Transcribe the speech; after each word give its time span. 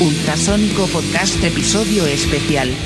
Ultrasónico 0.00 0.86
Podcast 0.86 1.42
Episodio 1.42 2.06
Especial. 2.06 2.68
Es 2.68 2.76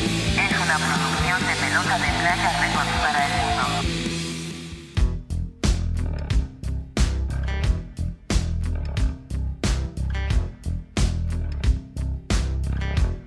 una 0.56 0.78
producción 0.78 1.40
de 1.46 1.54
Pelota 1.60 1.98
de 1.98 2.08
Playa 2.08 2.60
Records 2.60 2.90
para 3.02 3.26
el 3.26 3.32
mundo. 3.36 4.82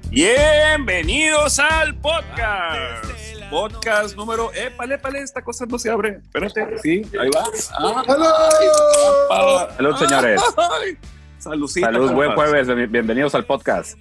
Bienvenidos 0.10 1.60
al 1.60 1.96
podcast. 2.00 3.06
Podcast 3.50 4.16
número. 4.16 4.52
Épale, 4.54 4.96
épale, 4.96 5.20
esta 5.20 5.44
cosa 5.44 5.66
no 5.68 5.78
se 5.78 5.90
abre. 5.90 6.20
Espérate, 6.24 6.80
sí, 6.80 7.02
ahí 7.20 7.30
va. 7.30 7.44
Ah, 7.78 8.04
ah, 9.30 9.68
Salud, 9.76 9.96
señores. 9.98 10.42
ay. 10.58 10.98
Saludcita, 11.46 11.92
Salud, 11.92 12.12
buen 12.14 12.32
jueves. 12.34 12.66
Bien- 12.66 12.92
Bienvenidos 12.92 13.36
al 13.36 13.46
podcast. 13.46 14.00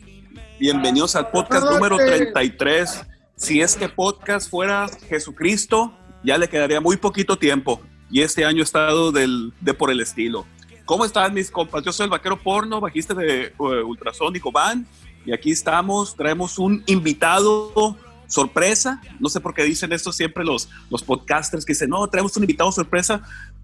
Bienvenidos 0.58 1.14
al 1.14 1.30
podcast 1.30 1.66
número 1.66 1.98
noches. 1.98 2.32
33. 2.32 3.02
Si 3.36 3.60
este 3.60 3.90
podcast 3.90 4.48
fuera 4.48 4.88
Jesucristo, 5.10 5.92
ya 6.24 6.38
le 6.38 6.48
quedaría 6.48 6.80
muy 6.80 6.96
poquito 6.96 7.36
tiempo. 7.36 7.82
Y 8.10 8.22
este 8.22 8.46
año 8.46 8.60
ha 8.60 8.64
estado 8.64 9.12
del, 9.12 9.52
de 9.60 9.74
por 9.74 9.90
el 9.90 10.00
estilo. 10.00 10.46
¿Cómo 10.86 11.04
están 11.04 11.34
mis 11.34 11.50
compas? 11.50 11.84
Yo 11.84 11.92
soy 11.92 12.04
el 12.04 12.10
vaquero 12.10 12.42
porno, 12.42 12.80
bajista 12.80 13.12
de 13.12 13.48
eh, 13.48 13.52
Ultrasónico 13.58 14.50
Van. 14.50 14.86
Y 15.26 15.34
aquí 15.34 15.52
estamos, 15.52 16.16
traemos 16.16 16.58
un 16.58 16.82
invitado 16.86 17.94
sorpresa. 18.26 19.02
No 19.20 19.28
sé 19.28 19.40
por 19.40 19.52
qué 19.52 19.64
dicen 19.64 19.92
esto 19.92 20.12
siempre 20.14 20.46
los, 20.46 20.70
los 20.88 21.02
podcasters 21.02 21.66
que 21.66 21.74
dicen, 21.74 21.90
no, 21.90 22.06
traemos 22.08 22.34
un 22.38 22.44
invitado 22.44 22.72
sorpresa. 22.72 23.20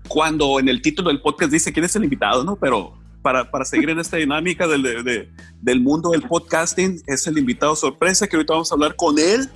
Cuando 0.06 0.61
en 0.61 0.69
el 0.69 0.83
título 0.83 1.09
del 1.09 1.23
podcast 1.23 1.51
dice 1.51 1.73
quién 1.73 1.87
es 1.87 1.97
el 1.97 2.05
invitado, 2.05 2.45
¿no? 2.45 2.56
Pero 2.56 3.00
para, 3.23 3.51
para 3.51 3.65
seguir 3.65 3.91
en 3.91 3.99
esta 3.99 4.17
dinámica 4.17 4.67
del, 4.67 4.83
de- 4.83 5.03
de- 5.03 5.31
del 5.61 5.81
mundo 5.81 6.11
del 6.11 6.23
podcasting, 6.23 7.03
es 7.07 7.27
el 7.27 7.37
invitado 7.39 7.77
sorpresa 7.77 8.27
que 8.27 8.37
ahorita 8.37 8.55
vamos 8.55 8.71
a 8.71 8.75
hablar 8.75 8.97
con 8.97 9.19
él. 9.19 9.49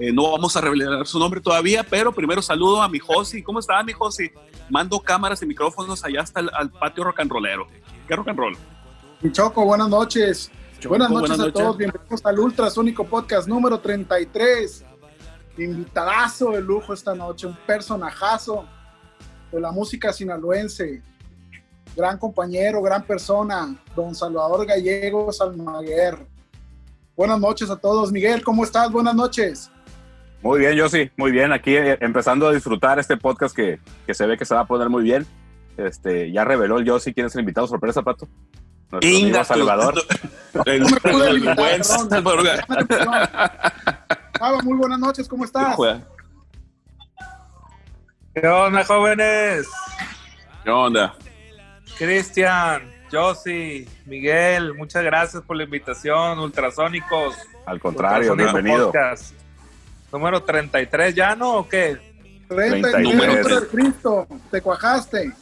Eh, 0.00 0.10
no 0.12 0.30
vamos 0.32 0.56
a 0.56 0.60
revelar 0.62 1.06
su 1.06 1.18
nombre 1.18 1.40
todavía, 1.40 1.82
pero 1.84 2.12
primero 2.12 2.40
saludo 2.40 2.80
a 2.80 2.88
mi 2.88 2.98
Josi. 2.98 3.42
¿Cómo 3.42 3.58
está 3.58 3.82
mi 3.82 3.92
Josi? 3.92 4.30
Mando 4.70 4.98
cámaras 5.00 5.42
y 5.42 5.46
micrófonos 5.46 6.02
allá 6.04 6.22
hasta 6.22 6.40
el 6.40 6.50
al 6.54 6.70
patio 6.70 7.04
rock 7.04 7.20
and 7.20 7.30
rollero. 7.30 7.66
¿Qué 8.08 8.16
rock 8.16 8.28
and 8.28 8.38
roll? 8.38 8.56
Mi 9.20 9.30
Choco, 9.30 9.64
buenas 9.66 9.88
noches. 9.90 10.50
Choco, 10.80 10.90
buenas 10.90 11.10
noches 11.10 11.28
buenas 11.28 11.40
a 11.40 11.42
noches. 11.48 11.62
todos. 11.62 11.76
Bienvenidos 11.76 12.24
al 12.24 12.38
Ultrasónico 12.38 13.04
Podcast 13.06 13.46
número 13.48 13.78
33. 13.80 14.84
Invitadazo 15.58 16.52
de 16.52 16.62
lujo 16.62 16.94
esta 16.94 17.14
noche, 17.14 17.46
un 17.46 17.56
personajazo 17.66 18.64
de 19.52 19.60
la 19.60 19.70
música 19.72 20.12
sinaloense. 20.12 21.02
Gran 21.94 22.16
compañero, 22.18 22.80
gran 22.80 23.02
persona, 23.02 23.76
don 23.94 24.14
Salvador 24.14 24.66
Gallegos 24.66 25.40
Almaguer. 25.40 26.26
Buenas 27.14 27.38
noches 27.38 27.68
a 27.68 27.76
todos. 27.76 28.10
Miguel, 28.10 28.42
¿cómo 28.42 28.64
estás? 28.64 28.90
Buenas 28.90 29.14
noches. 29.14 29.70
Muy 30.40 30.60
bien, 30.60 30.74
yo 30.74 30.88
sí, 30.88 31.10
muy 31.16 31.30
bien. 31.30 31.52
Aquí 31.52 31.76
eh, 31.76 31.98
empezando 32.00 32.48
a 32.48 32.52
disfrutar 32.52 32.98
este 32.98 33.16
podcast 33.16 33.54
que, 33.54 33.78
que 34.06 34.14
se 34.14 34.26
ve 34.26 34.38
que 34.38 34.46
se 34.46 34.54
va 34.54 34.62
a 34.62 34.66
poner 34.66 34.88
muy 34.88 35.02
bien. 35.02 35.26
Este, 35.76 36.32
ya 36.32 36.44
reveló 36.44 36.78
el 36.78 36.84
Yossi 36.84 37.12
quién 37.12 37.26
es 37.26 37.34
el 37.34 37.40
invitado 37.40 37.66
sorpresa, 37.66 38.02
Pato. 38.02 38.26
Nuestro 38.90 39.08
amigo 39.08 39.28
Inga, 39.28 39.44
Salvador. 39.44 39.94
El, 40.66 40.82
muy 44.64 44.76
buenas 44.76 44.98
noches, 44.98 45.26
¿cómo 45.28 45.44
estás? 45.44 45.76
¿Qué 48.34 48.46
onda, 48.46 48.84
jóvenes? 48.84 49.66
¿Qué 50.62 50.70
onda? 50.70 51.14
Cristian, 51.98 52.82
Josi, 53.10 53.86
Miguel, 54.06 54.74
muchas 54.74 55.04
gracias 55.04 55.42
por 55.42 55.56
la 55.56 55.64
invitación. 55.64 56.38
Ultrasónicos. 56.38 57.36
Al 57.66 57.80
contrario, 57.80 58.32
Ultrasónico 58.32 58.52
bienvenido. 58.54 58.86
Podcast. 58.92 59.34
Número 60.12 60.42
33, 60.42 61.14
¿ya 61.14 61.34
no 61.34 61.56
o 61.58 61.68
qué? 61.68 61.98
33 62.48 63.02
Número 63.02 63.60
de 63.60 63.66
Cristo, 63.68 64.26
te 64.50 64.60
cuajaste. 64.60 65.32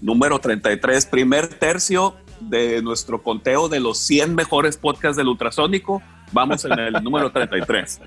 Número 0.00 0.38
33, 0.38 1.06
primer 1.06 1.46
tercio 1.48 2.16
de 2.40 2.82
nuestro 2.82 3.22
conteo 3.22 3.68
de 3.68 3.80
los 3.80 3.98
100 3.98 4.34
mejores 4.34 4.76
podcasts 4.76 5.16
del 5.16 5.28
ultrasónico. 5.28 6.02
Vamos 6.32 6.64
en 6.64 6.78
el 6.78 6.92
número 7.02 7.30
33. 7.30 8.00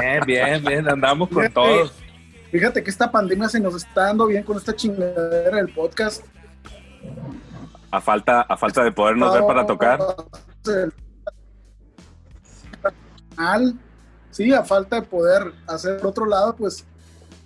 Bien, 0.00 0.24
bien, 0.26 0.64
bien, 0.64 0.88
andamos 0.88 1.28
con 1.28 1.38
Fíjate. 1.38 1.54
todos. 1.54 1.92
Fíjate 2.50 2.82
que 2.82 2.90
esta 2.90 3.10
pandemia 3.10 3.48
se 3.48 3.60
nos 3.60 3.76
está 3.76 4.06
dando 4.06 4.26
bien 4.26 4.42
con 4.42 4.56
esta 4.56 4.74
chingadera 4.74 5.56
del 5.58 5.72
podcast. 5.72 6.24
A 7.90 8.00
falta, 8.00 8.42
a 8.42 8.56
falta 8.56 8.84
de 8.84 8.92
podernos 8.92 9.32
ver 9.32 9.44
para 9.46 9.66
tocar. 9.66 9.98
Al, 13.36 13.74
sí, 14.30 14.52
a 14.52 14.62
falta 14.64 14.96
de 14.96 15.02
poder 15.02 15.52
hacer 15.66 15.98
por 15.98 16.08
otro 16.08 16.26
lado, 16.26 16.54
pues 16.54 16.84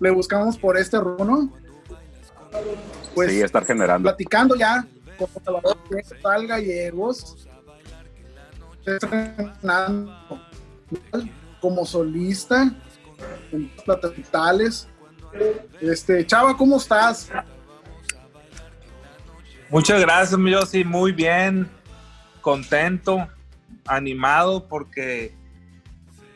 le 0.01 0.11
buscamos 0.11 0.59
por 0.59 0.77
este 0.77 0.99
runo. 0.99 1.51
Pues 3.15 3.31
sí, 3.31 3.41
estar 3.41 3.65
generando. 3.65 4.09
platicando 4.09 4.55
ya 4.55 4.87
con 5.19 5.29
Salvador 5.45 5.79
Tal 6.23 6.47
Gallegos, 6.47 7.49
como 11.61 11.87
solista 11.87 12.75
en 13.53 13.71
plataformas. 13.85 14.89
Este, 15.81 16.25
Chava, 16.27 16.57
¿cómo 16.57 16.77
estás? 16.77 17.31
Muchas 19.75 20.01
gracias, 20.01 20.39
mi 20.39 20.55
Josi, 20.55 20.85
muy 20.85 21.11
bien, 21.11 21.69
contento, 22.43 23.27
animado 23.89 24.69
porque 24.69 25.35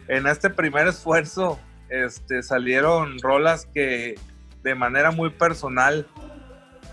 en 0.08 0.26
este 0.26 0.50
primer 0.50 0.88
esfuerzo 0.88 1.60
este, 1.88 2.42
salieron 2.42 3.16
rolas 3.20 3.64
que 3.72 4.16
de 4.64 4.74
manera 4.74 5.12
muy 5.12 5.30
personal 5.30 6.08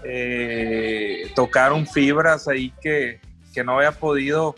eh, 0.03 1.31
tocaron 1.35 1.87
fibras 1.87 2.47
ahí 2.47 2.71
que, 2.79 3.19
que 3.51 3.63
no 3.63 3.77
había 3.77 3.93
podido 3.93 4.53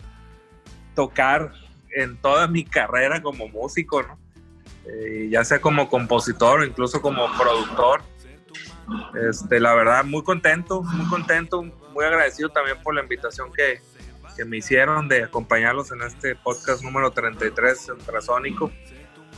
tocar 0.94 1.52
en 1.96 2.18
toda 2.18 2.48
mi 2.48 2.66
carrera 2.66 3.22
como 3.22 3.48
músico, 3.48 4.02
¿no? 4.02 4.18
Eh, 4.84 5.28
ya 5.30 5.42
sea 5.42 5.58
como 5.62 5.88
compositor 5.88 6.60
o 6.60 6.64
incluso 6.66 7.00
como 7.00 7.26
productor. 7.38 8.02
Este, 9.28 9.60
la 9.60 9.74
verdad, 9.74 10.04
muy 10.04 10.22
contento, 10.22 10.82
muy 10.82 11.06
contento, 11.08 11.62
muy 11.98 12.04
agradecido 12.06 12.48
también 12.50 12.80
por 12.80 12.94
la 12.94 13.02
invitación 13.02 13.50
que, 13.52 13.80
que 14.36 14.44
me 14.44 14.58
hicieron 14.58 15.08
de 15.08 15.24
acompañarlos 15.24 15.90
en 15.90 16.00
este 16.02 16.36
podcast 16.36 16.84
número 16.84 17.10
33 17.10 17.88
ultrasónico. 17.88 18.70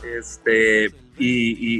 Este, 0.03 0.85
y, 0.85 0.91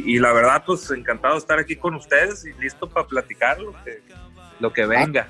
y- 0.08 0.16
y 0.16 0.18
la 0.20 0.34
verdad, 0.34 0.64
pues 0.66 0.90
encantado 0.90 1.36
de 1.36 1.40
estar 1.40 1.60
aquí 1.60 1.76
con 1.76 1.94
ustedes 1.94 2.46
y 2.46 2.54
listo 2.60 2.90
para 2.90 3.06
platicar 3.06 3.60
lo 3.60 3.74
que, 3.84 4.02
lo 4.60 4.74
que 4.74 4.88
venga. 4.88 5.28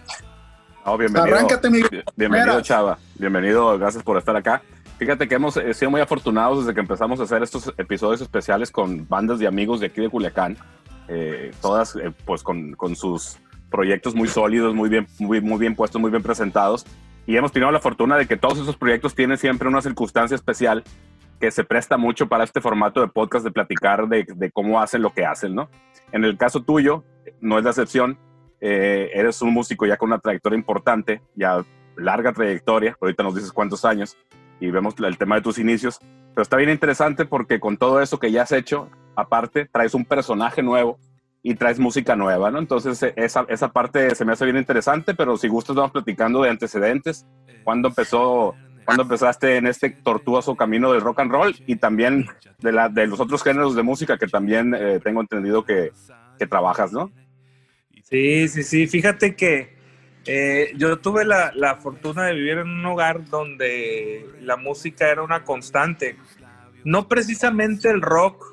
No, 0.86 0.98
bienvenido. 0.98 1.36
Arráncate, 1.36 1.70
Miguel. 1.70 2.06
Bienvenido. 2.16 2.62
Chava. 2.62 2.98
Bienvenido, 3.16 3.78
gracias 3.78 4.04
por 4.04 4.18
estar 4.18 4.38
acá. 4.38 4.62
Fíjate 5.00 5.28
que 5.28 5.36
hemos 5.36 5.58
eh, 5.58 5.74
sido 5.74 5.92
muy 5.92 6.00
afortunados 6.00 6.60
desde 6.60 6.74
que 6.76 6.80
empezamos 6.80 7.20
a 7.20 7.24
hacer 7.24 7.44
estos 7.44 7.74
episodios 7.78 8.22
especiales 8.22 8.72
con 8.72 9.06
bandas 9.06 9.40
de 9.40 9.48
amigos 9.48 9.82
de 9.82 9.88
aquí 9.88 10.00
de 10.00 10.10
Culiacán, 10.10 10.58
eh, 11.10 11.52
todas 11.62 11.98
eh, 11.98 12.14
pues 12.24 12.42
con, 12.42 12.72
con 12.76 12.96
sus 12.96 13.38
proyectos 13.72 14.14
muy 14.14 14.28
sólidos, 14.28 14.76
muy 14.76 14.90
bien, 14.90 15.08
muy, 15.18 15.42
muy 15.42 15.58
bien 15.58 15.76
puestos, 15.76 16.00
muy 16.00 16.12
bien 16.12 16.22
presentados. 16.22 16.86
Y 17.26 17.38
hemos 17.38 17.52
tenido 17.52 17.72
la 17.72 17.80
fortuna 17.80 18.18
de 18.18 18.28
que 18.28 18.38
todos 18.38 18.60
esos 18.60 18.78
proyectos 18.78 19.16
tienen 19.16 19.38
siempre 19.38 19.68
una 19.68 19.82
circunstancia 19.82 20.36
especial 20.36 20.84
que 21.40 21.50
se 21.50 21.64
presta 21.64 21.98
mucho 21.98 22.28
para 22.28 22.44
este 22.44 22.62
formato 22.62 23.02
de 23.02 23.08
podcast, 23.08 23.44
de 23.44 23.52
platicar 23.52 24.08
de, 24.08 24.28
de 24.36 24.52
cómo 24.52 24.80
hacen 24.80 25.02
lo 25.02 25.12
que 25.12 25.26
hacen, 25.26 25.56
¿no? 25.56 25.70
En 26.12 26.24
el 26.24 26.38
caso 26.38 26.62
tuyo, 26.62 27.04
no 27.40 27.58
es 27.58 27.64
la 27.64 27.72
excepción. 27.72 28.20
Eh, 28.60 29.10
eres 29.14 29.42
un 29.42 29.52
músico 29.52 29.88
ya 29.88 29.98
con 29.98 30.10
una 30.10 30.20
trayectoria 30.20 30.58
importante, 30.58 31.22
ya 31.36 31.66
larga 31.98 32.32
trayectoria, 32.32 32.96
ahorita 33.02 33.24
nos 33.24 33.34
dices 33.34 33.52
cuántos 33.52 33.86
años 33.86 34.18
y 34.60 34.70
vemos 34.70 34.94
el 35.00 35.18
tema 35.18 35.36
de 35.36 35.42
tus 35.42 35.58
inicios, 35.58 36.00
pero 36.34 36.44
está 36.44 36.56
bien 36.58 36.70
interesante 36.70 37.26
porque 37.26 37.60
con 37.60 37.78
todo 37.78 38.02
eso 38.02 38.20
que 38.20 38.32
ya 38.32 38.44
has 38.44 38.52
hecho, 38.52 38.88
aparte, 39.16 39.66
traes 39.66 39.96
un 39.96 40.06
personaje 40.06 40.62
nuevo 40.62 41.00
y 41.44 41.56
traes 41.56 41.80
música 41.80 42.16
nueva, 42.16 42.52
¿no? 42.52 42.60
Entonces 42.60 43.02
eh, 43.04 43.14
esa, 43.16 43.46
esa 43.50 43.72
parte 43.72 44.14
se 44.16 44.26
me 44.26 44.34
hace 44.34 44.46
bien 44.46 44.58
interesante, 44.58 45.16
pero 45.16 45.38
si 45.38 45.48
gustas 45.48 45.76
vamos 45.76 45.92
platicando 45.92 46.44
de 46.44 46.50
antecedentes, 46.50 47.26
cuándo 47.64 47.90
empezó, 47.90 48.56
cuándo 48.86 49.04
empezaste 49.04 49.58
en 49.58 49.68
este 49.68 49.90
tortuoso 49.90 50.56
camino 50.56 50.92
del 50.92 51.02
rock 51.02 51.20
and 51.20 51.32
roll 51.32 51.56
y 51.66 51.78
también 51.78 52.28
de, 52.60 52.72
la, 52.72 52.90
de 52.90 53.08
los 53.08 53.20
otros 53.20 53.44
géneros 53.44 53.76
de 53.76 53.84
música 53.84 54.18
que 54.18 54.28
también 54.28 54.76
eh, 54.76 55.00
tengo 55.04 55.22
entendido 55.22 55.64
que, 55.64 55.92
que 56.38 56.48
trabajas, 56.48 56.92
¿no? 56.92 57.12
Sí, 58.04 58.48
sí, 58.48 58.64
sí. 58.64 58.88
Fíjate 58.88 59.36
que 59.36 59.78
eh, 60.26 60.74
yo 60.78 61.00
tuve 61.00 61.26
la, 61.26 61.52
la 61.56 61.78
fortuna 61.78 62.26
de 62.26 62.34
vivir 62.34 62.58
en 62.60 62.70
un 62.70 62.86
hogar 62.86 63.26
donde 63.26 64.28
la 64.42 64.58
música 64.58 65.10
era 65.10 65.24
una 65.24 65.44
constante. 65.44 66.18
No 66.84 67.08
precisamente 67.08 67.90
el 67.90 68.02
rock 68.02 68.51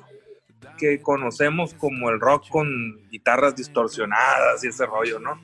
que 0.79 1.01
conocemos 1.01 1.73
como 1.73 2.09
el 2.09 2.19
rock 2.19 2.49
con 2.49 2.67
guitarras 3.09 3.55
distorsionadas 3.55 4.63
y 4.63 4.67
ese 4.67 4.85
rollo, 4.85 5.19
¿no? 5.19 5.39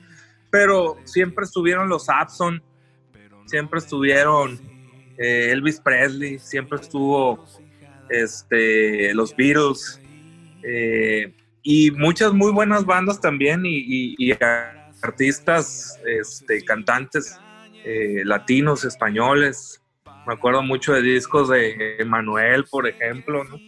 Pero 0.50 0.96
siempre 1.04 1.44
estuvieron 1.44 1.88
los 1.88 2.08
Abson, 2.08 2.62
siempre 3.46 3.78
estuvieron 3.78 4.58
eh, 5.18 5.50
Elvis 5.52 5.80
Presley, 5.80 6.38
siempre 6.38 6.78
estuvo 6.80 7.44
este, 8.08 9.14
los 9.14 9.34
Beatles 9.34 10.00
eh, 10.62 11.34
y 11.62 11.90
muchas 11.90 12.32
muy 12.32 12.52
buenas 12.52 12.84
bandas 12.84 13.20
también 13.20 13.62
y, 13.64 14.32
artistas, 15.02 16.00
este, 16.06 16.64
cantantes 16.64 17.38
eh, 17.84 18.22
latinos, 18.24 18.84
españoles. 18.84 19.82
Me 20.26 20.34
acuerdo 20.34 20.62
mucho 20.62 20.92
de 20.92 21.02
discos 21.02 21.48
de 21.48 21.96
Manuel, 22.06 22.64
por 22.64 22.88
ejemplo, 22.88 23.44
¿no? 23.44 23.58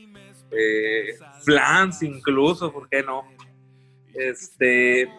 Eh, 0.50 1.19
Flans 1.45 2.03
incluso, 2.03 2.73
¿por 2.73 2.89
qué 2.89 3.03
no? 3.03 3.25
Este, 4.15 5.11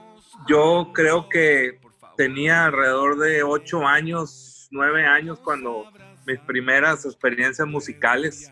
yo 0.48 0.92
creo 0.94 1.30
que 1.30 1.80
tenía 2.18 2.66
alrededor 2.66 3.18
de 3.18 3.44
ocho 3.44 3.86
años, 3.88 4.68
nueve 4.72 5.06
años 5.06 5.40
cuando 5.40 5.86
mis 6.26 6.40
primeras 6.42 7.06
experiencias 7.06 7.68
musicales. 7.68 8.52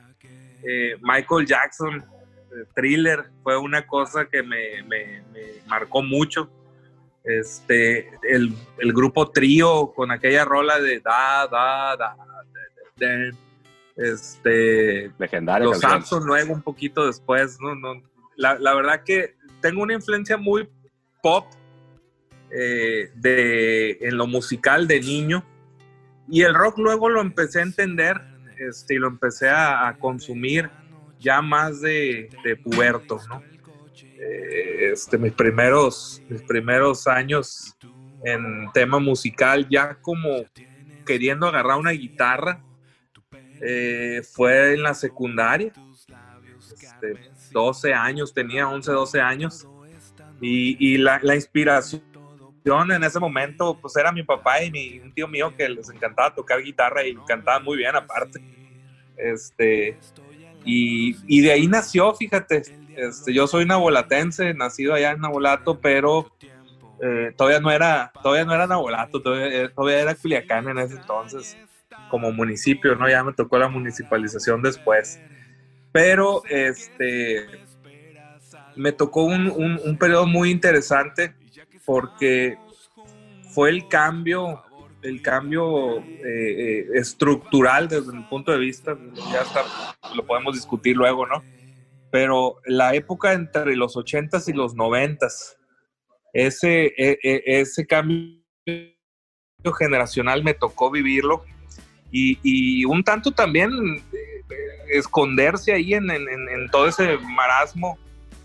Eh, 0.64 0.96
Michael 1.02 1.46
Jackson, 1.46 1.98
eh, 1.98 2.66
Thriller, 2.76 3.26
fue 3.44 3.58
una 3.58 3.86
cosa 3.86 4.26
que 4.26 4.42
me, 4.42 4.82
marcó 5.68 6.02
mucho. 6.02 6.50
Este, 7.24 8.10
el, 8.24 8.54
el 8.80 8.94
grupo 8.94 9.30
Trío 9.32 9.92
con 9.94 10.12
aquella 10.12 10.46
rola 10.46 10.80
de 10.80 11.02
da, 11.02 11.46
da, 11.48 11.96
da, 11.98 12.16
de- 12.98 13.06
de- 13.06 13.18
de- 13.32 13.38
este, 13.98 15.12
Legendaria 15.18 15.68
los 15.68 15.80
canción. 15.80 16.26
Luego 16.26 16.54
un 16.54 16.62
poquito 16.62 17.06
después, 17.06 17.58
¿no? 17.60 17.76
no 17.76 18.02
la, 18.36 18.58
la 18.60 18.74
verdad 18.76 19.04
que 19.04 19.36
tengo 19.62 19.82
una 19.82 19.94
influencia 19.94 20.38
muy 20.38 20.70
pop 21.22 21.48
eh, 22.52 23.12
de, 23.16 23.98
en 24.02 24.16
lo 24.16 24.28
musical 24.28 24.88
de 24.88 25.02
niño 25.02 25.44
y 26.30 26.44
el 26.44 26.54
rock 26.54 26.78
luego 26.78 27.10
lo 27.10 27.20
empecé 27.20 27.60
a 27.60 27.64
entender 27.64 28.22
este, 28.58 28.96
y 28.96 28.98
lo 28.98 29.08
empecé 29.08 29.50
a, 29.50 29.88
a 29.88 29.98
consumir 29.98 30.70
ya 31.20 31.42
más 31.42 31.82
de, 31.82 32.30
de 32.44 32.56
puberto, 32.56 33.20
¿no? 33.28 33.42
Eh, 34.20 34.92
este, 34.92 35.18
mis, 35.18 35.34
primeros, 35.34 36.22
mis 36.30 36.42
primeros 36.44 37.08
años 37.08 37.76
en 38.24 38.72
tema 38.74 39.00
musical 39.00 39.68
ya 39.70 39.96
como 39.96 40.44
queriendo 41.06 41.48
agarrar 41.48 41.78
una 41.78 41.92
guitarra 41.92 42.64
eh, 43.62 44.22
fue 44.34 44.74
en 44.74 44.84
la 44.84 44.94
secundaria. 44.94 45.72
Este, 46.60 47.32
12 47.52 47.94
años, 47.94 48.34
tenía 48.34 48.68
11, 48.68 48.92
12 48.92 49.22
años. 49.22 49.68
Y, 50.40 50.98
la, 50.98 51.20
inspiración 51.34 52.02
en 52.92 53.04
ese 53.04 53.20
momento, 53.20 53.78
pues 53.80 53.96
era 53.96 54.12
mi 54.12 54.24
papá 54.24 54.62
y 54.62 54.70
mi, 54.70 55.00
un 55.00 55.14
tío 55.14 55.28
mío 55.28 55.56
que 55.56 55.68
les 55.68 55.90
encantaba 55.90 56.34
tocar 56.36 56.62
guitarra 56.62 57.06
y 57.06 57.16
cantaba 57.28 57.60
muy 57.60 57.78
bien 57.78 57.96
aparte. 57.96 58.42
Este, 59.16 59.98
y, 60.64 61.16
y 61.26 61.42
de 61.42 61.54
ahí 61.54 61.68
nació, 61.68 62.14
fíjate, 62.14 62.62
este, 62.98 63.32
yo 63.32 63.48
soy 63.48 63.66
nabolatense, 63.66 64.54
nacido 64.54 64.96
allá 64.96 65.12
en 65.12 65.22
Nabolato, 65.22 65.80
pero 65.80 66.32
eh, 67.00 67.32
todavía 67.38 67.60
no 67.60 67.70
era, 67.70 68.12
todavía 68.24 68.44
no 68.44 68.56
era 68.56 68.66
Nabolato, 68.66 69.22
todavía, 69.22 69.66
eh, 69.66 69.70
todavía 69.70 70.02
era 70.02 70.16
Culiacán 70.16 70.68
en 70.68 70.80
ese 70.80 70.96
entonces 70.96 71.56
como 72.08 72.32
municipio, 72.32 72.96
¿no? 72.96 73.10
Ya 73.10 73.24
me 73.24 73.34
tocó 73.34 73.58
la 73.58 73.70
municipalización 73.70 74.62
después. 74.62 75.22
Pero 75.92 76.44
este 76.50 77.68
me 78.78 78.92
tocó 78.92 79.24
un, 79.24 79.98
periodo 80.00 80.28
muy 80.28 80.52
interesante 80.52 81.36
porque 81.86 82.58
fue 83.54 83.70
el 83.72 83.88
cambio, 83.88 84.64
el 85.02 85.22
cambio 85.22 86.00
eh, 86.24 86.80
eh, 86.82 86.88
estructural 86.94 87.88
desde 87.88 88.14
mi 88.14 88.24
punto 88.24 88.52
de 88.52 88.60
vista, 88.60 88.96
ya 89.32 89.42
está, 89.42 89.64
lo 90.16 90.26
podemos 90.26 90.54
discutir 90.54 90.96
luego, 90.96 91.26
¿no? 91.26 91.44
Pero 92.12 92.58
la 92.66 92.94
época 92.94 93.34
entre 93.34 93.76
los 93.76 93.96
80s 93.96 94.48
y 94.48 94.54
los 94.54 94.76
90s, 94.76 95.58
ese, 96.34 96.94
e- 96.96 97.20
e- 97.24 97.44
ese 97.46 97.88
cambio 97.88 98.44
generacional 99.78 100.44
me 100.44 100.54
tocó 100.54 100.92
vivirlo 100.92 101.44
y, 102.12 102.86
un 102.86 103.04
tanto 103.04 103.32
también 103.32 103.72
eh, 104.14 104.44
esconderse 104.90 105.74
ahí 105.74 105.94
en 105.94 106.08
todo 106.72 106.88
ese 106.88 107.18
marasmo 107.18 107.98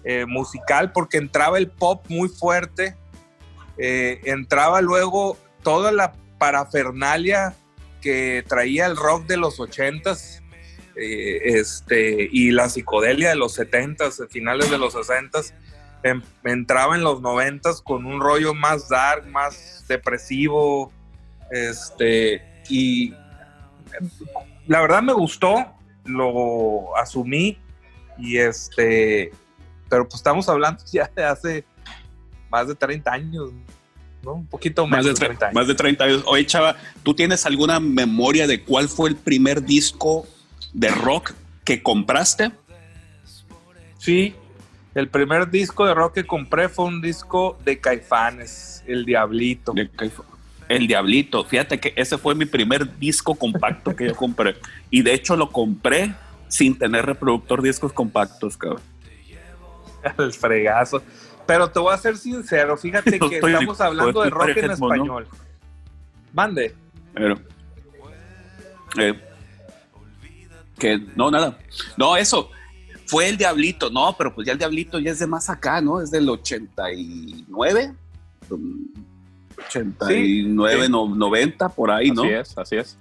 eh, 0.04 0.26
musical 0.26 0.90
porque 0.90 1.16
entraba 1.16 1.58
el 1.58 1.68
pop 1.68 2.04
muy 2.08 2.28
fuerte, 2.28 2.96
eh, 3.78 4.20
entraba 4.24 4.80
luego 4.80 5.38
toda 5.62 5.92
la 5.92 6.12
parafernalia 6.38 7.54
que 8.00 8.44
traía 8.48 8.86
el 8.86 8.96
rock 8.96 9.26
de 9.26 9.36
los 9.36 9.60
ochentas 9.60 10.42
eh, 10.96 11.38
este, 11.44 12.28
y 12.32 12.50
la 12.50 12.68
psicodelia 12.68 13.28
de 13.28 13.36
los 13.36 13.54
setentas, 13.54 14.20
finales 14.28 14.72
de 14.72 14.78
los 14.78 14.94
sesentas, 14.94 15.54
em- 16.02 16.22
entraba 16.42 16.96
en 16.96 17.04
los 17.04 17.20
noventas 17.20 17.80
con 17.80 18.04
un 18.04 18.20
rollo 18.20 18.54
más 18.54 18.88
dark, 18.88 19.28
más 19.28 19.84
depresivo, 19.86 20.92
este, 21.52 22.42
y 22.68 23.14
la 24.66 24.80
verdad 24.80 25.02
me 25.02 25.12
gustó, 25.12 25.66
lo 26.04 26.96
asumí 26.96 27.58
y 28.18 28.36
este, 28.38 29.32
pero 29.88 30.04
pues 30.04 30.16
estamos 30.16 30.48
hablando 30.48 30.82
ya 30.92 31.10
de 31.14 31.24
hace 31.24 31.64
más 32.50 32.68
de 32.68 32.74
30 32.74 33.10
años, 33.12 33.50
¿no? 34.22 34.34
Un 34.34 34.46
poquito 34.46 34.86
más, 34.86 34.98
Más 34.98 35.04
de, 35.06 35.10
de 35.12 35.16
30 35.18 35.38
tre- 35.38 35.44
años. 35.48 35.54
más 35.54 35.66
de 35.68 35.74
30 35.74 36.04
años. 36.04 36.22
Oye, 36.26 36.46
chava, 36.46 36.76
¿tú 37.02 37.14
tienes 37.14 37.46
alguna 37.46 37.80
memoria 37.80 38.46
de 38.46 38.62
cuál 38.62 38.88
fue 38.88 39.08
el 39.10 39.16
primer 39.16 39.62
disco 39.64 40.26
de 40.72 40.88
rock 40.90 41.32
que 41.64 41.82
compraste? 41.82 42.52
Sí, 43.98 44.34
el 44.94 45.08
primer 45.08 45.50
disco 45.50 45.86
de 45.86 45.94
rock 45.94 46.14
que 46.14 46.24
compré 46.26 46.68
fue 46.68 46.84
un 46.86 47.00
disco 47.00 47.58
de 47.64 47.80
Caifanes, 47.80 48.82
El 48.86 49.04
Diablito. 49.06 49.72
De 49.72 49.90
Caif- 49.90 50.22
El 50.76 50.86
Diablito. 50.86 51.44
Fíjate 51.44 51.78
que 51.78 51.92
ese 51.96 52.18
fue 52.18 52.34
mi 52.34 52.46
primer 52.46 52.98
disco 52.98 53.34
compacto 53.34 53.94
que 53.94 54.08
yo 54.08 54.16
compré. 54.16 54.56
Y 54.90 55.02
de 55.02 55.14
hecho 55.14 55.36
lo 55.36 55.50
compré 55.50 56.14
sin 56.48 56.78
tener 56.78 57.06
reproductor 57.06 57.62
discos 57.62 57.92
compactos, 57.92 58.56
cabrón. 58.56 58.80
el 60.18 60.32
fregazo. 60.32 61.02
Pero 61.46 61.70
te 61.70 61.78
voy 61.78 61.92
a 61.92 61.98
ser 61.98 62.16
sincero, 62.16 62.76
fíjate 62.76 63.18
No 63.18 63.28
que 63.28 63.36
estoy- 63.36 63.52
estamos 63.52 63.80
hablando 63.80 64.22
de 64.22 64.30
rock 64.30 64.56
en 64.56 64.70
español. 64.70 65.26
Mande. 66.32 66.74
Pero, 67.12 67.38
eh, 68.98 69.20
que 70.78 70.98
no, 71.14 71.30
nada. 71.30 71.58
No, 71.96 72.16
eso. 72.16 72.50
Fue 73.06 73.28
el 73.28 73.36
Diablito. 73.36 73.90
No, 73.90 74.14
pero 74.16 74.34
pues 74.34 74.46
ya 74.46 74.52
el 74.52 74.58
Diablito 74.58 74.98
ya 74.98 75.10
es 75.10 75.18
de 75.18 75.26
más 75.26 75.50
acá, 75.50 75.80
¿no? 75.80 76.00
Es 76.00 76.10
del 76.10 76.28
89. 76.28 77.94
Mm, 79.62 79.66
89, 79.68 80.84
Sí. 80.86 80.90
no- 80.90 81.14
90, 81.14 81.68
por 81.70 81.90
ahí, 81.90 82.10
¿no? 82.10 82.22
Así 82.22 82.32
es, 82.32 82.58
así 82.58 82.76
es. 82.76 82.98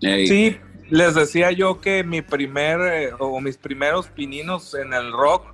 Sí, 0.00 0.56
les 0.90 1.14
decía 1.14 1.50
yo 1.52 1.80
que 1.80 2.04
mi 2.04 2.22
primer 2.22 2.80
eh, 2.80 3.10
o 3.18 3.40
mis 3.40 3.56
primeros 3.56 4.08
pininos 4.08 4.74
en 4.74 4.92
el 4.92 5.10
rock 5.12 5.46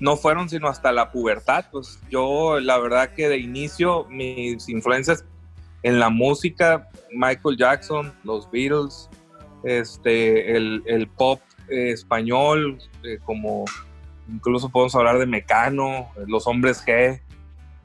no 0.00 0.16
fueron 0.16 0.48
sino 0.48 0.68
hasta 0.68 0.92
la 0.92 1.12
pubertad. 1.12 1.66
Pues 1.70 2.00
yo, 2.10 2.58
la 2.60 2.78
verdad 2.78 3.14
que 3.14 3.28
de 3.28 3.38
inicio 3.38 4.06
mis 4.10 4.68
influencias 4.68 5.24
en 5.82 5.98
la 6.00 6.10
música, 6.10 6.88
Michael 7.12 7.56
Jackson, 7.56 8.12
los 8.24 8.50
Beatles, 8.50 9.08
este, 9.64 10.56
el, 10.56 10.82
el 10.86 11.06
pop 11.08 11.40
eh, 11.68 11.90
español, 11.92 12.78
eh, 13.04 13.18
como 13.24 13.64
incluso 14.28 14.68
podemos 14.68 14.94
hablar 14.94 15.18
de 15.18 15.26
Mecano, 15.26 16.08
los 16.26 16.46
hombres 16.46 16.84
G, 16.84 17.20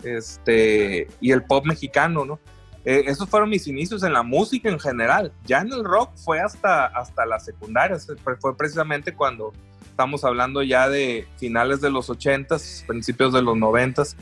este, 0.04 1.08
y 1.22 1.32
el 1.32 1.44
pop 1.44 1.66
mexicano, 1.66 2.26
¿no? 2.26 2.40
Eh, 2.84 3.06
esos 3.08 3.28
fueron 3.28 3.50
mis 3.50 3.66
inicios 3.68 4.04
en 4.04 4.14
la 4.14 4.22
música 4.22 4.70
en 4.70 4.80
general. 4.80 5.32
Ya 5.46 5.60
en 5.62 5.74
el 5.74 5.84
rock 5.84 6.12
fue 6.18 6.40
hasta, 6.40 6.86
hasta 6.86 7.26
la 7.26 7.40
secundaria. 7.40 7.98
Se- 7.98 8.16
Fue, 8.18 8.56
precisamente 8.56 9.14
cuando 9.14 9.54
estamos 9.84 10.24
hablando 10.24 10.62
ya 10.62 10.88
de 10.88 11.28
finales 11.38 11.82
de 11.82 11.90
los 11.90 12.10
80s, 12.10 12.86
principios 12.86 13.34
de 13.34 13.42
los 13.42 13.56
90s. 13.58 14.16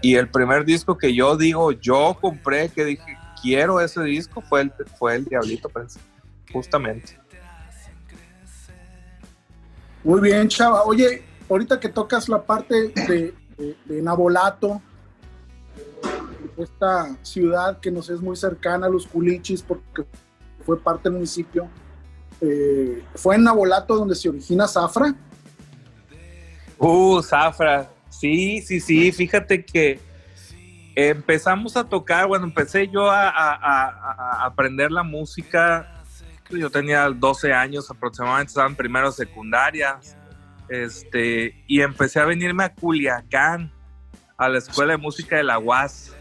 Y 0.00 0.14
el 0.14 0.28
primer 0.30 0.64
disco 0.64 0.96
que 0.96 1.14
yo 1.14 1.36
digo, 1.36 1.72
yo 1.72 2.16
compré, 2.18 2.70
que 2.70 2.84
dije, 2.86 3.18
quiero 3.42 3.80
ese 3.80 4.02
disco, 4.04 4.40
fue 4.40 4.62
el, 4.62 4.72
fue 4.98 5.16
el 5.16 5.24
Diablito, 5.26 5.70
justamente. 6.52 7.18
Muy 10.04 10.20
bien, 10.20 10.48
chava. 10.48 10.84
Oye, 10.84 11.22
ahorita 11.50 11.78
que 11.80 11.88
tocas 11.88 12.28
la 12.28 12.42
parte 12.42 12.74
de, 12.88 13.34
de, 13.58 13.76
de 13.84 14.02
Nabolato, 14.02 14.80
esta 16.58 17.16
ciudad 17.22 17.80
que 17.80 17.90
nos 17.90 18.10
es 18.10 18.20
muy 18.20 18.36
cercana 18.36 18.86
a 18.86 18.90
los 18.90 19.06
culichis 19.06 19.62
porque 19.62 20.04
fue 20.64 20.78
parte 20.80 21.04
del 21.04 21.14
municipio, 21.14 21.68
eh, 22.40 23.02
fue 23.14 23.36
en 23.36 23.44
Nabolato 23.44 23.96
donde 23.96 24.14
se 24.14 24.28
origina 24.28 24.68
Zafra. 24.68 25.14
Uh, 26.78 27.22
Zafra. 27.22 27.90
Sí, 28.08 28.62
sí, 28.62 28.80
sí. 28.80 29.12
Fíjate 29.12 29.64
que 29.64 30.00
empezamos 30.94 31.76
a 31.76 31.84
tocar, 31.84 32.26
bueno, 32.26 32.44
empecé 32.44 32.88
yo 32.88 33.10
a, 33.10 34.44
aprender 34.44 34.90
la 34.90 35.02
música 35.02 35.94
yo 36.50 36.70
tenía 36.70 37.08
12 37.10 37.52
años 37.52 37.90
aproximadamente, 37.90 38.48
estaba 38.50 38.68
en 38.68 38.76
primero 38.76 39.12
secundaria, 39.12 40.00
este, 40.68 41.62
y 41.66 41.80
empecé 41.80 42.20
a 42.20 42.24
venirme 42.24 42.64
a 42.64 42.74
Culiacán, 42.74 43.72
a 44.36 44.48
la 44.48 44.58
escuela 44.58 44.92
de 44.92 44.98
música 44.98 45.36
de 45.36 45.44
la 45.44 45.58
UAS, 45.58 46.14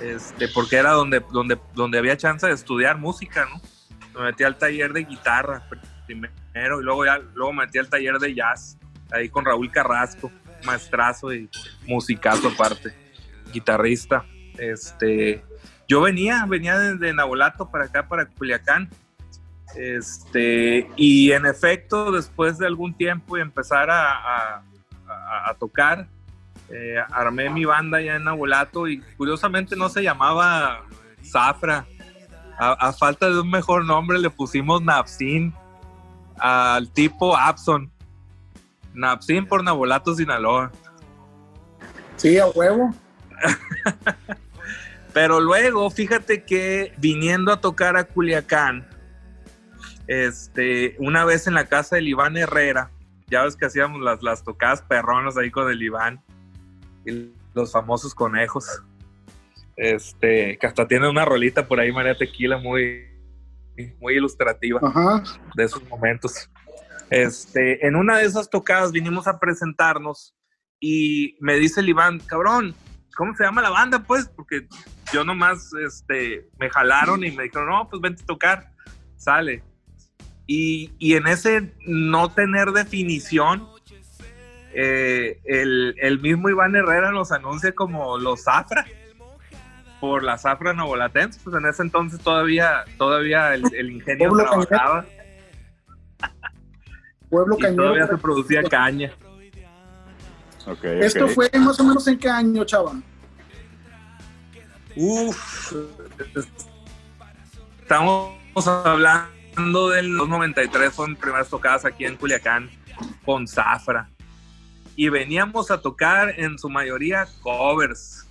este, 0.00 0.48
porque 0.48 0.76
era 0.76 0.90
donde, 0.92 1.22
donde, 1.32 1.58
donde 1.74 1.98
había 1.98 2.16
chance 2.16 2.46
de 2.46 2.52
estudiar 2.52 2.98
música, 2.98 3.46
¿no? 3.46 3.60
Me 4.18 4.26
metí 4.26 4.44
al 4.44 4.56
taller 4.56 4.92
de 4.92 5.04
guitarra 5.04 5.68
primero 6.06 6.80
y 6.80 6.84
luego 6.84 7.04
ya 7.04 7.18
luego 7.34 7.52
me 7.52 7.64
metí 7.66 7.78
al 7.78 7.88
taller 7.88 8.18
de 8.18 8.34
jazz, 8.34 8.76
ahí 9.10 9.28
con 9.28 9.44
Raúl 9.44 9.70
Carrasco, 9.72 10.30
maestrazo 10.64 11.32
y 11.34 11.48
musicazo 11.86 12.48
aparte, 12.48 12.94
guitarrista. 13.52 14.24
Este, 14.58 15.44
yo 15.88 16.00
venía, 16.00 16.44
venía 16.46 16.78
desde 16.78 17.12
Nabolato 17.12 17.70
para 17.70 17.84
acá, 17.86 18.06
para 18.08 18.26
Culiacán. 18.26 18.88
Este, 19.76 20.88
y 20.96 21.32
en 21.32 21.46
efecto, 21.46 22.12
después 22.12 22.58
de 22.58 22.66
algún 22.66 22.96
tiempo 22.96 23.36
y 23.36 23.40
empezar 23.40 23.90
a, 23.90 24.12
a- 24.12 24.62
a- 25.08 25.50
a 25.50 25.54
tocar, 25.54 26.06
eh, 26.74 26.96
armé 27.12 27.50
mi 27.50 27.64
banda 27.64 28.00
ya 28.00 28.16
en 28.16 28.24
Nabolato 28.24 28.88
y 28.88 28.98
curiosamente 29.16 29.76
no 29.76 29.88
se 29.88 30.02
llamaba 30.02 30.84
Zafra. 31.22 31.86
A, 32.58 32.72
a 32.72 32.92
falta 32.92 33.30
de 33.30 33.40
un 33.40 33.50
mejor 33.50 33.84
nombre 33.84 34.18
le 34.18 34.28
pusimos 34.28 34.82
Napsin 34.82 35.54
al 36.36 36.90
tipo 36.90 37.36
Abson. 37.36 37.92
Napsin 38.92 39.46
por 39.46 39.62
Nabolato, 39.62 40.16
Sinaloa. 40.16 40.72
Sí, 42.16 42.38
a 42.38 42.46
huevo. 42.46 42.92
Pero 45.12 45.38
luego, 45.38 45.88
fíjate 45.90 46.42
que 46.42 46.92
viniendo 46.96 47.52
a 47.52 47.60
tocar 47.60 47.96
a 47.96 48.02
Culiacán, 48.02 48.84
este, 50.08 50.96
una 50.98 51.24
vez 51.24 51.46
en 51.46 51.54
la 51.54 51.66
casa 51.66 51.96
del 51.96 52.08
Iván 52.08 52.36
Herrera, 52.36 52.90
ya 53.28 53.44
ves 53.44 53.54
que 53.54 53.66
hacíamos 53.66 54.00
las, 54.00 54.24
las 54.24 54.42
tocadas 54.42 54.82
perronas 54.82 55.36
ahí 55.36 55.52
con 55.52 55.70
el 55.70 55.80
Iván 55.80 56.20
y 57.06 57.32
los 57.54 57.72
famosos 57.72 58.14
conejos. 58.14 58.82
Este, 59.76 60.56
que 60.58 60.66
hasta 60.66 60.86
tiene 60.86 61.08
una 61.08 61.24
rolita 61.24 61.66
por 61.66 61.80
ahí, 61.80 61.90
María 61.90 62.16
Tequila, 62.16 62.58
muy, 62.58 63.08
muy 64.00 64.14
ilustrativa 64.14 64.80
Ajá. 64.82 65.22
de 65.56 65.64
esos 65.64 65.86
momentos. 65.88 66.48
Este, 67.10 67.86
en 67.86 67.96
una 67.96 68.18
de 68.18 68.24
esas 68.24 68.48
tocadas 68.48 68.92
vinimos 68.92 69.26
a 69.26 69.38
presentarnos 69.38 70.34
y 70.80 71.36
me 71.40 71.54
dice 71.56 71.80
el 71.80 71.88
Iván, 71.88 72.20
cabrón, 72.20 72.74
¿cómo 73.16 73.34
se 73.34 73.44
llama 73.44 73.62
la 73.62 73.70
banda? 73.70 74.00
Pues, 74.00 74.28
porque 74.28 74.66
yo 75.12 75.24
nomás, 75.24 75.70
este, 75.84 76.48
me 76.58 76.70
jalaron 76.70 77.24
y 77.24 77.30
me 77.30 77.44
dijeron, 77.44 77.68
no, 77.68 77.88
pues 77.88 78.00
vente 78.00 78.22
a 78.22 78.26
tocar, 78.26 78.72
sale. 79.16 79.62
Y, 80.46 80.92
y 80.98 81.14
en 81.14 81.26
ese 81.26 81.72
no 81.86 82.30
tener 82.30 82.72
definición, 82.72 83.66
eh, 84.74 85.40
el, 85.44 85.94
el 85.98 86.20
mismo 86.20 86.48
Iván 86.48 86.74
Herrera 86.76 87.10
nos 87.12 87.32
anuncia 87.32 87.72
como 87.74 88.18
los 88.18 88.44
Zafra, 88.44 88.84
por 90.00 90.22
la 90.22 90.36
Zafra 90.36 90.72
Novolatense, 90.72 91.40
pues 91.42 91.56
en 91.56 91.66
ese 91.66 91.82
entonces 91.82 92.20
todavía, 92.20 92.84
todavía 92.98 93.54
el, 93.54 93.62
el 93.74 93.90
ingenio 93.92 94.28
Pueblo 94.28 94.44
Cañero. 94.44 94.66
trabajaba 94.66 95.06
Pueblo 97.30 97.56
y 97.58 97.76
todavía 97.76 98.02
se 98.06 98.08
Cañero. 98.08 98.18
producía 98.18 98.62
caña. 98.64 99.12
Esto 101.00 101.28
fue 101.28 101.50
más 101.58 101.78
o 101.80 101.84
menos 101.84 102.06
en 102.08 102.18
qué 102.18 102.28
año, 102.28 102.64
chava. 102.64 102.92
Uf, 104.96 105.72
estamos 107.82 108.32
hablando 108.66 109.90
del 109.90 110.14
93, 110.14 110.92
fueron 110.92 111.16
primeras 111.16 111.48
tocadas 111.48 111.84
aquí 111.84 112.04
en 112.04 112.16
Culiacán 112.16 112.70
con 113.24 113.46
Zafra. 113.48 114.08
Y 114.96 115.08
veníamos 115.08 115.70
a 115.70 115.80
tocar 115.80 116.38
en 116.38 116.58
su 116.58 116.68
mayoría 116.68 117.26
covers. 117.42 118.26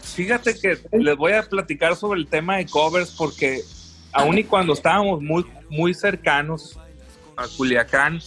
Fíjate 0.00 0.58
que 0.58 0.78
les 0.92 1.16
voy 1.16 1.32
a 1.32 1.42
platicar 1.42 1.94
sobre 1.96 2.20
el 2.20 2.26
tema 2.26 2.56
de 2.56 2.66
covers 2.66 3.10
porque 3.10 3.60
aun 4.12 4.38
y 4.38 4.44
cuando 4.44 4.72
estábamos 4.72 5.20
muy, 5.20 5.44
muy 5.68 5.92
cercanos 5.92 6.78
a 7.36 7.46
Culiacán, 7.56 8.20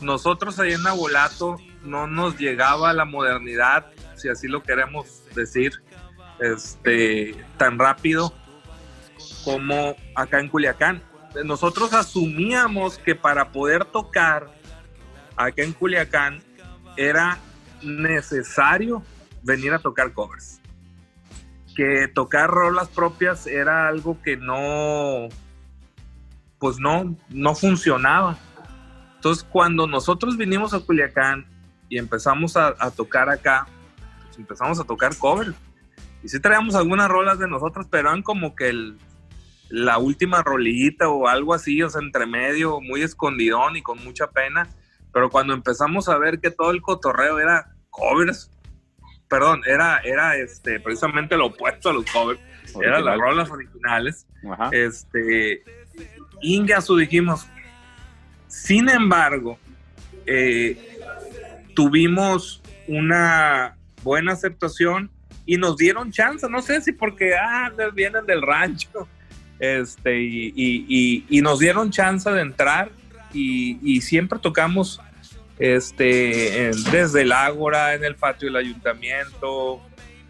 nosotros 0.00 0.58
ahí 0.58 0.72
en 0.72 0.82
Nabolato 0.82 1.56
no 1.82 2.06
nos 2.06 2.38
llegaba 2.38 2.92
la 2.92 3.04
modernidad, 3.04 3.86
si 4.14 4.28
así 4.28 4.46
lo 4.46 4.62
queremos 4.62 5.22
decir, 5.34 5.72
este, 6.38 7.34
tan 7.56 7.78
rápido 7.78 8.32
como 9.44 9.96
acá 10.14 10.40
en 10.40 10.48
Culiacán. 10.48 11.02
Nosotros 11.44 11.92
asumíamos 11.92 12.98
que 12.98 13.14
para 13.14 13.50
poder 13.50 13.84
tocar 13.84 14.48
acá 15.36 15.62
en 15.62 15.72
Culiacán 15.72 16.42
era 16.96 17.38
necesario 17.82 19.02
venir 19.42 19.72
a 19.72 19.78
tocar 19.78 20.12
covers. 20.12 20.60
Que 21.74 22.08
tocar 22.14 22.50
rolas 22.50 22.88
propias 22.88 23.46
era 23.46 23.88
algo 23.88 24.20
que 24.22 24.36
no, 24.36 25.28
pues 26.58 26.78
no, 26.78 27.16
no 27.30 27.54
funcionaba. 27.54 28.38
Entonces, 29.16 29.44
cuando 29.44 29.86
nosotros 29.86 30.36
vinimos 30.36 30.74
a 30.74 30.80
Culiacán 30.80 31.46
y 31.88 31.98
empezamos 31.98 32.56
a, 32.56 32.74
tocar 32.90 33.28
acá, 33.28 33.66
pues 34.26 34.38
empezamos 34.38 34.80
a 34.80 34.84
tocar 34.84 35.16
covers. 35.16 35.54
Y 36.22 36.28
sí 36.28 36.40
traíamos 36.40 36.74
algunas 36.74 37.08
rolas 37.08 37.38
de 37.38 37.48
nosotros, 37.48 37.86
pero 37.90 38.10
eran 38.10 38.22
como 38.22 38.54
que 38.54 38.94
la 39.68 39.98
última 39.98 40.42
rolita 40.42 41.08
o 41.08 41.28
algo 41.28 41.54
así, 41.54 41.82
o 41.82 41.88
sea, 41.88 42.02
entre 42.02 42.26
medio, 42.26 42.80
muy 42.80 43.02
escondidón 43.02 43.76
y 43.76 43.82
con 43.82 44.02
mucha 44.04 44.26
pena. 44.28 44.68
Pero 45.12 45.30
cuando 45.30 45.52
empezamos 45.54 46.08
a 46.08 46.18
ver 46.18 46.40
que 46.40 46.50
todo 46.50 46.70
el 46.70 46.80
cotorreo 46.80 47.38
era 47.38 47.70
covers, 47.90 48.50
perdón, 49.28 49.62
era, 49.66 49.98
era 50.00 50.36
este, 50.36 50.80
precisamente 50.80 51.36
lo 51.36 51.46
opuesto 51.46 51.90
a 51.90 51.92
los 51.92 52.04
covers, 52.10 52.40
eran 52.82 53.04
las 53.04 53.18
rolas 53.18 53.50
originales, 53.50 54.26
Ajá. 54.50 54.70
este, 54.72 55.62
Ingasu 56.40 56.96
dijimos. 56.96 57.46
Sin 58.48 58.88
embargo, 58.88 59.58
eh, 60.26 60.98
tuvimos 61.74 62.62
una 62.86 63.76
buena 64.02 64.32
aceptación 64.32 65.10
y 65.46 65.56
nos 65.56 65.76
dieron 65.76 66.12
chance, 66.12 66.46
no 66.48 66.60
sé 66.62 66.80
si 66.82 66.92
porque 66.92 67.34
ah, 67.34 67.70
vienen 67.94 68.26
del 68.26 68.42
rancho, 68.42 69.08
este, 69.58 70.20
y, 70.20 70.48
y- 70.54 70.86
y- 70.88 71.26
y 71.28 71.40
nos 71.40 71.58
dieron 71.60 71.90
chance 71.90 72.30
de 72.30 72.40
entrar 72.42 72.90
y, 73.32 73.78
y 73.82 74.00
siempre 74.00 74.38
tocamos 74.38 75.00
este, 75.58 76.66
en- 76.68 76.84
desde 76.90 77.22
el 77.22 77.32
Ágora, 77.32 77.94
en 77.94 78.04
el 78.04 78.16
patio 78.16 78.46
del 78.48 78.56
ayuntamiento, 78.56 79.80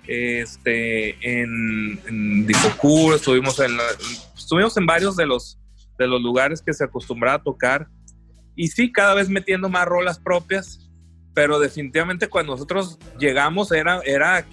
este, 0.07 1.17
en, 1.41 2.01
en 2.07 2.47
Dicocur, 2.47 3.15
estuvimos 3.15 3.59
en, 3.61 3.77
la- 3.77 3.85
estuvimos 4.37 4.77
en 4.77 4.87
varios 4.87 5.17
de 5.17 5.27
los, 5.27 5.59
de 5.99 6.07
los 6.07 6.21
lugares 6.21 6.61
que 6.63 6.73
se 6.73 6.85
acostumbraba 6.85 7.37
a 7.39 7.43
tocar. 7.43 7.89
Y 8.55 8.69
sí, 8.69 8.93
cada 8.93 9.15
vez 9.15 9.29
metiendo 9.29 9.69
más 9.69 9.87
rolas 9.87 10.19
propias, 10.19 10.91
pero 11.35 11.59
definitivamente 11.59 12.29
cuando 12.29 12.53
nosotros 12.53 12.99
llegamos 13.19 13.73
era, 13.73 14.01
era, 14.05 14.47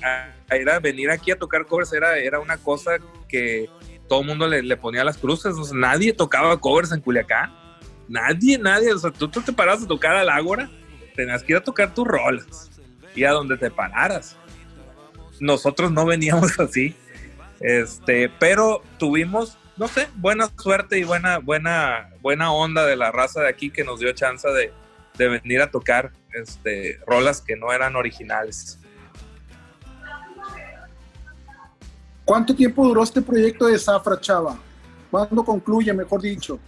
era 0.50 0.79
venir 0.79 1.10
aquí 1.12 1.32
a 1.32 1.38
tocar 1.38 1.65
covers, 1.65 1.91
era, 1.91 2.18
era 2.18 2.39
una 2.39 2.58
cosa 2.58 2.91
que 3.27 3.70
todo 4.08 4.22
el 4.22 4.27
mundo 4.27 4.48
le, 4.48 4.63
le 4.63 4.77
ponía 4.77 5.03
las 5.03 5.18
cruces. 5.18 5.56
O 5.56 5.63
sea, 5.65 5.77
nadie 5.77 6.13
tocaba 6.13 6.58
covers 6.60 6.91
en 6.94 7.01
Culiacán. 7.01 7.53
Nadie, 8.10 8.58
nadie. 8.58 8.92
O 8.92 8.98
sea, 8.98 9.12
tú, 9.12 9.28
tú 9.30 9.42
te 9.42 9.54
paras 9.54 9.84
a 9.84 9.88
tocar 9.88 10.16
al 10.16 10.30
Ágora, 10.30 10.70
tenías 11.16 11.44
que 11.44 11.54
ir 11.54 11.58
a 11.58 11.63
tocar 11.63 11.94
tus 11.94 12.08
rolas 12.08 12.72
y 13.16 13.24
a 13.24 13.32
donde 13.32 13.56
te 13.56 13.70
pararas. 13.70 14.36
Nosotros 15.39 15.92
no 15.92 16.06
veníamos 16.06 16.60
así. 16.60 16.96
Este, 17.60 18.30
pero 18.39 18.82
tuvimos, 18.98 19.58
no 19.78 19.88
sé, 19.88 20.08
buena 20.16 20.50
suerte 20.58 20.98
y 20.98 21.04
buena, 21.04 21.38
buena, 21.38 22.10
buena 22.22 22.51
onda 22.51 22.86
de 22.86 22.96
la 22.96 23.12
raza 23.12 23.42
de 23.42 23.50
aquí 23.50 23.70
que 23.70 23.84
nos 23.84 24.00
dio 24.00 24.12
chance 24.13 24.48
de, 24.50 24.74
de 25.18 25.28
venir 25.28 25.62
a 25.62 25.70
tocar 25.70 26.12
este, 26.34 27.00
rolas 27.06 27.42
que 27.42 27.56
no 27.56 27.72
eran 27.72 27.96
originales. 27.96 28.80
¿Cuánto 32.25 32.56
tiempo 32.56 32.88
duró 32.88 33.04
este 33.04 33.22
proyecto 33.22 33.66
de 33.66 33.78
Zafra, 33.78 34.20
chava? 34.20 34.58
¿Cuándo 35.12 35.44
concluye, 35.44 35.92
mejor 35.94 36.22
dicho? 36.22 36.60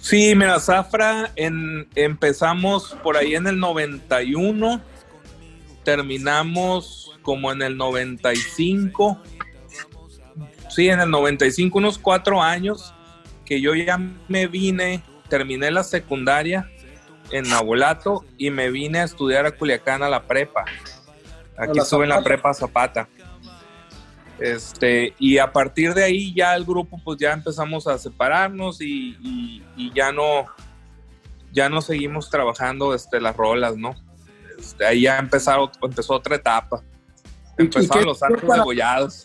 Sí, 0.00 0.34
mira, 0.36 0.60
Zafra, 0.60 1.32
en, 1.36 1.88
empezamos 1.94 2.96
por 3.02 3.16
ahí 3.16 3.34
en 3.34 3.46
el 3.46 3.58
91, 3.58 4.80
terminamos 5.84 7.12
como 7.22 7.50
en 7.50 7.62
el 7.62 7.76
95, 7.76 9.20
sí, 10.70 10.88
en 10.88 11.00
el 11.00 11.10
95, 11.10 11.78
unos 11.78 11.98
cuatro 11.98 12.40
años, 12.40 12.94
que 13.44 13.60
yo 13.60 13.74
ya 13.74 13.98
me 14.28 14.46
vine, 14.46 15.02
terminé 15.28 15.70
la 15.70 15.82
secundaria 15.82 16.70
en 17.30 17.48
Nabolato 17.48 18.24
y 18.38 18.50
me 18.50 18.70
vine 18.70 19.00
a 19.00 19.04
estudiar 19.04 19.46
a 19.46 19.52
Culiacán 19.52 20.02
a 20.02 20.08
la 20.08 20.22
prepa. 20.22 20.64
Aquí 21.56 21.78
estuve 21.78 22.04
en 22.04 22.10
la 22.10 22.22
prepa 22.22 22.52
Zapata. 22.54 23.08
Este, 24.38 25.14
y 25.18 25.38
a 25.38 25.50
partir 25.50 25.94
de 25.94 26.04
ahí 26.04 26.34
ya 26.34 26.54
el 26.54 26.64
grupo 26.64 27.00
pues 27.02 27.18
ya 27.18 27.32
empezamos 27.32 27.86
a 27.86 27.96
separarnos 27.98 28.80
y, 28.82 29.16
y- 29.22 29.62
y 29.76 29.92
ya 29.94 30.12
no 30.12 30.44
ya 31.52 31.70
no 31.70 31.80
seguimos 31.80 32.28
trabajando 32.28 32.92
este, 32.94 33.18
las 33.18 33.34
rolas, 33.34 33.76
¿no? 33.78 33.94
Este, 34.58 34.84
ahí 34.84 35.02
ya 35.02 35.18
empezaron, 35.18 35.70
empezó 35.82 36.14
otra 36.14 36.36
etapa. 36.36 36.82
¿Y- 37.58 37.62
y 37.62 37.64
Empezaron 37.64 38.04
los 38.04 38.18
santos 38.18 38.42
para- 38.42 38.56
degollados. 38.60 39.24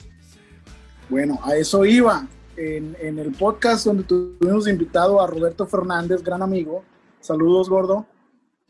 Bueno, 1.10 1.40
a 1.44 1.56
eso 1.58 1.84
iba. 1.86 2.26
En, 2.56 2.96
en 3.02 3.18
el 3.20 3.32
podcast 3.34 3.86
donde 3.86 4.04
tuvimos 4.04 4.68
invitado 4.68 5.20
a 5.22 5.28
Roberto 5.28 5.66
Fernández, 5.66 6.22
gran 6.24 6.42
amigo, 6.42 6.84
saludos 7.20 7.70
gordo, 7.70 8.06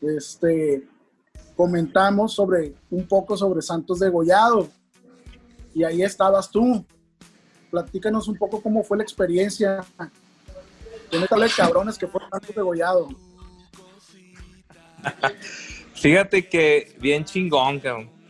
este, 0.00 0.84
comentamos 1.56 2.32
sobre 2.32 2.74
un 2.90 3.06
poco 3.06 3.36
sobre 3.36 3.60
Santos 3.62 3.98
Degollado 4.00 4.68
y 5.74 5.84
ahí 5.84 6.02
estabas 6.02 6.50
tú. 6.50 6.84
Platícanos 7.70 8.28
un 8.28 8.36
poco 8.36 8.62
cómo 8.62 8.82
fue 8.82 8.98
la 8.98 9.02
experiencia. 9.02 9.84
Tal 9.96 11.40
de 11.40 11.50
cabrones 11.50 11.98
que 11.98 12.06
fue 12.06 12.20
Santos 12.30 12.54
Degollado. 12.54 13.08
Fíjate 15.94 16.48
que 16.48 16.96
bien 17.00 17.24
chingón. 17.24 17.80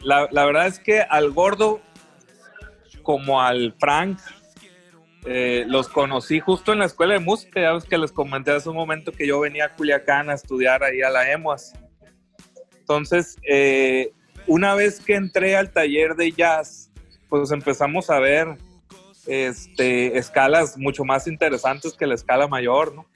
La, 0.00 0.28
la 0.30 0.44
verdad 0.44 0.66
es 0.66 0.78
que 0.78 1.00
al 1.00 1.30
gordo, 1.30 1.80
como 3.02 3.40
al 3.40 3.74
Frank, 3.78 4.18
eh, 5.24 5.64
los 5.68 5.88
conocí 5.88 6.40
justo 6.40 6.72
en 6.72 6.80
la 6.80 6.86
escuela 6.86 7.14
de 7.14 7.20
música. 7.20 7.60
Ya 7.60 7.72
ves 7.72 7.84
que 7.84 7.98
les 7.98 8.12
comenté 8.12 8.50
hace 8.50 8.68
un 8.68 8.76
momento 8.76 9.12
que 9.12 9.26
yo 9.26 9.40
venía 9.40 9.66
a 9.66 9.74
Culiacán 9.74 10.30
a 10.30 10.34
estudiar 10.34 10.82
ahí 10.82 11.02
a 11.02 11.10
la 11.10 11.30
EMUAS. 11.30 11.74
Entonces, 12.78 13.36
eh, 13.48 14.12
una 14.46 14.74
vez 14.74 15.00
que 15.00 15.14
entré 15.14 15.56
al 15.56 15.72
taller 15.72 16.16
de 16.16 16.32
jazz, 16.32 16.91
pues 17.32 17.50
empezamos 17.50 18.10
a 18.10 18.18
ver 18.18 18.58
este, 19.26 20.18
escalas 20.18 20.76
mucho 20.76 21.02
más 21.02 21.26
interesantes 21.26 21.94
que 21.94 22.06
la 22.06 22.14
escala 22.14 22.46
mayor, 22.46 22.94
¿no? 22.94 23.06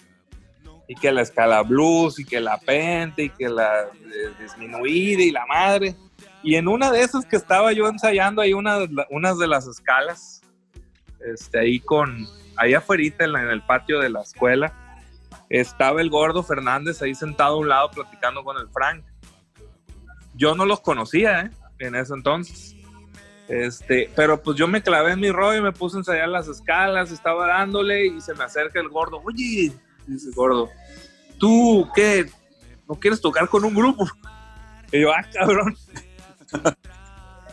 y 0.89 0.95
que 0.95 1.13
la 1.13 1.21
escala 1.21 1.63
blues 1.63 2.19
y 2.19 2.25
que 2.25 2.41
la 2.41 2.57
pente 2.57 3.25
y 3.25 3.29
que 3.29 3.47
la 3.51 3.83
eh, 3.83 4.33
disminuida 4.41 5.23
y 5.23 5.31
la 5.33 5.45
madre. 5.45 5.97
Y 6.43 6.55
en 6.55 6.67
una 6.67 6.91
de 6.91 7.03
esas 7.03 7.27
que 7.27 7.37
estaba 7.37 7.75
yo 7.75 7.89
ensayando 7.89 8.41
ahí 8.41 8.55
una, 8.55 8.79
unas 9.11 9.37
de 9.37 9.49
las 9.49 9.67
escalas, 9.67 10.41
este, 11.21 11.59
ahí 11.59 11.79
con, 11.81 12.27
ahí 12.57 12.73
afuera 12.73 13.03
en, 13.03 13.37
en 13.37 13.51
el 13.51 13.61
patio 13.67 14.01
de 14.01 14.09
la 14.09 14.23
escuela, 14.23 14.73
estaba 15.51 16.01
el 16.01 16.09
gordo 16.09 16.43
Fernández 16.43 17.03
ahí 17.03 17.15
sentado 17.15 17.57
a 17.57 17.59
un 17.59 17.69
lado 17.69 17.91
platicando 17.91 18.43
con 18.43 18.57
el 18.57 18.71
Frank. 18.71 19.05
Yo 20.33 20.55
no 20.55 20.65
los 20.65 20.81
conocía, 20.81 21.43
¿eh? 21.43 21.51
En 21.81 21.95
ese 21.95 22.15
entonces. 22.15 22.76
Este, 23.49 24.11
pero 24.17 24.43
pues 24.43 24.57
yo 24.57 24.67
me 24.67 24.83
clavé 24.83 25.13
en 25.13 25.21
mi 25.21 25.31
rollo 25.31 25.59
y 25.59 25.63
me 25.63 25.73
puse 25.73 25.97
a 25.97 26.01
ensayar 26.01 26.29
las 26.29 26.49
escalas, 26.49 27.13
estaba 27.13 27.47
dándole 27.47 28.07
y 28.07 28.21
se 28.21 28.35
me 28.35 28.45
acerca 28.45 28.81
el 28.81 28.89
gordo, 28.89 29.23
oye, 29.25 29.73
dice 30.07 30.31
gordo, 30.35 30.69
¿tú 31.39 31.89
qué? 31.95 32.27
¿No 32.89 32.97
quieres 32.97 33.21
tocar 33.21 33.49
con 33.49 33.65
un 33.65 33.75
grupo? 33.75 34.07
Y 34.93 35.01
yo, 35.01 35.13
ah, 35.13 35.25
cabrón. 35.33 35.77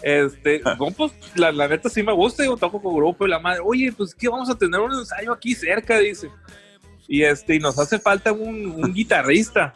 Este, 0.04 0.62
no, 0.78 0.92
pues 0.92 1.14
la, 1.36 1.54
la 1.54 1.66
neta 1.68 1.88
sí 1.88 2.04
me 2.04 2.12
gusta, 2.12 2.44
yo 2.44 2.58
toco 2.58 2.82
con 2.82 2.94
grupo 2.94 3.26
y 3.26 3.30
la 3.30 3.40
madre, 3.40 3.62
oye, 3.64 3.90
pues 3.94 4.14
que 4.14 4.28
vamos 4.28 4.50
a 4.50 4.58
tener 4.58 4.78
un 4.80 4.92
ensayo 4.92 5.32
aquí 5.32 5.56
cerca, 5.56 5.98
dice. 5.98 6.30
Y 7.08 7.24
este, 7.24 7.56
y 7.56 7.60
nos 7.60 7.80
hace 7.80 8.00
falta 8.00 8.34
un, 8.34 8.94
guitarrista. 8.94 9.74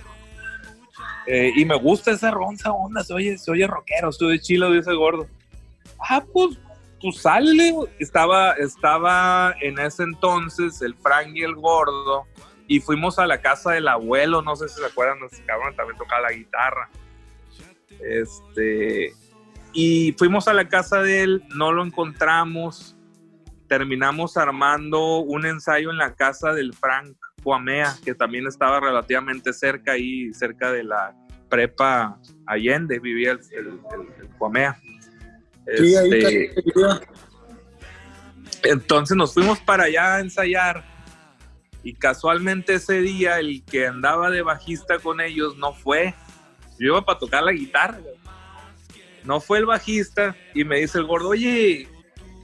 Eh, 1.27 1.51
y 1.55 1.63
me 1.63 1.75
gusta 1.75 2.11
esa 2.11 2.31
ronza 2.31 2.71
onda, 2.71 3.03
se 3.03 3.13
oye, 3.13 3.37
se 3.37 3.51
oye 3.51 3.67
rockero, 3.67 4.09
estoy 4.09 4.39
chilo, 4.39 4.71
dice 4.71 4.93
gordo. 4.93 5.27
Ah, 5.99 6.23
pues, 6.33 6.59
pues 7.01 7.21
sale. 7.21 7.73
Estaba, 7.99 8.53
estaba 8.53 9.55
en 9.61 9.79
ese 9.79 10.03
entonces 10.03 10.81
el 10.81 10.95
Frank 10.95 11.29
y 11.35 11.43
el 11.43 11.55
gordo. 11.55 12.25
Y 12.67 12.79
fuimos 12.81 13.17
a 13.17 13.25
la 13.27 13.39
casa 13.39 13.71
del 13.71 13.87
abuelo, 13.87 14.41
no 14.41 14.55
sé 14.57 14.67
si 14.67 14.75
se 14.79 14.85
acuerdan, 14.85 15.19
ese 15.31 15.43
cabrón 15.45 15.73
también 15.75 15.97
tocaba 15.97 16.21
la 16.21 16.31
guitarra. 16.33 16.89
Este, 18.01 19.13
y 19.73 20.13
fuimos 20.17 20.47
a 20.47 20.53
la 20.53 20.67
casa 20.67 21.01
de 21.01 21.23
él, 21.23 21.43
no 21.55 21.71
lo 21.71 21.83
encontramos. 21.85 22.95
Terminamos 23.67 24.37
armando 24.37 25.19
un 25.19 25.45
ensayo 25.45 25.91
en 25.91 25.97
la 25.97 26.15
casa 26.15 26.53
del 26.53 26.73
Frank 26.73 27.15
Guamea, 27.43 27.95
que 28.03 28.13
también 28.13 28.47
estaba 28.47 28.79
relativamente 28.79 29.53
cerca 29.53 29.93
ahí, 29.93 30.33
cerca 30.33 30.71
de 30.71 30.83
la 30.83 31.15
prepa 31.49 32.19
Allende, 32.45 32.99
vivía 32.99 33.31
el, 33.31 33.39
el, 33.51 33.67
el- 33.67 34.27
Guamea. 34.37 34.77
Sí, 35.75 35.95
Este, 35.95 36.55
entonces 38.63 39.17
nos 39.17 39.33
fuimos 39.33 39.59
para 39.59 39.83
allá 39.83 40.15
a 40.15 40.19
ensayar 40.19 40.83
y 41.83 41.93
casualmente 41.93 42.75
ese 42.75 43.01
día 43.01 43.39
el 43.39 43.63
que 43.63 43.87
andaba 43.87 44.29
de 44.29 44.41
bajista 44.41 44.99
con 44.99 45.21
ellos 45.21 45.57
no 45.57 45.73
fue. 45.73 46.13
Yo 46.79 46.87
iba 46.87 47.05
para 47.05 47.19
tocar 47.19 47.43
la 47.43 47.51
guitarra. 47.51 47.99
No 49.23 49.39
fue 49.39 49.59
el 49.59 49.65
bajista 49.65 50.35
y 50.53 50.63
me 50.63 50.79
dice 50.79 50.97
el 50.97 51.05
gordo, 51.05 51.29
oye, 51.29 51.87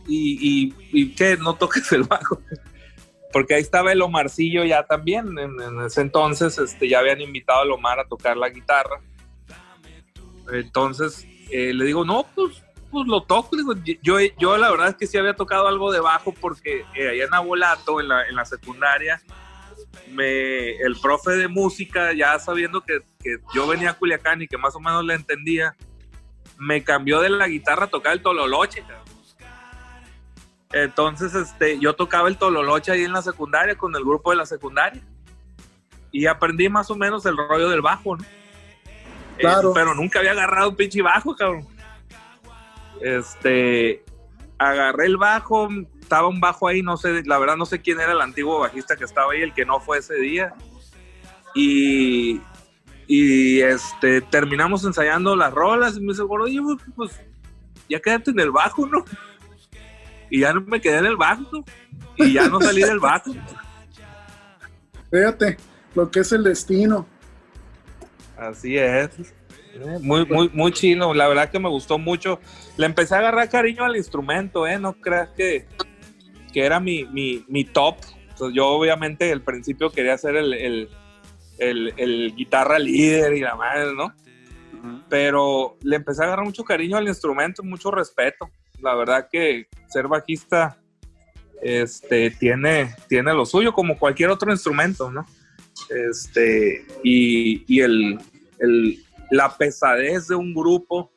¿y, 0.08 0.68
y, 0.68 0.76
y 0.92 1.16
qué? 1.16 1.38
¿No 1.38 1.56
toques 1.56 1.92
el 1.92 2.04
bajo? 2.04 2.42
Porque 3.34 3.56
ahí 3.56 3.62
estaba 3.62 3.92
el 3.92 4.02
Omarcillo 4.02 4.64
ya 4.64 4.84
también. 4.84 5.38
En, 5.38 5.60
en 5.60 5.82
ese 5.82 6.02
entonces 6.02 6.58
este, 6.58 6.88
ya 6.88 7.00
habían 7.00 7.20
invitado 7.20 7.70
a 7.70 7.74
Omar 7.74 8.00
a 8.00 8.08
tocar 8.08 8.38
la 8.38 8.50
guitarra. 8.50 9.02
Entonces 10.52 11.28
eh, 11.52 11.74
le 11.74 11.86
digo, 11.86 12.06
no, 12.06 12.26
pues 12.34 12.63
pues 12.94 13.08
lo 13.08 13.24
toco. 13.24 13.58
Digo, 13.58 13.74
yo, 14.02 14.20
yo 14.40 14.58
la 14.58 14.72
verdad 14.72 14.90
es 14.90 14.96
que 14.96 15.08
sí 15.08 15.18
había 15.18 15.36
tocado 15.36 15.68
algo 15.68 15.92
de 15.92 16.00
bajo 16.00 16.34
porque 16.40 16.86
eh, 16.96 17.10
allá 17.10 17.26
en 17.26 17.34
Abolato, 17.34 18.00
en 18.00 18.08
la, 18.08 18.26
en 18.28 18.36
la 18.36 18.46
secundaria, 18.46 19.22
me, 20.12 20.78
el 20.78 20.96
profe 21.02 21.32
de 21.32 21.48
música, 21.48 22.14
ya 22.14 22.38
sabiendo 22.40 22.82
que, 22.82 23.00
que 23.20 23.38
yo 23.54 23.68
venía 23.68 23.90
a 23.90 23.94
Culiacán 23.96 24.42
y 24.44 24.48
que 24.48 24.58
más 24.58 24.76
o 24.76 24.80
menos 24.80 25.04
le 25.04 25.16
entendía, 25.16 25.76
me 26.58 26.84
cambió 26.84 27.20
de 27.20 27.30
la 27.30 27.48
guitarra 27.48 27.86
a 27.86 27.90
tocar 27.90 28.14
el 28.14 28.22
tololoche. 28.22 28.84
Entonces, 30.72 31.36
este, 31.36 31.80
yo 31.80 31.94
tocaba 31.96 32.28
el 32.28 32.38
tololoche 32.38 32.92
ahí 32.92 33.04
en 33.04 33.14
la 33.14 33.22
secundaria 33.22 33.76
con 33.76 33.96
el 33.96 34.04
grupo 34.04 34.32
de 34.32 34.38
la 34.38 34.46
secundaria. 34.46 35.02
Y 36.12 36.28
aprendí 36.28 36.70
más 36.70 36.90
o 36.92 36.96
menos 36.96 37.26
el 37.26 37.36
rollo 37.36 37.70
del 37.70 37.82
bajo, 37.82 38.16
¿no? 38.18 38.24
Eh, 38.24 39.40
Claro. 39.40 39.72
pero 39.74 39.96
nunca 39.96 40.20
había 40.20 40.32
agarrado 40.32 40.70
un 40.70 40.76
pinche 40.76 41.02
bajo, 41.02 41.36
cabrón. 41.36 41.68
Este, 43.04 44.04
agarré 44.58 45.08
el 45.08 45.18
bajo, 45.18 45.68
estaba 46.00 46.28
un 46.28 46.40
bajo 46.40 46.68
ahí, 46.68 46.82
no 46.82 46.98
sé, 46.98 47.24
la 47.26 47.38
verdad 47.38 47.58
no 47.58 47.66
sé 47.66 47.82
quién 47.82 48.00
era 48.00 48.14
el 48.14 48.22
antiguo 48.22 48.60
bajista 48.60 48.96
que 48.96 49.04
estaba 49.04 49.34
ahí, 49.34 49.42
el 49.42 49.54
que 49.54 49.66
no 49.66 49.80
fue 49.80 49.98
ese 49.98 50.16
día. 50.16 50.54
Y, 51.54 52.42
y 53.08 53.62
este, 53.62 54.22
terminamos 54.22 54.86
ensayando 54.86 55.36
las 55.36 55.54
rolas 55.54 55.98
y 55.98 56.02
me 56.02 56.14
dice, 56.14 56.24
oye, 56.28 56.60
pues, 56.96 57.20
ya 57.90 58.00
quédate 58.00 58.32
en 58.32 58.40
el 58.40 58.52
bajo, 58.52 58.88
¿no? 58.88 59.04
Y 60.30 60.40
ya 60.40 60.54
no 60.54 60.62
me 60.62 60.82
quedé 60.82 60.98
en 60.98 61.06
el 61.06 61.18
bajo, 61.18 61.44
¿no? 61.52 61.64
y 62.16 62.34
ya 62.34 62.48
no 62.48 62.60
salí 62.62 62.82
del 62.82 63.00
bajo. 63.00 63.32
Fíjate 65.12 65.58
lo 65.96 66.10
que 66.10 66.22
es 66.22 66.32
el 66.32 66.44
destino. 66.44 67.06
Así 68.38 68.78
es. 68.78 69.12
Muy, 70.02 70.26
muy, 70.26 70.50
muy 70.54 70.72
chino. 70.72 71.14
La 71.14 71.28
verdad 71.28 71.50
que 71.50 71.60
me 71.60 71.70
gustó 71.70 71.98
mucho. 71.98 72.40
Le 72.78 72.86
empecé 72.86 73.16
a 73.16 73.20
agarrar 73.20 73.50
cariño 73.50 73.84
al 73.84 73.96
instrumento, 73.96 74.68
¿eh? 74.68 74.78
No 74.80 74.94
creas 74.94 75.30
que, 75.36 75.66
que 76.52 76.66
era 76.66 76.80
mi, 76.80 77.06
mi, 77.06 77.44
mi 77.48 77.64
top. 77.64 77.96
Entonces, 78.30 78.56
yo 78.56 78.68
obviamente 78.68 79.32
al 79.32 79.42
principio 79.42 79.90
quería 79.92 80.18
ser 80.18 80.36
el, 80.36 80.54
el, 80.54 80.90
el- 81.60 81.94
el 81.98 82.36
guitarra 82.36 82.80
líder 82.80 83.34
y 83.34 83.40
la 83.42 83.56
madre, 83.56 83.94
¿no? 83.96 84.14
Pero 85.10 85.78
le 85.82 85.96
empecé 85.96 86.24
a 86.24 86.26
agarrar 86.26 86.46
mucho 86.46 86.64
cariño 86.64 86.98
al 86.98 87.08
instrumento, 87.08 87.64
mucho 87.64 87.90
respeto. 87.92 88.50
La 88.82 88.96
verdad 88.96 89.28
que 89.32 89.68
ser 89.88 90.08
bajista 90.08 90.78
este, 91.62 92.32
tiene, 92.32 92.94
tiene 93.08 93.34
lo 93.34 93.46
suyo 93.46 93.72
como 93.74 93.98
cualquier 93.98 94.30
otro 94.30 94.52
instrumento, 94.52 95.10
¿no? 95.12 95.26
Este, 95.90 96.86
y, 97.04 97.64
y 97.74 97.82
el, 97.82 98.20
el- 98.60 99.03
la 99.32 99.56
pesadez 99.58 100.28
de 100.28 100.36
un 100.36 100.54
grupo 100.54 101.12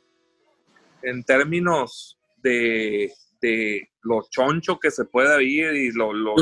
en 1.02 1.22
términos 1.24 2.18
de, 2.38 3.12
de 3.40 3.88
lo 4.02 4.22
choncho 4.30 4.78
que 4.78 4.90
se 4.90 5.04
puede 5.04 5.34
oír 5.34 5.72
y 5.74 5.92
lo, 5.92 6.12
lo, 6.12 6.34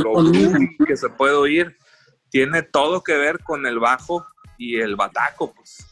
que 0.87 0.97
se 0.97 1.09
puede 1.09 1.35
oír, 1.35 1.77
tiene 2.31 2.63
todo 2.63 3.03
que 3.03 3.17
ver 3.17 3.41
con 3.43 3.67
el 3.67 3.79
bajo 3.79 4.27
y 4.59 4.77
el 4.81 4.97
bataco, 4.97 5.53
pues. 5.55 5.87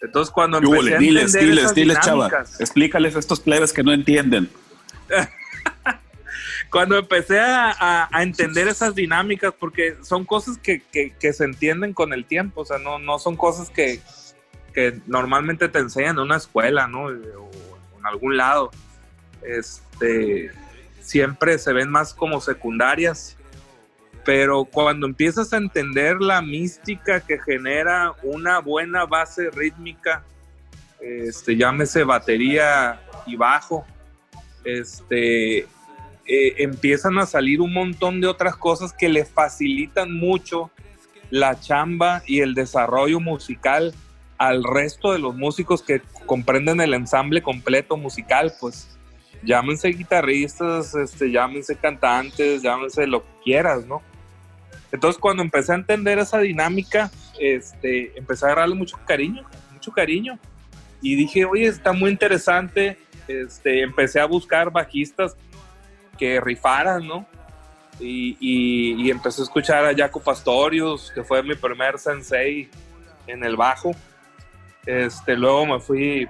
Entonces 0.00 0.32
cuando 0.32 0.58
empecé 0.58 0.94
a 0.94 0.98
diles, 0.98 1.22
entender 1.34 1.48
diles, 1.50 1.64
esas 1.64 1.74
diles, 1.74 1.98
chava. 2.00 2.26
dinámicas- 2.28 2.60
Explícales 2.60 3.16
a 3.16 3.18
estos 3.18 3.40
plebes 3.40 3.72
que 3.72 3.82
no 3.82 3.92
entienden. 3.92 4.48
cuando 6.70 6.96
empecé 6.98 7.40
a, 7.40 7.70
a- 7.70 8.08
a 8.12 8.22
entender 8.22 8.68
esas 8.68 8.94
dinámicas, 8.94 9.52
porque 9.58 9.96
son 10.02 10.24
cosas 10.24 10.58
que, 10.58 10.80
que- 10.92 11.14
que 11.18 11.32
se 11.32 11.44
entienden 11.44 11.92
con 11.94 12.12
el 12.12 12.24
tiempo, 12.26 12.60
o 12.60 12.64
sea, 12.64 12.78
no, 12.78 12.98
no 12.98 13.18
son 13.18 13.36
cosas 13.36 13.70
que, 13.70 14.00
normalmente 15.06 15.68
te 15.68 15.78
enseñan 15.78 16.16
en 16.16 16.22
una 16.22 16.36
escuela, 16.36 16.86
¿no? 16.86 17.04
O 17.04 17.10
en 17.10 18.06
algún 18.06 18.36
lado. 18.36 18.70
Este, 19.42 20.50
siempre 21.00 21.58
se 21.58 21.72
ven 21.72 21.90
más 21.90 22.14
como 22.14 22.40
secundarias. 22.40 23.36
Pero 24.24 24.64
cuando 24.64 25.06
empiezas 25.06 25.52
a 25.52 25.56
entender 25.56 26.20
la 26.20 26.42
mística 26.42 27.20
que 27.20 27.38
genera 27.38 28.12
una 28.22 28.58
buena 28.58 29.06
base 29.06 29.50
rítmica, 29.50 30.22
este, 31.00 31.56
llámese 31.56 32.04
batería 32.04 33.00
y 33.26 33.36
bajo, 33.36 33.86
este, 34.64 35.60
eh, 35.60 35.66
empiezan 36.58 37.18
a 37.18 37.24
salir 37.24 37.62
un 37.62 37.72
montón 37.72 38.20
de 38.20 38.26
otras 38.26 38.54
cosas 38.56 38.92
que 38.92 39.08
le 39.08 39.24
facilitan 39.24 40.12
mucho 40.12 40.70
la 41.30 41.58
chamba 41.58 42.22
y 42.26 42.40
el 42.40 42.54
desarrollo 42.54 43.20
musical 43.20 43.94
al 44.38 44.62
resto 44.62 45.12
de 45.12 45.18
los 45.18 45.34
músicos 45.34 45.82
que 45.82 46.00
comprenden 46.26 46.80
el 46.80 46.94
ensamble 46.94 47.42
completo 47.42 47.96
musical, 47.96 48.52
pues 48.60 48.96
llámense 49.42 49.88
guitarristas, 49.88 50.94
este, 50.94 51.30
llámense 51.30 51.76
cantantes, 51.76 52.62
llámense 52.62 53.06
lo 53.06 53.22
que 53.22 53.30
quieras, 53.44 53.84
¿no? 53.86 54.00
Entonces 54.92 55.20
cuando 55.20 55.42
empecé 55.42 55.72
a 55.72 55.76
entender 55.76 56.18
esa 56.18 56.38
dinámica, 56.38 57.10
este, 57.38 58.16
empecé 58.16 58.46
a 58.46 58.48
agarrarle 58.48 58.74
mucho 58.74 58.96
cariño, 59.04 59.44
mucho 59.72 59.92
cariño. 59.92 60.38
Y 61.02 61.14
dije, 61.14 61.44
oye, 61.44 61.66
está 61.66 61.92
muy 61.92 62.10
interesante. 62.10 62.98
Este, 63.26 63.82
empecé 63.82 64.20
a 64.20 64.24
buscar 64.24 64.70
bajistas 64.70 65.36
que 66.18 66.40
rifaran, 66.40 67.06
¿no? 67.06 67.26
Y, 68.00 68.36
y, 68.40 69.06
y 69.06 69.10
empecé 69.10 69.42
a 69.42 69.44
escuchar 69.44 69.84
a 69.84 69.94
Jaco 69.94 70.20
Pastorius, 70.20 71.12
que 71.12 71.22
fue 71.22 71.42
mi 71.42 71.54
primer 71.54 71.98
sensei 71.98 72.70
en 73.26 73.44
el 73.44 73.56
bajo. 73.56 73.92
Este, 74.88 75.36
luego 75.36 75.66
me 75.66 75.80
fui 75.80 76.26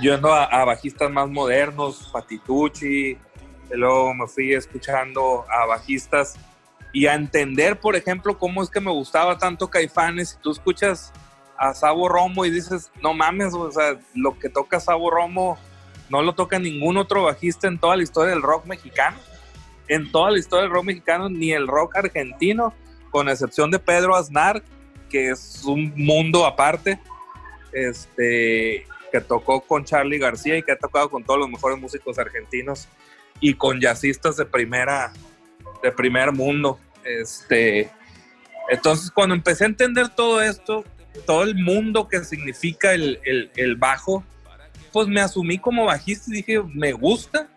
yendo 0.00 0.32
a, 0.32 0.42
a 0.42 0.64
bajistas 0.64 1.08
más 1.08 1.30
modernos, 1.30 2.10
Patitucci, 2.12 3.16
luego 3.70 4.12
me 4.12 4.26
fui 4.26 4.52
escuchando 4.52 5.44
a 5.48 5.66
bajistas 5.66 6.34
y 6.92 7.06
a 7.06 7.14
entender, 7.14 7.78
por 7.78 7.94
ejemplo, 7.94 8.36
cómo 8.36 8.64
es 8.64 8.70
que 8.70 8.80
me 8.80 8.90
gustaba 8.90 9.38
tanto 9.38 9.70
Caifanes. 9.70 10.30
Si 10.30 10.38
tú 10.38 10.50
escuchas 10.50 11.12
a 11.56 11.72
Sabo 11.72 12.08
Romo 12.08 12.44
y 12.44 12.50
dices, 12.50 12.90
no 13.00 13.14
mames, 13.14 13.54
o 13.54 13.70
sea, 13.70 13.96
lo 14.16 14.36
que 14.36 14.48
toca 14.48 14.80
Sabo 14.80 15.08
Romo 15.08 15.56
no 16.08 16.22
lo 16.22 16.34
toca 16.34 16.58
ningún 16.58 16.96
otro 16.96 17.22
bajista 17.22 17.68
en 17.68 17.78
toda 17.78 17.96
la 17.96 18.02
historia 18.02 18.30
del 18.30 18.42
rock 18.42 18.66
mexicano. 18.66 19.16
En 19.86 20.10
toda 20.10 20.32
la 20.32 20.40
historia 20.40 20.64
del 20.64 20.72
rock 20.72 20.86
mexicano, 20.86 21.28
ni 21.28 21.52
el 21.52 21.68
rock 21.68 21.98
argentino, 21.98 22.74
con 23.12 23.28
excepción 23.28 23.70
de 23.70 23.78
Pedro 23.78 24.16
Aznar, 24.16 24.60
que 25.08 25.30
es 25.30 25.62
un 25.64 25.92
mundo 25.94 26.44
aparte 26.44 26.98
este, 27.72 28.86
que 29.10 29.20
tocó 29.20 29.60
con 29.60 29.84
Charlie 29.84 30.18
García 30.18 30.56
y 30.56 30.62
que 30.62 30.72
ha 30.72 30.78
tocado 30.78 31.10
con 31.10 31.24
todos 31.24 31.40
los 31.40 31.48
mejores 31.48 31.78
músicos 31.78 32.18
argentinos 32.18 32.88
y 33.40 33.54
con 33.54 33.80
jazzistas 33.80 34.36
de 34.36 34.44
primera, 34.44 35.12
de 35.82 35.92
primer 35.92 36.32
mundo. 36.32 36.78
Este, 37.04 37.90
entonces, 38.68 39.10
cuando 39.10 39.34
empecé 39.34 39.64
a 39.64 39.68
entender 39.68 40.08
todo 40.10 40.42
esto, 40.42 40.84
todo 41.26 41.42
el 41.42 41.56
mundo 41.56 42.08
que 42.08 42.24
significa 42.24 42.92
el, 42.92 43.76
bajo, 43.78 44.24
pues 44.92 45.08
me 45.08 45.20
asumí 45.20 45.58
como 45.58 45.86
bajista 45.86 46.30
y 46.30 46.34
dije, 46.34 46.62
me 46.74 46.92
gusta, 46.92 47.48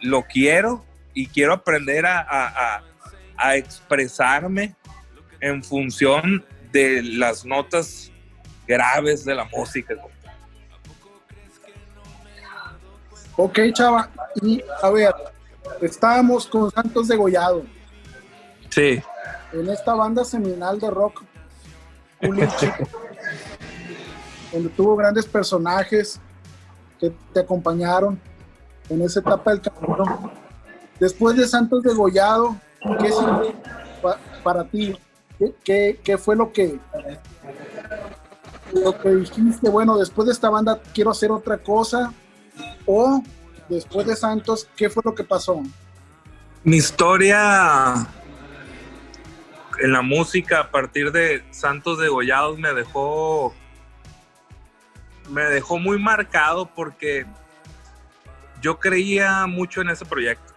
lo 0.00 0.22
quiero 0.22 0.84
y 1.14 1.26
quiero 1.26 1.52
aprender 1.52 2.04
a 2.06 2.82
expresarme 3.54 4.74
en 5.40 5.62
función 5.62 6.44
de 6.72 7.02
las 7.02 7.44
notas 7.44 8.09
graves 8.70 9.24
de 9.24 9.34
la 9.34 9.44
música. 9.46 9.94
Ok, 13.36 13.58
chava. 13.72 14.08
Y 14.40 14.62
a 14.80 14.90
ver, 14.90 15.12
estábamos 15.80 16.46
con 16.46 16.70
Santos 16.70 17.08
Degollado 17.08 17.64
Sí, 18.68 19.02
en 19.52 19.68
esta 19.68 19.94
banda 19.94 20.24
seminal 20.24 20.78
de 20.78 20.88
rock, 20.88 21.24
donde 24.52 24.68
tuvo 24.76 24.94
grandes 24.94 25.26
personajes 25.26 26.20
que 27.00 27.12
te 27.32 27.40
acompañaron 27.40 28.20
en 28.88 29.02
esa 29.02 29.18
etapa 29.18 29.50
del 29.50 29.62
camino. 29.62 30.30
Después 31.00 31.36
de 31.36 31.48
Santos 31.48 31.82
Degollado, 31.82 32.56
¿qué 33.00 33.10
para 34.44 34.62
ti? 34.62 34.96
¿Qué, 35.38 35.54
qué, 35.64 36.00
qué 36.04 36.16
fue 36.18 36.36
lo 36.36 36.52
que, 36.52 36.78
lo 38.72 38.98
que 38.98 39.10
dijiste? 39.10 39.68
Bueno, 39.68 39.96
después 39.96 40.26
de 40.26 40.32
esta 40.32 40.50
banda 40.50 40.80
quiero 40.94 41.10
hacer 41.10 41.30
otra 41.30 41.58
cosa. 41.58 42.12
O 42.86 43.22
después 43.68 44.06
de 44.06 44.16
Santos, 44.16 44.68
¿qué 44.76 44.90
fue 44.90 45.02
lo 45.04 45.14
que 45.14 45.24
pasó? 45.24 45.62
mi 46.62 46.76
historia 46.76 47.94
en 49.78 49.92
la 49.92 50.02
música 50.02 50.60
a 50.60 50.70
partir 50.70 51.10
de 51.10 51.42
Santos 51.50 51.98
Degollados 51.98 52.58
me 52.58 52.74
dejó 52.74 53.54
me 55.30 55.42
dejó 55.44 55.78
muy 55.78 55.98
marcado 55.98 56.66
porque 56.74 57.24
yo 58.60 58.78
creía 58.78 59.46
mucho 59.46 59.80
en 59.80 59.88
ese 59.88 60.04
proyecto. 60.04 60.52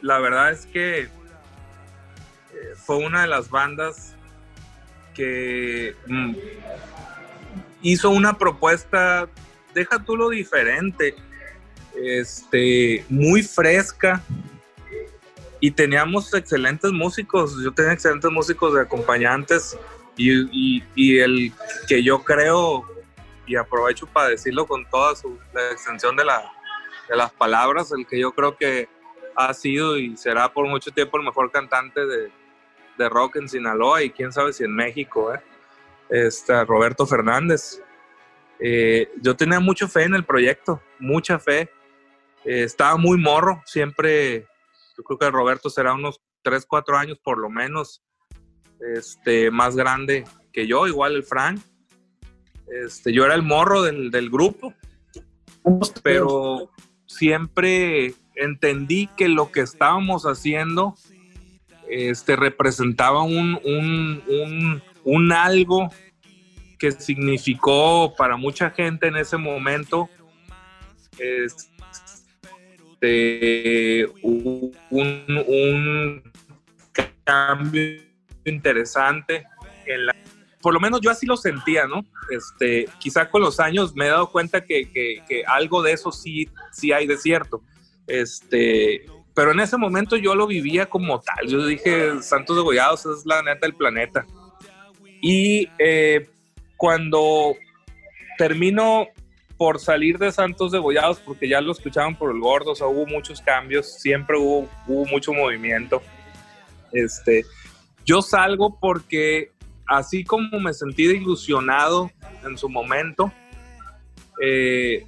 La 0.00 0.18
verdad 0.18 0.52
es 0.52 0.66
que 0.66 1.00
eh, 1.00 1.08
fue 2.76 2.96
una 2.96 3.22
de 3.22 3.26
las 3.26 3.50
bandas 3.50 4.14
que 5.12 5.94
mm, 6.06 6.34
hizo 7.82 8.10
una 8.10 8.38
propuesta, 8.38 9.28
deja 9.74 10.02
tú 10.02 10.16
lo 10.16 10.30
diferente, 10.30 11.14
este, 11.94 13.04
muy 13.08 13.42
fresca, 13.42 14.22
y 15.62 15.70
teníamos 15.70 16.34
excelentes 16.34 16.90
músicos. 16.90 17.54
Yo 17.62 17.72
tenía 17.72 17.92
excelentes 17.92 18.30
músicos 18.32 18.74
de 18.74 18.80
acompañantes 18.80 19.78
y, 20.16 21.20
el 21.20 21.52
que 21.86 22.02
yo 22.02 22.24
creo, 22.24 22.84
y 23.46 23.54
aprovecho 23.54 24.06
para 24.06 24.30
decirlo 24.30 24.66
con 24.66 24.84
toda 24.90 25.14
su, 25.14 25.38
la 25.54 25.70
extensión 25.70 26.16
de, 26.16 26.24
la, 26.24 26.50
de 27.08 27.16
las 27.16 27.30
palabras, 27.32 27.92
el 27.96 28.04
que 28.08 28.18
yo 28.18 28.32
creo 28.32 28.56
que 28.56 28.88
ha 29.36 29.54
sido 29.54 29.98
y 29.98 30.16
será 30.16 30.52
por 30.52 30.66
mucho 30.66 30.90
tiempo 30.90 31.16
el 31.18 31.24
mejor 31.24 31.52
cantante 31.52 32.06
de, 32.06 32.32
de 32.98 33.08
rock 33.08 33.36
en 33.36 33.48
Sinaloa 33.48 34.02
y 34.02 34.10
quién 34.10 34.32
sabe 34.32 34.52
si 34.52 34.64
en 34.64 34.74
México, 34.74 35.32
¿eh? 35.32 35.40
Este, 36.08 36.64
Roberto 36.64 37.06
Fernández. 37.06 37.80
Eh, 38.60 39.10
yo 39.20 39.34
tenía 39.36 39.60
mucha 39.60 39.88
fe 39.88 40.04
en 40.04 40.14
el 40.14 40.24
proyecto, 40.24 40.80
mucha 40.98 41.38
fe. 41.38 41.70
Eh, 42.44 42.64
estaba 42.64 42.96
muy 42.96 43.18
morro, 43.18 43.62
siempre 43.66 44.46
yo 44.96 45.04
creo 45.04 45.18
que 45.18 45.30
Roberto 45.30 45.70
será 45.70 45.94
unos 45.94 46.20
3, 46.42 46.66
4 46.66 46.96
años 46.98 47.18
por 47.18 47.38
lo 47.38 47.48
menos 47.48 48.02
este, 48.94 49.50
más 49.50 49.76
grande 49.76 50.24
que 50.52 50.66
yo, 50.66 50.86
igual 50.86 51.16
el 51.16 51.24
Frank. 51.24 51.60
Este, 52.66 53.12
yo 53.12 53.24
era 53.24 53.34
el 53.34 53.42
morro 53.42 53.82
del, 53.82 54.10
del 54.10 54.30
grupo, 54.30 54.74
pero 56.02 56.70
siempre 57.06 58.14
entendí 58.34 59.08
que 59.16 59.28
lo 59.28 59.52
que 59.52 59.60
estábamos 59.60 60.24
haciendo 60.24 60.94
este, 61.88 62.36
representaba 62.36 63.22
un, 63.22 63.60
un, 63.64 64.22
un, 64.26 64.82
un 65.04 65.32
algo 65.32 65.88
que 66.78 66.92
significó 66.92 68.14
para 68.16 68.36
mucha 68.36 68.70
gente 68.70 69.06
en 69.06 69.16
ese 69.16 69.36
momento 69.36 70.08
este, 73.00 74.06
un, 74.22 74.72
un 74.90 76.22
cambio 77.24 78.02
interesante 78.44 79.44
en 79.86 80.06
la 80.06 80.12
por 80.62 80.72
lo 80.72 80.80
menos 80.80 81.00
yo 81.00 81.10
así 81.10 81.26
lo 81.26 81.36
sentía, 81.36 81.86
¿no? 81.86 82.06
Este, 82.30 82.88
quizá 83.00 83.28
con 83.28 83.42
los 83.42 83.60
años 83.60 83.94
me 83.94 84.06
he 84.06 84.08
dado 84.08 84.30
cuenta 84.30 84.64
que, 84.64 84.90
que, 84.92 85.44
algo 85.46 85.82
de 85.82 85.92
eso 85.92 86.12
sí, 86.12 86.48
sí 86.70 86.92
hay 86.92 87.06
de 87.06 87.18
cierto. 87.18 87.60
Este, 88.06 89.04
pero 89.34 89.50
en 89.50 89.60
ese 89.60 89.76
momento 89.76 90.16
yo 90.16 90.34
lo 90.34 90.46
vivía 90.46 90.86
como 90.86 91.20
tal. 91.20 91.48
Yo 91.48 91.66
dije, 91.66 92.22
Santos 92.22 92.56
Degollados 92.56 93.04
es 93.06 93.26
la 93.26 93.42
neta 93.42 93.66
del 93.66 93.74
planeta. 93.74 94.24
Y 95.22 95.68
eh, 95.78 96.28
cuando 96.76 97.54
termino 98.36 99.06
por 99.56 99.78
salir 99.78 100.18
de 100.18 100.32
Santos 100.32 100.72
Degollados, 100.72 101.20
porque 101.20 101.48
ya 101.48 101.60
lo 101.60 101.70
escuchaban 101.70 102.16
por 102.16 102.34
el 102.34 102.40
gordo, 102.40 102.72
o 102.72 102.74
sea, 102.74 102.88
hubo 102.88 103.06
muchos 103.06 103.40
cambios, 103.40 104.00
siempre 104.00 104.36
hubo, 104.36 104.68
hubo 104.88 105.06
mucho 105.06 105.32
movimiento. 105.32 106.02
Este, 106.92 107.44
yo 108.04 108.20
salgo 108.20 108.78
porque 108.80 109.52
así 109.86 110.24
como 110.24 110.58
me 110.58 110.74
sentí 110.74 111.04
ilusionado 111.04 112.10
en 112.44 112.58
su 112.58 112.68
momento, 112.68 113.32
eh, 114.40 115.04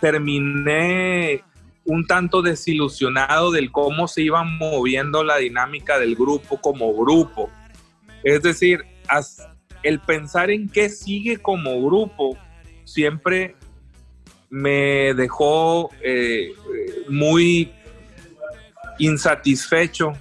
terminé 0.00 1.42
un 1.84 2.06
tanto 2.06 2.42
desilusionado 2.42 3.50
del 3.50 3.72
cómo 3.72 4.06
se 4.06 4.22
iba 4.22 4.44
moviendo 4.44 5.24
la 5.24 5.38
dinámica 5.38 5.98
del 5.98 6.14
grupo 6.14 6.60
como 6.60 6.94
grupo. 6.94 7.50
Es 8.22 8.42
decir, 8.42 8.84
as, 9.08 9.48
el 9.86 10.00
pensar 10.00 10.50
en 10.50 10.68
qué 10.68 10.88
sigue 10.88 11.38
como 11.38 11.80
grupo 11.80 12.36
siempre 12.84 13.54
me 14.50 15.14
dejó 15.14 15.90
eh, 16.02 16.52
muy 17.08 17.72
insatisfecho 18.98 20.12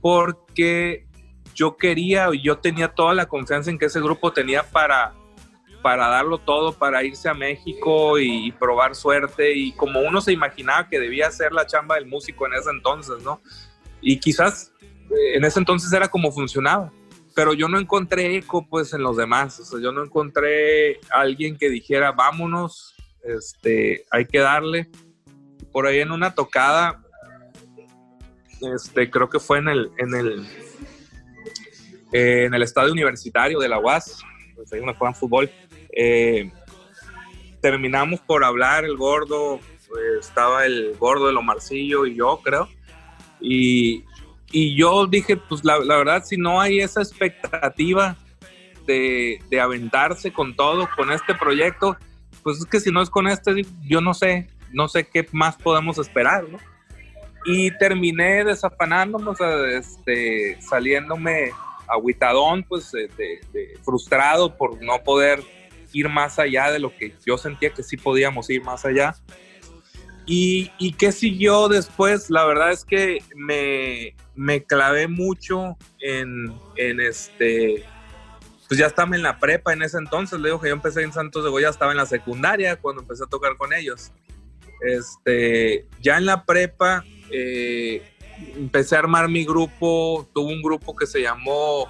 porque 0.00 1.06
yo 1.54 1.76
quería, 1.76 2.28
yo 2.40 2.58
tenía 2.58 2.88
toda 2.88 3.14
la 3.14 3.26
confianza 3.26 3.70
en 3.70 3.78
que 3.78 3.86
ese 3.86 4.00
grupo 4.00 4.32
tenía 4.32 4.62
para, 4.62 5.14
para 5.82 6.08
darlo 6.08 6.38
todo, 6.38 6.72
para 6.72 7.02
irse 7.02 7.28
a 7.28 7.34
México 7.34 8.18
y, 8.20 8.52
probar 8.52 8.94
suerte 8.94 9.52
y 9.54 9.72
como 9.72 10.00
uno 10.00 10.20
se 10.20 10.32
imaginaba 10.32 10.88
que 10.88 11.00
debía 11.00 11.28
ser 11.32 11.52
la 11.52 11.66
chamba 11.66 11.96
del 11.96 12.06
músico 12.06 12.46
en 12.46 12.54
ese 12.54 12.70
entonces, 12.70 13.22
¿no? 13.24 13.40
Y 14.00 14.18
quizás 14.18 14.72
en 15.34 15.44
ese 15.44 15.58
entonces 15.58 15.92
era 15.92 16.08
como 16.08 16.32
funcionaba, 16.32 16.92
pero 17.34 17.52
yo 17.54 17.68
no 17.68 17.78
encontré 17.78 18.36
eco 18.36 18.66
pues 18.66 18.92
en 18.92 19.02
los 19.02 19.16
demás, 19.16 19.58
o 19.60 19.64
sea, 19.64 19.80
yo 19.80 19.92
no 19.92 20.04
encontré 20.04 21.00
alguien 21.10 21.56
que 21.56 21.70
dijera, 21.70 22.12
vámonos, 22.12 22.94
este, 23.22 24.04
hay 24.10 24.26
que 24.26 24.38
darle. 24.38 24.88
Por 25.70 25.86
ahí 25.86 26.00
en 26.00 26.10
una 26.10 26.34
tocada, 26.34 27.02
este, 28.60 29.10
creo 29.10 29.30
que 29.30 29.38
fue 29.38 29.58
en 29.58 29.68
el, 29.68 29.90
en 29.96 30.14
el, 30.14 30.46
eh, 32.12 32.44
en 32.44 32.54
el 32.54 32.62
estadio 32.62 32.92
universitario 32.92 33.58
de 33.58 33.68
la 33.68 33.78
UAS, 33.78 34.22
pues 34.54 34.70
donde 34.70 34.94
juegan 34.94 35.14
fútbol. 35.14 35.50
eh, 35.94 36.50
terminamos 37.62 38.20
por 38.20 38.44
hablar 38.44 38.84
el 38.84 38.96
gordo, 38.96 39.56
eh, 39.56 40.18
estaba 40.18 40.66
el 40.66 40.96
gordo 40.98 41.28
de 41.28 41.36
Omarcillo 41.36 42.04
y 42.06 42.16
yo, 42.16 42.40
creo. 42.42 42.68
Y, 43.40 44.04
y 44.52 44.76
yo 44.76 45.06
dije, 45.06 45.36
pues 45.36 45.64
la, 45.64 45.78
la 45.80 45.96
verdad, 45.96 46.24
si 46.24 46.36
no 46.36 46.60
hay 46.60 46.80
esa 46.80 47.00
expectativa 47.02 48.16
de, 48.86 49.40
de 49.50 49.60
aventarse 49.60 50.32
con 50.32 50.54
todo, 50.54 50.88
con 50.96 51.10
este 51.10 51.34
proyecto, 51.34 51.96
pues 52.42 52.58
es 52.58 52.66
que 52.66 52.80
si 52.80 52.90
no 52.90 53.00
es 53.02 53.10
con 53.10 53.26
este, 53.28 53.64
yo 53.82 54.00
no 54.00 54.14
sé, 54.14 54.48
no 54.72 54.88
sé 54.88 55.04
qué 55.08 55.26
más 55.32 55.56
podemos 55.56 55.98
esperar, 55.98 56.48
¿no? 56.48 56.58
Y 57.44 57.70
terminé 57.78 58.44
desafanándome, 58.44 59.30
o 59.30 59.34
sea, 59.34 59.66
este, 59.76 60.60
saliéndome 60.62 61.50
agüitadón, 61.88 62.62
pues 62.62 62.90
de, 62.92 63.08
de- 63.08 63.40
de- 63.52 63.78
frustrado 63.84 64.56
por 64.56 64.80
no 64.82 65.02
poder 65.02 65.42
ir 65.92 66.08
más 66.08 66.38
allá 66.38 66.70
de 66.70 66.78
lo 66.78 66.96
que 66.96 67.14
yo 67.26 67.36
sentía 67.36 67.70
que 67.70 67.82
sí 67.82 67.96
podíamos 67.96 68.48
ir 68.50 68.62
más 68.62 68.84
allá. 68.84 69.14
Y, 70.26 70.92
qué 70.98 71.10
siguió 71.10 71.68
después, 71.68 72.30
la 72.30 72.44
verdad 72.44 72.70
es 72.70 72.84
que 72.84 73.22
me, 73.34 74.14
me 74.34 74.62
clavé 74.62 75.08
mucho 75.08 75.76
en, 76.00 76.52
en 76.76 77.00
este, 77.00 77.84
pues 78.68 78.78
ya 78.78 78.86
estaba 78.86 79.14
en 79.16 79.22
la 79.22 79.38
prepa 79.38 79.72
en 79.72 79.82
ese 79.82 79.98
entonces, 79.98 80.38
le 80.40 80.48
digo 80.48 80.60
que 80.60 80.68
yo 80.68 80.74
empecé 80.74 81.02
en 81.02 81.12
Santos 81.12 81.44
de 81.44 81.50
Goya, 81.50 81.68
estaba 81.68 81.90
en 81.90 81.98
la 81.98 82.06
secundaria 82.06 82.76
cuando 82.76 83.02
empecé 83.02 83.24
a 83.24 83.26
tocar 83.26 83.56
con 83.56 83.72
ellos. 83.72 84.12
Este, 84.80 85.86
ya 86.00 86.16
en 86.18 86.26
la 86.26 86.44
prepa 86.44 87.04
eh, 87.30 88.02
empecé 88.56 88.96
a 88.96 89.00
armar 89.00 89.28
mi 89.28 89.44
grupo, 89.44 90.28
tuve 90.34 90.52
un 90.52 90.62
grupo 90.62 90.96
que 90.96 91.06
se 91.06 91.20
llamó 91.20 91.88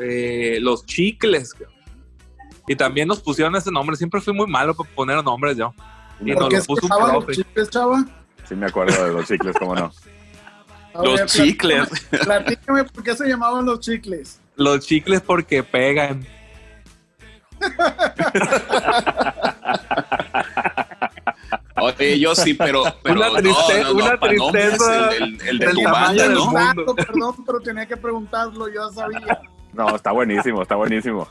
eh, 0.00 0.58
Los 0.60 0.84
Chicles. 0.86 1.54
Y 2.68 2.74
también 2.74 3.06
nos 3.06 3.20
pusieron 3.20 3.54
ese 3.54 3.70
nombre, 3.70 3.96
siempre 3.96 4.20
fui 4.20 4.34
muy 4.34 4.46
malo 4.46 4.74
para 4.74 4.90
poner 4.90 5.22
nombres 5.22 5.56
yo. 5.56 5.72
Y 6.20 6.32
¿Por 6.32 6.42
nos 6.42 6.48
qué 6.50 6.56
lo 6.56 6.62
se 6.62 6.66
puso 6.66 6.86
un 6.86 6.90
llamaban 6.90 7.14
los 7.14 7.24
profe. 7.24 7.42
chicles, 7.42 7.70
chava? 7.70 8.04
Sí 8.48 8.54
me 8.54 8.66
acuerdo 8.66 9.04
de 9.06 9.12
los 9.12 9.26
chicles, 9.26 9.56
cómo 9.58 9.74
no. 9.74 9.92
Los 10.94 11.16
ver, 11.20 11.26
chicles. 11.26 11.88
platícame- 12.10 12.90
por 12.90 13.02
qué 13.04 13.14
se 13.14 13.28
llamaban 13.28 13.66
los 13.66 13.80
chicles. 13.80 14.40
Los 14.56 14.86
chicles 14.86 15.20
porque 15.20 15.62
pegan. 15.62 16.26
Oye, 21.78 22.18
yo 22.18 22.34
sí, 22.34 22.54
pero, 22.54 22.82
pero 23.02 23.16
Una 23.20 23.28
no, 23.28 23.34
triste- 23.36 23.82
no, 23.82 23.92
no, 23.92 24.04
una 24.06 24.18
tristeza 24.18 25.10
el, 25.16 25.22
el- 25.22 25.48
el 25.48 25.58
de 25.58 25.66
del 25.66 25.74
tu 25.74 25.82
tamaño 25.82 26.06
banda, 26.06 26.22
del 26.22 26.34
¿no? 26.34 26.44
mundo. 26.46 26.60
Exacto, 26.60 26.94
perdón, 26.94 27.44
pero 27.46 27.60
tenía 27.60 27.86
que 27.86 27.96
preguntarlo, 27.96 28.68
yo 28.68 28.90
sabía. 28.90 29.40
No, 29.76 29.94
está 29.94 30.12
buenísimo, 30.12 30.62
está 30.62 30.74
buenísimo. 30.74 31.28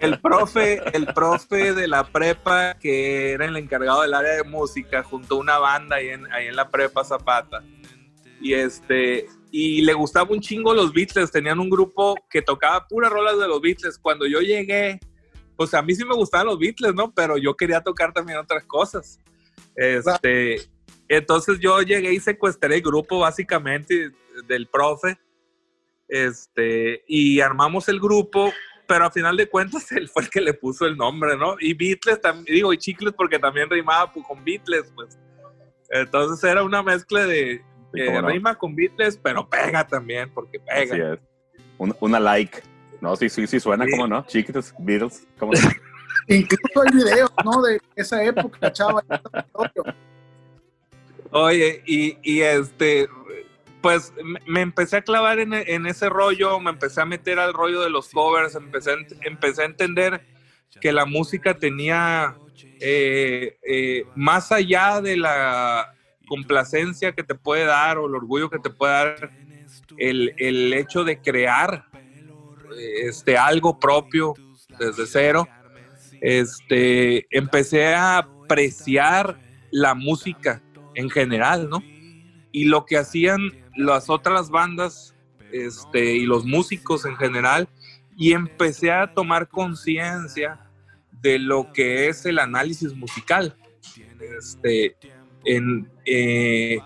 El 0.00 0.20
profe, 0.20 0.80
el 0.96 1.06
profe 1.06 1.74
de 1.74 1.88
la 1.88 2.04
prepa 2.04 2.74
que 2.74 3.32
era 3.32 3.46
el 3.46 3.56
encargado 3.56 4.02
del 4.02 4.14
área 4.14 4.36
de 4.36 4.44
música 4.44 5.02
junto 5.02 5.36
a 5.36 5.38
una 5.38 5.58
banda 5.58 5.96
ahí 5.96 6.08
en, 6.08 6.32
ahí 6.32 6.46
en 6.46 6.56
la 6.56 6.70
prepa 6.70 7.04
Zapata. 7.04 7.62
Y 8.40 8.54
este 8.54 9.26
y 9.50 9.82
le 9.82 9.94
gustaba 9.94 10.30
un 10.30 10.40
chingo 10.40 10.74
los 10.74 10.92
Beatles, 10.92 11.30
tenían 11.30 11.58
un 11.58 11.70
grupo 11.70 12.14
que 12.28 12.42
tocaba 12.42 12.86
puras 12.86 13.10
rolas 13.10 13.38
de 13.38 13.48
los 13.48 13.60
Beatles. 13.60 13.98
Cuando 13.98 14.26
yo 14.26 14.40
llegué, 14.40 15.00
pues 15.56 15.72
a 15.74 15.82
mí 15.82 15.94
sí 15.94 16.04
me 16.04 16.14
gustaban 16.14 16.46
los 16.46 16.58
Beatles, 16.58 16.94
¿no? 16.94 17.12
Pero 17.12 17.38
yo 17.38 17.54
quería 17.54 17.80
tocar 17.80 18.12
también 18.12 18.38
otras 18.38 18.64
cosas. 18.64 19.18
Este, 19.74 20.60
entonces 21.08 21.58
yo 21.58 21.80
llegué 21.82 22.12
y 22.12 22.20
secuestré 22.20 22.76
el 22.76 22.82
grupo 22.82 23.20
básicamente 23.20 24.10
del 24.46 24.66
profe. 24.68 25.18
Este, 26.08 27.02
y 27.06 27.40
armamos 27.40 27.88
el 27.88 27.98
grupo, 28.00 28.52
pero 28.86 29.06
a 29.06 29.10
final 29.10 29.36
de 29.36 29.48
cuentas 29.48 29.90
él 29.92 30.08
fue 30.08 30.22
el 30.22 30.30
que 30.30 30.40
le 30.40 30.54
puso 30.54 30.86
el 30.86 30.96
nombre, 30.96 31.36
¿no? 31.36 31.56
Y 31.60 31.74
Beatles 31.74 32.20
también, 32.20 32.54
digo, 32.54 32.72
y 32.72 32.78
Chicles 32.78 33.12
porque 33.16 33.38
también 33.38 33.68
rimaba 33.70 34.12
con 34.12 34.44
Beatles, 34.44 34.92
pues. 34.94 35.18
Entonces 35.90 36.42
era 36.50 36.62
una 36.64 36.82
mezcla 36.82 37.26
de 37.26 37.62
Sí, 37.94 38.02
no. 38.12 38.28
rima 38.28 38.54
con 38.56 38.74
Beatles, 38.74 39.18
pero 39.22 39.48
pega 39.48 39.86
también, 39.86 40.30
porque 40.34 40.60
Así 40.68 40.90
pega. 40.90 41.14
es. 41.14 41.20
Un- 41.78 41.96
una 42.00 42.18
like. 42.20 42.62
No, 43.00 43.14
sí, 43.16 43.28
sí, 43.28 43.46
sí 43.46 43.60
suena, 43.60 43.84
Sí. 43.84 43.90
¿cómo 43.92 44.06
no? 44.08 44.26
Chiquitos, 44.26 44.74
Beatles, 44.78 45.26
¿cómo 45.38 45.52
no? 45.52 45.70
Incluso 46.28 46.82
hay 46.82 46.92
videos, 46.96 47.30
¿no? 47.44 47.62
De 47.62 47.78
esa 47.94 48.22
época, 48.24 48.72
chava. 48.72 49.02
Oye, 51.30 51.82
y, 51.86 52.16
y 52.22 52.40
este, 52.40 53.08
pues 53.86 54.12
me- 54.48 54.62
empecé 54.62 54.96
a 54.96 55.02
clavar 55.02 55.38
en, 55.38 55.86
ese 55.86 56.08
rollo, 56.08 56.58
me 56.58 56.70
empecé 56.70 57.00
a 57.00 57.04
meter 57.04 57.38
al 57.38 57.54
rollo 57.54 57.82
de 57.82 57.88
los 57.88 58.08
covers, 58.08 58.56
empecé 58.56 58.96
empecé 59.20 59.62
a 59.62 59.66
entender 59.66 60.26
que 60.80 60.90
la 60.90 61.04
música 61.04 61.54
tenía, 61.54 62.36
eh, 62.80 63.56
eh, 63.62 64.02
más 64.16 64.50
allá 64.50 65.00
de 65.00 65.16
la 65.16 65.86
complacencia 66.26 67.12
que 67.12 67.22
te 67.22 67.36
puede 67.36 67.64
dar 67.64 67.98
o 67.98 68.08
el 68.08 68.16
orgullo 68.16 68.50
que 68.50 68.58
te 68.58 68.70
puede 68.70 68.92
dar 68.92 69.32
el, 69.96 70.34
el 70.36 70.72
hecho 70.72 71.04
de 71.04 71.20
crear 71.20 71.84
este, 72.98 73.38
algo 73.38 73.78
propio 73.78 74.34
desde 74.80 75.06
cero, 75.06 75.48
este, 76.20 77.24
empecé 77.30 77.94
a 77.94 78.18
apreciar 78.18 79.38
la 79.70 79.94
música 79.94 80.60
en 80.96 81.08
general, 81.08 81.70
¿no? 81.70 81.84
Y 82.50 82.64
lo 82.64 82.84
que 82.84 82.96
hacían 82.96 83.52
las 83.76 84.08
otras 84.10 84.50
bandas 84.50 85.14
este, 85.52 86.14
y 86.16 86.26
los 86.26 86.44
músicos 86.44 87.04
en 87.04 87.16
general, 87.16 87.68
y 88.16 88.32
empecé 88.32 88.90
a 88.90 89.12
tomar 89.12 89.48
conciencia 89.48 90.60
de 91.20 91.38
lo 91.38 91.72
que 91.72 92.08
es 92.08 92.24
el 92.26 92.38
análisis 92.38 92.94
musical. 92.94 93.56
Este, 94.38 94.96
eh, 96.04 96.78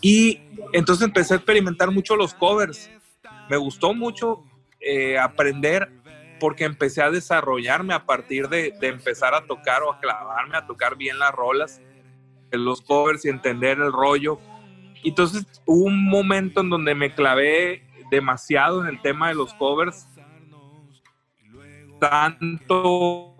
y 0.00 0.40
entonces 0.72 1.06
empecé 1.06 1.34
a 1.34 1.36
experimentar 1.36 1.90
mucho 1.90 2.16
los 2.16 2.34
covers. 2.34 2.90
Me 3.50 3.56
gustó 3.56 3.94
mucho 3.94 4.44
eh, 4.80 5.18
aprender 5.18 5.90
porque 6.40 6.64
empecé 6.64 7.02
a 7.02 7.10
desarrollarme 7.10 7.94
a 7.94 8.06
partir 8.06 8.48
de, 8.48 8.72
de 8.80 8.88
empezar 8.88 9.34
a 9.34 9.44
tocar 9.46 9.82
o 9.82 9.92
a 9.92 10.00
clavarme 10.00 10.56
a 10.56 10.66
tocar 10.66 10.96
bien 10.96 11.18
las 11.18 11.32
rolas 11.32 11.80
los 12.56 12.80
covers 12.80 13.24
y 13.24 13.28
entender 13.28 13.78
el 13.78 13.92
rollo. 13.92 14.40
Entonces 15.04 15.46
hubo 15.64 15.84
un 15.84 16.04
momento 16.04 16.60
en 16.60 16.70
donde 16.70 16.94
me 16.94 17.14
clavé 17.14 17.82
demasiado 18.10 18.82
en 18.82 18.88
el 18.88 19.00
tema 19.02 19.28
de 19.28 19.34
los 19.34 19.54
covers. 19.54 20.06
Tanto 22.00 23.34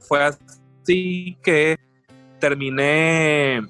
fue 0.00 0.24
así 0.24 1.36
que 1.42 1.76
terminé 2.40 3.62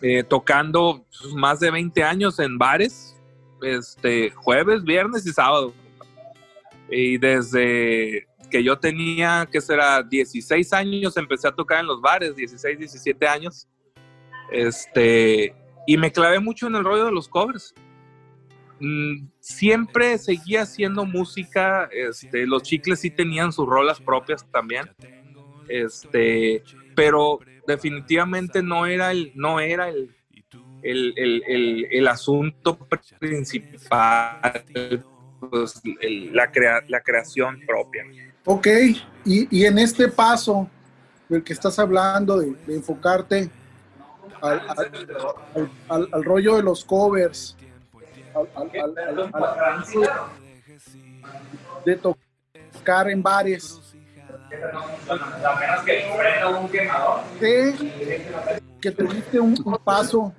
eh, 0.00 0.24
tocando 0.24 1.04
más 1.34 1.60
de 1.60 1.70
20 1.70 2.02
años 2.02 2.38
en 2.38 2.58
bares, 2.58 3.16
este, 3.62 4.30
jueves, 4.30 4.82
viernes 4.82 5.26
y 5.26 5.32
sábado. 5.32 5.72
Y 6.90 7.18
desde 7.18 8.26
que 8.50 8.62
yo 8.62 8.78
tenía, 8.78 9.48
que 9.50 9.60
será 9.60 10.02
16 10.02 10.72
años, 10.72 11.16
empecé 11.16 11.48
a 11.48 11.52
tocar 11.52 11.80
en 11.80 11.86
los 11.86 12.00
bares, 12.00 12.36
16, 12.36 12.78
17 12.78 13.26
años. 13.26 13.66
Este, 14.52 15.54
y 15.86 15.96
me 15.96 16.12
clavé 16.12 16.38
mucho 16.38 16.66
en 16.66 16.76
el 16.76 16.84
rollo 16.84 17.06
de 17.06 17.12
los 17.12 17.28
covers. 17.28 17.74
Mm, 18.80 19.28
siempre 19.40 20.18
seguía 20.18 20.62
haciendo 20.62 21.04
música, 21.04 21.88
este, 21.92 22.46
los 22.46 22.62
chicles 22.62 23.00
sí 23.00 23.10
tenían 23.10 23.52
sus 23.52 23.66
rolas 23.66 24.00
propias 24.00 24.44
también. 24.50 24.90
Este, 25.68 26.62
pero 26.94 27.38
definitivamente 27.66 28.62
no 28.62 28.86
era 28.86 29.12
el, 29.12 29.32
no 29.34 29.60
era 29.60 29.88
el, 29.88 30.14
el, 30.82 31.14
el, 31.16 31.86
el, 31.90 32.08
asunto 32.08 32.76
principal, 33.18 34.64
pues, 35.48 35.80
la, 36.32 36.50
crea- 36.50 36.84
la 36.88 37.00
creación 37.00 37.60
propia. 37.66 38.04
Ok, 38.44 38.66
y, 39.24 39.56
y 39.56 39.64
en 39.64 39.78
este 39.78 40.08
paso 40.08 40.68
del 41.28 41.44
que 41.44 41.52
estás 41.52 41.78
hablando, 41.78 42.40
de 42.40 42.74
enfocarte 42.74 43.48
al, 44.40 44.62
al- 45.88 46.24
rollo 46.24 46.56
de 46.56 46.62
los 46.62 46.84
covers, 46.84 47.56
de 51.84 51.96
tocar 51.96 53.10
en 53.10 53.22
bares. 53.22 53.80
Que 58.80 58.90
tuviste 58.90 59.40
un, 59.40 59.54
paso 59.84 60.32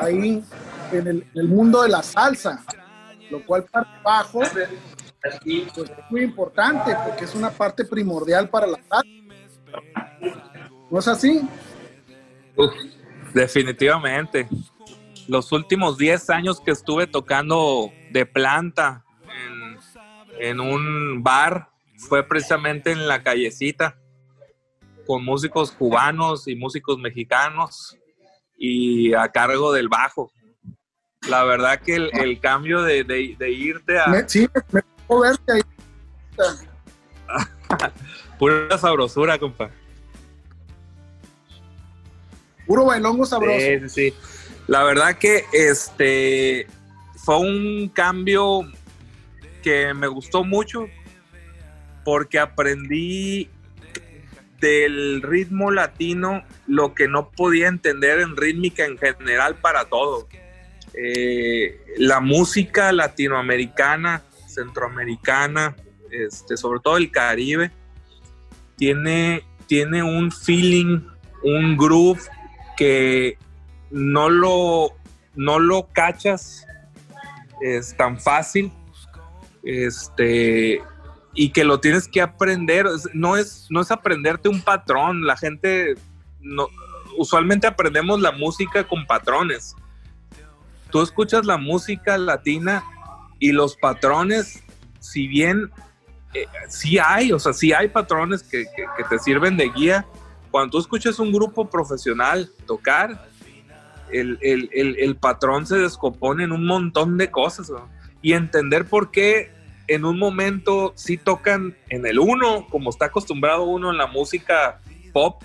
ahí 0.00 0.44
en 0.92 1.24
el, 1.34 1.48
mundo 1.48 1.82
de 1.82 1.88
la 1.88 2.02
salsa, 2.02 2.62
lo 3.30 3.44
cual 3.44 3.64
para 3.64 3.88
el 3.88 4.02
bajo 4.02 4.40
pues, 4.40 4.68
es 5.22 6.10
muy 6.10 6.22
importante 6.22 6.96
porque 7.04 7.24
es 7.24 7.34
una 7.34 7.50
parte 7.50 7.84
primordial 7.84 8.48
para 8.48 8.66
la 8.66 8.78
salsa. 8.88 9.08
¿No 10.90 10.98
es 10.98 11.08
así? 11.08 11.48
Uf, 12.56 12.72
definitivamente. 13.34 14.48
Los 15.28 15.52
últimos 15.52 15.96
10 15.98 16.30
años 16.30 16.60
que 16.60 16.70
estuve 16.70 17.06
tocando 17.06 17.90
de 18.10 18.26
planta 18.26 19.04
en, 20.38 20.50
en 20.50 20.60
un 20.60 21.22
bar 21.22 21.70
fue 21.96 22.22
precisamente 22.26 22.92
en 22.92 23.06
la 23.08 23.22
callecita 23.22 23.98
con 25.06 25.24
músicos 25.24 25.72
cubanos 25.72 26.48
y 26.48 26.56
músicos 26.56 26.98
mexicanos 26.98 27.98
y 28.56 29.12
a 29.14 29.28
cargo 29.28 29.72
del 29.72 29.88
bajo. 29.88 30.30
La 31.28 31.44
verdad 31.44 31.80
que 31.80 31.94
el, 31.96 32.10
el 32.14 32.40
cambio 32.40 32.82
de, 32.82 33.04
de- 33.04 33.36
de 33.38 33.50
irte 33.50 33.98
a 33.98 34.28
sí, 34.28 34.48
me 34.70 34.82
verte 35.08 35.52
ahí. 35.52 35.62
pura 38.38 38.76
sabrosura, 38.78 39.38
compa. 39.38 39.70
Puro 42.66 42.86
bailongo 42.86 43.26
sabroso. 43.26 43.58
Sí, 43.58 43.80
sí, 43.80 43.88
sí. 43.88 44.14
La 44.66 44.82
verdad 44.82 45.18
que 45.18 45.44
este 45.52 46.66
fue 47.16 47.38
un 47.38 47.88
cambio 47.88 48.62
que 49.62 49.94
me 49.94 50.06
gustó 50.06 50.44
mucho 50.44 50.86
porque 52.04 52.38
aprendí 52.38 53.48
del 54.60 55.22
ritmo 55.22 55.70
latino 55.70 56.44
lo 56.66 56.94
que 56.94 57.08
no 57.08 57.30
podía 57.30 57.68
entender 57.68 58.20
en 58.20 58.36
rítmica 58.36 58.84
en 58.84 58.96
general 58.98 59.56
para 59.56 59.86
todo. 59.86 60.28
Eh, 60.94 61.78
la 61.98 62.20
música 62.20 62.92
latinoamericana, 62.92 64.22
centroamericana, 64.48 65.76
este, 66.10 66.56
sobre 66.56 66.80
todo 66.80 66.96
el 66.96 67.10
Caribe, 67.10 67.70
tiene, 68.76 69.42
tiene 69.66 70.02
un 70.02 70.30
feeling, 70.30 71.00
un 71.42 71.76
groove 71.76 72.22
que 72.76 73.38
no 73.90 74.28
lo, 74.28 74.90
no 75.34 75.58
lo 75.58 75.88
cachas 75.92 76.66
es 77.60 77.96
tan 77.96 78.20
fácil 78.20 78.72
este 79.62 80.82
y 81.32 81.50
que 81.50 81.64
lo 81.64 81.80
tienes 81.80 82.06
que 82.08 82.20
aprender. 82.20 82.86
No 83.12 83.36
es 83.36 83.66
no 83.70 83.80
es 83.80 83.90
aprenderte 83.90 84.48
un 84.48 84.60
patrón. 84.62 85.26
La 85.26 85.36
gente 85.36 85.94
no 86.40 86.68
usualmente 87.16 87.66
aprendemos 87.66 88.20
la 88.20 88.32
música 88.32 88.84
con 88.86 89.06
patrones. 89.06 89.74
Tú 90.90 91.02
escuchas 91.02 91.44
la 91.44 91.56
música 91.56 92.18
latina 92.18 92.84
y 93.40 93.52
los 93.52 93.76
patrones 93.76 94.62
si 95.00 95.26
bien 95.26 95.70
eh, 96.34 96.46
sí 96.68 96.98
hay 96.98 97.32
o 97.32 97.38
sea 97.38 97.52
sí 97.52 97.72
hay 97.72 97.88
patrones 97.88 98.42
que- 98.42 98.64
que 98.96 99.04
te 99.08 99.18
sirven 99.18 99.56
de 99.56 99.68
guía 99.70 100.06
cuando 100.54 100.70
tú 100.70 100.78
escuchas 100.78 101.18
un 101.18 101.32
grupo 101.32 101.68
profesional 101.68 102.48
tocar 102.64 103.26
el, 104.12 104.38
el- 104.40 104.70
el- 104.72 104.96
el 105.00 105.16
patrón 105.16 105.66
se 105.66 105.76
descompone 105.78 106.44
en 106.44 106.52
un 106.52 106.64
montón 106.64 107.18
de 107.18 107.28
cosas 107.28 107.70
¿no? 107.70 107.88
y 108.22 108.34
entender 108.34 108.84
por 108.84 109.10
qué 109.10 109.50
en 109.88 110.04
un 110.04 110.16
momento 110.16 110.92
sí 110.94 111.16
tocan 111.16 111.76
en 111.88 112.06
el 112.06 112.20
uno, 112.20 112.68
como 112.70 112.90
está 112.90 113.06
acostumbrado 113.06 113.64
uno 113.64 113.90
en 113.90 113.98
la 113.98 114.06
música 114.06 114.80
pop, 115.12 115.42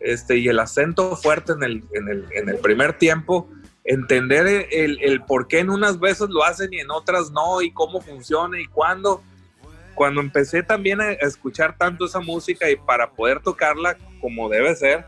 este, 0.00 0.38
y 0.38 0.48
el 0.48 0.58
acento 0.58 1.16
fuerte 1.16 1.52
en 1.52 1.62
el, 1.62 1.84
en 1.92 2.08
el, 2.08 2.24
en 2.32 2.48
el 2.48 2.56
primer 2.60 2.94
tiempo, 2.94 3.46
entender 3.84 4.68
el, 4.72 5.02
el 5.02 5.20
por 5.22 5.48
qué 5.48 5.58
en 5.58 5.68
unas 5.68 6.00
veces 6.00 6.30
lo 6.30 6.44
hacen 6.44 6.72
y 6.72 6.78
en 6.78 6.90
otras 6.90 7.30
no, 7.30 7.60
y 7.60 7.72
cómo 7.72 8.00
funciona 8.00 8.58
y 8.58 8.64
cuándo. 8.64 9.22
Cuando 10.00 10.22
empecé 10.22 10.62
también 10.62 10.98
a 11.02 11.10
escuchar 11.12 11.76
tanto 11.76 12.06
esa 12.06 12.20
música 12.20 12.70
y 12.70 12.76
para 12.76 13.10
poder 13.10 13.40
tocarla 13.42 13.98
como 14.18 14.48
debe 14.48 14.74
ser, 14.74 15.04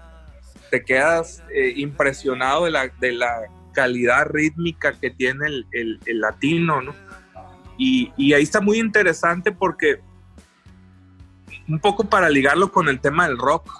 te 0.71 0.85
quedas 0.85 1.43
eh, 1.51 1.73
impresionado 1.77 2.67
de 2.67 2.73
la, 2.73 2.89
de 3.01 3.13
la 3.13 3.41
calidad 3.73 4.27
rítmica 4.27 4.93
que 4.93 5.09
tiene 5.09 5.47
el, 5.47 5.67
el- 6.05 6.21
latino, 6.21 6.83
¿no? 6.83 6.95
Y, 7.79 8.13
ahí 8.35 8.43
está 8.43 8.61
muy 8.61 8.79
interesante 8.81 9.51
porque 9.51 9.99
un 11.67 11.79
poco 11.79 12.05
para 12.05 12.29
ligarlo 12.29 12.71
con 12.71 12.87
el 12.91 13.01
tema 13.01 13.27
del 13.27 13.39
rock, 13.39 13.73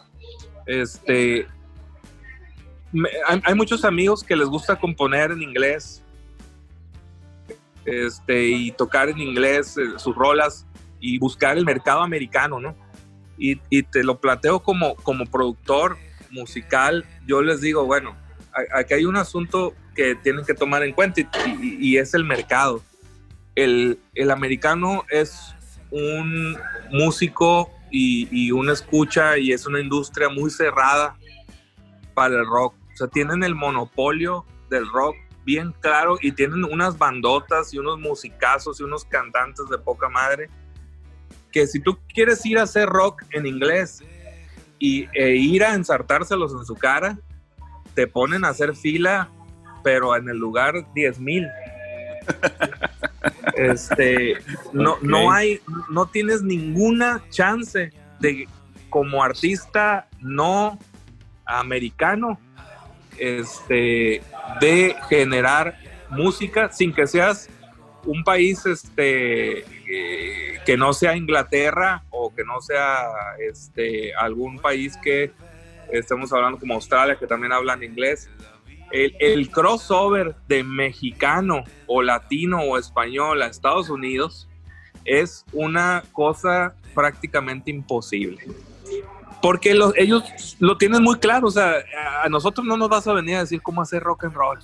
este, 0.65 1.47
me- 2.91 3.11
hay, 3.29 3.43
hay 3.45 3.55
muchos 3.55 3.85
amigos 3.85 4.25
que 4.25 4.35
les 4.35 4.49
gusta 4.49 4.77
componer 4.77 5.33
en 5.33 5.43
inglés 5.43 6.03
este, 7.85 8.45
y 8.49 8.73
tocar 8.73 9.11
en 9.11 9.19
inglés 9.19 9.77
eh, 9.77 9.99
sus 9.99 10.17
rolas 10.17 10.67
y 11.03 11.19
buscar 11.19 11.59
el 11.59 11.67
mercado 11.67 12.01
americano, 12.01 12.61
¿no? 12.61 12.75
Y, 13.37 13.57
te 13.83 14.05
lo 14.05 14.21
planteo 14.21 14.61
como, 14.61 14.95
como 14.95 15.27
productor 15.27 15.99
musical, 16.31 17.05
yo 17.27 17.43
les 17.43 17.61
digo, 17.61 17.85
bueno, 17.85 18.17
aquí 18.73 18.95
hay 18.95 19.05
un 19.05 19.17
asunto 19.17 19.75
que 19.97 20.15
tienen 20.15 20.45
que 20.45 20.55
tomar 20.55 20.85
en 20.85 20.93
cuenta 20.93 21.21
y, 21.61 21.97
es 21.97 22.15
el 22.15 22.25
mercado. 22.25 22.83
El, 23.57 23.99
el 24.15 24.31
americano 24.31 25.05
es 25.11 25.55
un 25.91 26.57
músico 26.93 27.69
y, 27.91 28.29
y 28.31 28.53
una 28.53 28.73
escucha 28.73 29.37
y 29.37 29.53
es 29.53 29.67
una 29.67 29.81
industria 29.81 30.29
muy 30.29 30.51
cerrada 30.51 31.17
para 32.15 32.37
el 32.37 32.47
rock. 32.47 32.75
O 32.95 32.97
sea, 32.97 33.09
tienen 33.09 33.43
el 33.43 33.57
monopolio 33.57 34.47
del 34.71 34.89
rock 34.89 35.17
bien 35.45 35.75
claro 35.81 36.17
y 36.21 36.31
tienen 36.31 36.63
unas 36.63 36.97
bandotas 36.97 37.75
y 37.75 37.79
unos 37.79 37.99
musicazos 37.99 38.79
y 38.79 38.85
unos 38.85 39.05
cantantes 39.05 39.69
de 39.69 39.79
poca 39.79 40.09
madre 40.09 40.49
que 41.53 41.67
si 41.67 41.81
tú 41.81 41.99
quieres 42.13 42.45
ir 42.47 42.59
a 42.59 42.63
hacer 42.63 42.89
rock 42.89 43.23
en 43.31 43.47
inglés 43.47 44.03
y, 44.79 45.07
e 45.15 45.37
ir 45.37 45.65
a 45.65 45.75
ensartárselos 45.75 46.53
en 46.53 46.65
su 46.65 46.75
cara, 46.75 47.19
te 47.95 48.07
ponen 48.07 48.45
a 48.45 48.49
hacer 48.49 48.75
fila, 48.75 49.29
pero 49.85 50.17
en 50.17 50.29
el 50.29 50.39
lugar 50.39 50.87
10 50.95 51.21
mil. 51.21 51.47
este, 53.57 54.35
no, 54.73 54.97
no 55.03 55.33
hay, 55.33 55.61
no 55.91 56.07
tienes 56.07 56.43
ninguna 56.43 57.23
chance 57.31 57.93
de, 58.19 58.49
como 58.89 59.23
artista 59.23 60.09
no 60.21 60.79
americano, 61.45 62.39
este, 63.19 64.23
de 64.61 64.97
generar 65.09 65.77
música 66.11 66.71
sin 66.71 66.93
que 66.93 67.07
seas 67.07 67.49
un 68.05 68.25
país 68.25 68.65
este, 68.67 69.65
que 70.65 70.77
no 70.77 70.93
sea 70.93 71.17
Inglaterra 71.17 72.05
o 72.11 72.35
que 72.35 72.45
no 72.45 72.61
sea 72.61 73.09
este, 73.39 74.15
algún 74.15 74.59
país 74.59 74.97
que 75.03 75.33
estemos 75.91 76.33
hablando 76.33 76.59
como 76.59 76.75
Australia, 76.75 77.17
que 77.17 77.27
también 77.27 77.53
hablan 77.53 77.83
inglés. 77.83 78.31
El, 78.91 79.51
crossover 79.51 80.35
de 80.49 80.63
mexicano 80.65 81.65
o 81.87 82.03
latino 82.03 82.61
o 82.61 82.77
español 82.79 83.41
a 83.41 83.47
Estados 83.47 83.89
Unidos 83.89 84.49
es 85.05 85.45
una 85.53 86.03
cosa 86.13 86.75
prácticamente 86.95 87.71
imposible. 87.71 88.43
Porque 89.41 89.75
los- 89.75 89.95
ellos 89.97 90.23
lo 90.61 90.77
tienen 90.77 91.03
muy 91.03 91.19
claro, 91.19 91.49
o 91.49 91.51
sea, 91.51 91.75
a 92.23 92.29
nosotros 92.29 92.67
no 92.67 92.77
nos 92.77 92.89
vas 92.91 93.07
a 93.09 93.13
venir 93.15 93.37
a 93.37 93.41
decir 93.41 93.63
cómo 93.63 93.81
hacer 93.83 94.03
rock 94.03 94.25
and 94.25 94.35
roll. 94.35 94.59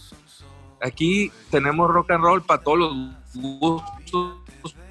Aquí 0.81 1.33
tenemos 1.51 1.91
rock 1.91 2.11
and 2.13 2.23
roll 2.23 2.43
para 2.43 2.63
todos 2.63 2.79
los 2.79 2.95
gustos, 3.35 4.37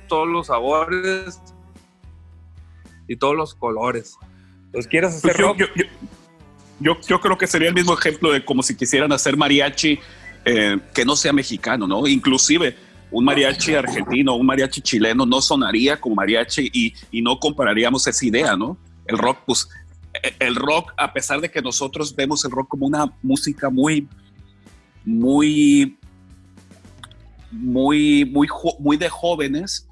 todos 0.07 0.27
los 0.27 0.47
sabores 0.47 1.39
y 3.07 3.15
todos 3.15 3.35
los 3.35 3.53
colores. 3.55 4.15
Entonces, 4.65 4.87
¿quieres 4.89 5.09
hacer 5.15 5.21
Pues 5.21 5.37
yo, 5.37 5.47
rock? 5.47 5.57
yo- 5.59 5.65
yo- 5.75 5.83
yo- 6.79 7.01
yo 7.07 7.19
creo 7.21 7.37
que 7.37 7.47
sería 7.47 7.69
el 7.69 7.73
mismo 7.75 7.93
ejemplo 7.93 8.31
de 8.31 8.43
como 8.43 8.61
si 8.63 8.75
quisieran 8.75 9.11
hacer 9.11 9.35
mariachi 9.37 9.99
eh, 10.45 10.77
que 10.93 11.03
no 11.03 11.15
sea 11.17 11.33
mexicano, 11.33 11.87
¿no? 11.87 12.07
Inclusive 12.07 12.75
un 13.11 13.25
mariachi 13.25 13.75
argentino, 13.75 14.35
un 14.35 14.45
mariachi 14.45 14.81
chileno 14.81 15.25
no 15.25 15.41
sonaría 15.41 15.99
como 15.99 16.15
mariachi 16.15 16.69
y, 16.73 16.93
y 17.11 17.21
no 17.21 17.37
compararíamos 17.39 18.05
esa 18.07 18.25
idea, 18.25 18.55
¿no? 18.55 18.77
El 19.05 19.17
rock, 19.17 19.39
pues, 19.45 19.67
eh, 20.23 20.35
el 20.39 20.55
rock, 20.55 20.93
a 20.97 21.11
pesar 21.11 21.41
de 21.41 21.49
que 21.51 21.61
nosotros 21.61 22.15
vemos 22.15 22.45
el 22.45 22.51
rock 22.51 22.69
como 22.69 22.85
una 22.85 23.11
música 23.23 23.69
muy, 23.69 24.07
muy, 25.05 25.97
muy, 27.51 28.25
muy 28.79 28.97
de 28.97 29.09
jóvenes, 29.09 29.86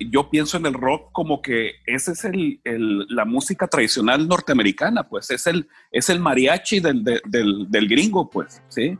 yo 0.00 0.30
pienso 0.30 0.56
en 0.56 0.66
el 0.66 0.74
rock 0.74 1.10
como 1.12 1.40
que 1.42 1.72
ese 1.86 2.12
es 2.12 2.24
el, 2.24 2.60
la 3.08 3.24
música 3.24 3.66
tradicional 3.66 4.26
norteamericana, 4.28 5.08
pues 5.08 5.30
es 5.30 5.46
el, 5.46 5.68
es 5.90 6.08
el 6.10 6.20
mariachi 6.20 6.80
del, 6.80 7.02
de- 7.04 7.20
del, 7.26 7.70
del 7.70 7.88
gringo, 7.88 8.28
pues, 8.30 8.62
¿sí? 8.68 8.96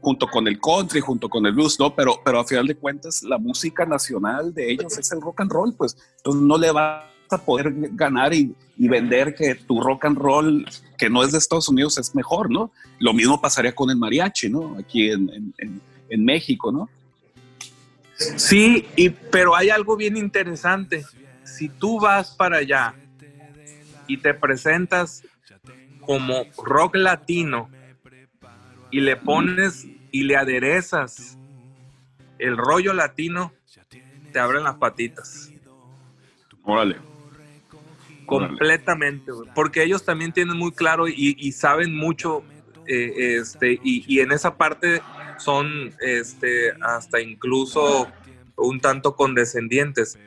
Junto 0.00 0.26
con 0.28 0.46
el 0.46 0.60
country, 0.60 1.00
junto 1.00 1.28
con 1.30 1.46
el 1.46 1.52
blues, 1.54 1.78
¿no? 1.80 1.94
Pero, 1.94 2.20
pero 2.24 2.40
a 2.40 2.44
final 2.44 2.66
de 2.66 2.74
cuentas 2.76 3.22
la 3.22 3.38
música 3.38 3.86
nacional 3.86 4.52
de 4.52 4.70
ellos 4.72 4.98
es 4.98 5.10
el 5.12 5.20
rock 5.22 5.40
and 5.40 5.50
roll, 5.50 5.74
pues, 5.74 5.96
entonces 6.18 6.42
no 6.42 6.58
le 6.58 6.70
vas 6.70 7.04
a 7.30 7.38
poder 7.38 7.72
ganar 7.92 8.34
y, 8.34 8.54
vender 8.76 9.34
que 9.34 9.54
tu 9.54 9.80
rock 9.80 10.04
and 10.04 10.18
roll, 10.18 10.66
que 10.98 11.08
no 11.08 11.22
es 11.22 11.32
de 11.32 11.38
Estados 11.38 11.68
Unidos, 11.70 11.96
es 11.96 12.14
mejor, 12.14 12.50
¿no? 12.50 12.70
Lo 12.98 13.14
mismo 13.14 13.40
pasaría 13.40 13.74
con 13.74 13.88
el 13.88 13.96
mariachi, 13.96 14.50
¿no? 14.50 14.76
Aquí 14.78 15.10
en- 15.10 15.54
en- 15.58 15.80
en 16.10 16.24
México, 16.24 16.70
¿no? 16.70 16.88
Sí, 18.16 18.86
y, 18.96 19.10
pero 19.10 19.56
hay 19.56 19.70
algo 19.70 19.96
bien 19.96 20.16
interesante. 20.16 21.04
Si 21.44 21.68
tú 21.68 22.00
vas 22.00 22.30
para 22.30 22.58
allá 22.58 22.94
y 24.06 24.18
te 24.18 24.34
presentas 24.34 25.22
como 26.00 26.46
rock 26.64 26.96
latino 26.96 27.70
y 28.90 29.00
le 29.00 29.16
pones 29.16 29.86
y 30.10 30.22
le 30.22 30.36
aderezas 30.36 31.38
el 32.38 32.56
rollo 32.56 32.92
latino, 32.92 33.52
te 34.32 34.38
abren 34.38 34.64
las 34.64 34.76
patitas. 34.76 35.52
Órale. 36.62 36.96
Completamente, 38.26 39.32
porque 39.54 39.82
ellos 39.82 40.04
también 40.04 40.32
tienen 40.32 40.56
muy 40.56 40.72
claro 40.72 41.08
y, 41.08 41.36
y 41.38 41.52
saben 41.52 41.94
mucho, 41.94 42.42
eh, 42.86 43.36
este, 43.38 43.72
y, 43.82 44.04
y 44.08 44.20
en 44.20 44.32
esa 44.32 44.56
parte 44.56 45.02
son 45.38 45.94
este, 46.00 46.72
hasta 46.80 47.20
incluso 47.20 48.08
un 48.56 48.80
tanto 48.80 49.16
condescendientes. 49.16 50.18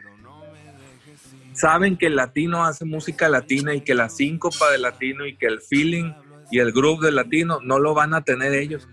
Saben 1.54 1.98
que 1.98 2.08
el 2.08 2.16
latino 2.16 2.66
hace 2.66 2.86
música 2.86 3.30
latina 3.30 3.74
y 3.74 3.82
que 3.82 3.96
la 3.96 4.10
síncopa 4.10 4.70
del 4.72 4.84
latino 4.84 5.26
y 5.26 5.36
que 5.36 5.48
el 5.48 5.62
feeling 5.62 6.14
y 6.52 6.60
el 6.60 6.72
groove 6.72 7.06
del 7.06 7.16
latino 7.16 7.60
no 7.64 7.80
lo 7.80 7.94
van 7.94 8.14
a 8.14 8.22
tener 8.22 8.54
ellos. 8.54 8.88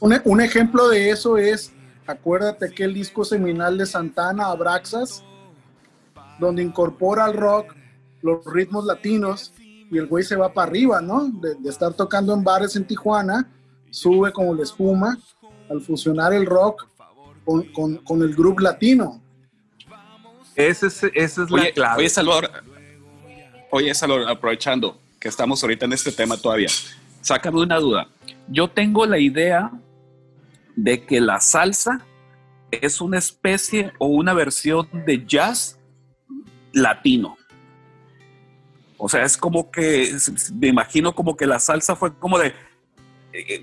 un 0.00 0.40
ejemplo 0.40 0.88
de 0.88 1.10
eso 1.10 1.36
es, 1.36 1.72
acuérdate 2.06 2.70
que 2.70 2.84
el 2.84 2.94
disco 2.94 3.24
seminal 3.24 3.76
de 3.76 3.86
Santana, 3.86 4.46
Abraxas, 4.46 5.24
donde 6.38 6.62
incorpora 6.62 7.24
al 7.24 7.34
rock 7.34 7.74
los 8.22 8.44
ritmos 8.46 8.84
latinos 8.84 9.52
y 9.90 9.98
el 9.98 10.06
güey 10.06 10.24
se 10.24 10.36
va 10.36 10.52
para 10.52 10.68
arriba, 10.68 11.00
¿no? 11.00 11.28
De, 11.28 11.54
de 11.56 11.68
estar 11.68 11.92
tocando 11.92 12.32
en 12.34 12.42
bares 12.42 12.74
en 12.76 12.86
Tijuana, 12.86 13.48
sube 13.94 14.32
como 14.32 14.54
la 14.54 14.62
espuma 14.64 15.16
al 15.70 15.80
fusionar 15.80 16.32
el 16.32 16.46
rock 16.46 16.86
con, 17.44 17.62
con- 17.72 17.96
con 17.98 18.22
el 18.22 18.34
groove 18.34 18.60
latino. 18.62 19.22
Ese 20.56 20.86
es, 20.88 21.02
esa 21.14 21.42
es 21.44 21.50
la 21.50 21.62
Oye, 21.62 21.72
clave. 21.72 21.98
oye, 22.00 22.08
Salvador, 22.08 22.50
oye, 23.70 23.94
Salvador, 23.94 24.28
aprovechando 24.28 24.98
que 25.20 25.28
estamos 25.28 25.62
ahorita 25.62 25.84
en 25.86 25.92
este 25.92 26.12
tema 26.12 26.36
todavía, 26.36 26.68
sácame 27.20 27.60
una 27.60 27.78
duda. 27.78 28.08
Yo 28.48 28.68
tengo 28.68 29.06
la 29.06 29.18
idea 29.18 29.70
de 30.76 31.04
que 31.04 31.20
la 31.20 31.40
salsa 31.40 32.04
es 32.70 33.00
una 33.00 33.18
especie 33.18 33.92
o 33.98 34.06
una 34.06 34.32
versión 34.34 34.88
de 35.06 35.24
jazz 35.24 35.78
latino. 36.72 37.36
O 38.96 39.08
sea, 39.08 39.24
es 39.24 39.36
como 39.36 39.70
que, 39.70 40.16
me 40.54 40.68
imagino 40.68 41.14
como 41.14 41.36
que 41.36 41.46
la 41.46 41.58
salsa 41.58 41.94
fue 41.96 42.14
como 42.18 42.38
de 42.38 42.52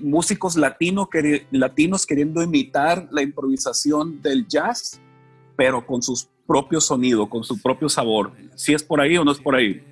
músicos 0.02 0.56
latino, 0.56 1.08
queri- 1.08 1.46
latinos 1.50 2.04
queriendo 2.06 2.42
imitar 2.42 3.08
la 3.10 3.22
improvisación 3.22 4.20
del 4.22 4.46
jazz, 4.46 5.00
pero 5.56 5.84
con 5.86 6.02
sus 6.02 6.28
propios 6.46 6.86
sonidos, 6.86 7.28
con 7.28 7.44
su 7.44 7.60
propio 7.60 7.88
sabor. 7.88 8.32
Si 8.54 8.74
es 8.74 8.82
por 8.82 9.00
ahí 9.00 9.16
o 9.16 9.24
no 9.24 9.32
es 9.32 9.38
por 9.38 9.54
ahí. 9.54 9.82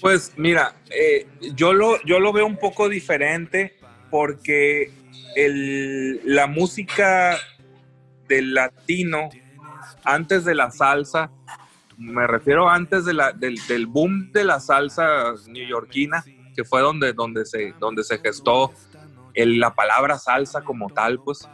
Pues 0.00 0.32
mira, 0.36 0.74
eh, 0.90 1.26
yo, 1.54 1.72
lo, 1.72 2.02
yo 2.04 2.20
lo 2.20 2.32
veo 2.32 2.46
un 2.46 2.56
poco 2.58 2.88
diferente 2.88 3.74
porque 4.10 4.90
el- 5.36 6.20
la 6.24 6.46
música 6.46 7.36
del 8.28 8.54
latino, 8.54 9.28
antes 10.04 10.44
de 10.44 10.54
la 10.54 10.70
salsa, 10.70 11.30
me 11.98 12.26
refiero 12.26 12.68
antes 12.68 13.04
del, 13.04 13.20
del 13.68 13.86
boom 13.86 14.32
de 14.32 14.44
la 14.44 14.58
salsa 14.58 15.34
neoyorquina, 15.48 16.24
fue 16.64 16.80
donde, 16.82 17.12
donde, 17.12 17.44
se, 17.44 17.74
donde 17.78 18.04
se 18.04 18.18
gestó 18.18 18.72
el- 19.34 19.58
la 19.60 19.74
palabra 19.74 20.18
salsa 20.18 20.62
como 20.62 20.90
tal, 20.90 21.20
pues, 21.20 21.48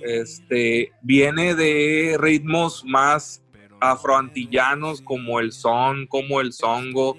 este, 0.00 0.92
viene 1.02 1.54
de 1.54 2.16
ritmos 2.18 2.84
más 2.84 3.42
afroantillanos 3.80 5.00
como 5.02 5.40
el 5.40 5.52
son, 5.52 6.06
como 6.06 6.40
el 6.40 6.52
songo, 6.52 7.16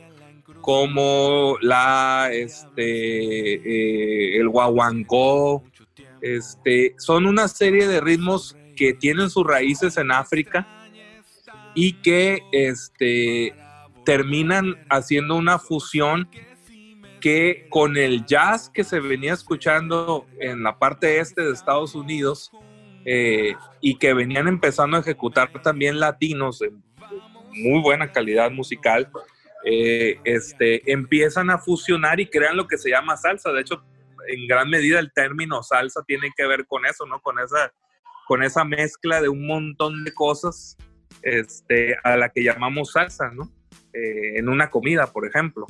como 0.62 1.58
la 1.62 2.30
este 2.32 3.56
eh, 3.56 4.38
el 4.40 4.48
guaguancó 4.50 5.64
este 6.22 6.94
son 7.00 7.26
una 7.26 7.48
serie 7.48 7.88
de 7.88 8.00
ritmos 8.00 8.56
que 8.76 8.94
tienen 8.94 9.32
sus 9.32 9.44
raíces 9.46 9.98
en 9.98 10.12
África 10.12 10.68
y 11.74 11.94
que 12.02 12.42
este 12.52 13.56
terminan 14.06 14.76
haciendo 14.90 15.36
una 15.36 15.58
fusión 15.58 16.28
que 17.22 17.68
con 17.70 17.96
el 17.96 18.26
jazz 18.26 18.70
que 18.70 18.84
se 18.84 19.00
venía 19.00 19.34
escuchando 19.34 20.26
en 20.40 20.64
la 20.64 20.78
parte 20.78 21.20
este 21.20 21.42
de 21.42 21.54
Estados 21.54 21.96
Unidos 21.96 22.52
eh, 23.06 23.54
y 23.80 23.98
que 23.98 24.14
venían 24.14 24.48
empezando 24.48 24.98
a 24.98 25.00
ejecutar 25.00 25.50
también 25.62 26.00
latinos 26.00 26.60
de 26.60 26.72
muy 27.54 27.82
buena 27.82 28.12
calidad 28.12 28.52
musical 28.52 29.10
eh, 29.64 30.20
este, 30.24 30.92
empiezan 30.92 31.50
a 31.50 31.60
fusionar 31.60 32.20
y 32.20 32.28
crean 32.28 32.58
lo 32.58 32.68
que 32.68 32.78
se 32.78 32.90
llama 32.90 33.18
salsa. 33.18 33.52
De 33.52 33.62
hecho, 33.62 33.84
en 34.28 34.48
gran 34.48 34.70
medida 34.70 35.00
el 35.00 35.12
término 35.14 35.62
salsa 35.64 36.04
tiene 36.06 36.32
que 36.36 36.48
ver 36.48 36.66
con 36.66 36.86
eso, 36.86 37.06
¿no? 37.06 37.22
Con 37.22 37.40
esa, 37.40 37.72
con 38.28 38.44
esa 38.44 38.64
mezcla 38.64 39.22
de 39.22 39.30
un 39.30 39.46
montón 39.46 40.04
de 40.04 40.14
cosas 40.14 40.78
este, 41.22 41.96
a 42.04 42.18
la 42.18 42.30
que 42.30 42.44
llamamos 42.44 42.94
salsa, 42.94 43.32
¿no? 43.32 43.52
Eh, 43.94 44.40
en 44.40 44.50
una 44.50 44.70
comida, 44.70 45.08
por 45.08 45.28
ejemplo. 45.28 45.68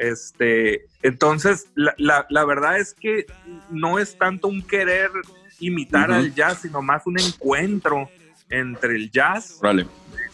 Este, 0.00 0.86
entonces, 1.02 1.66
la, 1.74 1.94
la- 1.98 2.26
la 2.30 2.44
verdad 2.46 2.78
es 2.78 2.94
que 2.94 3.26
no 3.70 3.98
es 3.98 4.16
tanto 4.16 4.48
un 4.48 4.62
querer 4.62 5.10
imitar 5.58 6.10
al 6.10 6.34
jazz, 6.34 6.60
sino 6.62 6.80
más 6.80 7.06
un 7.06 7.18
encuentro 7.20 8.08
entre 8.48 8.94
el 8.96 9.10
jazz 9.10 9.58
Órale. 9.60 9.86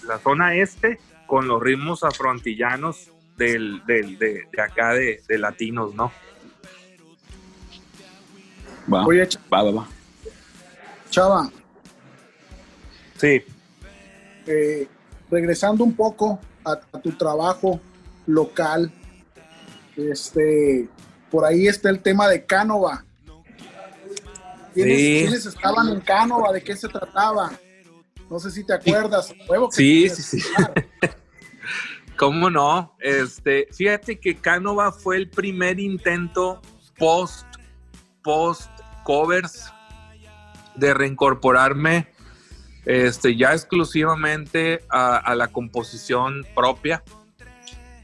la 0.07 0.19
zona 0.21 0.55
este 0.55 1.01
con 1.27 1.49
los 1.49 1.61
ritmos 1.61 2.05
afroantillanos 2.05 3.11
del, 3.37 3.83
del- 3.87 4.17
de, 4.19 4.45
de 4.53 4.63
acá 4.63 4.93
de, 4.95 5.21
de 5.27 5.39
latinos, 5.39 5.93
¿no? 5.97 6.13
Va, 8.93 9.05
Oye, 9.05 9.29
va, 9.53 9.63
va, 9.65 9.71
va. 9.73 9.89
Chava, 11.11 11.51
Sí. 13.17 13.43
eh, 14.47 14.87
regresando 15.29 15.83
un 15.83 15.97
poco 15.97 16.39
a, 16.65 16.73
a 16.93 17.01
tu 17.01 17.11
trabajo 17.13 17.81
local, 18.27 18.93
este, 19.97 20.89
por 21.31 21.45
ahí 21.45 21.67
está 21.67 21.91
el 21.91 22.01
tema 22.01 22.29
de 22.29 22.45
Cánova. 22.45 23.05
¿Quiénes, 24.75 24.99
Sí. 24.99 25.19
quiénes 25.23 25.47
estaban 25.47 25.89
en 25.89 26.01
Cánova? 26.01 26.53
¿De 26.53 26.63
qué 26.63 26.77
se 26.77 26.89
trataba? 26.89 27.51
No 28.31 28.39
sé 28.39 28.51
si 28.51 28.65
te 28.65 28.75
acuerdas. 28.75 29.33
Huevo 29.49 29.71
Sí, 29.71 30.09
sí, 30.11 30.23
sí. 30.23 30.43
¿Cómo 32.19 32.51
no? 32.51 32.97
Este, 33.01 33.69
fíjate 33.73 34.19
que 34.19 34.37
Canova 34.37 34.91
fue 34.93 35.17
el 35.17 35.29
primer 35.29 35.79
intento 35.79 36.61
post, 36.99 37.47
post 38.23 38.71
covers 39.05 39.71
de 40.77 40.95
reincorporarme 40.95 42.09
este, 42.87 43.37
ya 43.37 43.53
exclusivamente 43.53 44.83
a, 44.89 45.17
a 45.17 45.35
la 45.35 45.49
composición 45.49 46.47
propia. 46.55 47.03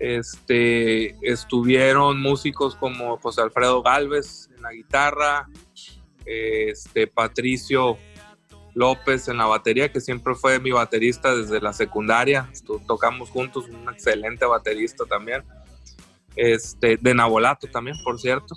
Este, 0.02 1.14
estuvieron 1.22 2.20
músicos 2.20 2.74
como 2.74 3.18
José 3.18 3.40
Alfredo 3.40 3.84
Galvez 3.84 4.50
en 4.56 4.62
la 4.62 4.72
guitarra, 4.72 5.48
este, 6.26 7.06
Patricio 7.06 7.96
López 8.74 9.28
en 9.28 9.36
la 9.36 9.46
batería, 9.46 9.92
que 9.92 10.00
siempre 10.00 10.34
fue 10.34 10.58
mi 10.58 10.72
baterista 10.72 11.36
desde 11.36 11.60
la 11.60 11.72
secundaria. 11.72 12.50
Tocamos 12.88 13.30
juntos, 13.30 13.68
un 13.68 13.88
excelente 13.92 14.44
baterista 14.44 15.04
también. 15.04 15.44
Este, 16.34 16.96
de 16.96 17.14
Nabolato 17.14 17.68
también, 17.68 17.96
por 18.02 18.18
cierto. 18.18 18.56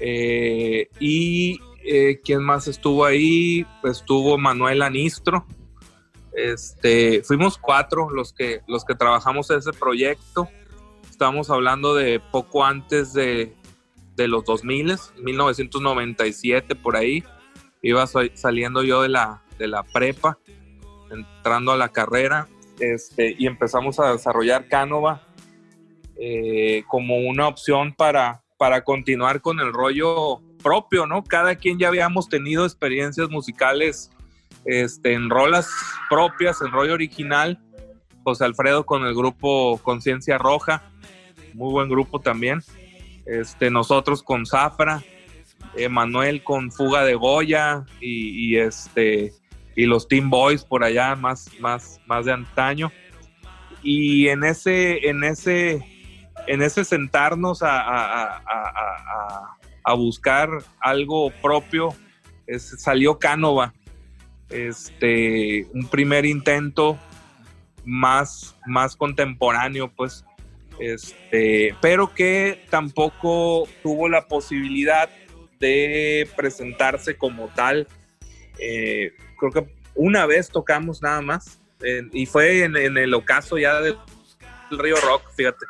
Eh, 0.00 0.88
y 0.98 1.60
eh, 1.84 2.18
quién 2.24 2.42
más 2.42 2.66
estuvo 2.66 3.04
ahí, 3.04 3.66
estuvo 3.84 4.38
Manuel 4.38 4.80
Anistro. 4.80 5.44
Este, 6.32 7.22
fuimos 7.24 7.58
cuatro 7.58 8.08
los 8.08 8.32
que, 8.32 8.62
los 8.66 8.86
que 8.86 8.94
trabajamos 8.94 9.50
ese 9.50 9.74
proyecto. 9.74 10.48
Estamos 11.22 11.50
hablando 11.50 11.94
de 11.94 12.18
poco 12.18 12.64
antes 12.64 13.12
de, 13.12 13.54
de 14.16 14.26
los 14.26 14.44
2000, 14.44 14.96
1997 15.22 16.74
por 16.74 16.96
ahí. 16.96 17.22
Iba 17.80 18.08
sa- 18.08 18.22
saliendo 18.34 18.82
yo 18.82 19.02
de 19.02 19.08
la, 19.08 19.44
de 19.56 19.68
la 19.68 19.84
prepa 19.84 20.36
entrando 21.12 21.70
a 21.70 21.76
la 21.76 21.90
carrera, 21.90 22.48
este, 22.80 23.36
y 23.38 23.46
empezamos 23.46 24.00
a 24.00 24.10
desarrollar 24.10 24.66
Canova 24.66 25.22
eh, 26.16 26.82
como 26.88 27.18
una 27.18 27.46
opción 27.46 27.94
para, 27.94 28.42
para 28.58 28.82
continuar 28.82 29.40
con 29.40 29.60
el 29.60 29.72
rollo 29.72 30.40
propio, 30.60 31.06
¿no? 31.06 31.22
Cada 31.22 31.54
quien 31.54 31.78
ya 31.78 31.86
habíamos 31.86 32.28
tenido 32.28 32.64
experiencias 32.64 33.30
musicales 33.30 34.10
este, 34.64 35.12
en 35.12 35.30
rolas 35.30 35.70
propias, 36.10 36.60
en 36.62 36.72
rollo 36.72 36.94
original. 36.94 37.60
José 38.24 38.44
Alfredo 38.44 38.84
con 38.86 39.04
el 39.04 39.14
grupo 39.14 39.78
Conciencia 39.84 40.36
Roja, 40.36 40.88
muy 41.54 41.72
buen 41.72 41.88
grupo 41.88 42.20
también. 42.20 42.60
Este, 43.26 43.70
nosotros 43.70 44.22
con 44.22 44.46
Zafra, 44.46 45.02
Manuel 45.90 46.42
con 46.42 46.70
Fuga 46.70 47.04
de 47.04 47.14
Goya 47.14 47.84
y, 48.00 48.56
este, 48.56 49.32
y 49.74 49.86
los 49.86 50.08
Team 50.08 50.28
Boys 50.28 50.64
por 50.64 50.84
allá, 50.84 51.16
más, 51.16 51.50
más, 51.60 52.00
más 52.06 52.26
de 52.26 52.32
antaño. 52.32 52.92
Y 53.82 54.28
en 54.28 54.44
ese, 54.44 55.08
en 55.08 55.24
ese, 55.24 55.84
en 56.46 56.62
ese 56.62 56.84
sentarnos 56.84 57.62
a, 57.62 57.80
a, 57.80 59.56
a, 59.84 59.94
buscar 59.94 60.48
algo 60.80 61.30
propio, 61.42 61.94
salió 62.58 63.18
Cánova. 63.18 63.72
Este, 64.50 65.66
un 65.72 65.86
primer 65.88 66.26
intento 66.26 66.98
más, 67.84 68.56
más 68.66 68.96
contemporáneo, 68.96 69.90
pues, 69.90 70.24
este, 70.78 71.74
pero 71.80 72.14
que 72.14 72.64
tampoco 72.70 73.68
tuvo 73.82 74.08
la 74.08 74.26
posibilidad 74.26 75.08
de 75.60 76.28
presentarse 76.36 77.16
como 77.16 77.48
tal. 77.48 77.86
Eh, 78.58 79.12
creo 79.38 79.52
que 79.52 79.66
una 79.94 80.26
vez 80.26 80.48
tocamos 80.48 81.02
nada 81.02 81.20
más 81.20 81.60
y 82.12 82.26
fue 82.26 82.64
en, 82.64 82.76
el 82.76 83.14
ocaso 83.14 83.58
ya 83.58 83.80
del, 83.80 83.96
Río 84.70 84.96
Rock, 84.96 85.22
fíjate. 85.36 85.66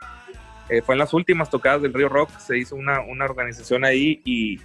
Eh, 0.69 0.83
fue 0.83 0.95
en 0.95 1.01
las 1.01 1.13
últimas 1.13 1.51
tocadas 1.51 1.83
del 1.83 1.93
Río 1.93 2.09
Rock, 2.09 2.31
se 2.39 2.59
hizo 2.59 2.77
una, 2.77 3.01
una 3.01 3.25
organización 3.25 3.85
ahí 3.85 4.23
y, 4.25 4.61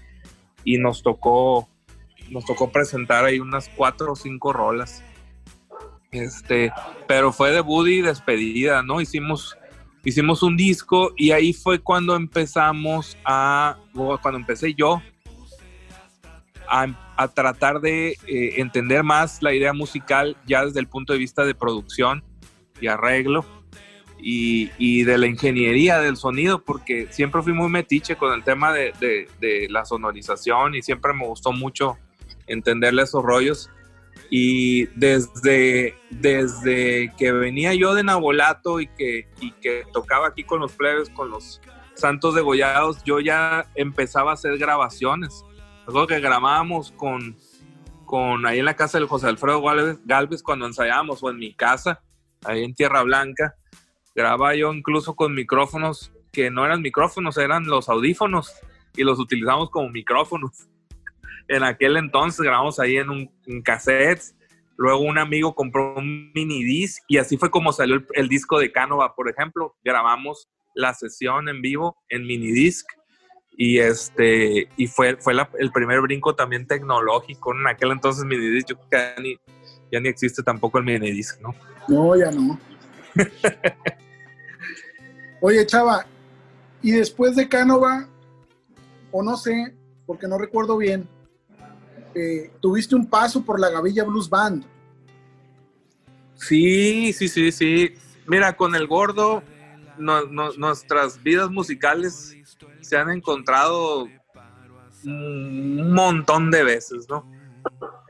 y, 0.63 0.77
nos 0.77 1.01
tocó 1.01 1.67
nos 2.29 2.45
tocó 2.45 2.71
presentar 2.71 3.25
ahí 3.25 3.39
unas 3.39 3.69
cuatro 3.69 4.11
o 4.11 4.15
cinco 4.15 4.53
rolas. 4.53 5.03
Este, 6.11 6.71
pero 7.07 7.31
fue 7.31 7.51
de 7.51 7.61
Buddy 7.61 8.01
despedida, 8.01 8.83
¿no? 8.83 9.01
Hicimos 9.01 9.57
hicimos 10.03 10.43
un 10.43 10.55
disco 10.55 11.13
y 11.17 11.31
ahí 11.31 11.53
fue 11.53 11.79
cuando 11.79 12.15
empezamos 12.15 13.17
a, 13.25 13.77
cuando 13.93 14.39
empecé 14.39 14.73
yo 14.73 15.01
a, 16.67 16.87
tratar 17.33 17.81
de 17.81 18.09
eh, 18.27 18.53
entender 18.57 19.03
más 19.03 19.41
la 19.41 19.53
idea 19.53 19.73
musical 19.73 20.37
ya 20.45 20.65
desde 20.65 20.79
el 20.79 20.87
punto 20.87 21.13
de 21.13 21.19
vista 21.19 21.45
de 21.45 21.55
producción 21.55 22.23
y 22.79 22.87
arreglo 22.87 23.43
y, 24.19 25.03
de 25.03 25.17
la 25.17 25.27
ingeniería 25.27 25.99
del 25.99 26.17
sonido, 26.17 26.63
porque 26.63 27.07
siempre 27.11 27.41
fui 27.41 27.53
muy 27.53 27.69
metiche 27.69 28.15
con 28.15 28.33
el 28.33 28.43
tema 28.43 28.73
de, 28.73 28.93
de 29.39 29.67
la 29.69 29.85
sonorización 29.85 30.75
y 30.75 30.81
siempre 30.81 31.13
me 31.13 31.25
gustó 31.25 31.51
mucho 31.51 31.97
entenderle 32.47 33.03
esos 33.03 33.23
rollos. 33.23 33.69
Y 34.29 34.85
desde, 34.97 35.95
desde 36.09 37.13
que 37.17 37.31
venía 37.31 37.73
yo 37.73 37.93
de 37.93 38.03
Nabolato 38.03 38.79
y 38.79 38.87
que, 38.87 39.27
y 39.39 39.51
que 39.53 39.83
tocaba 39.93 40.27
aquí 40.27 40.43
con 40.43 40.59
los 40.59 40.73
plebes, 40.73 41.09
con 41.09 41.29
los 41.29 41.61
santos 41.95 42.35
degollados, 42.35 43.03
yo 43.03 43.19
ya 43.19 43.65
empezaba 43.75 44.31
a 44.31 44.33
hacer 44.35 44.57
grabaciones. 44.57 45.43
Recuerdo 45.85 46.07
que 46.07 46.19
grabábamos 46.19 46.91
con, 46.91 47.37
con 48.05 48.45
ahí 48.45 48.59
en 48.59 48.65
la 48.65 48.75
casa 48.75 48.97
del 48.97 49.07
José 49.07 49.27
Alfredo 49.27 49.61
Galvez, 50.05 50.43
cuando 50.43 50.65
ensayábamos, 50.65 51.23
o 51.23 51.29
en 51.29 51.37
mi 51.37 51.53
casa, 51.53 52.01
ahí 52.43 52.63
en 52.63 52.75
Tierra 52.75 53.03
Blanca. 53.03 53.55
Grababa 54.13 54.55
yo 54.55 54.73
incluso 54.73 55.15
con 55.15 55.33
micrófonos 55.33 56.11
que 56.31 56.51
no 56.51 56.65
eran 56.65 56.81
micrófonos, 56.81 57.37
eran 57.37 57.65
los 57.65 57.89
audífonos 57.89 58.53
y 58.95 59.03
los 59.03 59.19
utilizamos 59.19 59.69
como 59.69 59.89
micrófonos 59.89 60.67
en 61.47 61.63
aquel 61.63 61.97
entonces 61.97 62.41
grabamos 62.41 62.79
ahí 62.79 62.97
en 62.97 63.09
un 63.09 63.61
cassette. 63.63 64.37
Luego 64.77 64.99
un 64.99 65.17
amigo 65.17 65.55
compró 65.55 65.95
un 65.95 66.31
mini 66.33 66.63
disc 66.63 67.03
y 67.07 67.17
así 67.17 67.35
fue 67.35 67.49
como 67.49 67.73
salió 67.73 68.03
el, 68.13 68.29
disco 68.29 68.59
de 68.59 68.71
Canova, 68.71 69.15
por 69.15 69.27
ejemplo. 69.27 69.75
Grabamos 69.83 70.47
la 70.75 70.93
sesión 70.93 71.49
en 71.49 71.61
vivo 71.61 71.97
en 72.09 72.27
mini 72.27 72.51
disc 72.51 72.87
y 73.51 73.79
este 73.79 74.69
y 74.77 74.85
fue, 74.85 75.17
fue 75.17 75.33
el 75.57 75.71
primer 75.71 76.01
brinco 76.01 76.35
también 76.35 76.67
tecnológico. 76.67 77.55
En 77.55 77.65
aquel 77.65 77.91
entonces 77.91 78.23
mini 78.23 78.47
disc, 78.49 78.67
yo 78.69 78.75
creo 78.75 78.89
que 78.89 78.97
ya 78.97 79.21
ni, 79.21 79.39
ya 79.91 79.99
ni 79.99 80.09
existe 80.09 80.43
tampoco 80.43 80.77
el 80.77 80.83
mini 80.83 81.11
disc, 81.11 81.41
¿no? 81.41 81.55
No, 81.87 82.15
ya 82.15 82.29
no. 82.29 82.59
Oye, 85.41 85.65
Chava, 85.65 86.05
y 86.83 86.91
después 86.91 87.35
de 87.35 87.49
Canova, 87.49 88.07
o 89.11 89.23
no 89.23 89.37
sé, 89.37 89.73
porque 90.05 90.27
no 90.27 90.37
recuerdo 90.37 90.77
bien, 90.77 91.07
tuviste 92.59 92.95
un 92.95 93.05
paso 93.05 93.43
por 93.43 93.59
la 93.59 93.69
Gavilla 93.69 94.03
Blues 94.03 94.29
Band. 94.29 94.65
Sí, 96.35 97.13
sí, 97.13 97.27
sí, 97.27 97.51
sí. 97.51 97.93
Mira, 98.27 98.55
con 98.55 98.75
el 98.75 98.87
gordo, 98.87 99.43
nuestras 99.97 101.21
vidas 101.23 101.49
musicales 101.49 102.35
se 102.81 102.97
han 102.97 103.09
encontrado 103.09 104.07
un 105.03 105.91
montón 105.93 106.51
de 106.51 106.63
veces, 106.63 107.07
¿no? 107.09 107.25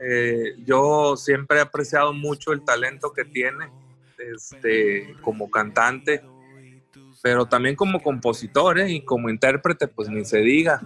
Eh, 0.00 0.54
yo 0.64 1.16
siempre 1.16 1.58
he 1.58 1.60
apreciado 1.60 2.12
mucho 2.12 2.52
el 2.52 2.64
talento 2.64 3.12
que 3.12 3.24
tiene 3.24 3.70
este, 4.18 5.14
como 5.20 5.50
cantante, 5.50 6.22
pero 7.22 7.46
también 7.46 7.74
como 7.74 8.00
compositor 8.00 8.78
¿eh? 8.78 8.90
y 8.90 9.00
como 9.00 9.28
intérprete, 9.28 9.88
pues 9.88 10.08
ni 10.08 10.24
se 10.24 10.38
diga. 10.38 10.80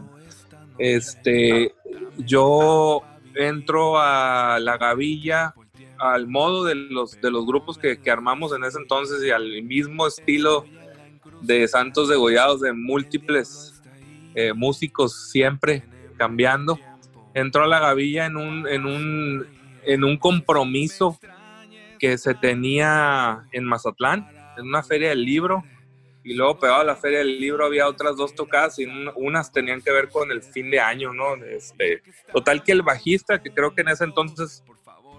Este, 0.79 1.75
yo 2.19 3.03
entro 3.35 3.99
a 3.99 4.59
la 4.61 4.77
gavilla 4.77 5.55
al 5.99 6.27
modo 6.27 6.65
de 6.65 6.75
los, 6.75 7.21
de 7.21 7.31
los 7.31 7.47
grupos 7.47 7.79
que, 7.79 7.99
armamos 8.11 8.53
en 8.55 8.65
ese 8.65 8.79
entonces 8.79 9.23
y 9.25 9.31
al 9.31 9.63
mismo 9.63 10.07
estilo 10.07 10.65
de 11.41 11.67
Santos 11.69 12.09
Degollados, 12.09 12.61
de 12.61 12.73
múltiples 12.73 13.81
eh, 14.35 14.53
músicos 14.53 15.31
siempre 15.31 15.85
cambiando. 16.17 16.79
Entró 17.35 17.65
a 17.65 17.67
la 17.69 17.79
gavilla 17.79 18.27
en 18.27 18.37
un, 18.37 18.67
en 18.67 18.85
un, 18.85 19.47
en 19.85 20.05
un 20.05 20.17
compromiso 20.17 21.19
que 21.99 22.19
se 22.19 22.35
tenía 22.35 23.45
en 23.53 23.65
Mazatlán, 23.65 24.29
en 24.59 24.67
una 24.67 24.83
feria 24.83 25.11
del 25.11 25.25
libro, 25.25 25.63
y 26.25 26.35
luego 26.35 26.59
pegado 26.59 26.81
a 26.81 26.85
la 26.85 26.97
feria 26.97 27.19
del 27.19 27.41
libro 27.41 27.67
había 27.67 27.89
otras 27.89 28.17
dos 28.17 28.35
tocadas 28.35 28.79
y 28.79 28.87
unas 29.17 29.51
tenían 29.51 29.81
que 29.81 29.91
ver 29.91 30.09
con 30.09 30.31
el 30.31 30.43
fin 30.43 30.71
de 30.71 30.79
año, 30.79 31.13
¿no? 31.13 31.35
Este, 31.45 32.03
total 32.33 32.63
que 32.63 32.73
el 32.73 32.83
bajista, 32.83 33.43
que 33.43 33.53
creo 33.53 33.75
que 33.75 33.81
en 33.81 33.89
ese 33.89 34.05
entonces 34.05 34.63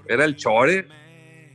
era 0.08 0.24
el 0.26 0.36
Chore 0.36 0.88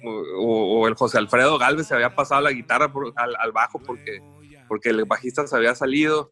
o, 0.05 0.86
el 0.86 0.94
José 0.94 1.18
Alfredo 1.18 1.59
Galvez 1.59 1.86
se 1.88 1.94
había 1.94 2.14
pasado 2.14 2.40
la 2.42 2.53
guitarra 2.53 2.92
al, 3.16 3.53
bajo 3.53 3.78
porque, 3.80 4.22
porque 4.68 4.90
el 4.90 5.05
bajista 5.05 5.46
se 5.46 5.57
había 5.57 5.74
salido. 5.74 6.30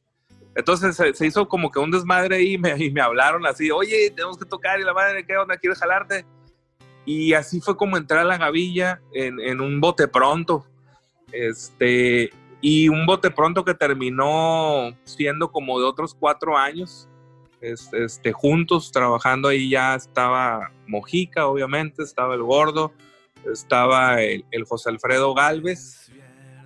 Entonces 0.55 0.97
se, 0.97 1.27
hizo 1.27 1.49
como 1.49 1.71
que 1.71 1.79
un 1.79 1.91
desmadre 1.91 2.43
y 2.43 2.59
me, 2.59 2.77
y 2.77 2.91
me 2.91 3.01
hablaron 3.01 3.45
así, 3.47 3.71
oye, 3.71 4.11
tenemos 4.11 4.39
que 4.39 4.47
tocar 4.47 4.79
y 4.81 4.85
la 4.85 4.95
madre, 4.95 5.25
¿qué 5.27 5.37
onda? 5.37 5.57
¿Quieres 5.57 5.79
jalarte? 5.79 6.25
Y 7.05 7.35
así 7.35 7.61
fue 7.61 7.77
como 7.77 7.97
entrar 7.97 8.21
a 8.21 8.25
la 8.25 8.39
gavilla 8.39 9.01
en, 9.13 9.39
en 9.41 9.61
un 9.61 9.81
bote 9.81 10.09
pronto. 10.09 10.67
Este, 11.31 12.31
y 12.69 12.89
un 12.89 13.07
bote 13.07 13.31
pronto 13.31 13.65
que 13.65 13.75
terminó 13.75 14.93
siendo 15.05 15.53
como 15.53 15.79
de 15.79 15.87
otros 15.87 16.17
cuatro 16.19 16.59
años, 16.59 17.09
este, 17.61 18.33
juntos, 18.33 18.91
trabajando 18.91 19.47
ahí 19.47 19.71
ya 19.71 19.95
estaba 19.95 20.73
Mojica, 20.89 21.47
obviamente, 21.47 22.03
estaba 22.03 22.35
el 22.35 22.43
gordo, 22.43 22.93
estaba 23.53 24.21
el, 24.21 24.65
José 24.69 24.91
Alfredo 24.91 25.33
Galvez, 25.33 26.11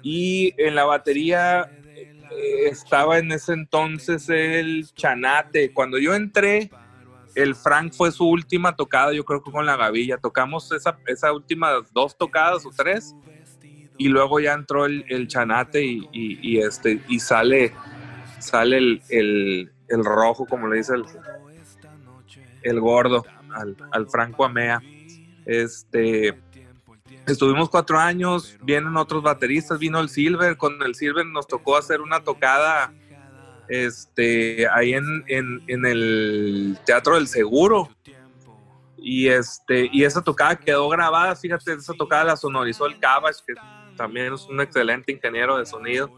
y 0.02 0.54
en 0.56 0.74
la 0.74 0.86
batería 0.86 1.70
eh, 1.84 2.68
estaba 2.70 3.18
en 3.18 3.30
ese 3.32 3.52
entonces 3.52 4.30
el 4.30 4.86
Chanate. 4.94 5.74
Cuando 5.74 5.98
yo 5.98 6.14
entré, 6.14 6.70
el 7.34 7.54
Frank 7.54 7.92
fue 7.92 8.10
su 8.10 8.26
última 8.26 8.74
tocada, 8.74 9.12
yo 9.12 9.26
creo 9.26 9.42
que 9.42 9.52
con 9.52 9.66
la 9.66 9.76
Gavilla. 9.76 10.16
Tocamos 10.16 10.72
esa, 10.72 10.98
esa 11.06 11.30
última 11.30 11.72
dos 11.92 12.16
tocadas 12.16 12.64
o 12.64 12.70
tres 12.74 13.14
y 14.00 14.08
luego 14.08 14.40
ya 14.40 14.54
entró 14.54 14.86
el, 14.86 15.04
el 15.10 15.28
chanate 15.28 15.84
y, 15.84 16.58
este, 16.58 17.02
y 17.06 17.20
sale, 17.20 17.74
sale 18.38 19.02
el, 19.10 19.70
rojo, 19.90 20.46
como 20.46 20.68
le 20.68 20.78
dice 20.78 20.94
el, 20.94 21.04
el 22.62 22.80
gordo, 22.80 23.26
al, 23.92 24.08
Franco 24.08 24.46
Amea. 24.46 24.80
Este, 25.44 26.34
estuvimos 27.26 27.68
cuatro 27.68 27.98
años, 27.98 28.56
vienen 28.62 28.96
otros 28.96 29.22
bateristas, 29.22 29.78
vino 29.78 30.00
el 30.00 30.08
Silver, 30.08 30.56
con 30.56 30.82
el 30.82 30.94
Silver 30.94 31.26
nos 31.26 31.46
tocó 31.46 31.76
hacer 31.76 32.00
una 32.00 32.24
tocada 32.24 32.94
este, 33.68 34.66
ahí 34.72 34.94
en, 34.94 35.24
en, 35.26 35.62
en 35.66 35.84
el 35.84 36.78
Teatro 36.86 37.16
del 37.16 37.28
Seguro. 37.28 37.90
Y, 38.96 39.28
este, 39.28 39.90
y 39.92 40.04
esa 40.04 40.22
tocada 40.22 40.56
quedó 40.56 40.88
grabada, 40.88 41.36
fíjate, 41.36 41.74
esa 41.74 41.92
tocada 41.92 42.24
la 42.24 42.36
sonorizó 42.38 42.86
el 42.86 42.98
Cabas, 42.98 43.44
que 43.46 43.52
también 44.00 44.32
es 44.32 44.46
un 44.46 44.58
excelente 44.62 45.12
ingeniero 45.12 45.58
de 45.58 45.66
sonido. 45.66 46.10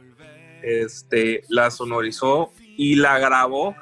Este, 0.63 1.43
la 1.49 1.69
sonorizó 1.73 2.53
y 2.77 2.95
la 2.95 3.19
grabó. 3.19 3.75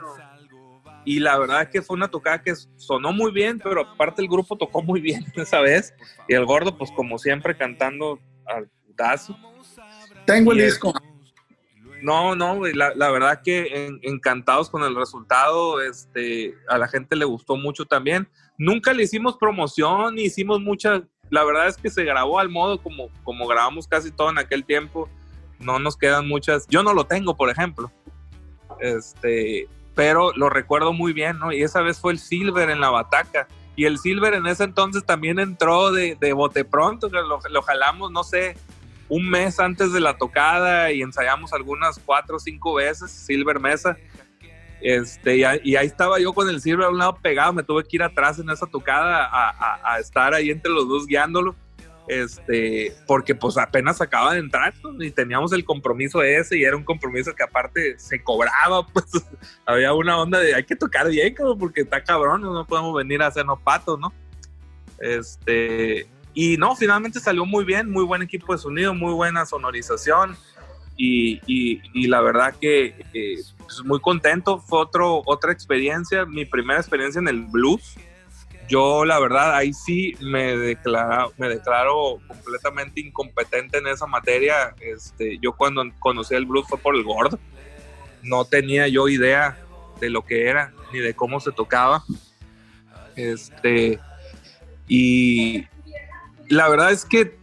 Y 1.05 1.21
la 1.21 1.39
verdad 1.39 1.63
es 1.63 1.69
que 1.69 1.83
fue 1.83 1.97
una 1.97 2.09
tocada 2.09 2.43
que 2.43 2.55
sonó 2.77 3.13
muy 3.13 3.31
bien, 3.31 3.59
pero 3.59 3.83
aparte 3.83 4.23
el 4.23 4.29
grupo 4.29 4.57
tocó 4.57 4.81
muy 4.83 5.03
bien 5.03 5.23
esa 5.37 5.61
vez. 5.61 5.93
Y 6.29 6.33
el 6.35 6.47
gordo, 6.47 6.79
pues 6.79 6.91
como 6.93 7.19
siempre, 7.19 7.55
cantando 7.55 8.19
al 8.47 8.71
putazo. 8.87 9.37
Tengo 10.25 10.53
el 10.53 10.59
disco. 10.59 10.95
No, 12.03 12.35
no, 12.35 12.65
la, 12.69 12.95
la 12.95 13.11
verdad 13.11 13.43
que 13.45 13.85
en- 13.87 14.01
encantados 14.03 14.71
con 14.71 14.83
el 14.83 14.97
resultado, 14.97 15.83
este, 15.83 16.55
a 16.69 16.79
la 16.79 16.89
gente 16.89 17.17
le 17.17 17.27
gustó 17.27 17.57
mucho 17.57 17.85
también. 17.85 18.27
Nunca 18.57 18.95
le 18.95 19.03
hicimos 19.03 19.37
promoción, 19.37 20.15
ni 20.15 20.23
hicimos 20.23 20.59
mucha, 20.63 21.03
la 21.31 21.45
verdad 21.45 21.69
es 21.69 21.77
que 21.77 21.91
se 21.91 22.05
grabó 22.05 22.39
al 22.39 22.49
modo 22.49 22.83
como, 22.83 23.09
como 23.25 23.47
grabamos 23.47 23.87
casi 23.87 24.11
todo 24.11 24.31
en 24.31 24.39
aquel 24.39 24.65
tiempo. 24.65 25.09
No 25.59 25.79
nos 25.79 25.97
quedan 25.97 26.29
muchas, 26.29 26.67
yo 26.69 26.83
no 26.83 26.93
lo 26.93 27.05
tengo, 27.05 27.37
por 27.37 27.51
ejemplo. 27.51 27.91
Este, 28.81 29.69
pero 29.95 30.33
lo 30.35 30.49
recuerdo 30.49 30.93
muy 30.93 31.13
bien, 31.13 31.39
¿no? 31.39 31.53
Y 31.53 31.63
esa 31.63 31.83
vez 31.83 31.99
fue 31.99 32.13
el 32.13 32.19
Silver 32.19 32.71
en 32.71 32.81
la 32.81 32.91
bataca. 32.91 33.47
Y 33.77 33.85
el 33.85 33.99
Silver 33.99 34.35
en 34.35 34.47
ese 34.47 34.65
entonces 34.65 35.05
también 35.05 35.39
entró 35.39 35.93
de, 35.93 36.17
de 36.21 36.33
bote 36.33 36.65
pronto, 36.65 37.09
lo, 37.09 37.41
lo 37.49 37.63
jalamos, 37.63 38.11
no 38.11 38.25
sé, 38.25 38.57
un 39.09 39.29
mes 39.29 39.59
antes 39.59 39.93
de 39.93 40.01
la 40.01 40.17
tocada 40.17 40.93
y 40.93 41.03
ensayamos 41.03 41.53
algunas 41.53 41.99
cuatro 41.99 42.37
o 42.37 42.39
cinco 42.39 42.75
veces, 42.75 43.11
Silver 43.11 43.59
Mesa. 43.61 43.97
Este, 44.81 45.37
y, 45.37 45.45
ahí- 45.45 45.87
estaba 45.87 46.19
yo 46.19 46.33
con 46.33 46.49
el 46.49 46.61
Silver 46.61 46.87
a 46.87 46.91
un 46.91 46.99
lado 46.99 47.19
pegado, 47.21 47.53
me 47.53 47.63
tuve 47.63 47.85
que 47.85 47.97
ir 47.97 48.03
atrás 48.03 48.39
en 48.39 48.49
esa 48.51 48.67
tocada 48.67 49.29
a, 49.31 49.99
estar 49.99 50.33
ahí 50.33 50.51
entre 50.51 50.71
los 50.71 50.89
dos 50.89 51.07
guiándolo, 51.07 51.55
este, 52.09 52.93
porque 53.07 53.35
pues 53.35 53.59
apenas 53.59 54.01
acaba 54.01 54.33
de 54.33 54.41
entrar 54.41 54.73
y 54.99 55.11
teníamos 55.11 55.53
el 55.53 55.65
compromiso 55.65 56.23
ese 56.23 56.59
y 56.59 56.65
era 56.65 56.77
un 56.77 56.85
compromiso 56.85 57.35
que 57.35 57.43
aparte 57.43 57.99
se 57.99 58.23
cobraba, 58.23 58.87
pues 58.93 59.07
había 59.67 59.93
una 59.93 60.19
onda 60.19 60.39
de 60.39 60.55
hay 60.55 60.65
que 60.65 60.77
tocar 60.77 61.09
bien, 61.09 61.35
cabrón, 61.35 61.59
porque 61.59 61.83
está 61.83 62.03
cabrón, 62.03 62.41
no 62.41 62.67
podemos 62.67 62.95
venir 62.95 63.23
a 63.23 63.27
hacernos 63.27 63.61
patos, 63.61 63.99
¿no? 63.99 64.13
Este, 64.99 66.09
y 66.33 66.57
no, 66.57 66.77
finalmente 66.77 67.21
salió 67.21 67.45
muy 67.45 67.65
bien, 67.65 67.91
muy 67.91 68.05
buen 68.05 68.23
equipo 68.23 68.53
de 68.53 68.59
sonido, 68.59 68.95
muy 68.95 69.13
buena 69.13 69.45
sonorización. 69.47 70.37
Y, 71.03 71.41
y- 71.47 71.81
y 71.95 72.09
la 72.09 72.21
verdad 72.21 72.55
que 72.61 72.95
eh, 73.15 73.37
pues, 73.59 73.83
muy 73.85 74.01
contento. 74.01 74.59
Fue 74.59 74.81
otro, 74.81 75.23
otra 75.25 75.51
experiencia, 75.51 76.27
mi 76.27 76.45
primera 76.45 76.79
experiencia 76.79 77.19
en 77.21 77.29
el 77.29 77.41
blues. 77.47 77.95
Yo, 78.69 79.07
la 79.07 79.19
verdad, 79.19 79.57
ahí 79.57 79.73
sí 79.73 80.15
me, 80.21 80.57
declara, 80.59 81.27
me 81.39 81.49
declaro 81.49 82.19
completamente 82.29 83.01
incompetente 83.01 83.79
en 83.79 83.87
esa 83.87 84.07
materia. 84.07 84.75
Este, 84.79 85.39
yo 85.39 85.53
cuando 85.55 85.83
conocí 86.01 86.35
el 86.35 86.45
blues 86.45 86.67
fue 86.69 86.79
por 86.79 86.95
el 86.95 87.03
gordo. 87.03 87.39
No 88.23 88.45
tenía 88.45 88.87
yo 88.87 89.09
idea 89.09 89.57
de 90.01 90.11
lo 90.11 90.23
que 90.27 90.49
era 90.49 90.73
ni 90.93 90.99
de 90.99 91.15
cómo 91.15 91.41
se 91.41 91.51
tocaba. 91.51 92.05
Este, 93.17 93.99
y 94.87 95.65
la 96.49 96.69
verdad 96.69 96.93
es 96.93 97.05
que, 97.07 97.40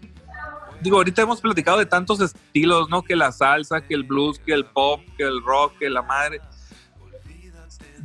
digo, 0.82 0.97
ahorita 0.97 1.21
hemos 1.21 1.41
platicado 1.41 1.80
de 1.80 1.86
tantos 1.86 2.19
estilos, 2.21 2.89
¿no? 2.89 3.03
Que 3.03 3.15
la 3.15 3.32
salsa, 3.32 3.82
que 3.82 3.93
el 3.93 4.03
blues, 4.03 4.39
que 4.39 4.53
el 4.53 4.65
pop, 4.65 5.01
que 5.17 5.23
el 5.23 5.43
rock, 5.43 5.78
que 5.80 5.89
la 5.89 6.01
madre. 6.01 6.41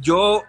Yo, 0.00 0.42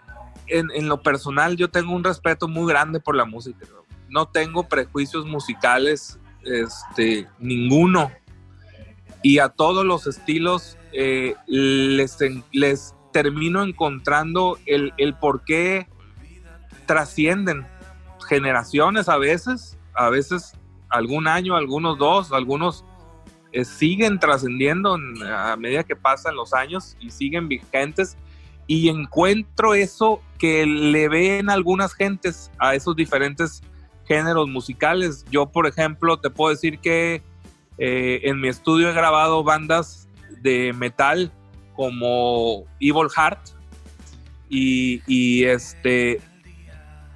en, 0.48 0.88
lo 0.88 1.02
personal, 1.02 1.56
yo 1.56 1.70
tengo 1.70 1.94
un 1.94 2.04
respeto 2.04 2.48
muy 2.48 2.72
grande 2.72 3.00
por 3.00 3.16
la 3.16 3.26
música. 3.26 3.66
¿no? 4.10 4.28
Tengo 4.28 4.68
prejuicios 4.68 5.26
musicales, 5.26 6.20
este, 6.44 7.28
ninguno. 7.40 8.12
Y 9.22 9.40
a 9.40 9.50
todos 9.50 9.86
los 9.86 10.08
estilos 10.08 10.78
eh, 10.92 11.36
les, 11.48 12.18
les 12.52 12.96
termino 13.12 13.64
encontrando 13.64 14.58
el, 14.66 14.94
el 14.98 15.14
por 15.14 15.46
qué 15.46 15.88
trascienden 16.86 17.66
generaciones 18.28 19.08
a 19.08 19.18
veces, 19.18 19.78
a 19.94 20.10
veces 20.10 20.54
algún 20.94 21.28
año, 21.28 21.56
algunos 21.56 21.98
dos, 21.98 22.32
algunos 22.32 22.86
eh, 23.52 23.66
siguen 23.66 24.20
trascendiendo 24.20 24.96
en- 24.96 25.24
a 25.24 25.56
medida 25.58 25.84
que 25.84 25.96
pasan 25.96 26.36
los 26.36 26.54
años 26.54 26.96
y 27.00 27.10
siguen 27.10 27.48
vigentes 27.48 28.18
y 28.68 28.90
encuentro 28.90 29.74
eso 29.74 30.22
que 30.40 30.66
le 30.66 31.10
ven 31.10 31.50
algunas 31.50 31.94
gentes 31.94 32.50
a 32.58 32.76
esos 32.76 32.96
diferentes 32.96 33.62
géneros 34.08 34.48
musicales. 34.48 35.26
Yo, 35.30 35.46
por 35.48 35.68
ejemplo, 35.68 36.18
te 36.18 36.30
puedo 36.30 36.52
decir 36.52 36.80
que 36.80 37.22
eh, 37.78 38.22
en 38.24 38.40
mi 38.40 38.48
estudio 38.48 38.90
he 38.90 38.94
grabado 38.94 39.44
bandas 39.44 40.08
de 40.42 40.74
metal 40.74 41.32
como 41.76 42.66
Evil 42.80 43.10
Heart 43.16 43.40
y, 44.50 45.02
y 45.08 45.44
este 45.46 46.22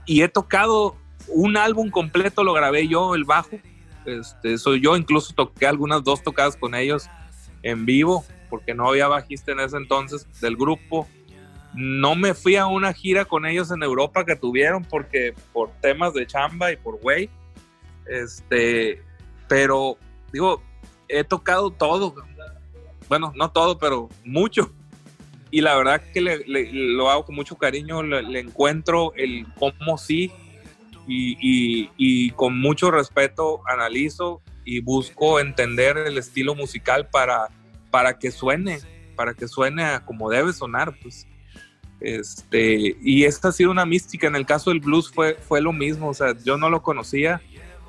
y 0.05 0.21
he 0.21 0.29
tocado 0.29 0.95
un 1.27 1.57
álbum 1.57 1.89
completo, 1.89 2.43
lo 2.43 2.53
grabé 2.53 2.87
yo, 2.87 3.13
el 3.15 3.25
bajo. 3.25 3.59
Este, 4.07 4.57
soy 4.57 4.81
yo, 4.81 4.95
incluso 4.95 5.33
toqué 5.35 5.67
algunas 5.67 6.03
dos 6.03 6.23
tocadas 6.23 6.55
con 6.55 6.73
ellos 6.75 7.07
en 7.61 7.85
vivo, 7.85 8.23
porque 8.49 8.73
no 8.73 8.87
había 8.89 9.07
bajista 9.07 9.51
en 9.51 9.59
ese 9.59 9.77
entonces 9.77 10.25
del 10.41 10.55
grupo. 10.55 11.07
No 11.75 12.15
me 12.15 12.33
fui 12.33 12.55
a 12.55 12.65
una 12.67 12.93
gira 12.93 13.25
con 13.25 13.45
ellos 13.45 13.69
en 13.71 13.83
Europa 13.83 14.25
que 14.25 14.35
tuvieron 14.37 14.83
porque 14.85 15.33
por 15.53 15.69
temas 15.81 16.13
de 16.13 16.25
chamba 16.25 16.71
y 16.71 16.77
por 16.77 16.97
güey. 16.99 17.29
Este, 18.09 19.03
pero 19.47 19.97
digo, 20.31 20.63
he 21.09 21.23
tocado 21.23 21.69
todo. 21.71 22.15
Bueno, 23.09 23.33
no 23.35 23.51
todo, 23.51 23.77
pero 23.77 24.09
mucho. 24.23 24.71
Y 25.51 25.61
la 25.61 25.75
verdad 25.75 26.01
que 26.13 26.21
le- 26.21 26.45
le- 26.47 26.71
lo 26.71 27.09
hago 27.09 27.25
con 27.25 27.35
mucho 27.35 27.57
cariño, 27.57 28.03
le, 28.03 28.21
le 28.23 28.39
encuentro 28.39 29.13
el 29.15 29.45
cómo 29.59 29.97
sí 29.97 30.31
y, 31.07 31.37
y- 31.41 31.89
y 31.97 32.31
con 32.31 32.59
mucho 32.59 32.91
respeto 32.91 33.61
analizo 33.67 34.41
y 34.65 34.81
busco 34.81 35.39
entender 35.39 35.97
el 35.97 36.17
estilo 36.17 36.53
musical 36.53 37.07
para, 37.09 37.47
para 37.89 38.19
que 38.19 38.31
suene, 38.31 38.79
para 39.15 39.33
que 39.33 39.47
suene 39.47 39.85
como 40.05 40.29
debe 40.29 40.51
sonar, 40.53 40.95
pues. 41.01 41.25
Este, 41.99 42.95
y 43.01 43.23
esta 43.23 43.47
ha 43.47 43.51
sido 43.51 43.71
una 43.71 43.85
mística. 43.85 44.27
En 44.27 44.35
el 44.35 44.45
caso 44.45 44.69
del 44.69 44.79
blues 44.81 45.09
fue, 45.11 45.35
fue 45.35 45.61
lo 45.61 45.73
mismo. 45.73 46.09
O 46.09 46.13
sea, 46.13 46.35
yo 46.43 46.57
no 46.57 46.69
lo 46.69 46.83
conocía, 46.83 47.41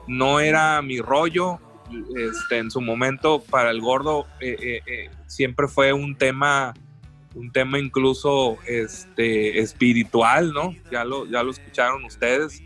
no 0.06 0.40
era 0.40 0.80
mi 0.82 1.00
rollo. 1.00 1.58
Este, 2.16 2.58
en 2.58 2.70
su 2.70 2.80
momento, 2.80 3.42
para 3.50 3.70
el 3.70 3.80
gordo, 3.80 4.26
eh, 4.40 4.56
eh, 4.60 4.80
eh, 4.86 5.10
siempre 5.26 5.68
fue 5.68 5.92
un 5.92 6.16
tema, 6.16 6.74
un 7.34 7.50
tema 7.50 7.78
incluso 7.78 8.58
este, 8.66 9.58
espiritual, 9.60 10.52
¿no? 10.52 10.74
Ya 10.90 11.04
lo, 11.04 11.26
ya 11.26 11.42
lo 11.42 11.50
escucharon 11.50 12.04
ustedes. 12.04 12.62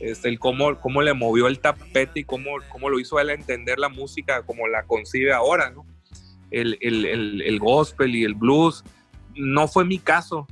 Este, 0.00 0.28
el 0.30 0.38
cómo, 0.38 0.80
cómo 0.80 1.02
le 1.02 1.12
movió 1.14 1.46
el 1.46 1.60
tapete 1.60 2.20
y 2.20 2.24
cómo, 2.24 2.50
cómo 2.70 2.88
lo 2.88 2.98
hizo 2.98 3.20
él 3.20 3.30
entender 3.30 3.78
la 3.78 3.90
música 3.90 4.42
como 4.42 4.66
la 4.66 4.84
concibe 4.84 5.32
ahora, 5.32 5.70
¿no? 5.70 5.84
El, 6.50 6.78
el, 6.80 7.04
el, 7.04 7.42
el 7.42 7.58
gospel 7.58 8.14
y 8.16 8.24
el 8.24 8.34
blues. 8.34 8.82
No 9.36 9.68
fue 9.68 9.84
mi 9.84 9.98
caso, 9.98 10.46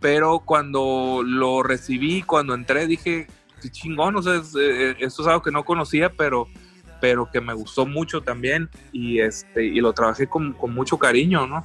pero 0.00 0.40
cuando 0.40 1.22
lo 1.24 1.62
recibí, 1.62 2.22
cuando 2.22 2.54
entré, 2.54 2.86
dije, 2.86 3.26
qué 3.62 3.70
chingón, 3.70 4.16
o 4.16 4.22
sea, 4.22 4.34
es, 4.34 4.54
eh, 4.60 4.96
esto 4.98 5.22
es 5.22 5.28
algo 5.28 5.42
que 5.42 5.50
no 5.52 5.64
conocía, 5.64 6.10
pero, 6.12 6.48
pero 7.00 7.30
que 7.32 7.40
me 7.40 7.54
gustó 7.54 7.86
mucho 7.86 8.20
también 8.20 8.68
y, 8.92 9.20
este, 9.20 9.64
y 9.64 9.80
lo 9.80 9.92
trabajé 9.92 10.26
con, 10.26 10.52
con 10.54 10.74
mucho 10.74 10.98
cariño, 10.98 11.46
¿no? 11.46 11.64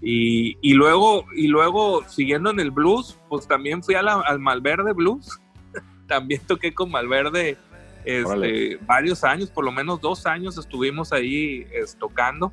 Y, 0.00 0.56
y, 0.62 0.74
luego, 0.74 1.24
y 1.34 1.48
luego, 1.48 2.04
siguiendo 2.08 2.50
en 2.50 2.60
el 2.60 2.70
blues, 2.70 3.18
pues 3.28 3.48
también 3.48 3.82
fui 3.82 3.96
a 3.96 4.02
la- 4.02 4.20
al 4.20 4.38
Malverde 4.38 4.92
Blues, 4.92 5.40
también 6.08 6.40
toqué 6.46 6.74
con 6.74 6.90
Malverde 6.90 7.56
este, 8.04 8.78
varios 8.86 9.22
años, 9.22 9.50
por 9.50 9.64
lo 9.64 9.70
menos 9.70 10.00
dos 10.00 10.26
años 10.26 10.58
estuvimos 10.58 11.12
ahí 11.12 11.66
es, 11.72 11.96
tocando. 11.96 12.52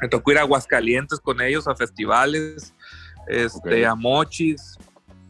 Me 0.00 0.08
tocó 0.08 0.32
ir 0.32 0.38
a 0.38 0.42
Aguascalientes 0.42 1.18
con 1.20 1.40
ellos 1.40 1.66
a 1.66 1.74
festivales, 1.74 2.74
este, 3.26 3.86
a 3.86 3.94
Mochis. 3.94 4.76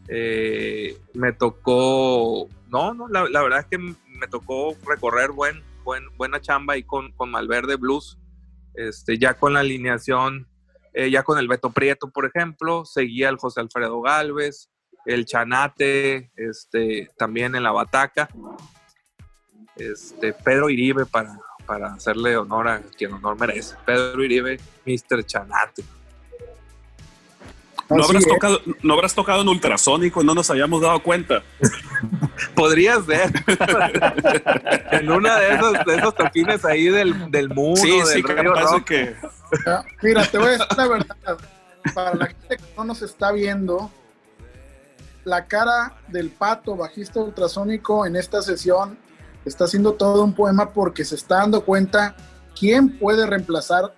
eh, 0.07 0.97
me 1.13 1.31
tocó, 1.31 2.49
no, 2.67 2.93
no, 2.93 3.07
la, 3.07 3.27
la 3.29 3.41
verdad 3.41 3.59
es 3.59 3.65
que 3.67 3.77
me 3.77 4.27
tocó 4.29 4.75
recorrer 4.85 5.31
buen, 5.31 5.63
buen, 5.83 6.03
buena 6.17 6.41
chamba 6.41 6.73
ahí 6.73 6.83
con, 6.83 7.11
con 7.13 7.31
Malverde 7.31 7.77
Blues, 7.77 8.17
este, 8.73 9.17
ya 9.17 9.35
con 9.35 9.53
la 9.53 9.61
alineación, 9.61 10.47
eh, 10.93 11.09
ya 11.09 11.23
con 11.23 11.39
el 11.39 11.47
Beto 11.47 11.71
Prieto, 11.71 12.09
por 12.09 12.25
ejemplo, 12.25 12.85
seguía 12.85 13.29
el 13.29 13.37
José 13.37 13.61
Alfredo 13.61 14.01
Galvez, 14.01 14.69
el 15.05 15.25
Chanate, 15.25 16.31
este, 16.35 17.09
también 17.17 17.55
en 17.55 17.63
la 17.63 17.71
Bataca, 17.71 18.29
este, 19.75 20.33
Pedro 20.33 20.69
Iribe 20.69 21.05
para, 21.05 21.37
para 21.65 21.93
hacerle 21.93 22.37
honor 22.37 22.67
a 22.67 22.81
quien 22.81 23.13
honor 23.13 23.39
merece, 23.39 23.75
Pedro 23.85 24.23
Iribe, 24.23 24.59
Mr. 24.85 25.25
Chanate. 25.25 25.83
No 27.89 28.03
habrás, 28.05 28.25
tocado, 28.25 28.61
no 28.81 28.93
habrás 28.93 29.13
tocado 29.13 29.41
en 29.41 29.49
ultrasónico 29.49 30.21
y 30.21 30.25
no 30.25 30.33
nos 30.33 30.49
hayamos 30.49 30.81
dado 30.81 31.01
cuenta. 31.03 31.43
Podría 32.55 32.99
ser. 33.01 33.31
en 34.91 35.11
una 35.11 35.37
de 35.37 35.53
esos, 35.53 35.85
de 35.85 35.95
esos 35.97 36.15
toquines 36.15 36.65
ahí 36.65 36.85
del, 36.85 37.29
del 37.29 37.49
mundo, 37.49 37.81
sí, 37.81 37.97
del 37.97 38.07
sí, 38.07 38.21
Río 38.21 38.53
capaz 38.53 38.71
de 38.71 38.77
Rock. 38.77 38.83
que. 38.85 39.15
Ah, 39.67 39.85
Mira, 40.01 40.25
te 40.25 40.37
voy 40.37 40.47
a 40.47 40.51
decir 40.51 40.67
la 40.75 40.87
verdad. 40.87 41.37
Para 41.93 42.15
la 42.15 42.27
gente 42.27 42.57
que 42.57 42.63
no 42.77 42.85
nos 42.85 43.01
está 43.01 43.31
viendo, 43.31 43.91
la 45.25 45.45
cara 45.45 45.93
del 46.07 46.29
pato 46.29 46.75
bajista 46.75 47.19
ultrasónico 47.19 48.05
en 48.05 48.15
esta 48.15 48.41
sesión 48.41 48.97
está 49.45 49.65
haciendo 49.65 49.93
todo 49.93 50.23
un 50.23 50.33
poema 50.33 50.71
porque 50.71 51.05
se 51.05 51.15
está 51.15 51.37
dando 51.37 51.63
cuenta 51.63 52.15
quién 52.57 52.97
puede 52.97 53.25
reemplazar 53.25 53.93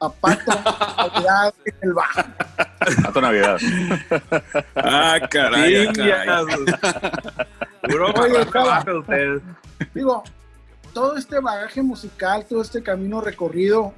a 0.00 0.08
Pato 0.10 0.52
Navidad 0.96 1.54
en 1.64 1.74
el 1.82 1.92
bajo. 1.92 2.20
Pato 3.02 3.20
Navidad. 3.20 3.58
Ah, 4.76 5.18
caray, 5.30 5.88
ah. 6.28 6.44
Puro 7.82 8.14
usted. 9.00 9.40
Digo, 9.94 10.22
todo 10.92 11.16
este 11.16 11.40
bagaje 11.40 11.82
musical, 11.82 12.44
todo 12.48 12.62
este 12.62 12.82
camino 12.82 13.20
recorrido 13.20 13.92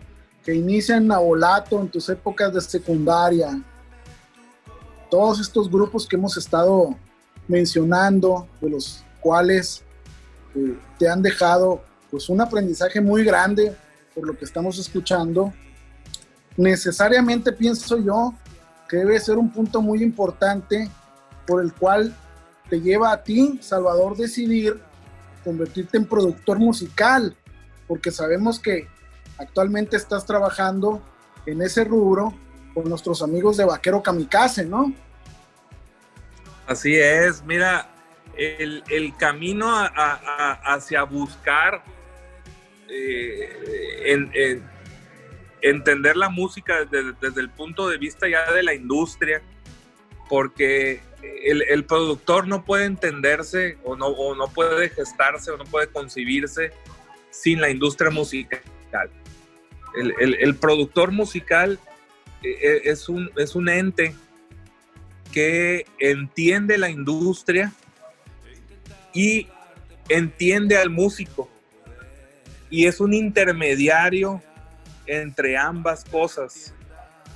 que 0.44 0.54
inicia 0.54 0.96
en 0.96 1.06
Nabolato, 1.06 1.80
en 1.80 1.88
tus 1.88 2.08
épocas 2.08 2.52
de 2.54 2.60
secundaria, 2.60 3.60
todos 5.10 5.40
estos 5.40 5.70
grupos 5.70 6.06
que 6.06 6.16
hemos 6.16 6.36
estado 6.36 6.96
mencionando, 7.48 8.48
de 8.60 8.70
los 8.70 9.04
cuales 9.20 9.82
eh, 10.54 10.78
te 10.98 11.08
han 11.08 11.20
dejado 11.20 11.82
pues 12.10 12.28
un 12.28 12.40
aprendizaje 12.40 13.00
muy 13.00 13.24
grande 13.24 13.76
por 14.14 14.26
lo 14.26 14.36
que 14.36 14.44
estamos 14.44 14.78
escuchando, 14.78 15.52
necesariamente 16.56 17.52
pienso 17.52 17.98
yo 17.98 18.34
que 18.88 18.98
debe 18.98 19.18
ser 19.20 19.38
un 19.38 19.50
punto 19.50 19.80
muy 19.80 20.02
importante 20.02 20.90
por 21.46 21.62
el 21.62 21.72
cual 21.72 22.14
te 22.68 22.80
lleva 22.80 23.12
a 23.12 23.22
ti, 23.22 23.58
Salvador, 23.62 24.16
decidir 24.16 24.80
convertirte 25.44 25.96
en 25.96 26.06
productor 26.06 26.58
musical, 26.58 27.36
porque 27.88 28.10
sabemos 28.10 28.58
que 28.58 28.88
actualmente 29.38 29.96
estás 29.96 30.26
trabajando 30.26 31.02
en 31.46 31.62
ese 31.62 31.84
rubro 31.84 32.34
nuestros 32.84 33.22
amigos 33.22 33.56
de 33.56 33.64
Vaquero 33.64 34.02
Kamikaze, 34.02 34.64
¿no? 34.64 34.92
Así 36.66 36.96
es, 36.96 37.42
mira, 37.44 37.88
el, 38.36 38.82
el 38.88 39.16
camino 39.16 39.68
hacia 40.64 41.02
buscar 41.02 41.82
eh, 42.88 44.02
en- 44.06 44.30
en- 44.34 44.70
entender 45.62 46.16
la 46.16 46.28
música 46.28 46.84
desde, 46.84 47.40
el 47.40 47.50
punto 47.50 47.88
de 47.88 47.98
vista 47.98 48.28
ya 48.28 48.50
de 48.52 48.62
la 48.62 48.72
industria, 48.74 49.42
porque 50.28 51.00
el, 51.44 51.84
productor 51.84 52.46
no 52.48 52.64
puede 52.64 52.84
entenderse 52.86 53.76
o 53.84 53.94
no, 53.96 54.14
no 54.34 54.48
puede 54.48 54.88
gestarse 54.88 55.50
o 55.50 55.56
no 55.56 55.64
puede 55.64 55.88
concebirse 55.88 56.72
sin 57.30 57.60
la 57.60 57.68
industria 57.68 58.10
musical. 58.10 59.10
El, 59.94 60.14
el- 60.20 60.34
el 60.40 60.54
productor 60.56 61.10
musical 61.12 61.78
es, 62.42 63.08
un, 63.08 63.30
es 63.36 63.54
un 63.54 63.68
ente 63.68 64.14
que 65.32 65.86
entiende 65.98 66.78
la 66.78 66.90
industria 66.90 67.72
y 69.12 69.48
entiende 70.08 70.76
al 70.76 70.90
músico. 70.90 71.48
Y 72.68 72.86
es 72.86 73.00
un 73.00 73.12
intermediario 73.14 74.42
entre 75.06 75.56
ambas 75.56 76.04
cosas. 76.04 76.74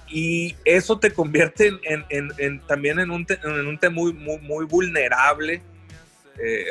Y 0.08 0.54
eso 0.64 0.98
te 0.98 1.12
convierte 1.12 1.72
en, 1.82 2.04
en- 2.38 2.60
también 2.66 3.00
en 3.00 3.10
un, 3.10 3.26
en 3.42 3.66
un 3.66 3.78
muy, 3.92 4.12
muy, 4.12 4.38
muy 4.38 4.64
vulnerable 4.64 5.62
eh, 6.38 6.66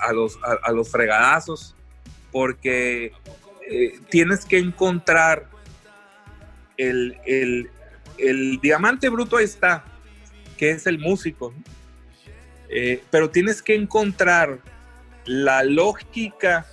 a, 0.00 0.12
los, 0.12 0.38
a 0.42 0.70
los 0.72 0.90
fregadazos, 0.90 1.74
porque 2.30 3.12
eh, 3.68 3.98
tienes 4.08 4.44
que 4.44 4.58
encontrar 4.58 5.48
el, 6.88 7.16
el- 7.26 7.70
el 8.18 8.60
diamante 8.60 9.08
bruto 9.08 9.38
está, 9.38 9.84
que 10.58 10.70
es 10.72 10.86
el 10.86 10.98
músico. 10.98 11.54
Eh, 12.68 13.02
pero 13.10 13.30
tienes 13.30 13.62
que 13.62 13.74
encontrar 13.74 14.58
la 15.24 15.64
lógica 15.64 16.66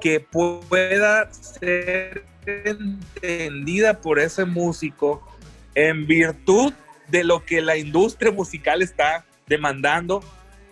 que 0.00 0.20
pueda 0.20 1.32
ser 1.32 2.24
entendida 2.46 4.00
por 4.00 4.18
ese 4.18 4.44
músico 4.44 5.26
en 5.74 6.06
virtud 6.06 6.72
de 7.08 7.24
lo 7.24 7.44
que 7.44 7.60
la 7.60 7.76
industria 7.76 8.30
musical 8.30 8.82
está 8.82 9.24
demandando 9.46 10.22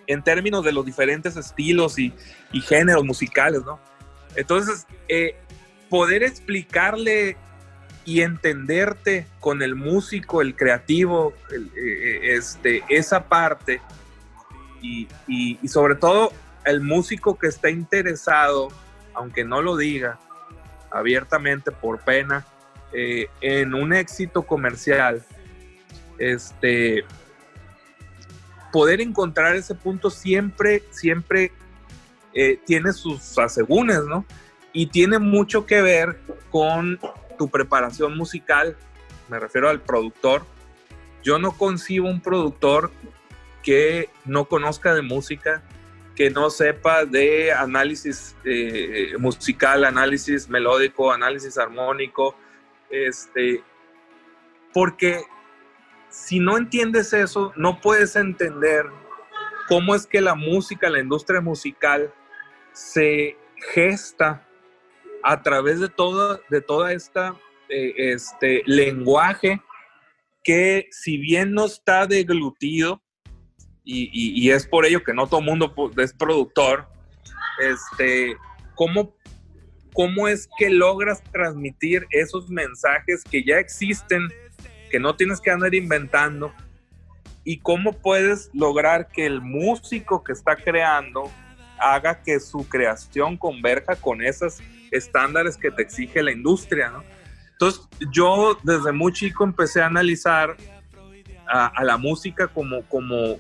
en 0.06 0.22
términos 0.22 0.64
de 0.64 0.72
los 0.72 0.84
diferentes 0.84 1.36
estilos 1.36 1.98
y, 1.98 2.12
y 2.52 2.60
géneros 2.60 3.04
musicales, 3.04 3.62
¿no? 3.64 3.80
Entonces, 4.36 4.86
eh, 5.08 5.34
poder 5.88 6.22
explicarle 6.22 7.36
y 8.04 8.20
entenderte 8.20 9.26
con 9.40 9.62
el 9.62 9.74
músico, 9.74 10.42
el 10.42 10.54
creativo, 10.56 11.32
el, 11.50 11.70
eh, 11.76 12.34
este, 12.36 12.82
esa 12.88 13.24
parte 13.28 13.80
y, 14.82 15.08
y- 15.26 15.68
sobre 15.68 15.94
todo 15.94 16.32
el 16.64 16.80
músico 16.80 17.38
que 17.38 17.46
está 17.46 17.70
interesado, 17.70 18.68
aunque 19.14 19.44
no 19.44 19.62
lo 19.62 19.76
diga 19.76 20.18
abiertamente 20.90 21.70
por 21.72 22.00
pena, 22.00 22.44
eh, 22.92 23.28
en 23.40 23.74
un 23.74 23.92
éxito 23.92 24.42
comercial, 24.42 25.24
este, 26.18 27.04
poder 28.72 29.00
encontrar 29.00 29.56
ese 29.56 29.74
punto 29.74 30.10
siempre, 30.10 30.82
siempre 30.90 31.52
eh, 32.34 32.58
tiene 32.66 32.92
sus 32.92 33.38
asegúnes, 33.38 34.02
¿no? 34.04 34.24
Y 34.72 34.86
tiene 34.88 35.18
mucho 35.18 35.66
que 35.66 35.80
ver 35.82 36.18
con 36.50 36.98
tu 37.36 37.48
preparación 37.48 38.16
musical, 38.16 38.76
me 39.28 39.38
refiero 39.38 39.68
al 39.68 39.80
productor. 39.80 40.44
Yo 41.22 41.38
no 41.38 41.52
concibo 41.52 42.08
un 42.08 42.20
productor 42.20 42.90
que 43.62 44.10
no 44.24 44.44
conozca 44.44 44.94
de 44.94 45.02
música, 45.02 45.62
que 46.14 46.30
no 46.30 46.50
sepa 46.50 47.04
de 47.04 47.52
análisis 47.52 48.36
eh, 48.44 49.14
musical, 49.18 49.84
análisis 49.84 50.48
melódico, 50.48 51.10
análisis 51.10 51.58
armónico, 51.58 52.36
este, 52.90 53.62
porque 54.72 55.22
si 56.10 56.38
no 56.38 56.56
entiendes 56.56 57.12
eso, 57.12 57.52
no 57.56 57.80
puedes 57.80 58.14
entender 58.14 58.86
cómo 59.66 59.94
es 59.94 60.06
que 60.06 60.20
la 60.20 60.34
música, 60.34 60.88
la 60.88 61.00
industria 61.00 61.40
musical, 61.40 62.12
se 62.72 63.36
gesta 63.72 64.46
a 65.24 65.42
través 65.42 65.80
de 65.80 65.88
toda, 65.88 66.38
de 66.50 66.60
toda 66.60 66.92
esta 66.92 67.34
eh, 67.68 67.94
este 68.12 68.62
lenguaje 68.66 69.60
que 70.44 70.86
si 70.90 71.16
bien 71.16 71.52
no 71.54 71.64
está 71.64 72.06
deglutido, 72.06 73.02
y, 73.82 74.10
y- 74.12 74.50
es 74.50 74.66
por 74.66 74.84
ello 74.84 75.02
que 75.02 75.14
no 75.14 75.26
todo 75.26 75.40
mundo 75.40 75.74
es 75.96 76.12
productor, 76.12 76.86
este, 77.60 78.36
¿cómo, 78.74 79.16
¿cómo 79.94 80.28
es 80.28 80.48
que 80.58 80.68
logras 80.70 81.22
transmitir 81.32 82.06
esos 82.10 82.50
mensajes 82.50 83.24
que 83.24 83.42
ya 83.44 83.58
existen, 83.58 84.28
que 84.90 85.00
no 85.00 85.16
tienes 85.16 85.40
que 85.40 85.50
andar 85.50 85.74
inventando? 85.74 86.52
¿Y 87.42 87.58
cómo 87.60 87.92
puedes 87.92 88.50
lograr 88.54 89.08
que 89.08 89.24
el 89.26 89.40
músico 89.40 90.22
que 90.24 90.32
está 90.32 90.56
creando 90.56 91.30
haga 91.78 92.22
que 92.22 92.40
su 92.40 92.66
creación 92.68 93.36
converja 93.36 93.96
con 93.96 94.22
esos 94.22 94.60
estándares 94.96 95.56
que 95.56 95.70
te 95.70 95.82
exige 95.82 96.22
la 96.22 96.32
industria. 96.32 96.92
Entonces, 97.52 97.82
yo 98.12 98.58
desde 98.62 98.92
muy 98.92 99.12
chico 99.12 99.44
empecé 99.44 99.82
a 99.82 99.86
analizar 99.86 100.56
a, 101.46 101.84
la 101.84 101.96
música 101.96 102.48
como, 102.48 102.82
como, 102.88 103.38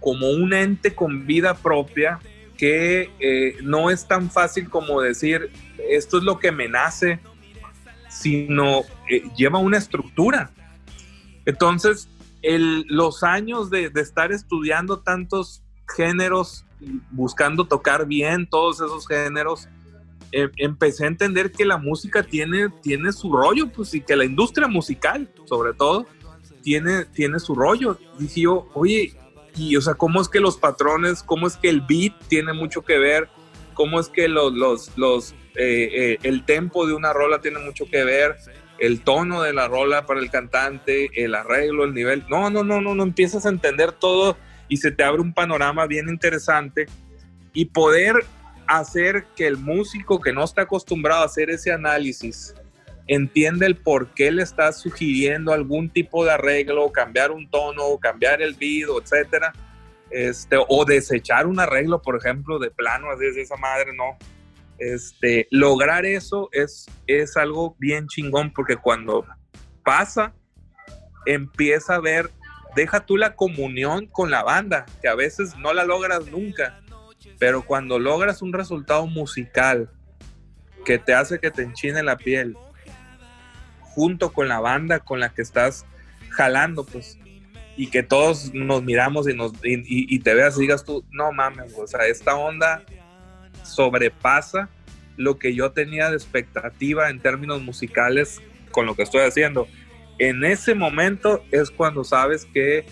como 0.00 0.30
un 0.30 0.52
ente 0.52 0.94
con 0.94 1.26
vida 1.26 1.54
propia 1.54 2.18
que 2.56 3.10
eh, 3.20 3.56
no 3.62 3.90
es 3.90 4.08
tan 4.08 4.30
fácil 4.30 4.68
como 4.68 5.00
decir 5.00 5.50
esto 5.90 6.18
es 6.18 6.24
lo 6.24 6.38
que 6.38 6.52
me 6.52 6.68
nace, 6.68 7.20
sino 8.08 8.80
eh, 9.10 9.22
lleva 9.36 9.58
una 9.58 9.78
estructura. 9.78 10.50
Entonces, 11.44 12.08
los 12.42 13.22
años 13.22 13.70
de, 13.70 13.90
de 13.90 14.00
estar 14.00 14.32
estudiando 14.32 15.00
tantos 15.00 15.62
géneros, 15.96 16.64
buscando 17.10 17.66
tocar 17.66 18.06
bien 18.06 18.48
todos 18.48 18.76
esos 18.76 19.06
géneros, 19.06 19.68
eh, 20.38 20.50
empecé 20.58 21.04
a 21.04 21.08
entender 21.08 21.50
que 21.50 21.64
la 21.64 21.78
música 21.78 22.22
tiene, 22.22 22.68
tiene 22.82 23.10
su 23.12 23.32
rollo, 23.32 23.68
pues, 23.68 23.94
y 23.94 24.02
que 24.02 24.16
la 24.16 24.26
industria 24.26 24.68
musical, 24.68 25.30
sobre 25.46 25.72
todo, 25.72 26.06
tiene, 26.60 27.06
tiene 27.06 27.40
su 27.40 27.54
rollo. 27.54 27.98
Dije 28.18 28.42
yo, 28.42 28.68
oye, 28.74 29.14
y 29.56 29.76
o 29.76 29.80
sea, 29.80 29.94
¿cómo 29.94 30.20
es 30.20 30.28
que 30.28 30.40
los 30.40 30.58
patrones, 30.58 31.22
cómo 31.22 31.46
es 31.46 31.56
que 31.56 31.70
el 31.70 31.80
beat 31.80 32.12
tiene 32.28 32.52
mucho 32.52 32.82
que 32.82 32.98
ver? 32.98 33.30
¿Cómo 33.72 33.98
es 33.98 34.08
que 34.08 34.28
los, 34.28 34.52
los, 34.52 34.92
los, 34.98 35.32
eh, 35.54 35.88
eh, 35.94 36.18
el 36.22 36.44
tempo 36.44 36.86
de 36.86 36.92
una 36.92 37.14
rola 37.14 37.40
tiene 37.40 37.58
mucho 37.60 37.86
que 37.86 38.04
ver, 38.04 38.36
el 38.78 39.00
tono 39.00 39.40
de 39.40 39.54
la 39.54 39.68
rola 39.68 40.04
para 40.04 40.20
el 40.20 40.30
cantante, 40.30 41.08
el 41.14 41.34
arreglo, 41.34 41.84
el 41.84 41.94
nivel. 41.94 42.24
No, 42.28 42.50
no, 42.50 42.62
no, 42.62 42.82
no, 42.82 42.94
no 42.94 43.02
empiezas 43.02 43.46
a 43.46 43.48
entender 43.48 43.92
todo 43.92 44.36
y 44.68 44.76
se 44.76 44.90
te 44.90 45.02
abre 45.02 45.22
un 45.22 45.32
panorama 45.32 45.86
bien 45.86 46.10
interesante 46.10 46.88
y 47.54 47.64
poder 47.66 48.16
hacer 48.66 49.26
que 49.36 49.46
el 49.46 49.56
músico 49.56 50.20
que 50.20 50.32
no 50.32 50.44
está 50.44 50.62
acostumbrado 50.62 51.22
a 51.22 51.26
hacer 51.26 51.50
ese 51.50 51.72
análisis 51.72 52.54
entienda 53.06 53.66
el 53.66 53.76
por 53.76 54.08
qué 54.14 54.30
le 54.32 54.42
estás 54.42 54.80
sugiriendo 54.80 55.52
algún 55.52 55.90
tipo 55.90 56.24
de 56.24 56.32
arreglo, 56.32 56.90
cambiar 56.90 57.30
un 57.30 57.48
tono, 57.48 57.98
cambiar 57.98 58.42
el 58.42 58.54
beat, 58.54 58.88
etcétera, 59.02 59.52
este, 60.10 60.56
o 60.68 60.84
desechar 60.84 61.46
un 61.46 61.60
arreglo, 61.60 62.02
por 62.02 62.16
ejemplo, 62.16 62.58
de 62.58 62.70
plano, 62.70 63.10
así 63.10 63.26
es 63.26 63.36
esa 63.36 63.56
madre, 63.56 63.92
no. 63.94 64.16
Este, 64.78 65.46
lograr 65.50 66.04
eso 66.04 66.48
es, 66.52 66.86
es 67.06 67.36
algo 67.36 67.76
bien 67.78 68.08
chingón 68.08 68.52
porque 68.52 68.76
cuando 68.76 69.24
pasa, 69.84 70.34
empieza 71.24 71.94
a 71.94 72.00
ver, 72.00 72.30
deja 72.74 73.06
tú 73.06 73.16
la 73.16 73.36
comunión 73.36 74.06
con 74.06 74.30
la 74.30 74.42
banda, 74.42 74.84
que 75.00 75.08
a 75.08 75.14
veces 75.14 75.56
no 75.58 75.72
la 75.72 75.84
logras 75.84 76.26
nunca, 76.26 76.80
pero 77.38 77.62
cuando 77.62 77.98
logras 77.98 78.42
un 78.42 78.52
resultado 78.52 79.06
musical 79.06 79.90
que 80.84 80.98
te 80.98 81.14
hace 81.14 81.38
que 81.38 81.50
te 81.50 81.62
enchine 81.62 82.02
la 82.02 82.16
piel, 82.16 82.56
junto 83.80 84.32
con 84.32 84.48
la 84.48 84.60
banda 84.60 85.00
con 85.00 85.20
la 85.20 85.30
que 85.30 85.42
estás 85.42 85.84
jalando, 86.30 86.84
pues, 86.84 87.18
y 87.76 87.88
que 87.88 88.02
todos 88.02 88.54
nos 88.54 88.82
miramos 88.82 89.28
y, 89.28 89.34
nos, 89.34 89.52
y, 89.62 90.18
te 90.20 90.34
veas 90.34 90.56
y 90.56 90.62
digas 90.62 90.84
tú, 90.84 91.04
no 91.10 91.32
mames, 91.32 91.74
o 91.76 91.86
sea, 91.86 92.06
esta 92.06 92.34
onda 92.36 92.82
sobrepasa 93.62 94.68
lo 95.16 95.38
que 95.38 95.54
yo 95.54 95.72
tenía 95.72 96.10
de 96.10 96.16
expectativa 96.16 97.10
en 97.10 97.20
términos 97.20 97.62
musicales 97.62 98.40
con 98.70 98.86
lo 98.86 98.94
que 98.94 99.02
estoy 99.02 99.22
haciendo. 99.22 99.66
En 100.18 100.44
ese 100.44 100.74
momento 100.74 101.44
es 101.50 101.70
cuando 101.70 102.04
sabes 102.04 102.46
que 102.46 102.86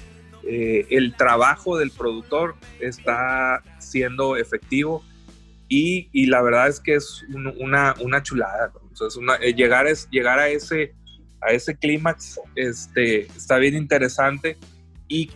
eh, 0.47 0.87
el 0.91 1.17
trabajo 1.17 1.79
del 1.79 1.91
productor 1.91 2.55
está 2.81 3.63
siendo 3.79 4.37
efectivo 4.37 5.03
y, 5.69 6.09
y 6.13 6.27
la 6.27 6.43
verdad 6.43 6.69
es 6.69 6.81
que 6.81 6.95
es 6.95 7.25
una, 7.59 7.95
una 8.01 8.23
chulada. 8.23 8.73
Entonces, 8.89 9.21
eh, 9.41 9.55
llegar, 9.55 9.87
es, 9.87 10.09
llegar 10.11 10.39
a 10.39 10.49
ese, 10.49 10.95
a 11.41 11.53
ese 11.53 11.77
clímax 11.77 12.41
este, 12.55 13.23
está 13.27 13.57
bien 13.57 13.75
interesante 13.75 14.59
y, 15.09 15.31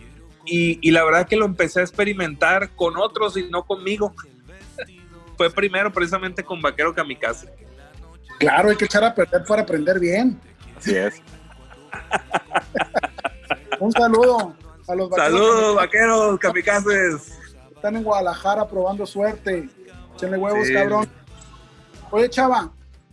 y, 0.45 0.79
y, 0.81 0.91
la 0.91 1.03
verdad 1.03 1.27
que 1.27 1.35
lo 1.35 1.45
empecé 1.45 1.79
a 1.79 1.83
experimentar 1.83 2.75
con 2.75 2.97
otros 2.97 3.35
y 3.37 3.49
no 3.49 3.65
conmigo. 3.65 4.13
Fue 5.37 5.49
primero 5.51 5.91
precisamente 5.91 6.43
con 6.43 6.61
Vaquero 6.61 6.93
Kamikaze. 6.93 7.51
Claro, 8.39 8.69
hay 8.69 8.75
que 8.75 8.85
echar 8.85 9.03
a 9.03 9.13
perder 9.13 9.43
para 9.43 9.63
aprender 9.63 9.99
bien. 9.99 10.39
Así 10.77 10.95
es. 10.95 11.21
Un 13.79 13.91
saludo 13.91 14.55
a 14.89 14.95
los 14.95 15.09
vaqueros. 15.09 15.31
Saludos, 15.31 15.75
vaqueros 15.75 16.39
kamikazes. 16.39 17.39
Están 17.75 17.95
en 17.95 18.03
Guadalajara 18.03 18.67
probando 18.67 19.05
suerte. 19.05 19.69
Echenle 20.15 20.37
huevos, 20.37 20.67
cabrón. 20.71 21.09
Oye, 22.11 22.29
chava, 22.29 22.71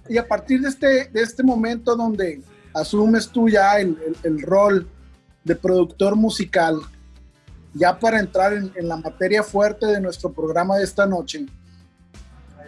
y 0.08 0.16
a 0.18 0.26
partir 0.26 0.60
de 0.60 0.68
este, 0.68 1.04
de 1.08 1.22
este 1.22 1.42
momento 1.42 1.94
donde 1.94 2.40
asumes 2.74 3.28
tú 3.28 3.48
ya 3.48 3.78
el, 3.78 4.42
rol 4.42 4.88
de 5.44 5.54
productor 5.54 6.16
musical, 6.16 6.80
ya 7.74 7.98
para 7.98 8.20
entrar 8.20 8.54
en, 8.54 8.88
la 8.88 8.96
materia 8.96 9.42
fuerte 9.42 9.86
de 9.86 10.00
nuestro 10.00 10.32
programa 10.32 10.76
de 10.76 10.84
esta 10.84 11.06
noche, 11.06 11.46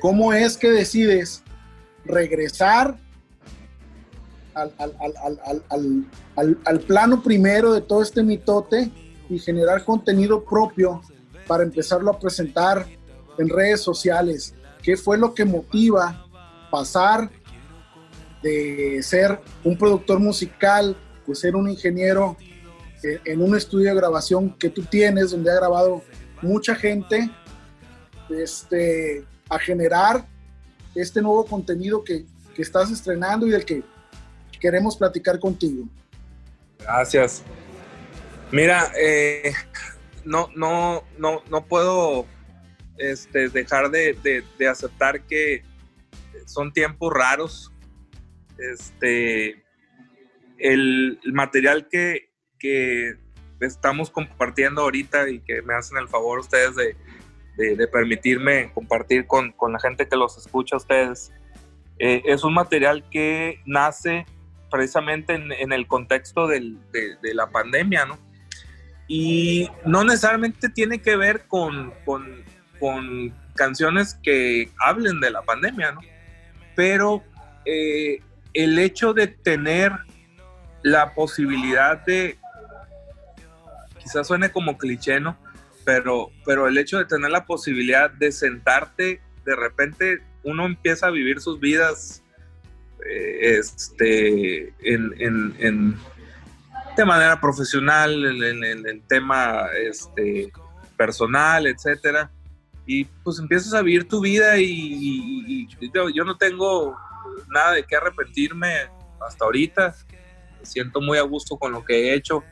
¿cómo 0.00 0.32
es 0.32 0.56
que 0.56 0.70
decides 0.70 1.42
regresar 2.04 2.96
al, 4.58 6.06
al, 6.64 6.80
plano 6.80 7.22
primero 7.22 7.72
de 7.72 7.80
todo 7.80 8.02
este 8.02 8.22
mitote 8.22 8.90
y 9.28 9.38
generar 9.38 9.84
contenido 9.84 10.44
propio 10.44 11.02
para 11.46 11.62
empezarlo 11.62 12.10
a 12.10 12.18
presentar 12.18 12.86
en 13.38 13.48
redes 13.48 13.80
sociales? 13.80 14.54
¿Qué 14.82 14.96
fue 14.96 15.18
lo 15.18 15.34
que 15.34 15.44
motiva 15.44 16.26
pasar 16.70 17.30
de 18.42 19.00
ser 19.02 19.40
un 19.64 19.76
productor 19.76 20.20
musical, 20.20 20.96
de 21.26 21.34
ser 21.34 21.56
un 21.56 21.68
ingeniero 21.68 22.36
en 23.02 23.42
un 23.42 23.56
estudio 23.56 23.90
de 23.90 23.96
grabación 23.96 24.56
que 24.58 24.70
tú 24.70 24.82
tienes, 24.82 25.30
donde 25.30 25.50
ha 25.50 25.54
grabado 25.54 26.02
mucha 26.42 26.74
gente, 26.74 27.30
este, 28.30 29.24
a 29.48 29.58
generar 29.58 30.26
este 30.94 31.22
nuevo 31.22 31.44
contenido 31.44 32.02
que, 32.02 32.26
que 32.54 32.62
estás 32.62 32.90
estrenando 32.90 33.46
y 33.46 33.50
del 33.50 33.64
que 33.64 33.82
queremos 34.58 34.96
platicar 34.96 35.38
contigo. 35.38 35.88
Gracias. 36.78 37.42
Mira, 38.50 38.90
eh, 38.98 39.52
no, 40.24 40.50
no, 40.54 41.04
no, 41.18 41.42
no 41.50 41.66
puedo 41.66 42.26
este, 42.96 43.48
dejar 43.48 43.90
de, 43.90 44.44
aceptar 44.70 45.22
que 45.22 45.62
son 46.46 46.72
tiempos 46.72 47.12
raros. 47.12 47.72
Este, 48.58 49.62
el, 50.58 51.20
material 51.32 51.88
que, 51.88 52.30
que, 52.58 53.16
estamos 53.60 54.10
compartiendo 54.10 54.82
ahorita 54.82 55.28
y 55.28 55.40
que 55.40 55.62
me 55.62 55.74
hacen 55.74 55.98
el 55.98 56.08
favor 56.08 56.38
ustedes 56.38 56.76
de, 56.76 56.96
permitirme 57.88 58.72
compartir 58.72 59.26
con, 59.26 59.50
con, 59.50 59.72
la 59.72 59.80
gente 59.80 60.08
que 60.08 60.14
los 60.14 60.38
escucha 60.38 60.76
ustedes, 60.76 61.32
eh, 61.98 62.22
es 62.24 62.44
un 62.44 62.54
material 62.54 63.08
que 63.10 63.60
nace 63.66 64.26
precisamente 64.70 65.34
en, 65.34 65.72
el 65.72 65.86
contexto 65.86 66.46
de, 66.46 66.76
la 67.22 67.50
pandemia, 67.50 68.06
¿no? 68.06 68.18
Y 69.06 69.70
no 69.86 70.04
necesariamente 70.04 70.68
tiene 70.68 71.00
que 71.00 71.16
ver 71.16 71.46
con, 71.46 71.92
canciones 73.54 74.18
que 74.22 74.70
hablen 74.78 75.20
de 75.20 75.30
la 75.30 75.42
pandemia, 75.42 75.92
¿no? 75.92 76.00
pero 76.76 77.24
eh, 77.64 78.20
el 78.54 78.78
hecho 78.78 79.12
de 79.14 79.26
tener 79.26 79.90
la 80.82 81.12
posibilidad 81.12 82.04
de, 82.06 82.38
quizás 83.98 84.28
suene 84.28 84.52
como 84.52 84.78
cliché, 84.78 85.18
¿no? 85.18 85.36
Pero, 85.84 86.30
pero 86.44 86.68
el 86.68 86.78
hecho 86.78 86.98
de 86.98 87.04
tener 87.04 87.30
la 87.30 87.46
posibilidad 87.46 88.10
de 88.10 88.30
sentarte, 88.30 89.20
de 89.44 89.56
repente 89.56 90.22
uno 90.44 90.66
empieza 90.66 91.08
a 91.08 91.10
vivir 91.10 91.40
sus 91.40 91.58
vidas 91.58 92.22
este, 93.40 94.72
en, 94.80 95.96
de 96.96 97.04
manera 97.04 97.40
profesional, 97.40 98.42
en, 98.42 98.86
el 98.86 99.02
tema 99.08 99.66
este, 99.82 100.52
personal, 100.96 101.66
etcétera 101.66 102.30
y 102.88 103.04
pues 103.04 103.38
empiezas 103.38 103.74
a 103.74 103.82
vivir 103.82 104.08
tu 104.08 104.22
vida 104.22 104.58
y, 104.58 105.68
yo, 106.14 106.24
no 106.24 106.38
tengo 106.38 106.96
nada 107.50 107.72
de 107.72 107.84
qué 107.84 107.96
arrepentirme 107.96 108.88
hasta 109.20 109.44
ahorita. 109.44 109.94
Me 110.58 110.64
siento 110.64 111.02
muy 111.02 111.18
a 111.18 111.22
gusto 111.22 111.58
con 111.58 111.70
lo 111.72 111.84
que 111.84 111.94
he 111.94 112.14
hecho, 112.14 112.42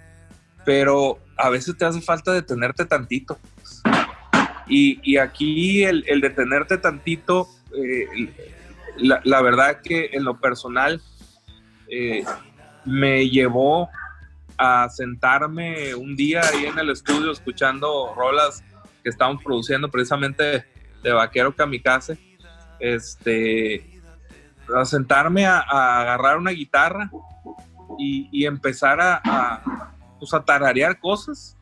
pero 0.62 1.18
a 1.38 1.48
veces 1.48 1.74
te 1.78 1.86
hace 1.86 2.02
falta 2.02 2.32
detenerte 2.32 2.84
tantito. 2.84 3.38
Y, 4.68 5.16
aquí 5.16 5.84
el, 5.84 6.04
el, 6.06 6.20
detenerte 6.20 6.76
tantito, 6.76 7.48
eh, 7.74 8.28
la, 8.98 9.42
verdad 9.42 9.80
que 9.82 10.10
en 10.12 10.24
lo 10.24 10.40
personal 10.40 11.00
eh, 11.88 12.24
me 12.84 13.28
llevó 13.28 13.88
a 14.58 14.88
sentarme 14.88 15.94
un 15.94 16.16
día 16.16 16.42
ahí 16.42 16.66
en 16.66 16.78
el 16.78 16.90
estudio 16.90 17.30
escuchando 17.30 18.14
rolas 18.16 18.64
que 19.02 19.10
estábamos 19.10 19.42
produciendo 19.42 19.90
precisamente 19.90 20.64
de 21.02 21.12
Vaquero 21.12 21.54
Kamikaze, 21.54 22.18
este, 22.80 24.00
a 24.74 24.84
sentarme 24.84 25.46
a, 25.46 25.60
agarrar 25.60 26.38
una 26.38 26.50
guitarra 26.50 27.10
y, 27.98 28.44
empezar 28.44 28.98
a, 29.00 29.92
pues 30.18 30.34
a 30.34 30.44
tararear 30.44 30.98
cosas. 30.98 31.56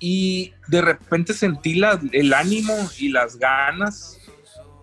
Y 0.00 0.52
de 0.66 0.82
repente 0.82 1.32
sentí 1.32 1.76
la, 1.76 2.00
el 2.12 2.34
ánimo 2.34 2.74
y 2.98 3.08
las 3.08 3.38
ganas 3.38 4.18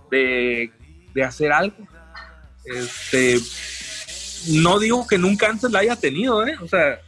de, 0.10 0.72
de 1.14 1.24
hacer 1.24 1.52
algo. 1.52 1.88
Este, 2.66 3.38
no 4.50 4.80
digo 4.80 5.06
que 5.08 5.18
nunca 5.18 5.48
antes 5.48 5.72
la 5.72 5.80
haya 5.80 5.96
tenido, 5.96 6.46
¿eh? 6.46 6.56
O 6.62 6.68
sea, 6.68 7.00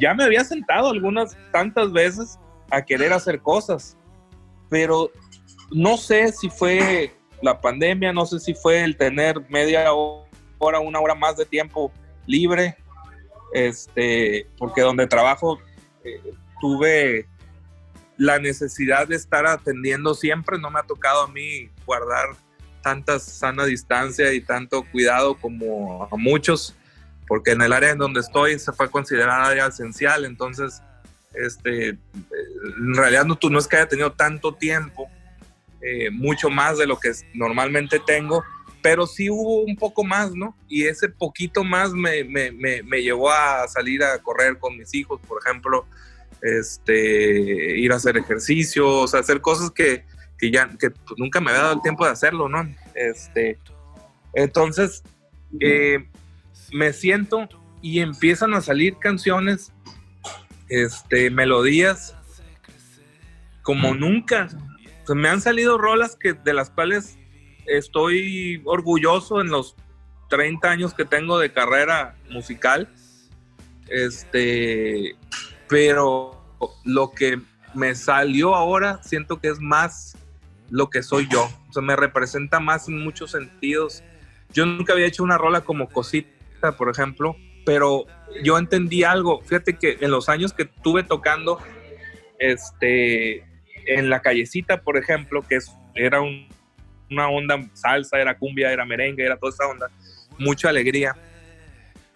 ya 0.00 0.14
me 0.14 0.24
había 0.24 0.44
sentado 0.44 0.90
algunas 0.90 1.36
tantas 1.52 1.92
veces 1.92 2.38
a 2.70 2.82
querer 2.82 3.12
hacer 3.12 3.40
cosas. 3.40 3.96
Pero 4.70 5.10
no 5.70 5.96
sé 5.96 6.32
si 6.32 6.48
fue 6.50 7.12
la 7.42 7.60
pandemia, 7.60 8.12
no 8.12 8.26
sé 8.26 8.40
si 8.40 8.54
fue 8.54 8.82
el 8.82 8.96
tener 8.96 9.40
media 9.48 9.92
hora, 9.92 10.80
una 10.80 11.00
hora 11.00 11.14
más 11.14 11.36
de 11.36 11.44
tiempo 11.44 11.92
libre, 12.26 12.76
este, 13.52 14.48
porque 14.58 14.80
donde 14.80 15.06
trabajo 15.06 15.58
eh, 16.04 16.32
tuve 16.60 17.26
la 18.16 18.38
necesidad 18.38 19.08
de 19.08 19.16
estar 19.16 19.46
atendiendo 19.46 20.14
siempre, 20.14 20.58
no 20.58 20.70
me 20.70 20.80
ha 20.80 20.84
tocado 20.84 21.22
a 21.22 21.28
mí 21.28 21.68
guardar 21.84 22.28
tanta 22.84 23.18
sana 23.18 23.64
distancia 23.64 24.32
y 24.34 24.42
tanto 24.42 24.84
cuidado 24.92 25.34
como 25.36 26.04
a 26.04 26.16
muchos, 26.16 26.76
porque 27.26 27.52
en 27.52 27.62
el 27.62 27.72
área 27.72 27.92
en 27.92 27.98
donde 27.98 28.20
estoy 28.20 28.58
se 28.58 28.72
fue 28.72 28.90
considerada 28.90 29.46
área 29.46 29.66
esencial, 29.68 30.26
entonces, 30.26 30.82
este, 31.32 31.88
en 31.88 32.94
realidad 32.94 33.24
no, 33.24 33.36
tú 33.36 33.48
no 33.48 33.58
es 33.58 33.66
que 33.66 33.76
haya 33.76 33.88
tenido 33.88 34.12
tanto 34.12 34.54
tiempo, 34.54 35.08
eh, 35.80 36.10
mucho 36.10 36.50
más 36.50 36.76
de 36.76 36.86
lo 36.86 36.98
que 37.00 37.10
normalmente 37.32 37.98
tengo, 38.06 38.44
pero 38.82 39.06
sí 39.06 39.30
hubo 39.30 39.62
un 39.62 39.76
poco 39.76 40.04
más, 40.04 40.34
¿no? 40.34 40.54
Y 40.68 40.84
ese 40.84 41.08
poquito 41.08 41.64
más 41.64 41.92
me, 41.94 42.22
me, 42.22 42.52
me, 42.52 42.82
me 42.82 43.02
llevó 43.02 43.30
a 43.30 43.66
salir 43.66 44.04
a 44.04 44.18
correr 44.18 44.58
con 44.58 44.76
mis 44.76 44.94
hijos, 44.94 45.20
por 45.26 45.40
ejemplo, 45.42 45.86
este, 46.42 47.78
ir 47.78 47.92
a 47.92 47.96
hacer 47.96 48.18
ejercicio, 48.18 48.86
o 48.86 49.08
sea, 49.08 49.20
hacer 49.20 49.40
cosas 49.40 49.70
que, 49.70 50.04
que 50.50 50.90
pues, 50.90 51.18
nunca 51.18 51.40
me 51.40 51.50
había 51.50 51.62
dado 51.62 51.74
el 51.74 51.82
tiempo 51.82 52.04
de 52.04 52.12
hacerlo, 52.12 52.48
¿no? 52.48 52.68
Este, 52.94 53.58
entonces, 54.32 55.02
eh, 55.60 56.08
me 56.72 56.92
siento 56.92 57.48
y 57.82 58.00
empiezan 58.00 58.54
a 58.54 58.60
salir 58.60 58.96
canciones, 58.98 59.72
este, 60.68 61.30
melodías, 61.30 62.16
como 63.62 63.94
nunca. 63.94 64.48
Me 65.14 65.28
han 65.28 65.40
salido 65.40 65.78
rolas 65.78 66.16
que, 66.16 66.32
de 66.32 66.54
las 66.54 66.70
cuales 66.70 67.18
estoy 67.66 68.62
orgulloso 68.64 69.40
en 69.40 69.48
los 69.48 69.76
30 70.30 70.70
años 70.70 70.94
que 70.94 71.04
tengo 71.04 71.38
de 71.38 71.52
carrera 71.52 72.16
musical. 72.30 72.92
Este, 73.88 75.14
pero 75.68 76.42
lo 76.84 77.10
que 77.10 77.40
me 77.74 77.94
salió 77.94 78.54
ahora 78.54 79.02
siento 79.02 79.40
que 79.40 79.48
es 79.48 79.60
más 79.60 80.16
lo 80.74 80.90
que 80.90 81.04
soy 81.04 81.28
yo. 81.30 81.48
O 81.68 81.72
sea, 81.72 81.82
me 81.82 81.94
representa 81.94 82.58
más 82.58 82.88
en 82.88 82.98
muchos 82.98 83.30
sentidos. 83.30 84.02
Yo 84.52 84.66
nunca 84.66 84.92
había 84.92 85.06
hecho 85.06 85.22
una 85.22 85.38
rola 85.38 85.60
como 85.60 85.88
Cosita, 85.88 86.76
por 86.76 86.90
ejemplo, 86.90 87.36
pero 87.64 88.06
yo 88.42 88.58
entendí 88.58 89.04
algo. 89.04 89.40
Fíjate 89.42 89.78
que 89.78 89.98
en 90.00 90.10
los 90.10 90.28
años 90.28 90.52
que 90.52 90.64
estuve 90.64 91.04
tocando 91.04 91.60
este, 92.40 93.44
en 93.86 94.10
la 94.10 94.20
callecita, 94.20 94.82
por 94.82 94.96
ejemplo, 94.96 95.42
que 95.42 95.56
es, 95.56 95.70
era 95.94 96.20
un, 96.20 96.48
una 97.08 97.28
onda 97.28 97.56
salsa, 97.74 98.18
era 98.18 98.36
cumbia, 98.36 98.72
era 98.72 98.84
merengue, 98.84 99.24
era 99.24 99.36
toda 99.36 99.52
esa 99.52 99.68
onda, 99.68 99.88
mucha 100.38 100.70
alegría. 100.70 101.14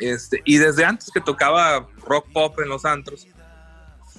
Este, 0.01 0.43
y 0.45 0.57
desde 0.57 0.85
antes 0.85 1.13
que 1.15 1.21
tocaba 1.21 1.89
rock 2.05 2.27
pop 2.33 2.59
en 2.59 2.69
los 2.69 2.85
antros, 2.85 3.29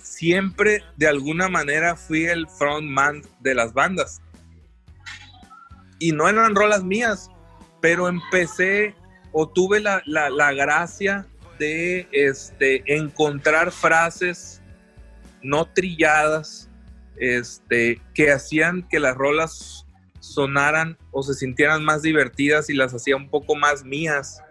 siempre 0.01 0.81
de 0.95 1.09
alguna 1.09 1.49
manera 1.49 1.97
fui 1.97 2.23
el 2.25 2.47
frontman 2.47 3.21
de 3.41 3.53
las 3.53 3.73
bandas. 3.73 4.21
Y 5.99 6.11
no 6.13 6.27
eran 6.27 6.55
rolas 6.55 6.83
mías, 6.83 7.29
pero 7.81 8.07
empecé 8.07 8.95
o 9.31 9.47
tuve 9.47 9.79
la, 9.79 10.01
la, 10.05 10.29
la 10.29 10.53
gracia 10.53 11.27
de 11.59 12.07
este, 12.11 12.83
encontrar 12.95 13.71
frases 13.71 14.61
no 15.43 15.65
trilladas 15.65 16.69
este, 17.17 18.01
que 18.13 18.31
hacían 18.31 18.87
que 18.87 18.99
las 18.99 19.15
rolas 19.15 19.85
sonaran 20.19 20.97
o 21.11 21.23
se 21.23 21.33
sintieran 21.33 21.83
más 21.83 22.01
divertidas 22.01 22.69
y 22.69 22.73
las 22.73 22.93
hacía 22.93 23.15
un 23.15 23.29
poco 23.29 23.55
más 23.55 23.83
mías, 23.83 24.41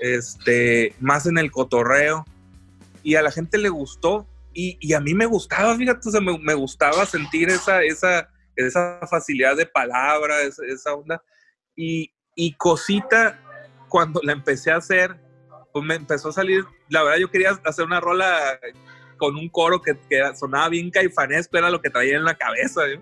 este, 0.00 0.94
más 1.00 1.26
en 1.26 1.38
el 1.38 1.50
cotorreo. 1.50 2.24
Y 3.02 3.16
a 3.16 3.22
la 3.22 3.30
gente 3.30 3.58
le 3.58 3.68
gustó 3.68 4.26
y, 4.52 4.76
y 4.80 4.94
a 4.94 5.00
mí 5.00 5.14
me 5.14 5.26
gustaba, 5.26 5.76
fíjate, 5.76 6.08
o 6.08 6.12
sea, 6.12 6.20
me, 6.20 6.38
me, 6.38 6.54
gustaba 6.54 7.04
sentir 7.06 7.48
esa, 7.48 7.82
esa, 7.82 8.28
esa 8.56 9.00
facilidad 9.08 9.56
de 9.56 9.66
palabra, 9.66 10.36
esa, 10.42 10.94
onda. 10.94 11.22
Y, 11.76 12.12
y 12.34 12.54
cosita, 12.54 13.40
cuando 13.88 14.20
la 14.22 14.32
empecé 14.32 14.70
a 14.70 14.76
hacer, 14.76 15.16
pues 15.72 15.84
me 15.84 15.94
empezó 15.94 16.28
a 16.28 16.32
salir, 16.32 16.64
la 16.88 17.02
verdad 17.02 17.18
yo 17.18 17.30
quería 17.30 17.58
hacer 17.64 17.84
una 17.84 18.00
rola 18.00 18.58
con 19.16 19.36
un 19.36 19.48
coro 19.48 19.82
que, 19.82 19.96
que 20.08 20.22
sonaba 20.36 20.68
bien 20.68 20.90
caifanesco, 20.90 21.56
era 21.56 21.70
lo 21.70 21.80
que 21.80 21.90
traía 21.90 22.16
en 22.16 22.24
la 22.24 22.36
cabeza. 22.36 22.86
¿eh? 22.86 23.00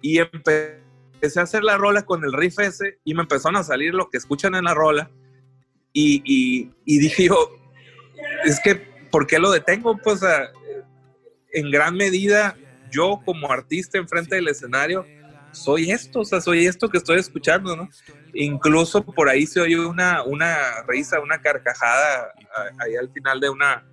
Y 0.00 0.18
empecé 0.18 1.40
a 1.40 1.42
hacer 1.42 1.62
la 1.64 1.76
rola 1.76 2.02
con 2.02 2.24
el 2.24 2.32
riff 2.32 2.58
ese 2.58 2.98
y 3.04 3.14
me 3.14 3.22
empezaron 3.22 3.56
a 3.56 3.62
salir 3.62 3.94
lo 3.94 4.10
que 4.10 4.18
escuchan 4.18 4.54
en 4.54 4.64
la 4.64 4.74
rola. 4.74 5.10
Y, 5.92 6.22
y, 6.24 6.72
y 6.84 6.98
dije 6.98 7.26
yo, 7.26 7.50
es 8.44 8.60
que, 8.60 8.74
¿por 9.10 9.26
qué 9.26 9.38
lo 9.38 9.50
detengo? 9.50 9.96
Pues 9.98 10.20
en 11.52 11.70
gran 11.70 11.96
medida, 11.96 12.56
yo 12.94 13.20
como 13.24 13.50
artista 13.50 13.98
enfrente 13.98 14.36
del 14.36 14.48
escenario, 14.48 15.04
soy 15.54 15.90
esto, 15.90 16.20
o 16.20 16.24
sea, 16.24 16.40
soy 16.40 16.66
esto 16.66 16.88
que 16.88 16.98
estoy 16.98 17.18
escuchando, 17.18 17.76
¿no? 17.76 17.88
Incluso 18.34 19.04
por 19.04 19.28
ahí 19.28 19.46
se 19.46 19.60
oye 19.60 19.78
una, 19.78 20.22
una 20.24 20.82
risa, 20.86 21.20
una 21.20 21.40
carcajada 21.40 22.32
ahí 22.78 22.96
al 22.96 23.10
final 23.12 23.40
de 23.40 23.50
una, 23.50 23.86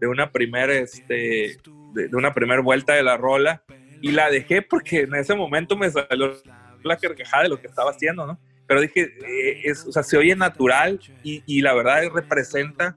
de 0.00 0.06
una 0.06 0.30
primera, 0.30 0.74
este, 0.74 1.58
de, 1.94 2.08
una 2.12 2.32
primera 2.34 2.60
vuelta 2.60 2.94
de 2.94 3.02
la 3.02 3.16
rola 3.16 3.62
y 4.00 4.12
la 4.12 4.30
dejé 4.30 4.62
porque 4.62 5.00
en 5.00 5.14
ese 5.14 5.34
momento 5.34 5.76
me 5.76 5.90
salió 5.90 6.34
la 6.82 6.96
carcajada 6.96 7.44
de 7.44 7.48
lo 7.48 7.60
que 7.60 7.66
estaba 7.66 7.90
haciendo, 7.90 8.26
¿no? 8.26 8.38
Pero 8.66 8.80
dije, 8.80 9.02
eh, 9.02 9.60
es, 9.64 9.86
o 9.86 9.92
sea, 9.92 10.02
se 10.02 10.16
oye 10.16 10.34
natural 10.34 11.00
y, 11.22 11.42
y, 11.46 11.62
la 11.62 11.72
verdad 11.72 12.02
representa, 12.12 12.96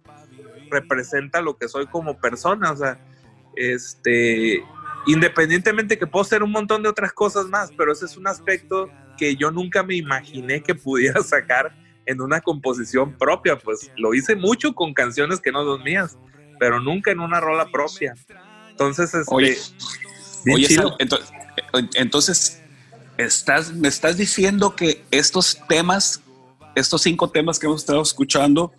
representa 0.69 1.41
lo 1.41 1.57
que 1.57 1.67
soy 1.67 1.85
como 1.87 2.19
persona, 2.19 2.71
o 2.71 2.75
sea, 2.75 2.99
este, 3.55 4.63
independientemente 5.05 5.97
que 5.97 6.07
puedo 6.07 6.23
hacer 6.23 6.43
un 6.43 6.51
montón 6.51 6.83
de 6.83 6.89
otras 6.89 7.13
cosas 7.13 7.47
más, 7.47 7.71
pero 7.77 7.91
ese 7.91 8.05
es 8.05 8.17
un 8.17 8.27
aspecto 8.27 8.89
que 9.17 9.35
yo 9.35 9.51
nunca 9.51 9.83
me 9.83 9.95
imaginé 9.95 10.61
que 10.61 10.75
pudiera 10.75 11.21
sacar 11.23 11.75
en 12.05 12.21
una 12.21 12.41
composición 12.41 13.13
propia, 13.17 13.57
pues 13.57 13.91
lo 13.97 14.13
hice 14.13 14.35
mucho 14.35 14.73
con 14.73 14.93
canciones 14.93 15.39
que 15.39 15.51
no 15.51 15.63
son 15.63 15.83
mías, 15.83 16.17
pero 16.59 16.79
nunca 16.79 17.11
en 17.11 17.19
una 17.19 17.39
rola 17.39 17.69
propia. 17.71 18.15
Entonces, 18.71 19.13
este, 19.13 19.35
oye, 19.35 19.57
oye 20.51 20.67
entonces, 20.97 21.31
entonces 21.93 22.61
estás, 23.17 23.73
me 23.73 23.87
estás 23.87 24.17
diciendo 24.17 24.75
que 24.75 25.03
estos 25.11 25.59
temas, 25.67 26.21
estos 26.75 27.01
cinco 27.01 27.29
temas 27.29 27.59
que 27.59 27.67
hemos 27.67 27.81
estado 27.81 28.01
escuchando, 28.01 28.71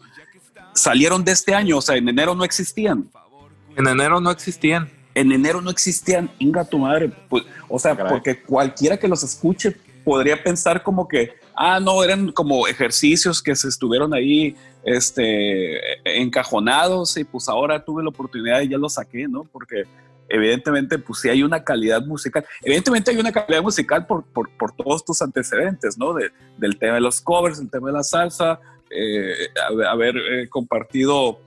salieron 0.75 1.25
de 1.25 1.33
este 1.33 1.55
año, 1.55 1.79
o 1.79 1.83
sea, 1.83 1.97
en 1.97 2.09
enero 2.09 2.35
no 2.35 2.45
existían. 2.45 3.09
En 3.77 3.87
enero 3.87 4.21
no 4.21 4.31
existían. 4.31 4.91
En 5.15 5.33
enero 5.33 5.61
no 5.61 5.71
existían, 5.71 6.31
inga 6.39 6.65
tu 6.65 6.79
madre. 6.79 7.11
Pues, 7.29 7.45
o 7.69 7.79
sea, 7.79 7.97
Caray. 7.97 8.13
porque 8.13 8.43
cualquiera 8.43 8.97
que 8.97 9.09
los 9.09 9.23
escuche 9.23 9.77
podría 10.05 10.43
pensar 10.43 10.83
como 10.83 11.09
que, 11.09 11.33
ah, 11.55 11.81
no, 11.81 12.03
eran 12.03 12.33
como 12.33 12.67
ejercicios 12.67 13.43
que 13.43 13.55
se 13.55 13.69
estuvieron 13.69 14.15
ahí 14.15 14.57
este, 14.85 15.79
encajonados 16.21 17.17
y 17.17 17.25
pues 17.25 17.49
ahora 17.49 17.85
tuve 17.85 18.03
la 18.03 18.09
oportunidad 18.09 18.61
y 18.61 18.69
ya 18.69 18.79
los 18.79 18.95
saqué, 18.95 19.29
¿no? 19.29 19.45
Porque 19.45 19.85
evidentemente 20.29 20.99
pues 20.99 21.21
sí 21.21 21.29
hay 21.29 21.43
una 21.43 21.63
calidad 21.63 22.05
musical. 22.07 22.45
Evidentemente 22.63 23.11
hay 23.11 23.19
una 23.19 23.33
calidad 23.33 23.63
musical 23.63 24.07
por, 24.07 24.25
por, 24.25 24.49
por 24.57 24.73
todos 24.73 25.05
tus 25.05 25.21
antecedentes, 25.23 25.99
¿no? 25.99 26.15
De, 26.15 26.31
del 26.57 26.79
tema 26.79 26.95
de 26.95 27.01
los 27.01 27.21
covers, 27.21 27.59
el 27.59 27.71
tema 27.71 27.89
de 27.89 27.95
la 27.95 28.03
salsa, 28.05 28.61
eh, 28.91 29.49
haber 29.89 30.17
eh, 30.17 30.49
compartido 30.49 31.41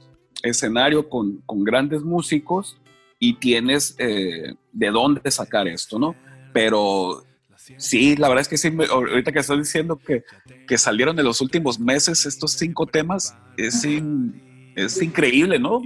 escenario 0.44 1.10
con, 1.10 1.38
con, 1.46 1.64
grandes 1.64 2.02
músicos 2.02 2.78
y 3.24 3.36
tienes 3.36 3.96
eh, 4.00 4.54
de 4.74 4.92
dónde 4.92 5.32
sacar 5.32 5.66
esto, 5.70 5.98
¿no? 5.98 6.14
Pero 6.52 7.24
sí, 7.78 8.18
la 8.18 8.28
verdad 8.28 8.42
es 8.42 8.50
que 8.50 8.58
sí, 8.58 8.70
ahorita 8.90 9.32
que 9.32 9.40
estás 9.40 9.58
diciendo 9.58 9.96
que, 9.96 10.26
que 10.68 10.78
salieron 10.78 11.18
en 11.18 11.24
los 11.24 11.40
últimos 11.40 11.80
meses 11.80 12.26
estos 12.26 12.52
cinco 12.52 12.86
temas, 12.86 13.34
es, 13.56 13.86
in, 13.86 14.74
es 14.76 15.02
increíble, 15.02 15.58
¿no? 15.58 15.82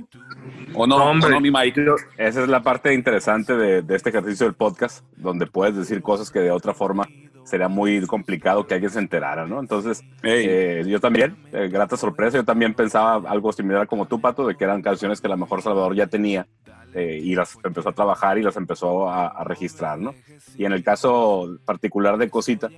¿O 0.74 0.88
no, 0.88 0.96
Hombre, 0.96 1.30
no, 1.30 1.40
mi 1.40 1.52
Mike? 1.52 1.86
Esa 2.18 2.42
es 2.42 2.50
la 2.50 2.64
parte 2.64 2.92
interesante 2.96 3.56
de, 3.56 3.84
de, 3.84 3.96
este 3.96 4.10
ejercicio 4.10 4.48
del 4.48 4.56
podcast, 4.56 5.06
donde 5.16 5.46
puedes 5.46 5.76
decir 5.76 6.02
cosas 6.02 6.32
que 6.32 6.40
de 6.40 6.50
otra 6.50 6.74
forma 6.74 7.08
sería 7.44 7.68
muy 7.68 8.02
complicado 8.08 8.66
que 8.66 8.74
alguien 8.74 8.92
se 8.92 9.00
enterara, 9.00 9.46
¿no? 9.46 9.60
Entonces, 9.60 10.04
hey. 10.24 10.46
eh, 10.50 10.84
yo 10.88 11.00
también, 11.00 11.38
eh, 11.54 11.70
grata 11.72 11.98
sorpresa, 11.98 12.38
yo 12.38 12.44
también 12.44 12.74
pensaba 12.74 13.30
algo 13.30 13.54
similar 13.54 13.86
como 13.86 14.08
tú, 14.08 14.20
Pato, 14.20 14.48
de 14.48 14.56
que 14.56 14.64
eran 14.64 14.82
canciones 14.82 15.22
que 15.22 15.28
a 15.28 15.30
lo 15.30 15.38
mejor 15.38 15.62
Salvador 15.62 15.96
ya 15.96 16.08
tenía 16.08 16.48
eh, 16.94 17.20
y 17.22 17.36
las 17.36 17.58
empezó 17.64 17.90
a 17.90 17.94
trabajar 17.94 18.38
y 18.38 18.44
las 18.44 18.58
empezó 18.58 19.10
a, 19.10 19.28
a, 19.28 19.44
registrar, 19.44 20.00
¿no? 20.00 20.14
Y 20.58 20.66
en 20.66 20.74
el 20.74 20.84
caso 20.84 21.58
particular 21.66 22.18
de 22.18 22.30
Cosita, 22.30 22.70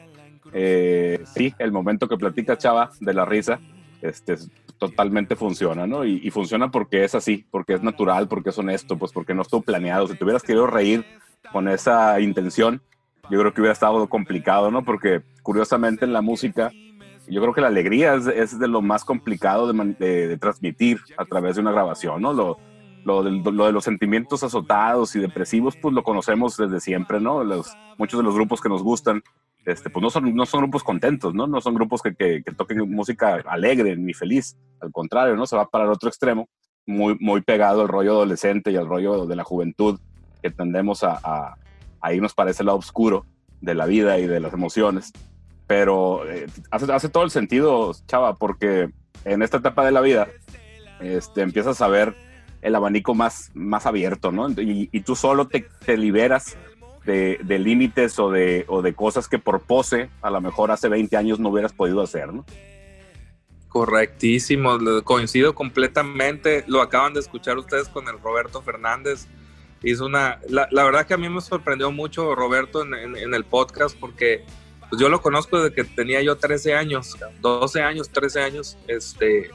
eh, 0.51 1.23
sí, 1.33 1.53
el 1.59 1.71
momento 1.71 2.07
que 2.07 2.17
platica 2.17 2.57
Chava 2.57 2.91
de 2.99 3.13
la 3.13 3.25
risa, 3.25 3.59
este, 4.01 4.37
totalmente 4.77 5.35
funciona, 5.35 5.85
¿no? 5.85 6.05
Y, 6.05 6.21
y, 6.23 6.31
funciona 6.31 6.71
porque 6.71 7.03
es 7.03 7.15
así, 7.15 7.45
porque 7.51 7.73
es 7.73 7.83
natural, 7.83 8.27
porque 8.27 8.49
es 8.49 8.57
honesto, 8.57 8.97
pues 8.97 9.11
porque 9.11 9.33
no 9.33 9.41
estuvo 9.41 9.61
planeado. 9.61 10.07
Si 10.07 10.15
te 10.15 10.23
hubieras 10.23 10.43
querido 10.43 10.67
reír 10.67 11.05
con 11.51 11.67
esa 11.67 12.19
intención, 12.19 12.81
yo 13.29 13.39
creo 13.39 13.53
que 13.53 13.61
hubiera 13.61 13.73
estado 13.73 14.07
complicado, 14.07 14.71
¿no? 14.71 14.83
Porque 14.83 15.21
curiosamente 15.43 16.05
en 16.05 16.13
la 16.13 16.21
música, 16.21 16.71
yo 17.27 17.41
creo 17.41 17.53
que 17.53 17.61
la 17.61 17.67
alegría 17.67 18.15
es, 18.15 18.27
es 18.27 18.57
de 18.57 18.67
lo 18.67 18.81
más 18.81 19.03
complicado 19.03 19.71
de, 19.71 19.95
de, 19.99 20.27
de, 20.27 20.37
transmitir 20.37 20.99
a 21.17 21.25
través 21.25 21.55
de 21.55 21.61
una 21.61 21.71
grabación, 21.71 22.21
¿no? 22.21 22.33
Lo, 22.33 22.57
lo, 23.03 23.23
de, 23.23 23.31
lo 23.31 23.65
de 23.65 23.71
los 23.71 23.83
sentimientos 23.83 24.43
azotados 24.43 25.15
y 25.15 25.19
depresivos, 25.19 25.75
pues 25.75 25.93
lo 25.93 26.03
conocemos 26.03 26.57
desde 26.57 26.79
siempre, 26.79 27.19
¿no? 27.19 27.43
Los, 27.43 27.75
muchos 27.97 28.19
de 28.19 28.23
los 28.23 28.35
grupos 28.35 28.61
que 28.61 28.69
nos 28.69 28.83
gustan 28.83 29.23
este, 29.65 29.89
pues 29.89 30.01
no 30.01 30.09
son, 30.09 30.61
grupos 30.61 30.83
contentos, 30.83 31.33
¿no? 31.33 31.45
No 31.45 31.61
son 31.61 31.75
grupos 31.75 32.01
que, 32.01 32.15
que, 32.15 32.41
que 32.43 32.51
toquen 32.53 32.89
música 32.89 33.43
alegre 33.45 33.95
ni 33.95 34.13
feliz. 34.13 34.57
Al 34.81 34.91
contrario, 34.91 35.35
¿no? 35.35 35.45
Se 35.45 35.55
va 35.55 35.67
para 35.67 35.83
el 35.83 35.91
otro 35.91 36.09
extremo, 36.09 36.49
muy, 36.87 37.41
pegado 37.41 37.81
al 37.81 37.87
rollo 37.87 38.13
adolescente 38.13 38.71
y 38.71 38.77
al 38.77 38.87
rollo 38.87 39.25
de 39.25 39.35
la 39.35 39.43
juventud, 39.43 39.99
que 40.41 40.49
tendemos 40.49 41.03
a, 41.03 41.19
a, 41.23 41.55
a 42.01 42.13
irnos 42.13 42.33
para 42.33 42.51
ese 42.51 42.63
lado 42.63 42.77
oscuro 42.77 43.25
de 43.61 43.75
la 43.75 43.85
vida 43.85 44.17
y 44.17 44.27
de 44.27 44.39
las 44.39 44.53
emociones. 44.53 45.11
Pero 45.67 46.27
eh, 46.27 46.47
hace, 46.71 46.91
hace 46.91 47.09
todo 47.09 47.23
el 47.23 47.29
sentido, 47.29 47.93
chava, 48.07 48.35
porque 48.35 48.89
en 49.25 49.43
esta 49.43 49.57
etapa 49.57 49.85
de 49.85 49.91
la 49.91 50.01
vida 50.01 50.27
este, 50.99 51.41
empiezas 51.41 51.81
a 51.81 51.87
ver 51.87 52.15
el 52.61 52.75
abanico 52.75 53.13
más, 53.15 53.51
más 53.53 53.85
abierto, 53.85 54.31
¿no? 54.31 54.49
Y, 54.49 54.87
tú 55.01 55.15
solo 55.15 55.47
te, 55.47 55.67
liberas 55.97 56.57
de, 57.05 57.39
límites 57.59 58.19
o 58.19 58.31
de, 58.31 58.93
cosas 58.95 59.27
que 59.27 59.39
por 59.39 59.61
pose 59.61 60.09
a 60.21 60.29
lo 60.29 60.41
mejor 60.41 60.71
hace 60.71 60.89
20 60.89 61.15
años 61.17 61.39
no 61.39 61.49
hubieras 61.49 61.73
podido 61.73 62.01
hacer, 62.01 62.33
¿no? 62.33 62.45
Correctísimo, 63.67 64.77
coincido 65.03 65.53
completamente. 65.53 66.63
Lo 66.67 66.81
acaban 66.81 67.13
de 67.13 67.19
escuchar 67.19 67.57
ustedes 67.57 67.87
con 67.87 68.07
el 68.07 68.19
Roberto 68.19 68.61
Fernández. 68.63 69.27
Hizo 69.83 70.07
una. 70.07 70.39
La, 70.49 70.83
verdad 70.83 71.05
que 71.05 71.13
a 71.13 71.17
mí 71.17 71.29
me 71.29 71.39
sorprendió 71.39 71.91
mucho 71.91 72.33
Roberto 72.33 72.81
en 72.83 73.33
el 73.33 73.45
podcast 73.45 73.95
porque 73.97 74.43
pues, 74.89 74.99
yo 74.99 75.09
lo 75.09 75.21
conozco 75.21 75.61
desde 75.61 75.75
que 75.75 75.83
tenía 75.83 76.21
yo 76.21 76.37
13 76.37 76.73
años, 76.73 77.15
12 77.41 77.81
años, 77.81 78.09
13 78.09 78.41
años. 78.41 78.77
Este, 78.87 79.51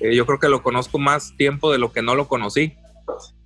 eh, 0.00 0.14
yo 0.14 0.26
creo 0.26 0.38
que 0.38 0.48
lo 0.48 0.62
conozco 0.62 0.98
más 0.98 1.36
tiempo 1.36 1.70
de 1.70 1.78
lo 1.78 1.92
que 1.92 2.02
no 2.02 2.14
lo 2.14 2.26
conocí. 2.28 2.74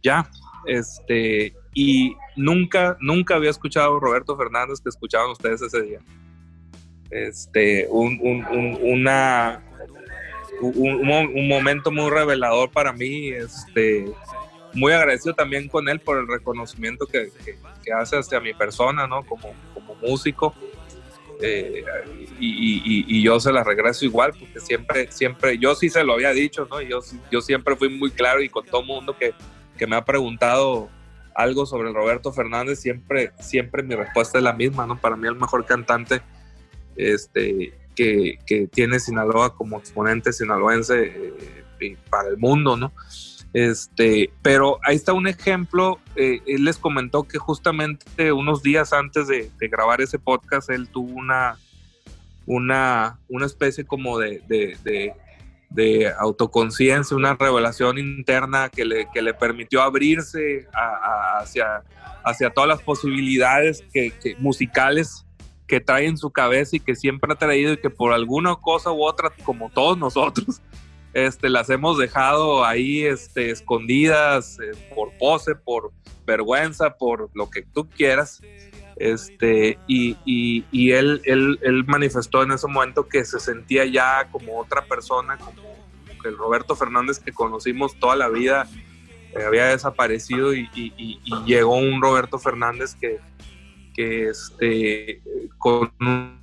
Ya. 0.02 0.28
Este, 0.66 1.54
y 1.74 2.14
nunca, 2.36 2.96
nunca 3.00 3.34
había 3.36 3.50
escuchado 3.50 3.96
a 3.96 4.00
Roberto 4.00 4.36
Fernández 4.36 4.80
que 4.80 4.88
escuchaban 4.88 5.30
ustedes 5.30 5.60
ese 5.62 5.82
día. 5.82 5.98
Este, 7.10 7.86
un, 7.90 8.18
un- 8.22 8.44
un- 8.46 8.78
una, 8.82 9.62
un, 10.60 10.72
un 10.76 11.06
mo- 11.06 11.20
un 11.32 11.48
momento 11.48 11.90
muy 11.90 12.10
revelador 12.10 12.70
para 12.70 12.92
mí. 12.92 13.28
Este, 13.28 14.10
muy 14.72 14.92
agradecido 14.92 15.34
también 15.34 15.68
con 15.68 15.88
él 15.88 16.00
por 16.00 16.18
el 16.18 16.26
reconocimiento 16.26 17.06
que, 17.06 17.30
que- 17.44 17.56
que 17.84 17.92
hace 17.92 18.16
hacia 18.16 18.40
mi 18.40 18.54
persona, 18.54 19.06
¿no? 19.06 19.22
Como, 19.24 19.52
como 19.74 19.94
músico. 19.96 20.54
Eh, 21.46 21.84
y, 22.40 22.46
y- 22.48 23.04
y- 23.18 23.22
yo 23.22 23.38
se 23.38 23.52
la 23.52 23.62
regreso 23.62 24.04
igual, 24.04 24.32
porque 24.38 24.60
siempre, 24.60 25.10
siempre, 25.12 25.58
yo 25.58 25.74
sí 25.74 25.90
se 25.90 26.02
lo 26.02 26.14
había 26.14 26.30
dicho, 26.32 26.66
¿no? 26.70 26.80
Yo, 26.80 27.00
yo 27.30 27.40
siempre 27.40 27.76
fui 27.76 27.88
muy 27.88 28.10
claro 28.10 28.42
y 28.42 28.48
con 28.48 28.64
todo 28.64 28.82
mundo 28.82 29.16
que, 29.18 29.34
que 29.76 29.86
me 29.86 29.96
ha 29.96 30.04
preguntado 30.04 30.88
algo 31.34 31.66
sobre 31.66 31.92
Roberto 31.92 32.32
Fernández, 32.32 32.80
siempre, 32.80 33.32
siempre 33.40 33.82
mi 33.82 33.94
respuesta 33.94 34.38
es 34.38 34.44
la 34.44 34.52
misma, 34.52 34.86
¿no? 34.86 35.00
Para 35.00 35.16
mí 35.16 35.26
el 35.28 35.34
mejor 35.34 35.66
cantante 35.66 36.22
este, 36.96 37.74
que, 37.94 38.38
que 38.46 38.66
tiene 38.68 38.98
Sinaloa 39.00 39.54
como 39.54 39.78
exponente 39.78 40.32
sinaloense 40.32 41.12
eh, 41.80 41.96
para 42.08 42.28
el 42.28 42.38
mundo, 42.38 42.76
¿no? 42.76 42.92
Este, 43.54 44.30
pero 44.42 44.78
ahí 44.82 44.96
está 44.96 45.12
un 45.14 45.26
ejemplo. 45.28 45.98
eh, 46.16 46.40
él 46.46 46.64
les 46.64 46.76
comentó 46.76 47.22
que 47.22 47.38
justamente 47.38 48.32
unos 48.32 48.62
días 48.62 48.92
antes 48.92 49.28
de, 49.28 49.50
grabar 49.70 50.00
ese 50.02 50.18
podcast, 50.18 50.68
él 50.70 50.88
tuvo 50.88 51.10
una, 51.14 51.56
una, 52.46 53.18
una 53.28 53.46
especie 53.46 53.84
como 53.86 54.18
de, 54.18 54.42
de, 54.48 54.76
de- 54.84 55.12
de 55.70 56.08
autoconciencia, 56.20 57.16
una 57.16 57.34
revelación 57.34 57.98
interna 57.98 58.68
que 58.68 58.84
le, 58.84 59.08
que 59.12 59.20
le 59.22 59.34
permitió 59.34 59.82
abrirse 59.82 60.68
hacia, 61.40 61.82
hacia 62.24 62.50
todas 62.50 62.68
las 62.68 62.80
posibilidades 62.82 63.82
que, 63.92 64.12
que- 64.12 64.36
musicales 64.36 65.26
que 65.66 65.80
trae 65.80 66.06
en 66.06 66.16
su 66.16 66.30
cabeza 66.30 66.76
y 66.76 66.80
que 66.80 66.94
siempre 66.94 67.32
ha 67.32 67.36
traído 67.36 67.72
y 67.72 67.78
que 67.78 67.90
por 67.90 68.12
alguna 68.12 68.54
cosa 68.54 68.92
u 68.92 69.02
otra, 69.02 69.32
como 69.44 69.68
todos 69.68 69.98
nosotros, 69.98 70.60
este, 71.14 71.48
las 71.48 71.70
hemos 71.70 71.96
dejado 71.98 72.64
ahí 72.64 73.04
este, 73.04 73.50
escondidas 73.50 74.58
eh, 74.60 74.72
por 74.94 75.12
pose, 75.18 75.54
por 75.54 75.92
vergüenza, 76.26 76.96
por 76.96 77.30
lo 77.34 77.48
que 77.50 77.62
tú 77.62 77.88
quieras. 77.88 78.42
Este, 78.96 79.78
y, 79.88 80.16
y- 80.24 80.64
y 80.70 80.92
él, 80.92 81.20
él, 81.24 81.58
él 81.62 81.84
manifestó 81.84 82.42
en 82.44 82.52
ese 82.52 82.66
momento 82.68 83.08
que 83.08 83.24
se 83.24 83.40
sentía 83.40 83.84
ya 83.86 84.28
como 84.30 84.58
otra 84.60 84.84
persona, 84.86 85.36
como 85.38 85.62
el 86.24 86.36
Roberto 86.36 86.76
Fernández 86.76 87.18
que 87.18 87.32
conocimos 87.32 87.98
toda 87.98 88.14
la 88.16 88.28
vida 88.28 88.66
eh, 89.34 89.42
había 89.44 89.66
desaparecido 89.66 90.54
y- 90.54 90.68
y 90.74 91.20
llegó 91.44 91.76
un 91.76 92.00
Roberto 92.00 92.38
Fernández 92.38 92.94
que, 92.94 93.18
que 93.94 94.28
este, 94.28 95.20
con 95.58 95.92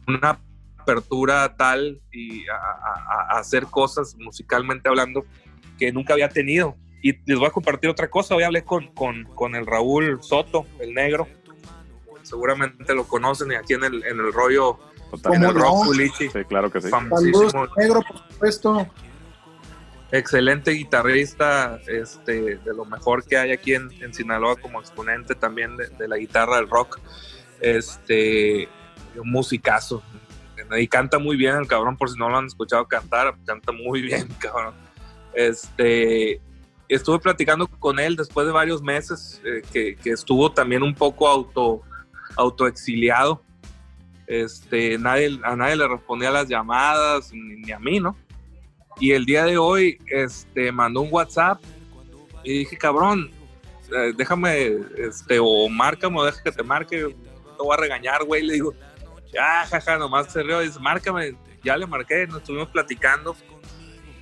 una 0.07 0.39
apertura 0.81 1.55
tal 1.55 1.99
y 2.11 2.47
a, 2.49 2.55
a- 2.55 3.35
a 3.35 3.39
hacer 3.39 3.65
cosas 3.67 4.15
musicalmente 4.19 4.89
hablando 4.89 5.25
que 5.79 5.91
nunca 5.91 6.13
había 6.13 6.29
tenido. 6.29 6.75
Y 7.03 7.13
les 7.25 7.39
voy 7.39 7.47
a 7.47 7.51
compartir 7.51 7.89
otra 7.89 8.09
cosa. 8.09 8.35
Hoy 8.35 8.43
hablé 8.43 8.63
con, 8.63 8.87
con, 8.93 9.23
con 9.33 9.55
el 9.55 9.65
Raúl 9.65 10.19
Soto, 10.21 10.65
el 10.79 10.93
negro. 10.93 11.27
Seguramente 12.21 12.93
lo 12.93 13.05
conocen 13.07 13.51
y 13.51 13.55
aquí 13.55 13.73
en 13.73 13.83
el, 13.83 14.03
en 14.05 14.19
el 14.19 14.31
rollo, 14.31 14.77
en 15.25 15.43
el 15.43 15.47
¿Cómo 15.53 15.59
rock 15.59 15.85
no? 15.95 16.13
Sí, 16.17 16.29
claro 16.47 16.71
que 16.71 16.79
sí. 16.81 16.89
Saludos, 16.89 17.53
negro, 17.75 18.01
por 18.07 18.17
supuesto. 18.31 18.87
excelente 20.11 20.71
guitarrista, 20.71 21.79
este, 21.87 22.57
de 22.57 22.73
lo 22.75 22.85
mejor 22.85 23.25
que 23.25 23.37
hay 23.37 23.51
aquí 23.51 23.73
en, 23.73 23.89
en 24.01 24.13
Sinaloa 24.13 24.55
como 24.57 24.79
exponente 24.79 25.33
también 25.35 25.75
de, 25.77 25.87
de 25.89 26.07
la 26.07 26.17
guitarra 26.17 26.57
del 26.57 26.69
rock. 26.69 26.99
Este, 27.59 28.69
un 29.15 29.31
musicazo. 29.31 30.03
Y 30.77 30.87
canta 30.87 31.19
muy 31.19 31.35
bien 31.35 31.55
el 31.55 31.67
cabrón, 31.67 31.97
por 31.97 32.09
si 32.09 32.17
no 32.17 32.29
lo 32.29 32.37
han 32.37 32.45
escuchado 32.45 32.87
cantar, 32.87 33.35
canta 33.45 33.71
muy 33.71 34.01
bien, 34.01 34.27
cabrón. 34.39 34.73
Este, 35.33 36.41
estuve 36.87 37.19
platicando 37.19 37.67
con 37.67 37.99
él 37.99 38.15
después 38.15 38.45
de 38.45 38.53
varios 38.53 38.81
meses, 38.81 39.41
eh, 39.45 39.61
que, 39.71 39.97
estuvo 40.11 40.51
también 40.51 40.83
un 40.83 40.93
poco 40.93 41.27
auto, 41.27 41.81
autoexiliado. 42.35 43.41
Este, 44.27 44.97
nadie, 44.97 45.39
a 45.43 45.55
nadie 45.55 45.75
le 45.75 45.87
respondía 45.87 46.31
las 46.31 46.47
llamadas, 46.47 47.33
ni, 47.33 47.57
ni 47.57 47.71
a 47.71 47.79
mí, 47.79 47.99
¿no? 47.99 48.15
Y 48.99 49.11
el 49.11 49.25
día 49.25 49.45
de 49.45 49.57
hoy 49.57 49.97
este, 50.07 50.71
mandó 50.71 51.01
un 51.01 51.09
WhatsApp 51.11 51.61
y 52.43 52.59
dije, 52.59 52.77
cabrón, 52.77 53.31
eh, 53.95 54.13
déjame, 54.15 54.77
este, 54.97 55.39
o 55.41 55.67
márcame 55.69 56.19
o 56.19 56.23
deja 56.23 56.41
que 56.43 56.51
te 56.51 56.63
marque, 56.63 56.97
te 56.97 57.63
voy 57.63 57.73
a 57.73 57.77
regañar, 57.77 58.23
güey. 58.23 58.43
Le 58.43 58.53
digo, 58.53 58.73
ya, 59.33 59.65
jaja, 59.67 59.97
nomás 59.97 60.31
se 60.31 60.43
rió, 60.43 60.59
dice, 60.59 60.79
márcame, 60.79 61.35
ya 61.63 61.77
le 61.77 61.85
marqué, 61.87 62.27
nos 62.27 62.37
estuvimos 62.39 62.69
platicando 62.69 63.35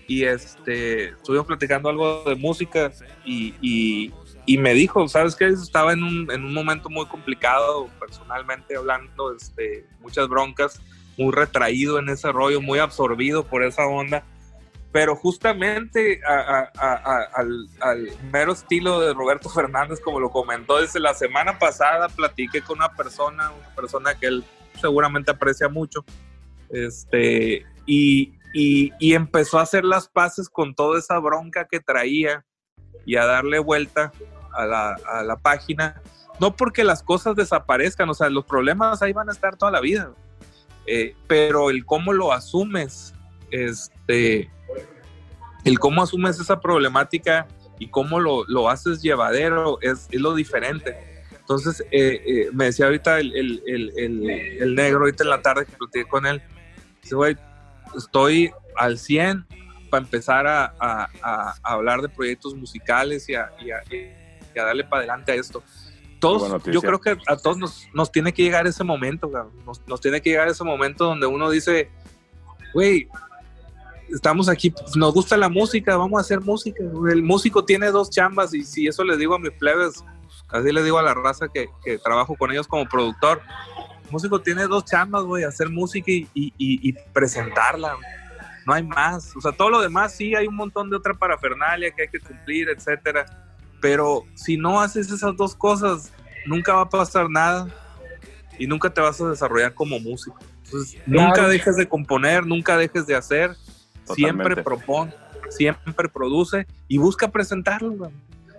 y 0.08 0.24
este, 0.24 1.10
estuvimos 1.10 1.46
platicando 1.48 1.90
algo 1.90 2.24
de 2.26 2.36
música 2.36 2.92
y, 3.24 3.54
y, 3.62 4.14
y 4.46 4.58
me 4.58 4.74
dijo, 4.74 5.08
¿sabes 5.08 5.36
qué? 5.36 5.46
Estaba 5.48 5.94
en 5.94 6.04
un, 6.04 6.32
en 6.32 6.44
un 6.44 6.54
momento 6.54 6.90
muy 6.90 7.06
complicado, 7.06 7.88
personalmente 8.00 8.76
hablando, 8.76 9.36
este, 9.36 9.86
muchas 10.00 10.28
broncas, 10.28 10.82
muy 11.18 11.32
retraído 11.34 12.00
en 12.00 12.10
ese 12.10 12.32
rollo, 12.32 12.60
muy 12.62 12.80
absorbido 12.80 13.46
por 13.46 13.64
esa 13.64 13.86
onda 13.86 14.24
pero 14.92 15.16
justamente 15.16 16.20
a- 16.28 16.68
a- 16.76 16.94
a- 16.94 17.28
al, 17.36 17.68
al 17.80 18.10
mero 18.32 18.54
estilo 18.54 19.00
de 19.00 19.14
Roberto 19.14 19.48
Fernández, 19.54 20.00
como 20.04 20.20
lo 20.20 20.32
comentó 20.32 20.82
desde 20.82 21.00
la 21.00 21.14
semana 21.14 21.60
pasada, 21.60 22.10
platiqué 22.10 22.64
con 22.64 22.80
una 22.80 22.90
persona, 22.96 23.52
una 23.52 23.76
persona 23.76 24.16
que 24.16 24.26
él 24.26 24.44
seguramente 24.80 25.32
aprecia 25.32 25.70
mucho, 25.70 26.04
este, 26.70 27.66
y, 27.86 28.34
y- 28.54 29.14
empezó 29.14 29.60
a 29.60 29.64
hacer 29.64 29.84
las 29.84 30.08
paces 30.08 30.50
con 30.50 30.76
toda 30.76 31.00
esa 31.00 31.18
bronca 31.20 31.68
que 31.70 31.80
traía 31.80 32.46
y 33.06 33.16
a 33.16 33.26
darle 33.26 33.60
vuelta 33.60 34.12
a 34.54 34.66
la, 34.66 34.96
a 35.06 35.24
la 35.24 35.38
página, 35.38 36.02
no 36.40 36.56
porque 36.56 36.84
las 36.84 37.04
cosas 37.04 37.36
desaparezcan, 37.36 38.10
o 38.10 38.14
sea, 38.14 38.30
los 38.30 38.46
problemas 38.46 39.02
ahí 39.02 39.14
van 39.14 39.30
a 39.30 39.32
estar 39.32 39.56
toda 39.58 39.72
la 39.72 39.82
vida, 39.82 40.14
eh, 40.86 41.16
pero 41.28 41.70
el 41.70 41.86
cómo 41.86 42.14
lo 42.14 42.32
asumes, 42.32 43.14
este, 43.52 44.52
el 45.66 45.80
cómo 45.80 46.04
asumes 46.04 46.40
esa 46.40 46.60
problemática 46.60 47.48
y 47.80 47.90
cómo 47.90 48.20
lo, 48.20 48.46
lo 48.48 48.70
haces 48.70 49.02
llevadero 49.02 49.80
es, 49.82 50.08
es 50.12 50.22
lo 50.22 50.34
diferente. 50.36 51.19
Entonces, 51.50 51.82
eh, 51.92 52.22
eh, 52.28 52.50
me 52.54 52.66
decía 52.66 52.86
ahorita 52.86 53.20
el, 53.20 53.36
el, 53.36 53.64
el, 53.66 54.30
el, 54.62 54.76
negro, 54.76 55.00
ahorita 55.00 55.24
en 55.24 55.32
la 55.32 55.42
tarde 55.42 55.66
que 55.66 55.72
platiqué 55.76 56.06
con 56.08 56.28
él, 56.28 56.44
dice, 57.02 57.16
güey, 57.16 57.36
estoy 57.98 58.52
al 58.76 59.00
100 59.00 59.48
para 59.90 60.04
empezar 60.04 60.46
a, 60.46 60.66
a- 60.80 61.10
a- 61.24 61.56
hablar 61.64 62.04
de 62.04 62.10
proyectos 62.10 62.54
musicales 62.54 63.28
y 63.30 63.34
a, 63.34 63.50
y 63.60 63.72
y 63.92 64.60
darle 64.60 64.84
para 64.84 65.00
adelante 65.00 65.32
a 65.32 65.36
esto. 65.36 65.64
Todos, 66.20 66.44
yo 66.66 66.82
creo 66.82 67.00
que 67.02 67.18
a 67.28 67.36
todos 67.38 67.58
nos, 67.58 67.88
nos 67.96 68.12
tiene 68.12 68.32
que 68.32 68.44
llegar 68.44 68.68
ese 68.68 68.84
momento, 68.84 69.32
nos, 69.66 69.82
nos 69.88 70.02
tiene 70.02 70.22
que 70.22 70.30
llegar 70.30 70.50
ese 70.50 70.64
momento 70.64 71.06
donde 71.06 71.26
uno 71.26 71.50
dice, 71.50 71.90
güey, 72.76 73.08
estamos 74.14 74.50
aquí, 74.50 74.72
nos 74.96 75.14
gusta 75.16 75.36
la 75.38 75.50
música, 75.50 75.98
vamos 75.98 76.20
a 76.20 76.22
hacer 76.22 76.42
música. 76.42 76.84
El 77.12 77.24
músico 77.24 77.66
tiene 77.66 77.88
dos 77.90 78.10
chambas 78.12 78.54
y 78.54 78.64
si 78.64 78.86
eso 78.88 79.04
les 79.04 79.18
digo 79.18 79.34
a 79.34 79.40
mis 79.40 79.52
plebes, 79.52 80.04
así 80.52 80.72
les 80.72 80.84
digo 80.84 80.98
a 81.00 81.04
la 81.04 81.14
raza 81.14 81.48
que, 81.54 81.68
que 81.84 81.98
trabajo 81.98 82.36
con 82.36 82.52
ellos 82.52 82.68
como 82.68 82.88
productor, 82.88 83.42
El 84.06 84.12
músico 84.12 84.40
tiene 84.42 84.64
dos 84.68 84.86
chambas, 84.86 85.24
güey, 85.24 85.44
hacer 85.44 85.70
música 85.70 86.12
y, 86.12 86.28
y- 86.34 86.54
y- 86.58 86.94
presentarla. 87.14 87.96
No 88.66 88.74
hay 88.74 88.84
más. 88.84 89.36
O 89.36 89.42
sea, 89.42 89.52
todo 89.52 89.70
lo 89.70 89.82
demás 89.82 90.14
sí 90.16 90.36
hay 90.36 90.48
un 90.48 90.56
montón 90.56 90.90
de 90.90 90.96
otra 90.98 91.14
parafernalia 91.14 91.92
que 91.92 92.04
hay 92.04 92.08
que 92.08 92.20
cumplir, 92.20 92.70
etcétera. 92.70 93.26
Pero 93.82 94.24
si 94.36 94.58
no 94.58 94.80
haces 94.82 95.12
esas 95.12 95.36
dos 95.38 95.56
cosas, 95.56 96.12
nunca 96.46 96.74
va 96.74 96.82
a 96.82 96.90
pasar 96.90 97.30
nada 97.30 97.68
y 98.58 98.68
nunca 98.68 98.90
te 98.90 99.00
vas 99.00 99.20
a 99.22 99.30
desarrollar 99.30 99.74
como 99.74 100.00
músico. 100.00 100.38
Entonces, 100.66 101.00
Claro. 101.06 101.28
nunca 101.28 101.48
dejes 101.48 101.76
de 101.78 101.88
componer, 101.88 102.46
nunca 102.46 102.78
dejes 102.78 103.06
de 103.08 103.16
hacer. 103.16 103.56
Siempre 104.16 104.56
Totalmente. 104.56 104.64
propone, 104.64 105.14
siempre 105.50 106.10
produce 106.10 106.66
y 106.88 106.98
busca 106.98 107.28
presentarlo, 107.28 107.92
güey. 107.92 108.12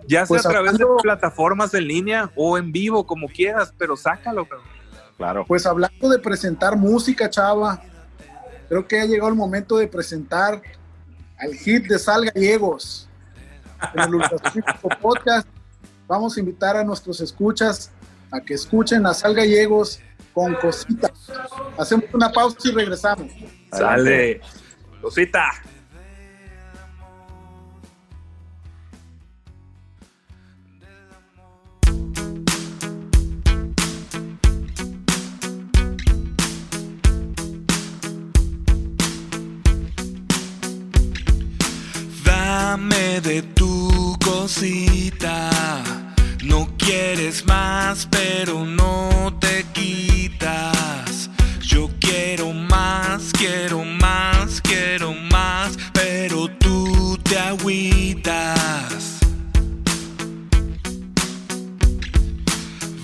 Ya 0.07 0.19
sea 0.21 0.27
Pues 0.27 0.45
a 0.45 0.49
través 0.49 0.73
hablando- 0.73 0.95
de 0.95 1.01
plataformas 1.03 1.73
en 1.73 1.87
línea 1.87 2.31
o 2.35 2.57
en 2.57 2.71
vivo, 2.71 3.05
como 3.05 3.27
quieras, 3.27 3.73
pero 3.77 3.95
sácalo. 3.95 4.47
Claro. 5.17 5.45
Pues 5.47 5.65
hablando 5.65 6.09
de 6.09 6.19
presentar 6.19 6.75
música, 6.75 7.29
chava, 7.29 7.81
creo 8.67 8.87
que 8.87 8.99
ha 8.99 9.05
llegado 9.05 9.29
el 9.29 9.35
momento 9.35 9.77
de 9.77 9.87
presentar 9.87 10.61
al 11.37 11.53
hit 11.53 11.85
de 11.87 11.99
Sal 11.99 12.25
Gallegos. 12.25 13.07
En 13.93 14.13
el 14.13 14.21
Podcast 15.01 15.47
vamos 16.07 16.35
a 16.37 16.39
invitar 16.39 16.75
a 16.77 16.83
nuestros 16.83 17.21
escuchas 17.21 17.91
a 18.31 18.39
que 18.41 18.53
escuchen 18.55 19.05
a 19.05 19.13
Sal 19.13 19.33
Gallegos 19.35 19.99
con 20.33 20.55
cositas. 20.55 21.11
Hacemos 21.77 22.05
una 22.13 22.31
pausa 22.31 22.57
y 22.63 22.71
regresamos. 22.71 23.31
Sale. 23.71 24.41
Cosita. 25.01 25.45
Dame 42.71 43.19
de 43.19 43.41
tu 43.41 44.17
cosita. 44.23 45.49
No 46.41 46.69
quieres 46.77 47.45
más, 47.45 48.07
pero 48.09 48.65
no 48.65 49.37
te 49.41 49.65
quitas. 49.73 51.29
Yo 51.59 51.89
quiero 51.99 52.53
más, 52.53 53.33
quiero 53.33 53.83
más, 53.83 54.61
quiero 54.61 55.13
más, 55.13 55.77
pero 55.91 56.47
tú 56.47 57.19
te 57.21 57.37
agüitas. 57.37 59.19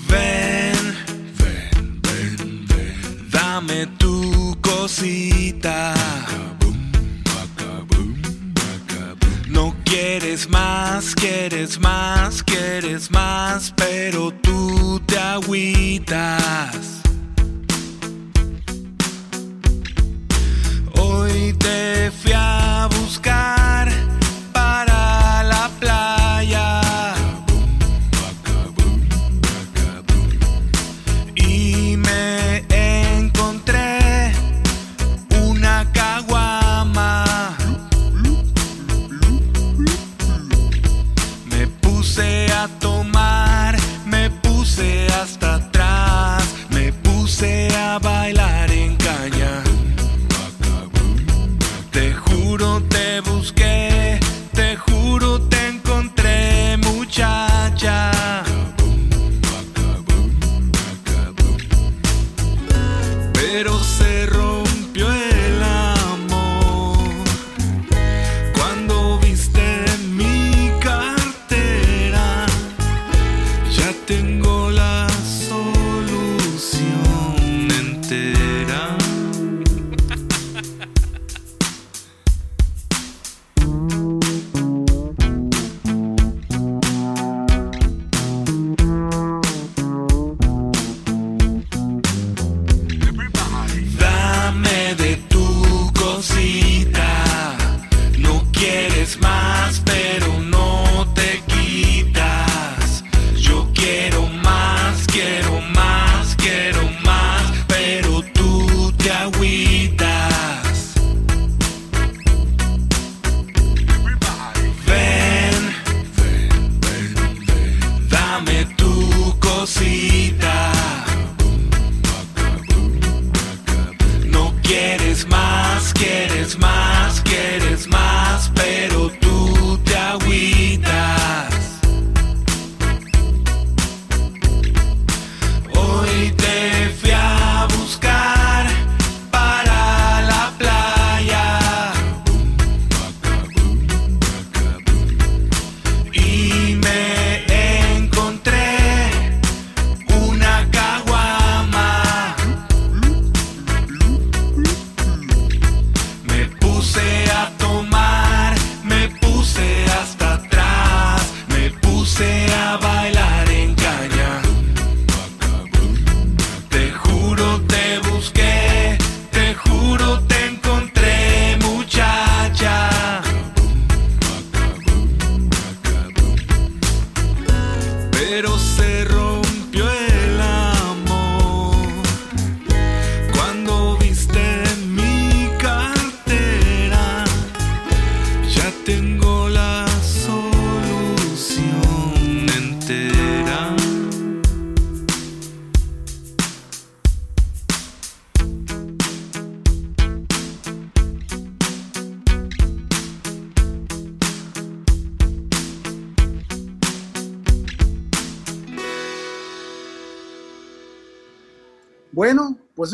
Ven, 0.08 0.96
ven, 1.38 2.02
ven, 2.04 2.66
ven. 2.70 3.30
Dame 3.30 3.86
tu 3.98 4.58
cosita. 4.62 5.97
Quieres 10.00 10.48
más, 10.48 11.16
quieres 11.16 11.80
más, 11.80 12.44
quieres 12.44 13.10
más, 13.10 13.74
pero 13.76 14.32
tú 14.44 15.02
te 15.08 15.18
agüitas. 15.18 17.02
Hoy 21.00 21.54
te 21.54 22.12
fui 22.12 22.32
a 22.36 22.88
buscar 23.00 23.57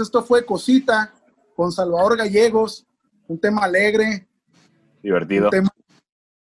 esto 0.03 0.23
fue 0.23 0.45
Cosita 0.45 1.11
con 1.55 1.71
Salvador 1.71 2.17
Gallegos, 2.17 2.85
un 3.27 3.39
tema 3.39 3.63
alegre, 3.63 4.27
Divertido. 5.01 5.45
un 5.45 5.51
tema 5.51 5.69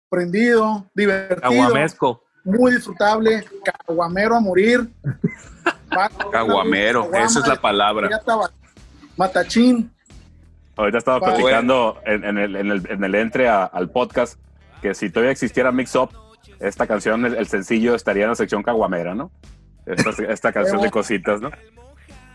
prendido, 0.08 0.86
divertido, 0.94 1.40
Aguamesco. 1.50 2.22
muy 2.44 2.72
disfrutable, 2.72 3.44
caguamero 3.64 4.36
a 4.36 4.40
morir. 4.40 4.88
Caguamero, 6.32 7.12
esa 7.14 7.40
es 7.40 7.46
la 7.46 7.60
palabra. 7.60 8.08
Ya 8.10 8.16
estaba. 8.16 8.50
Matachín, 9.16 9.90
Ahorita 10.76 10.98
estaba 10.98 11.20
Pa- 11.20 11.26
platicando 11.34 12.00
en, 12.04 12.24
en 12.24 12.36
el, 12.38 12.56
en, 12.56 12.70
el, 12.72 12.90
en 12.90 13.04
el 13.04 13.14
entre 13.14 13.48
a- 13.48 13.64
al 13.64 13.90
podcast 13.90 14.40
que 14.82 14.92
si 14.94 15.08
todavía 15.08 15.30
existiera 15.30 15.70
Mix 15.70 15.94
Up, 15.94 16.10
esta 16.58 16.86
canción, 16.88 17.24
el, 17.24 17.34
el 17.36 17.46
sencillo, 17.46 17.94
estaría 17.94 18.24
en 18.24 18.30
la 18.30 18.34
sección 18.34 18.62
caguamera, 18.64 19.14
¿no? 19.14 19.30
Esta, 19.86 20.10
esta 20.32 20.52
canción 20.52 20.80
de 20.82 20.90
cositas, 20.90 21.40
¿no? 21.40 21.50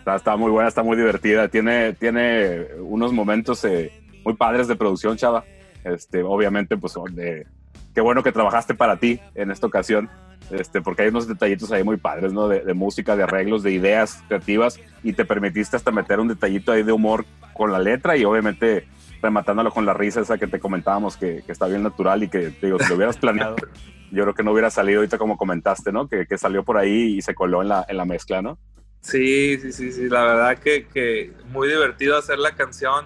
Está, 0.10 0.16
está 0.16 0.38
muy 0.38 0.50
buena, 0.50 0.68
está 0.68 0.82
muy 0.82 0.98
divertida. 0.98 1.50
Tiene, 1.50 1.94
tiene 1.94 2.66
unos 2.80 3.14
momentos 3.14 3.64
eh, 3.64 3.92
muy 4.26 4.34
padres 4.34 4.68
de 4.68 4.76
producción, 4.76 5.18
chava. 5.18 5.44
Este, 5.84 6.24
obviamente, 6.24 6.78
pues, 6.78 6.96
de, 7.12 7.46
qué 7.94 8.02
bueno 8.02 8.24
que 8.24 8.32
trabajaste 8.32 8.74
para 8.74 8.98
ti 8.98 9.20
en 9.36 9.52
esta 9.52 9.68
ocasión. 9.68 10.10
Este, 10.50 10.82
porque 10.82 11.04
hay 11.04 11.10
unos 11.10 11.28
detallitos 11.28 11.72
ahí 11.72 11.84
muy 11.84 11.98
padres, 11.98 12.34
¿no? 12.34 12.48
De, 12.48 12.62
de 12.62 12.74
música, 12.74 13.16
de 13.16 13.22
arreglos, 13.22 13.62
de 13.62 13.72
ideas 13.72 14.24
creativas 14.28 14.80
y 15.04 15.14
te 15.14 15.26
permitiste 15.26 15.76
hasta 15.76 15.92
meter 15.92 16.20
un 16.20 16.28
detallito 16.28 16.72
ahí 16.72 16.82
de 16.82 16.92
humor 16.92 17.26
con 17.54 17.72
la 17.72 17.78
letra 17.78 18.18
y 18.18 18.26
obviamente 18.26 18.88
rematándolo 19.22 19.70
con 19.70 19.86
la 19.86 19.94
risa 19.94 20.22
esa 20.22 20.40
que 20.40 20.48
te 20.48 20.60
comentábamos 20.60 21.18
que, 21.18 21.44
que 21.46 21.52
está 21.52 21.68
bien 21.68 21.84
natural 21.84 22.24
y 22.24 22.30
que, 22.30 22.52
digo, 22.64 22.80
si 22.80 22.90
lo 22.90 22.96
hubieras 22.96 23.18
planeado, 23.18 23.58
yo 24.12 24.24
creo 24.24 24.34
que 24.34 24.42
no 24.42 24.54
hubiera 24.54 24.72
salido 24.72 25.02
ahorita 25.02 25.20
como 25.20 25.38
comentaste, 25.38 25.92
¿no? 25.92 26.08
Que, 26.08 26.26
que 26.26 26.38
salió 26.40 26.64
por 26.64 26.78
ahí 26.78 27.18
y 27.18 27.22
se 27.22 27.36
coló 27.36 27.62
en 27.62 27.68
la, 27.68 27.86
en 27.88 27.98
la 27.98 28.06
mezcla, 28.06 28.42
¿no? 28.42 28.58
Sí, 29.02 29.58
sí, 29.60 29.72
sí, 29.72 29.92
sí, 29.92 30.10
la 30.10 30.24
verdad 30.24 30.60
que, 30.60 31.34
muy 31.48 31.68
divertido 31.68 32.18
hacer 32.18 32.40
la 32.40 32.56
canción. 32.56 33.06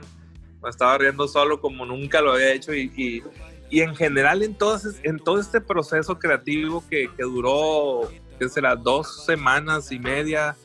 Me 0.62 0.70
estaba 0.70 0.98
riendo 0.98 1.28
solo 1.28 1.60
como 1.60 1.86
nunca 1.86 2.22
lo 2.22 2.34
había 2.34 2.54
hecho 2.54 2.74
y, 2.74 2.92
y, 2.96 3.24
y 3.70 3.82
en 3.82 3.96
general 3.96 4.44
en 4.44 4.56
todo, 4.56 4.80
en 5.04 5.20
todo 5.20 5.40
este 5.40 5.60
proceso 5.60 6.18
creativo 6.18 6.84
que, 6.90 7.10
que 7.16 7.24
duró, 7.24 8.10
¿qué 8.40 8.48
será? 8.48 8.76
Dos 8.76 9.26
semanas 9.26 9.92
y 9.92 10.00
media, 10.00 10.56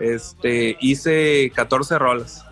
este, 0.00 0.76
hice 0.80 1.52
14 1.54 1.98
rolas. 1.98 2.45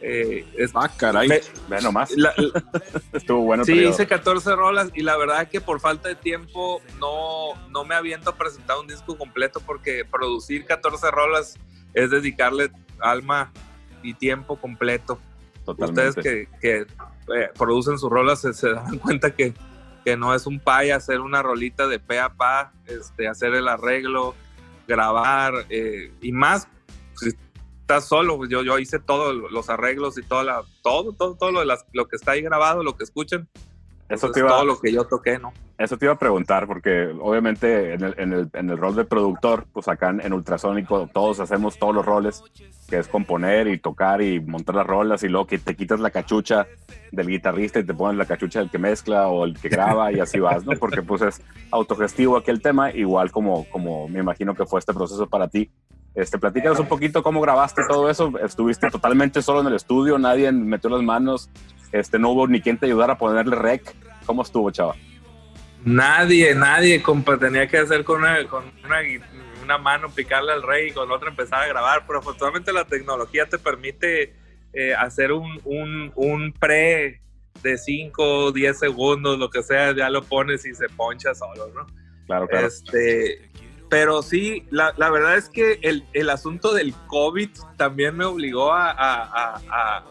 Eh, 0.00 0.46
es- 0.56 0.72
Ah, 0.74 0.90
caray. 0.96 1.28
me- 1.28 1.40
Ve 1.68 1.80
nomás, 1.82 2.10
la- 2.16 2.34
estuvo 3.12 3.40
bueno. 3.42 3.64
Sí, 3.64 3.72
periodo. 3.72 3.90
hice 3.92 4.06
14 4.06 4.54
rolas 4.54 4.90
y 4.94 5.02
la 5.02 5.16
verdad 5.16 5.48
que 5.48 5.60
por 5.60 5.80
falta 5.80 6.08
de 6.08 6.14
tiempo 6.16 6.82
no, 7.00 7.54
no 7.70 7.84
me 7.84 7.94
aviento 7.94 8.30
a 8.30 8.36
presentar 8.36 8.78
un 8.78 8.86
disco 8.86 9.16
completo 9.16 9.60
porque 9.64 10.04
producir 10.04 10.64
14 10.66 11.10
rolas 11.10 11.54
es 11.94 12.10
dedicarle 12.10 12.70
alma 13.00 13.52
y 14.02 14.14
tiempo 14.14 14.56
completo. 14.60 15.18
Totalmente. 15.64 16.08
Ustedes 16.20 16.48
que, 16.60 16.60
que, 16.60 16.86
eh, 17.34 17.48
producen 17.58 17.98
sus 17.98 18.10
rolas 18.10 18.40
se, 18.40 18.52
se 18.54 18.70
dan 18.72 18.98
cuenta 18.98 19.34
que, 19.34 19.52
que 20.04 20.16
no 20.16 20.34
es 20.34 20.46
un 20.46 20.60
pay 20.60 20.90
hacer 20.90 21.20
una 21.20 21.42
rolita 21.42 21.88
de 21.88 21.98
pe 21.98 22.20
a 22.20 22.28
pa, 22.34 22.72
este, 22.86 23.26
hacer 23.26 23.54
el 23.54 23.66
arreglo, 23.66 24.34
grabar 24.86 25.66
eh, 25.68 26.12
y 26.20 26.30
más 26.32 26.68
si 27.16 27.30
estás 27.86 28.06
solo, 28.08 28.36
pues 28.36 28.50
yo, 28.50 28.64
yo 28.64 28.80
hice 28.80 28.98
todos 28.98 29.32
los 29.52 29.70
arreglos 29.70 30.18
y 30.18 30.22
toda 30.24 30.42
la, 30.42 30.62
todo, 30.82 31.12
todo, 31.12 31.36
todo 31.36 31.52
lo, 31.52 31.60
de 31.60 31.66
las, 31.66 31.86
lo 31.92 32.08
que 32.08 32.16
está 32.16 32.32
ahí 32.32 32.42
grabado, 32.42 32.82
lo 32.82 32.96
que 32.96 33.04
escuchan, 33.04 33.46
Eso 34.08 34.32
te 34.32 34.40
iba- 34.40 34.48
todo 34.48 34.64
lo 34.64 34.80
que 34.80 34.92
yo 34.92 35.04
toqué, 35.04 35.38
¿no? 35.38 35.52
Eso 35.78 35.96
te 35.96 36.06
iba 36.06 36.14
a 36.14 36.18
preguntar, 36.18 36.66
porque 36.66 37.14
obviamente 37.20 37.92
en 37.94 38.02
el, 38.02 38.14
en 38.18 38.32
el, 38.32 38.50
en 38.54 38.70
el 38.70 38.76
rol 38.78 38.96
de 38.96 39.04
productor, 39.04 39.66
pues 39.72 39.86
acá 39.86 40.10
en, 40.10 40.20
en 40.20 40.32
Ultrasónico 40.32 41.08
todos 41.12 41.38
hacemos 41.38 41.78
todos 41.78 41.94
los 41.94 42.04
roles, 42.04 42.42
que 42.88 42.98
es 42.98 43.06
componer 43.06 43.68
y 43.68 43.78
tocar 43.78 44.20
y 44.20 44.40
montar 44.40 44.74
las 44.74 44.86
rolas 44.86 45.22
y 45.22 45.28
luego 45.28 45.46
que 45.46 45.58
te 45.58 45.76
quitas 45.76 46.00
la 46.00 46.10
cachucha 46.10 46.66
del 47.12 47.28
guitarrista 47.28 47.78
y 47.78 47.84
te 47.84 47.94
pones 47.94 48.16
la 48.16 48.24
cachucha 48.24 48.58
del 48.60 48.70
que 48.70 48.78
mezcla 48.78 49.28
o 49.28 49.44
el 49.44 49.56
que 49.60 49.68
graba 49.68 50.10
y 50.10 50.18
así 50.18 50.40
vas, 50.40 50.64
¿no? 50.64 50.72
Porque 50.76 51.02
pues 51.02 51.22
es 51.22 51.40
autogestivo 51.70 52.36
aquí 52.36 52.50
el 52.50 52.62
tema, 52.62 52.90
igual 52.90 53.30
como, 53.30 53.68
como 53.70 54.08
me 54.08 54.18
imagino 54.20 54.54
que 54.56 54.66
fue 54.66 54.80
este 54.80 54.92
proceso 54.94 55.28
para 55.28 55.46
ti. 55.46 55.70
Este, 56.16 56.38
platícanos 56.38 56.78
un 56.80 56.88
poquito 56.88 57.22
cómo 57.22 57.42
grabaste 57.42 57.82
todo 57.86 58.08
eso. 58.08 58.32
¿Estuviste 58.42 58.90
totalmente 58.90 59.42
solo 59.42 59.60
en 59.60 59.66
el 59.66 59.74
estudio? 59.74 60.18
¿Nadie 60.18 60.50
metió 60.50 60.88
las 60.88 61.02
manos? 61.02 61.50
Este, 61.92 62.18
¿No 62.18 62.30
hubo 62.30 62.48
ni 62.48 62.62
quien 62.62 62.78
te 62.78 62.86
ayudara 62.86 63.12
a 63.12 63.18
ponerle 63.18 63.54
rec? 63.54 63.94
¿Cómo 64.24 64.40
estuvo, 64.42 64.70
chava? 64.70 64.94
Nadie, 65.84 66.54
nadie, 66.54 67.02
compa, 67.02 67.36
tenía 67.36 67.68
que 67.68 67.78
hacer 67.78 68.02
con 68.02 68.22
una, 68.22 68.48
con 68.48 68.64
una, 69.62 69.78
mano 69.78 70.08
picarle 70.08 70.52
al 70.52 70.62
rey 70.62 70.88
y 70.88 70.92
con 70.92 71.08
la 71.08 71.14
otra 71.14 71.28
empezar 71.28 71.62
a 71.62 71.68
grabar, 71.68 72.04
pero 72.06 72.20
afortunadamente 72.20 72.72
la 72.72 72.86
tecnología 72.86 73.46
te 73.46 73.58
permite 73.58 74.34
eh, 74.72 74.94
hacer 74.94 75.32
un, 75.32 75.60
un, 75.64 76.12
un 76.16 76.52
pre 76.52 77.20
de 77.62 77.78
5, 77.78 78.52
10 78.52 78.78
segundos, 78.78 79.38
lo 79.38 79.50
que 79.50 79.62
sea, 79.62 79.94
ya 79.94 80.08
lo 80.08 80.22
pones 80.22 80.64
y 80.64 80.74
se 80.74 80.88
poncha 80.88 81.34
solo, 81.34 81.68
¿no? 81.74 81.86
Claro, 82.26 82.48
claro. 82.48 82.66
Este, 82.66 83.48
pero 83.88 84.22
sí, 84.22 84.66
la, 84.70 84.92
la 84.96 85.10
verdad 85.10 85.36
es 85.36 85.48
que 85.48 85.78
el, 85.82 86.04
el 86.12 86.30
asunto 86.30 86.72
del 86.74 86.92
COVID 87.06 87.50
también 87.76 88.16
me 88.16 88.24
obligó 88.24 88.72
a, 88.72 88.90
a, 88.90 89.56
a- 89.70 90.04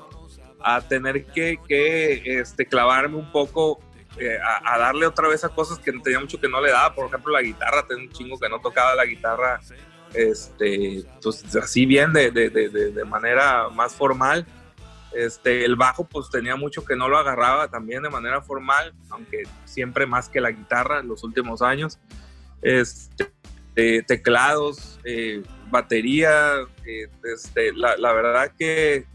a- 0.61 0.81
tener 0.81 1.25
que, 1.27 1.59
que, 1.67 2.39
este, 2.39 2.65
clavarme 2.65 3.17
un 3.17 3.31
poco, 3.31 3.79
eh, 4.17 4.37
a, 4.65 4.77
darle 4.79 5.05
otra 5.05 5.27
vez 5.27 5.43
a 5.43 5.49
cosas 5.49 5.77
que 5.79 5.91
tenía 5.91 6.19
mucho 6.19 6.39
que 6.39 6.47
no 6.47 6.61
le 6.61 6.71
daba. 6.71 6.95
Por 6.95 7.07
ejemplo, 7.07 7.33
la 7.33 7.41
guitarra, 7.41 7.85
tenía 7.87 8.05
un 8.05 8.11
chingo 8.11 8.39
que 8.39 8.49
no 8.49 8.59
tocaba 8.59 8.95
la 8.95 9.05
guitarra 9.05 9.59
este, 10.13 11.03
pues, 11.21 11.43
así 11.57 11.85
bien, 11.85 12.13
de, 12.13 12.31
de- 12.31 12.49
de- 12.49 12.69
de- 12.69 12.91
de 12.91 13.05
manera 13.05 13.69
más 13.69 13.93
formal. 13.93 14.45
Este, 15.13 15.63
el 15.65 15.75
bajo, 15.75 16.03
pues 16.05 16.29
tenía 16.29 16.55
mucho 16.55 16.83
que 16.83 16.95
no 16.95 17.07
lo 17.07 17.17
agarraba 17.17 17.69
también 17.69 18.03
de 18.03 18.09
manera 18.09 18.41
formal, 18.41 18.93
aunque 19.09 19.43
siempre 19.65 20.05
más 20.05 20.27
que 20.29 20.41
la 20.41 20.51
guitarra 20.51 20.99
en 20.99 21.07
los 21.07 21.23
últimos 21.23 21.61
años. 21.61 21.99
Este, 22.61 23.31
eh, 23.75 24.03
teclados, 24.07 24.99
eh, 25.03 25.43
batería, 25.69 26.53
eh, 26.85 27.07
este, 27.33 27.73
la, 27.73 27.97
la 27.97 28.13
verdad 28.13 28.51
que 28.57 29.05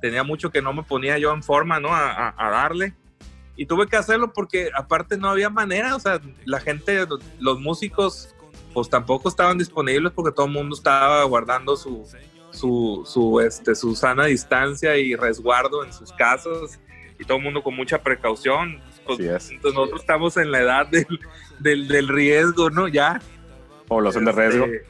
tenía 0.00 0.22
mucho 0.22 0.50
que 0.50 0.62
no 0.62 0.72
me 0.72 0.82
ponía 0.82 1.18
yo 1.18 1.32
en 1.32 1.42
forma, 1.42 1.80
¿no? 1.80 1.88
A, 1.94 2.10
a- 2.10 2.34
a 2.36 2.50
darle. 2.50 2.94
Y 3.56 3.66
tuve 3.66 3.88
que 3.88 3.96
hacerlo 3.96 4.32
porque 4.32 4.70
aparte 4.74 5.16
no 5.16 5.28
había 5.28 5.50
manera, 5.50 5.96
o 5.96 6.00
sea, 6.00 6.20
la 6.44 6.60
gente, 6.60 7.04
los 7.40 7.60
músicos, 7.60 8.34
pues 8.72 8.88
tampoco 8.88 9.28
estaban 9.28 9.58
disponibles 9.58 10.12
porque 10.12 10.32
todo 10.34 10.46
el 10.46 10.52
mundo 10.52 10.76
estaba 10.76 11.24
guardando 11.24 11.76
su, 11.76 12.06
su, 12.52 13.02
su, 13.04 13.40
este, 13.40 13.74
su 13.74 13.96
sana 13.96 14.26
distancia 14.26 14.96
y 14.96 15.16
resguardo 15.16 15.84
en 15.84 15.92
sus 15.92 16.12
casas 16.12 16.78
y 17.18 17.24
todo 17.24 17.38
el 17.38 17.42
mundo 17.42 17.62
con 17.64 17.74
mucha 17.74 18.00
precaución. 18.00 18.80
Pues, 19.04 19.18
es. 19.18 19.50
entonces 19.50 19.74
nosotros 19.74 20.02
estamos 20.02 20.36
en 20.36 20.52
la 20.52 20.60
edad 20.60 20.86
del, 20.86 21.06
del, 21.58 21.88
del 21.88 22.06
riesgo, 22.08 22.70
¿no? 22.70 22.86
Ya. 22.86 23.20
Población 23.88 24.24
de 24.26 24.32
riesgo. 24.32 24.66
Este, 24.66 24.84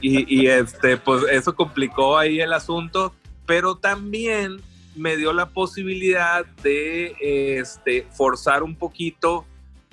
y, 0.00 0.42
y, 0.42 0.46
este, 0.48 0.96
pues 0.96 1.24
eso 1.30 1.54
complicó 1.54 2.18
ahí 2.18 2.40
el 2.40 2.52
asunto, 2.52 3.14
pero 3.46 3.76
también 3.76 4.60
me 4.96 5.16
dio 5.16 5.32
la 5.32 5.46
posibilidad 5.46 6.44
de 6.62 7.14
este, 7.58 8.06
forzar 8.12 8.62
un 8.62 8.74
poquito 8.76 9.46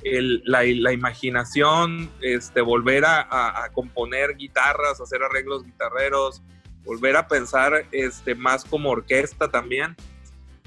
el- 0.03 0.41
la, 0.45 0.63
la 0.63 0.93
imaginación, 0.93 2.09
este, 2.21 2.61
volver 2.61 3.05
a, 3.05 3.21
a- 3.21 3.65
a 3.65 3.69
componer 3.71 4.35
guitarras, 4.37 4.99
hacer 5.01 5.21
arreglos 5.23 5.63
guitarreros, 5.65 6.41
volver 6.85 7.17
a 7.17 7.27
pensar 7.27 7.85
este, 7.91 8.33
más 8.35 8.63
como 8.65 8.89
orquesta 8.91 9.49
también. 9.49 9.95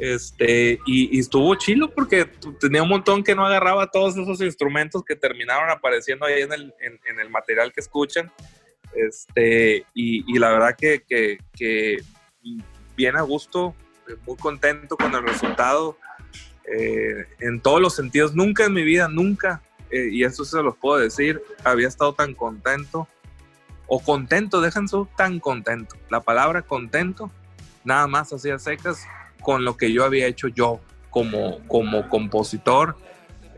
Este, 0.03 0.81
y, 0.85 1.16
y 1.16 1.20
estuvo 1.20 1.55
chilo 1.55 1.89
porque 1.95 2.24
tenía 2.59 2.83
un 2.83 2.89
montón 2.89 3.23
que 3.23 3.37
no 3.37 3.47
agarraba 3.47 3.87
todos 3.87 4.16
esos 4.16 4.41
instrumentos 4.41 5.05
que 5.05 5.15
terminaron 5.15 5.70
apareciendo 5.70 6.27
ahí 6.27 6.43
en 6.43 6.53
el, 6.53 6.74
en, 6.81 7.20
el 7.20 7.31
material 7.31 7.73
que 7.73 7.83
escuchan. 7.83 8.29
Este, 8.97 9.87
y, 9.95 10.37
la 10.41 10.51
verdad 10.51 10.74
que, 10.77 12.03
bien 12.97 13.16
a 13.16 13.20
gusto, 13.20 13.77
muy 14.27 14.37
contento 14.39 14.97
con 14.97 15.15
el 15.15 15.23
resultado. 15.23 15.97
eh, 16.66 17.24
en 17.39 17.61
todos 17.61 17.81
los 17.81 17.95
sentidos, 17.95 18.35
nunca 18.35 18.65
en 18.65 18.73
mi 18.73 18.83
vida, 18.83 19.07
nunca, 19.07 19.62
eh, 19.93 20.09
y 20.11 20.24
eso 20.24 20.45
se 20.45 20.61
los 20.65 20.77
puedo 20.79 20.99
decir, 20.99 21.41
había 21.62 21.87
estado 21.87 22.12
tan 22.12 22.35
contento, 22.35 23.07
o 23.87 24.03
contento, 24.03 24.61
déjense 24.61 24.97
tan 25.16 25.39
contento. 25.39 25.95
La 26.11 26.19
palabra 26.19 26.62
contento, 26.62 27.31
nada 27.85 28.09
más 28.09 28.33
hacía 28.33 28.59
secas 28.59 29.07
con 29.43 29.64
lo 29.64 29.77
que 29.77 29.93
yo 29.93 30.05
había 30.05 30.27
hecho 30.27 30.48
yo 30.48 30.81
como, 31.10 31.59
como 31.69 32.09
compositor 32.09 32.97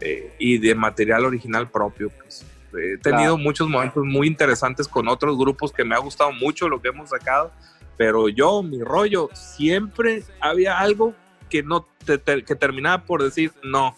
eh, 0.01 0.35
y 0.39 0.59
de 0.59 0.75
material 0.75 1.25
original 1.25 1.71
propio. 1.71 2.11
pues. 2.11 2.45
He 2.73 2.99
tenido 2.99 3.35
Claro. 3.35 3.39
muchos 3.39 3.69
momentos 3.69 4.03
muy 4.05 4.27
interesantes 4.27 4.89
con 4.89 5.07
otros 5.07 5.39
grupos 5.39 5.73
que 5.73 5.85
me 5.85 5.95
ha 5.95 5.99
gustado 5.99 6.33
mucho 6.33 6.69
lo 6.69 6.83
que 6.83 6.89
hemos 6.89 7.11
sacado, 7.11 7.53
pero 7.97 8.29
yo, 8.29 8.63
mi 8.65 8.83
rollo, 8.83 9.29
siempre 9.33 10.25
había 10.41 10.81
algo 10.81 11.15
que 11.49 11.63
no 11.63 11.87
te- 12.05 12.19
te- 12.19 12.43
que 12.43 12.57
terminaba 12.57 13.05
por 13.05 13.23
decir 13.23 13.53
no. 13.63 13.97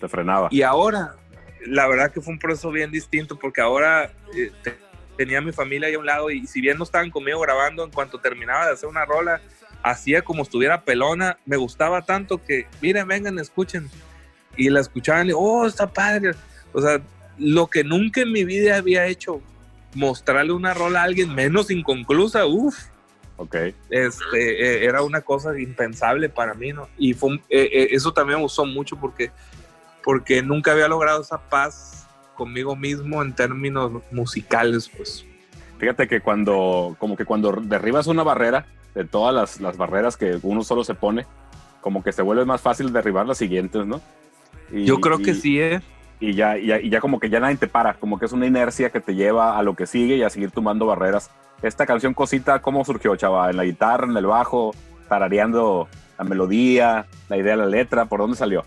Te 0.00 0.08
frenaba. 0.08 0.48
Y 0.50 0.62
ahora, 0.62 1.14
la 1.64 1.86
verdad 1.86 2.10
que 2.10 2.20
fue 2.20 2.32
un 2.32 2.40
proceso 2.40 2.72
bien 2.72 2.90
distinto 2.90 3.38
porque 3.38 3.60
ahora 3.60 4.10
eh, 4.36 4.50
te- 4.64 4.76
tenía 5.16 5.38
a 5.38 5.40
mi 5.42 5.52
familia 5.52 5.86
ahí 5.86 5.94
a 5.94 5.98
un 6.00 6.06
lado 6.06 6.28
y 6.30 6.44
si 6.48 6.60
bien 6.60 6.76
no 6.78 6.82
estaban 6.84 7.10
conmigo 7.10 7.38
grabando, 7.40 7.84
en 7.84 7.92
cuanto 7.92 8.18
terminaba 8.20 8.66
de 8.66 8.72
hacer 8.72 8.88
una 8.88 9.04
rola, 9.04 9.40
hacía 9.90 10.22
como 10.22 10.42
estuviera 10.42 10.82
pelona, 10.82 11.38
me 11.46 11.56
gustaba 11.56 12.02
tanto 12.02 12.42
que, 12.42 12.66
miren, 12.82 13.06
vengan, 13.06 13.38
escuchen. 13.38 13.88
Y 14.56 14.68
la 14.68 14.80
escuchaban 14.80 15.28
y, 15.28 15.32
oh, 15.32 15.66
está 15.66 15.86
padre. 15.86 16.32
O 16.72 16.80
sea, 16.80 17.00
lo 17.38 17.68
que 17.68 17.84
nunca 17.84 18.22
en 18.22 18.32
mi 18.32 18.44
vida 18.44 18.76
había 18.76 19.06
hecho, 19.06 19.40
mostrarle 19.94 20.52
una 20.52 20.74
rola 20.74 21.00
a 21.00 21.04
alguien 21.04 21.32
menos 21.34 21.70
inconclusa, 21.70 22.46
uff, 22.46 22.76
Ok. 23.36 23.54
este, 23.90 24.40
eh, 24.40 24.84
era 24.84 25.02
una 25.02 25.20
cosa 25.20 25.58
impensable 25.58 26.28
para 26.28 26.54
mí, 26.54 26.72
¿no? 26.72 26.88
Y 26.98 27.14
fue, 27.14 27.36
eh, 27.48 27.70
eh, 27.72 27.88
eso 27.92 28.12
también 28.12 28.38
me 28.38 28.42
gustó 28.42 28.66
mucho 28.66 28.96
porque, 28.96 29.30
porque 30.02 30.42
nunca 30.42 30.72
había 30.72 30.88
logrado 30.88 31.22
esa 31.22 31.38
paz 31.38 32.08
conmigo 32.34 32.74
mismo 32.74 33.22
en 33.22 33.34
términos 33.34 34.02
musicales, 34.10 34.90
pues. 34.94 35.24
Fíjate 35.78 36.08
que 36.08 36.20
cuando, 36.20 36.96
como 36.98 37.16
que 37.16 37.24
cuando 37.24 37.52
derribas 37.52 38.06
una 38.06 38.22
barrera, 38.22 38.66
de 38.96 39.04
todas 39.04 39.32
las, 39.34 39.60
las 39.60 39.76
barreras 39.76 40.16
que 40.16 40.38
uno 40.42 40.64
solo 40.64 40.82
se 40.82 40.94
pone, 40.94 41.26
como 41.80 42.02
que 42.02 42.12
se 42.12 42.22
vuelve 42.22 42.44
más 42.44 42.60
fácil 42.62 42.92
derribar 42.92 43.26
las 43.26 43.38
siguientes, 43.38 43.86
¿no? 43.86 44.00
Y- 44.72 44.84
Yo 44.86 45.00
creo 45.00 45.18
que 45.18 45.30
y- 45.32 45.34
sí, 45.34 45.60
¿eh? 45.60 45.80
Y 46.18 46.32
ya, 46.34 46.56
y 46.56 46.66
ya, 46.68 46.80
y 46.80 46.88
ya 46.88 46.98
como 47.00 47.20
que 47.20 47.28
ya 47.28 47.38
nadie 47.40 47.56
te 47.58 47.66
para, 47.68 47.92
como 47.94 48.18
que 48.18 48.24
es 48.24 48.32
una 48.32 48.46
inercia 48.46 48.88
que 48.88 49.00
te 49.00 49.14
lleva 49.14 49.58
a 49.58 49.62
lo 49.62 49.76
que 49.76 49.86
sigue 49.86 50.16
y 50.16 50.22
a 50.22 50.30
seguir 50.30 50.50
tumbando 50.50 50.86
barreras. 50.86 51.30
Esta 51.62 51.84
canción 51.84 52.14
Cosita, 52.14 52.60
¿cómo 52.62 52.84
surgió, 52.86 53.14
chava? 53.16 53.50
¿En 53.50 53.58
la 53.58 53.64
guitarra, 53.64 54.06
en 54.06 54.16
el 54.16 54.24
bajo, 54.26 54.74
tarareando 55.10 55.88
la 56.18 56.24
melodía, 56.24 57.04
la 57.28 57.36
idea 57.36 57.52
de 57.52 57.58
la 57.58 57.66
letra? 57.66 58.06
¿Por 58.06 58.20
dónde 58.20 58.36
salió? 58.36 58.64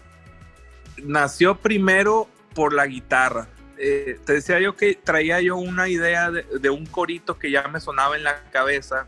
nació 1.03 1.55
primero 1.55 2.27
por 2.53 2.73
la 2.73 2.85
guitarra. 2.85 3.47
Eh, 3.77 4.19
te 4.25 4.33
decía 4.33 4.59
yo 4.59 4.75
que 4.75 4.93
traía 4.95 5.39
yo 5.41 5.55
una 5.55 5.87
idea 5.87 6.29
de, 6.31 6.43
de 6.59 6.69
un 6.69 6.85
corito 6.85 7.39
que 7.39 7.49
ya 7.49 7.67
me 7.69 7.79
sonaba 7.79 8.17
en 8.17 8.23
la 8.23 8.41
cabeza, 8.51 9.07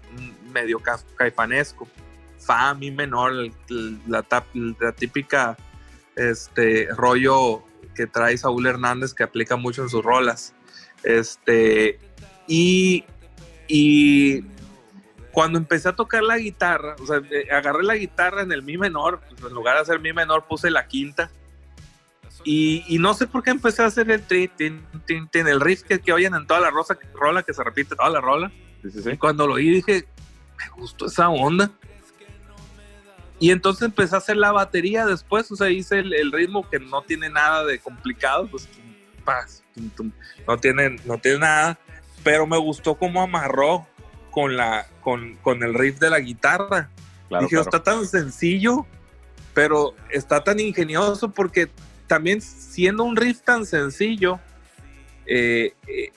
medio 0.52 0.80
ca- 0.80 1.00
caifanesco, 1.16 1.88
fa, 2.38 2.74
mi 2.74 2.92
menor, 2.92 3.34
la, 4.08 4.26
la 4.80 4.92
típica 4.92 5.58
este, 6.16 6.88
rollo 6.96 7.64
que 7.96 8.08
trae 8.08 8.38
Saúl 8.38 8.68
Hernández 8.68 9.14
que 9.14 9.24
aplica 9.24 9.56
mucho 9.56 9.84
en 9.84 9.90
sus 9.90 10.04
rolas. 10.04 10.54
Este, 11.04 12.00
y, 12.48 13.04
y 13.68 14.44
cuando 15.32 15.58
empecé 15.58 15.90
a 15.90 15.96
tocar 15.96 16.24
la 16.24 16.38
guitarra, 16.38 16.96
o 17.02 17.06
sea, 17.06 17.22
eh, 17.32 17.48
agarré 17.52 17.84
la 17.84 17.96
guitarra 17.96 18.42
en 18.44 18.52
el 18.52 18.64
mi 18.64 18.78
menor, 18.78 19.22
pues, 19.30 19.42
en 19.44 19.54
lugar 19.56 19.76
de 19.76 19.82
hacer 19.82 20.00
mi 20.00 20.14
menor 20.14 20.46
puse 20.48 20.70
la 20.70 20.88
quinta 20.88 21.32
y, 22.44 22.84
y 22.88 22.98
no 22.98 23.14
sé 23.14 23.28
por 23.28 23.44
qué 23.44 23.52
empecé 23.52 23.84
a 23.84 23.86
hacer 23.86 24.10
el 24.10 24.26
tri, 24.26 24.48
tin, 24.48 24.84
tin, 25.06 25.28
tin, 25.28 25.48
el 25.48 25.62
riff 25.62 25.84
que, 25.84 26.00
que 26.00 26.12
oyen 26.12 26.34
en 26.34 26.48
toda 26.48 26.60
la 26.60 26.72
rosa, 26.72 26.98
rola, 27.14 27.44
que 27.44 27.54
se 27.54 27.64
repite 27.64 27.96
toda 27.96 28.10
la 28.10 28.20
rola. 28.20 28.52
Sí, 28.82 28.90
sí, 28.92 29.04
sí. 29.04 29.10
Y 29.12 29.18
cuando 29.18 29.46
lo 29.46 29.54
oí 29.56 29.70
dije, 29.70 30.06
me 30.64 30.82
gustó 30.82 31.06
esa 31.08 31.30
onda. 31.30 31.72
Y 33.40 33.50
entonces 33.50 33.84
empecé 33.84 34.14
a 34.14 34.20
hacer 34.20 34.38
la 34.38 34.52
batería 34.52 35.06
después, 35.06 35.52
o 35.52 35.56
sea, 35.56 35.70
hice 35.70 36.00
el, 36.00 36.14
el 36.14 36.32
ritmo 36.32 36.70
que 36.70 36.80
no 36.80 37.02
tiene 37.02 37.28
nada 37.28 37.66
de 37.66 37.80
complicado, 37.80 38.48
pues 38.48 38.70
no 40.48 40.58
tiene, 40.58 40.98
no 41.06 41.18
tiene 41.18 41.40
nada, 41.40 41.80
pero 42.24 42.46
me 42.46 42.58
gustó 42.58 42.96
cómo 42.96 43.22
amarró 43.22 43.88
con, 44.30 44.56
la, 44.56 44.88
con, 45.02 45.38
con 45.38 45.64
el 45.64 45.74
riff 45.74 46.00
de 46.00 46.10
la 46.10 46.20
guitarra. 46.20 46.90
Claro, 47.30 47.46
Dije, 47.46 47.56
claro. 47.56 47.64
está 47.64 47.84
tan 47.84 48.06
sencillo, 48.06 48.86
pero 49.54 49.96
está 50.10 50.44
tan 50.44 50.60
ingenioso 50.60 51.32
porque 51.32 51.70
también 52.08 52.42
siendo 52.42 53.04
un 53.04 53.16
riff 53.16 53.42
tan 53.42 53.66
sencillo, 53.66 54.40
eh, 55.26 55.74
eh, 55.88 56.12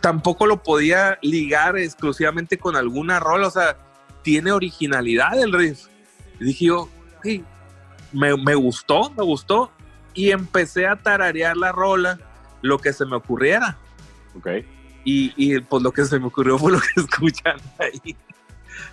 tampoco 0.00 0.46
lo 0.46 0.62
podía 0.62 1.18
ligar 1.22 1.76
exclusivamente 1.76 2.58
con 2.58 2.76
alguna 2.76 3.20
rola, 3.20 3.48
o 3.48 3.50
sea, 3.50 3.76
tiene 4.22 4.52
originalidad 4.52 5.38
el 5.38 5.52
riff. 5.52 5.86
Y 6.40 6.44
dije 6.44 6.66
yo, 6.66 6.88
"Sí, 7.22 7.44
me, 8.12 8.36
me 8.36 8.54
gustó, 8.54 9.10
me 9.10 9.24
gustó, 9.24 9.70
y 10.14 10.30
empecé 10.30 10.86
a 10.86 10.96
tararear 10.96 11.56
la 11.56 11.72
rola, 11.72 12.18
lo 12.60 12.78
que 12.78 12.92
se 12.92 13.04
me 13.04 13.16
ocurriera. 13.16 13.76
Ok. 14.36 14.48
Y, 15.04 15.32
y, 15.36 15.60
pues 15.60 15.82
lo 15.82 15.92
que 15.92 16.04
se 16.04 16.18
me 16.18 16.26
ocurrió 16.26 16.58
fue 16.58 16.72
lo 16.72 16.80
que 16.80 16.88
escuchan 17.00 17.56
ahí. 17.78 18.16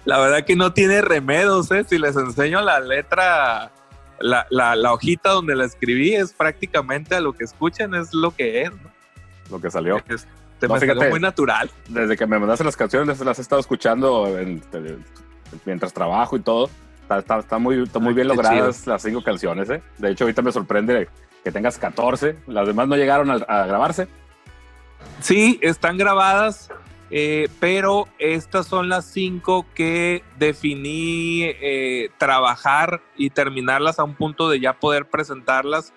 La 0.06 0.20
verdad 0.20 0.46
que 0.46 0.56
no 0.56 0.74
tiene 0.74 1.02
remedos, 1.02 1.72
¿eh? 1.72 1.86
Si 1.88 1.98
les 1.98 2.16
enseño 2.16 2.62
la 2.62 2.80
letra, 2.80 3.72
la, 4.20 4.48
la, 4.50 4.76
la 4.76 4.94
hojita 4.94 5.30
donde 5.32 5.56
la 5.56 5.66
escribí 5.66 6.16
es 6.16 6.34
prácticamente 6.34 7.16
a 7.16 7.22
lo 7.22 7.34
que 7.34 7.44
escuchan, 7.44 7.94
es 7.94 8.14
lo 8.14 8.32
que 8.32 8.64
es, 8.64 8.72
¿no? 8.72 8.99
Lo 9.50 9.60
que 9.60 9.70
salió. 9.72 9.98
Es- 10.08 10.28
te 10.60 10.68
No, 10.68 10.74
me 10.74 10.80
salió 10.80 10.94
fíjate. 10.96 11.10
muy 11.12 11.20
natural. 11.22 11.72
Desde 11.88 12.18
que 12.18 12.28
me 12.28 12.38
mandaste 12.38 12.64
las 12.66 12.76
canciones, 12.76 13.20
las 13.22 13.40
he 13.40 13.42
estado 13.42 13.62
escuchando 13.62 14.38
en- 14.38 14.62
eh, 14.74 14.98
mientras 15.66 15.94
trabajo 15.94 16.36
y 16.36 16.42
todo. 16.42 16.70
Está, 17.04 17.20
está- 17.20 17.40
está 17.40 17.58
muy, 17.58 17.84
está 17.84 18.00
muy 18.00 18.10
Ay, 18.10 18.16
bien 18.16 18.28
logradas 18.28 18.86
las 18.86 19.02
cinco 19.02 19.24
canciones, 19.24 19.70
¿eh? 19.70 19.82
De 19.98 20.12
hecho, 20.12 20.26
ahorita 20.26 20.42
me 20.42 20.52
sorprende 20.52 21.08
que 21.44 21.52
tengas 21.52 21.78
14. 21.78 22.36
Las 22.48 22.68
demás 22.68 22.88
no 22.88 22.96
llegaron 22.98 23.32
a, 23.32 23.36
a 23.36 23.66
grabarse. 23.66 24.08
Sí, 25.22 25.60
están 25.62 25.98
grabadas, 25.98 26.70
eh, 27.10 27.48
pero 27.60 28.08
estas 28.20 28.68
son 28.68 28.90
las 28.90 29.06
cinco 29.06 29.66
que 29.74 30.24
definí 30.38 31.44
eh, 31.44 32.10
trabajar 32.18 33.02
y 33.18 33.30
terminarlas 33.30 33.98
a 34.00 34.04
un 34.04 34.14
punto 34.16 34.50
de 34.50 34.60
ya 34.60 34.74
poder 34.74 35.06
presentarlas, 35.06 35.94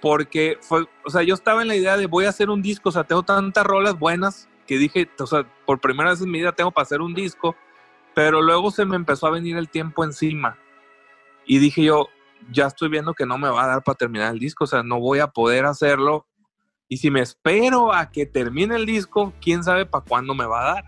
porque 0.00 0.58
fue, 0.60 0.86
o 1.04 1.10
sea, 1.10 1.22
yo 1.22 1.34
estaba 1.34 1.62
en 1.62 1.68
la 1.68 1.76
idea 1.76 1.96
de 1.96 2.06
voy 2.06 2.24
a 2.24 2.30
hacer 2.30 2.50
un 2.50 2.62
disco, 2.62 2.88
o 2.88 2.92
sea, 2.92 3.04
tengo 3.04 3.22
tantas 3.22 3.64
rolas 3.64 3.98
buenas 3.98 4.48
que 4.66 4.78
dije, 4.78 5.08
o 5.18 5.26
sea, 5.26 5.46
por 5.66 5.80
primera 5.80 6.10
vez 6.10 6.20
en 6.20 6.30
mi 6.30 6.38
vida 6.38 6.52
tengo 6.52 6.70
para 6.70 6.84
hacer 6.84 7.00
un 7.00 7.14
disco, 7.14 7.56
pero 8.14 8.42
luego 8.42 8.70
se 8.70 8.84
me 8.84 8.96
empezó 8.96 9.26
a 9.26 9.30
venir 9.30 9.56
el 9.56 9.68
tiempo 9.68 10.04
encima 10.04 10.58
y 11.46 11.58
dije 11.58 11.82
yo, 11.82 12.08
ya 12.50 12.66
estoy 12.66 12.88
viendo 12.88 13.14
que 13.14 13.26
no 13.26 13.38
me 13.38 13.48
va 13.48 13.64
a 13.64 13.68
dar 13.68 13.82
para 13.82 13.96
terminar 13.96 14.32
el 14.32 14.38
disco, 14.38 14.64
o 14.64 14.66
sea, 14.66 14.82
no 14.82 15.00
voy 15.00 15.18
a 15.18 15.28
poder 15.28 15.64
hacerlo 15.64 16.26
y 16.88 16.98
si 16.98 17.10
me 17.10 17.20
espero 17.20 17.92
a 17.92 18.10
que 18.10 18.24
termine 18.26 18.76
el 18.76 18.86
disco, 18.86 19.32
quién 19.40 19.62
sabe 19.62 19.84
para 19.84 20.04
cuándo 20.04 20.34
me 20.34 20.46
va 20.46 20.60
a 20.60 20.74
dar. 20.74 20.84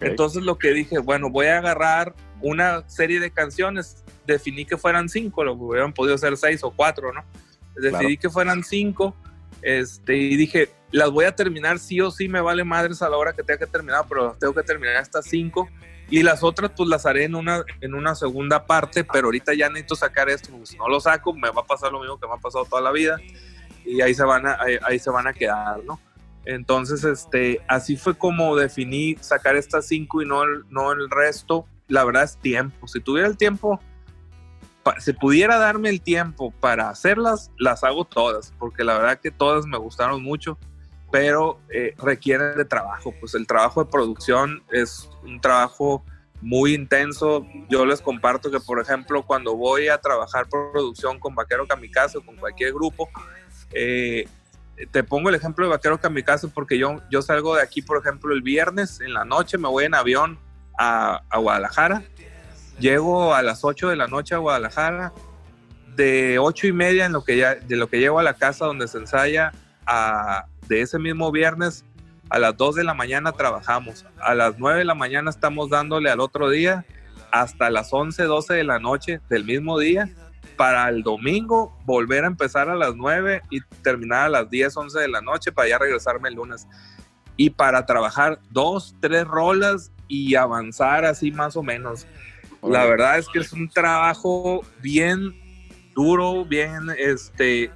Entonces 0.00 0.42
lo 0.42 0.56
que 0.56 0.72
dije, 0.72 0.98
bueno, 0.98 1.28
voy 1.28 1.46
a 1.46 1.58
agarrar 1.58 2.14
una 2.40 2.88
serie 2.88 3.20
de 3.20 3.30
canciones, 3.30 4.02
definí 4.26 4.64
que 4.64 4.78
fueran 4.78 5.10
cinco, 5.10 5.44
lo 5.44 5.52
hubieran 5.52 5.92
podido 5.92 6.16
ser 6.16 6.36
seis 6.38 6.64
o 6.64 6.70
cuatro, 6.70 7.12
¿no? 7.12 7.22
Decidí 7.76 8.16
que 8.16 8.30
fueran 8.30 8.62
cinco, 8.62 9.14
este, 9.62 10.16
y 10.16 10.36
dije, 10.36 10.70
las 10.90 11.10
voy 11.10 11.24
a 11.24 11.34
terminar 11.34 11.78
sí 11.78 12.00
o 12.00 12.10
sí, 12.10 12.28
me 12.28 12.40
vale 12.40 12.64
madres 12.64 13.02
a 13.02 13.08
la 13.08 13.16
hora 13.16 13.32
que 13.32 13.42
tenga 13.42 13.58
que 13.58 13.66
terminar, 13.66 14.04
pero 14.08 14.28
las 14.28 14.38
tengo 14.38 14.54
que 14.54 14.62
terminar 14.62 15.02
estas 15.02 15.26
cinco, 15.26 15.68
y 16.08 16.22
las 16.22 16.42
otras 16.42 16.70
pues 16.76 16.88
las 16.88 17.06
haré 17.06 17.24
en 17.24 17.34
una, 17.34 17.64
en 17.80 17.94
una 17.94 18.14
segunda 18.14 18.66
parte, 18.66 19.04
pero 19.04 19.26
ahorita 19.26 19.54
ya 19.54 19.68
necesito 19.68 19.96
sacar 19.96 20.28
esto, 20.28 20.50
si 20.64 20.76
no 20.76 20.88
lo 20.88 21.00
saco, 21.00 21.32
me 21.32 21.50
va 21.50 21.62
a 21.62 21.66
pasar 21.66 21.90
lo 21.90 22.00
mismo 22.00 22.18
que 22.18 22.26
me 22.26 22.34
ha 22.34 22.38
pasado 22.38 22.64
toda 22.64 22.82
la 22.82 22.92
vida, 22.92 23.16
y 23.84 24.00
ahí 24.00 24.14
se 24.14 24.24
van 24.24 24.46
a, 24.46 24.56
ahí, 24.60 24.78
ahí 24.82 24.98
se 24.98 25.10
van 25.10 25.26
a 25.26 25.32
quedar, 25.32 25.82
¿no? 25.84 26.00
Entonces, 26.46 27.04
este, 27.04 27.60
así 27.68 27.96
fue 27.96 28.16
como 28.16 28.54
definí 28.56 29.16
sacar 29.20 29.56
estas 29.56 29.86
cinco 29.86 30.20
y 30.22 30.26
no 30.26 30.42
el, 30.42 30.64
no 30.68 30.92
el 30.92 31.08
resto. 31.08 31.66
La 31.88 32.04
verdad 32.04 32.24
es 32.24 32.36
tiempo. 32.36 32.86
Si 32.86 33.00
tuviera 33.00 33.28
el 33.28 33.36
tiempo, 33.36 33.80
si 34.98 35.12
pudiera 35.12 35.58
darme 35.58 35.88
el 35.88 36.00
tiempo 36.00 36.52
para 36.60 36.88
hacerlas, 36.88 37.50
las 37.58 37.84
hago 37.84 38.04
todas, 38.04 38.52
porque 38.58 38.84
la 38.84 38.98
verdad 38.98 39.20
que 39.20 39.30
todas 39.30 39.66
me 39.66 39.78
gustaron 39.78 40.22
mucho, 40.22 40.58
pero 41.10 41.60
eh, 41.70 41.94
requieren 41.98 42.56
de 42.56 42.64
trabajo. 42.64 43.14
Pues 43.20 43.34
el 43.34 43.46
trabajo 43.46 43.84
de 43.84 43.90
producción 43.90 44.62
es 44.72 45.08
un 45.22 45.40
trabajo 45.40 46.04
muy 46.40 46.74
intenso. 46.74 47.46
Yo 47.70 47.86
les 47.86 48.00
comparto 48.00 48.50
que, 48.50 48.60
por 48.60 48.80
ejemplo, 48.80 49.24
cuando 49.24 49.56
voy 49.56 49.88
a 49.88 49.98
trabajar 49.98 50.48
producción 50.48 51.18
con 51.18 51.34
Vaquero 51.34 51.66
Kamikaze 51.66 52.18
o 52.18 52.26
con 52.26 52.36
cualquier 52.36 52.72
grupo, 52.72 53.08
eh, 53.72 54.28
te 54.90 55.04
pongo 55.04 55.28
el 55.28 55.34
ejemplo 55.34 55.64
de 55.64 55.70
Vaquero 55.70 55.98
Kamikaze 56.00 56.48
porque 56.48 56.78
yo, 56.78 57.00
yo 57.10 57.22
salgo 57.22 57.54
de 57.54 57.62
aquí, 57.62 57.80
por 57.80 57.98
ejemplo, 57.98 58.34
el 58.34 58.42
viernes 58.42 59.00
en 59.00 59.14
la 59.14 59.24
noche, 59.24 59.56
me 59.56 59.68
voy 59.68 59.84
en 59.84 59.94
avión 59.94 60.38
a, 60.78 61.22
a 61.30 61.38
Guadalajara, 61.38 62.02
llego 62.78 63.34
a 63.34 63.42
las 63.42 63.64
8 63.64 63.88
de 63.88 63.96
la 63.96 64.06
noche 64.06 64.34
a 64.34 64.38
Guadalajara, 64.38 65.12
de 65.96 66.38
8 66.38 66.66
y 66.68 66.72
media 66.72 67.06
en 67.06 67.12
lo 67.12 67.24
que 67.24 67.36
ya, 67.36 67.54
de 67.54 67.76
lo 67.76 67.88
que 67.88 68.00
llego 68.00 68.18
a 68.18 68.22
la 68.22 68.34
casa 68.34 68.66
donde 68.66 68.88
se 68.88 68.98
ensaya, 68.98 69.52
a, 69.86 70.46
de 70.68 70.80
ese 70.80 70.98
mismo 70.98 71.30
viernes 71.30 71.84
a 72.30 72.38
las 72.38 72.56
2 72.56 72.76
de 72.76 72.84
la 72.84 72.94
mañana 72.94 73.32
trabajamos, 73.32 74.06
a 74.20 74.34
las 74.34 74.58
9 74.58 74.80
de 74.80 74.84
la 74.84 74.94
mañana 74.94 75.30
estamos 75.30 75.70
dándole 75.70 76.10
al 76.10 76.20
otro 76.20 76.50
día, 76.50 76.84
hasta 77.30 77.70
las 77.70 77.92
11, 77.92 78.24
12 78.24 78.54
de 78.54 78.64
la 78.64 78.78
noche 78.78 79.20
del 79.28 79.44
mismo 79.44 79.78
día, 79.78 80.08
para 80.56 80.88
el 80.88 81.02
domingo 81.02 81.76
volver 81.84 82.24
a 82.24 82.28
empezar 82.28 82.68
a 82.68 82.76
las 82.76 82.94
9 82.94 83.42
y 83.50 83.60
terminar 83.82 84.26
a 84.26 84.28
las 84.28 84.50
10, 84.50 84.76
11 84.76 85.00
de 85.00 85.08
la 85.08 85.20
noche 85.20 85.52
para 85.52 85.68
ya 85.68 85.78
regresarme 85.78 86.28
el 86.28 86.36
lunes. 86.36 86.66
Y 87.36 87.50
para 87.50 87.84
trabajar 87.86 88.38
dos, 88.50 88.94
tres 89.00 89.24
rolas 89.24 89.90
y 90.06 90.36
avanzar 90.36 91.04
así 91.04 91.32
más 91.32 91.56
o 91.56 91.62
menos. 91.62 92.06
La 92.72 92.84
verdad 92.86 93.18
es 93.18 93.28
que 93.28 93.38
es 93.40 93.52
un 93.52 93.68
trabajo 93.68 94.62
bien 94.80 95.34
duro, 95.94 96.44
bien 96.44 96.88
este 96.98 97.70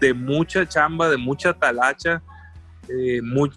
de 0.00 0.14
mucha 0.14 0.66
chamba, 0.66 1.08
de 1.08 1.16
mucha 1.16 1.52
talacha. 1.52 2.22
eh, 2.88 3.22
muy- 3.22 3.50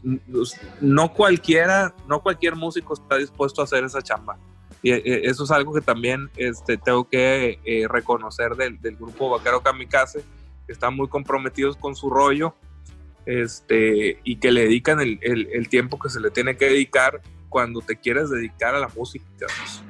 no 0.79 1.11
cualquiera, 1.11 1.95
no 2.07 2.21
cualquier 2.21 2.55
músico 2.55 2.93
está 2.93 3.17
dispuesto 3.17 3.61
a 3.61 3.63
hacer 3.63 3.83
esa 3.83 3.99
chamba. 4.01 4.37
Y 4.83 4.91
eh, 4.91 5.21
eso 5.23 5.45
es 5.45 5.49
algo 5.51 5.73
que 5.73 5.81
también 5.81 6.29
este, 6.35 6.77
tengo 6.77 7.09
que 7.09 7.57
eh, 7.65 7.87
reconocer 7.87 8.51
del, 8.55 8.79
del 8.79 8.95
grupo 8.95 9.29
Vaquero 9.31 9.61
Kamikaze, 9.63 10.23
que 10.67 10.73
están 10.73 10.95
muy 10.95 11.07
comprometidos 11.07 11.75
con 11.77 11.95
su 11.95 12.11
rollo 12.11 12.53
este, 13.25 14.19
y 14.23 14.35
que 14.35 14.51
le 14.51 14.61
dedican 14.63 14.99
el, 14.99 15.17
el- 15.21 15.47
el 15.51 15.67
tiempo 15.69 15.97
que 15.97 16.09
se 16.09 16.19
le 16.19 16.29
tiene 16.29 16.55
que 16.57 16.65
dedicar 16.65 17.21
cuando 17.49 17.81
te 17.81 17.95
quieres 17.95 18.29
dedicar 18.29 18.75
a 18.75 18.79
la 18.79 18.89
música. 18.89 19.25
pues. 19.39 19.83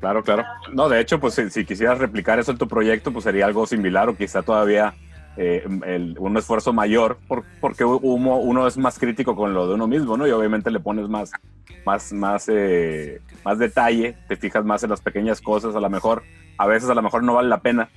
Claro, 0.00 0.22
claro. 0.22 0.44
No, 0.72 0.88
de 0.88 0.98
hecho, 1.00 1.20
pues 1.20 1.34
si, 1.34 1.50
si 1.50 1.64
quisieras 1.64 1.98
replicar 1.98 2.38
eso 2.38 2.50
en 2.52 2.58
tu 2.58 2.66
proyecto, 2.66 3.12
pues 3.12 3.24
sería 3.24 3.44
algo 3.46 3.66
similar 3.66 4.08
o 4.08 4.16
quizá 4.16 4.42
todavía 4.42 4.94
eh, 5.36 5.62
el- 5.86 6.16
un 6.18 6.36
esfuerzo 6.36 6.72
mayor, 6.72 7.18
por- 7.28 7.44
porque 7.60 7.84
uno, 7.84 8.36
uno 8.38 8.66
es 8.66 8.76
más 8.76 8.98
crítico 8.98 9.36
con 9.36 9.54
lo 9.54 9.68
de 9.68 9.74
uno 9.74 9.86
mismo, 9.86 10.16
¿no? 10.16 10.26
Y 10.26 10.30
obviamente 10.32 10.70
le 10.70 10.80
pones 10.80 11.08
más, 11.08 11.30
más, 11.86 12.12
más, 12.12 12.46
eh, 12.48 13.20
más 13.44 13.58
detalle, 13.58 14.16
te 14.26 14.36
fijas 14.36 14.64
más 14.64 14.82
en 14.82 14.90
las 14.90 15.00
pequeñas 15.00 15.40
cosas, 15.40 15.76
a 15.76 15.80
lo 15.80 15.88
mejor, 15.88 16.24
a 16.58 16.66
veces 16.66 16.90
a 16.90 16.94
lo 16.94 17.02
mejor 17.02 17.22
no 17.22 17.34
vale 17.34 17.48
la 17.48 17.60
pena 17.60 17.88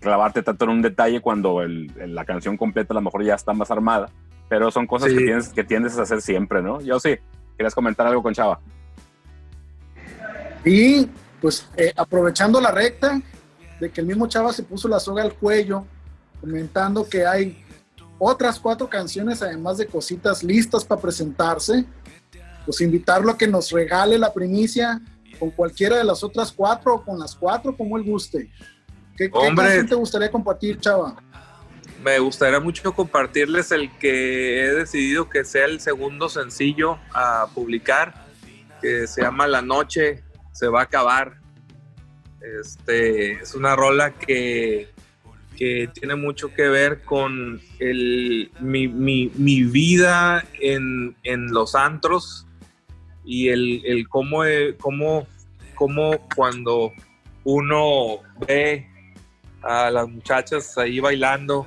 clavarte 0.00 0.42
tanto 0.42 0.66
en 0.66 0.70
un 0.72 0.82
detalle 0.82 1.20
cuando 1.20 1.62
el- 1.62 1.90
el- 1.98 2.14
la 2.14 2.24
canción 2.26 2.56
completa 2.58 2.92
a 2.92 2.96
lo 2.96 3.00
mejor 3.00 3.24
ya 3.24 3.34
está 3.34 3.52
más 3.54 3.70
armada, 3.70 4.10
pero 4.48 4.70
son 4.70 4.86
cosas 4.86 5.10
Sí. 5.10 5.16
que, 5.16 5.24
tienes, 5.24 5.48
que 5.48 5.64
tiendes 5.64 5.98
a 5.98 6.02
hacer 6.02 6.20
siempre, 6.20 6.60
¿no? 6.60 6.80
Yo 6.82 7.00
sí, 7.00 7.16
¿quieres 7.56 7.74
comentar 7.74 8.06
algo 8.06 8.22
con 8.22 8.34
Chava? 8.34 8.60
Y 10.64 11.08
pues 11.40 11.66
eh, 11.76 11.92
aprovechando 11.96 12.60
la 12.60 12.70
recta 12.70 13.20
de 13.80 13.90
que 13.90 14.00
el 14.00 14.06
mismo 14.06 14.26
Chava 14.26 14.52
se 14.52 14.62
puso 14.62 14.88
la 14.88 15.00
soga 15.00 15.22
al 15.22 15.34
cuello, 15.34 15.86
comentando 16.40 17.08
que 17.08 17.26
hay 17.26 17.64
otras 18.18 18.58
cuatro 18.58 18.88
canciones, 18.88 19.42
además 19.42 19.78
de 19.78 19.86
cositas 19.86 20.42
listas 20.42 20.84
para 20.84 21.00
presentarse, 21.00 21.84
pues 22.64 22.80
invitarlo 22.80 23.30
a 23.32 23.38
que 23.38 23.46
nos 23.46 23.70
regale 23.70 24.18
la 24.18 24.32
primicia 24.32 25.00
con 25.38 25.50
cualquiera 25.50 25.98
de 25.98 26.04
las 26.04 26.24
otras 26.24 26.50
cuatro 26.50 26.94
o 26.94 27.04
con 27.04 27.18
las 27.18 27.34
cuatro, 27.34 27.76
como 27.76 27.98
él 27.98 28.04
guste. 28.04 28.50
¿Qué, 29.16 29.30
qué 29.30 29.38
Hombre. 29.38 29.66
canción 29.66 29.86
te 29.86 29.94
gustaría 29.94 30.30
compartir, 30.30 30.80
Chava? 30.80 31.16
Me 32.02 32.18
gustaría 32.18 32.60
mucho 32.60 32.94
compartirles 32.94 33.72
el 33.72 33.90
que 33.98 34.64
he 34.64 34.74
decidido 34.74 35.28
que 35.28 35.44
sea 35.44 35.64
el 35.66 35.80
segundo 35.80 36.28
sencillo 36.28 36.98
a 37.12 37.48
publicar, 37.54 38.26
que 38.80 39.06
se 39.06 39.22
llama 39.22 39.46
La 39.46 39.62
Noche 39.62 40.22
se 40.56 40.68
va 40.68 40.80
a 40.80 40.84
acabar. 40.84 41.38
Este, 42.60 43.32
es 43.32 43.54
una 43.54 43.74
rola 43.76 44.12
que, 44.14 44.88
que 45.56 45.88
tiene 45.92 46.14
mucho 46.14 46.52
que 46.54 46.68
ver 46.68 47.02
con 47.02 47.60
el, 47.78 48.50
mi, 48.60 48.88
mi- 48.88 49.32
mi 49.34 49.62
vida 49.64 50.44
en, 50.60 51.16
en 51.24 51.52
los 51.52 51.74
antros 51.74 52.46
y 53.24 53.48
el, 53.48 53.82
el 53.84 54.08
cómo, 54.08 54.44
eh, 54.44 54.76
cómo, 54.78 55.26
cómo 55.74 56.26
cuando 56.34 56.92
uno 57.44 58.20
ve 58.46 58.86
a 59.62 59.90
las 59.90 60.08
muchachas 60.08 60.78
ahí 60.78 61.00
bailando, 61.00 61.66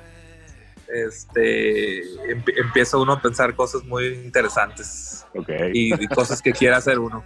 este, 0.92 2.02
emp- 2.28 2.52
empieza 2.56 2.96
uno 2.96 3.12
a 3.12 3.20
pensar 3.22 3.54
cosas 3.54 3.84
muy 3.84 4.06
interesantes 4.08 5.26
y, 5.74 6.02
y 6.02 6.08
cosas 6.08 6.40
que 6.42 6.52
quiere 6.52 6.74
hacer 6.74 6.98
uno. 6.98 7.22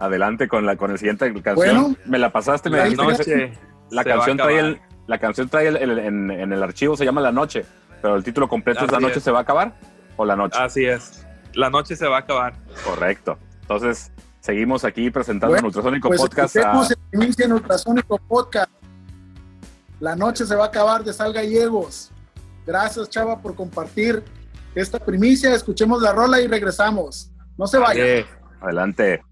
Adelante 0.00 0.48
con 0.48 0.66
la 0.66 0.76
con 0.76 0.90
el 0.90 0.98
siguiente 0.98 1.26
canción. 1.42 1.54
Bueno. 1.54 1.96
me 2.06 2.18
la 2.18 2.32
pasaste, 2.32 2.70
me 2.70 2.78
La 2.78 2.88
noche 2.90 3.52
la 3.90 4.02
canción 4.02 4.36
trae 4.36 4.58
el 4.58 4.80
la 5.06 5.18
canción 5.18 5.48
trae 5.48 5.68
el, 5.68 5.76
el- 5.76 5.98
en, 5.98 6.30
en 6.30 6.52
el 6.52 6.62
archivo 6.62 6.96
se 6.96 7.04
llama 7.04 7.20
La 7.20 7.32
Noche, 7.32 7.66
pero 8.00 8.16
el 8.16 8.24
título 8.24 8.48
completo 8.48 8.84
es 8.84 8.92
La 8.92 9.00
Noche 9.00 9.18
es. 9.18 9.24
se 9.24 9.30
va 9.30 9.40
a 9.40 9.42
acabar 9.42 9.74
o 10.16 10.24
La 10.24 10.36
Noche. 10.36 10.58
Así 10.58 10.84
es. 10.86 11.26
La 11.54 11.68
noche 11.68 11.96
se 11.96 12.06
va 12.06 12.16
a 12.16 12.20
acabar. 12.20 12.54
Correcto. 12.84 13.36
Entonces, 13.62 14.12
seguimos 14.40 14.84
aquí 14.84 15.10
presentando 15.10 15.52
Bueno, 15.52 15.68
Ultrasónico 15.68 16.08
Pues 16.08 16.20
Podcast 16.20 16.56
a, 16.56 16.86
inicio 17.12 17.44
en 17.44 17.52
Ultrasónico 17.52 18.18
Podcast. 18.18 18.70
La 19.98 20.16
noche 20.16 20.46
se 20.46 20.54
va 20.54 20.64
a 20.64 20.68
acabar 20.68 21.04
de 21.04 21.12
Sal 21.12 21.32
Gallegos. 21.32 22.10
Gracias, 22.66 23.10
Chava, 23.10 23.40
por 23.40 23.54
compartir 23.54 24.22
esta 24.74 24.98
primicia. 24.98 25.54
Escuchemos 25.54 26.00
la 26.00 26.12
rola 26.12 26.40
y 26.40 26.46
regresamos. 26.46 27.30
No 27.58 27.66
se 27.66 27.78
vayan. 27.78 28.24
Adelante. 28.60 29.22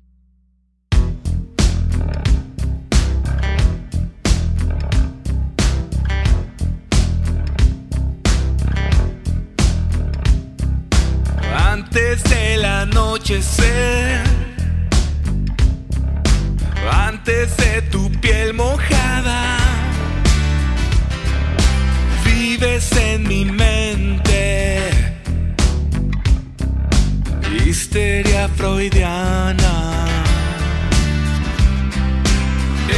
Anochecer, 12.83 14.23
antes 17.09 17.57
de 17.57 17.83
tu 17.91 18.11
piel 18.21 18.55
mojada, 18.55 19.59
vives 22.25 22.93
en 22.93 23.27
mi 23.27 23.45
mente. 23.45 24.81
Histeria 27.67 28.49
freudiana. 28.57 29.75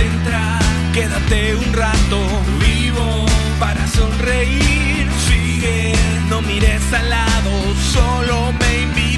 Entra, 0.07 0.59
quédate 0.93 1.55
un 1.57 1.73
rato 1.73 2.19
vivo 2.61 3.27
para 3.59 3.87
sonreír. 3.89 5.09
Sigue, 5.27 5.95
no 6.29 6.43
mires 6.43 6.93
al 6.93 7.09
lado, 7.11 7.53
solo 7.93 8.53
me 8.61 8.83
invita 8.83 9.10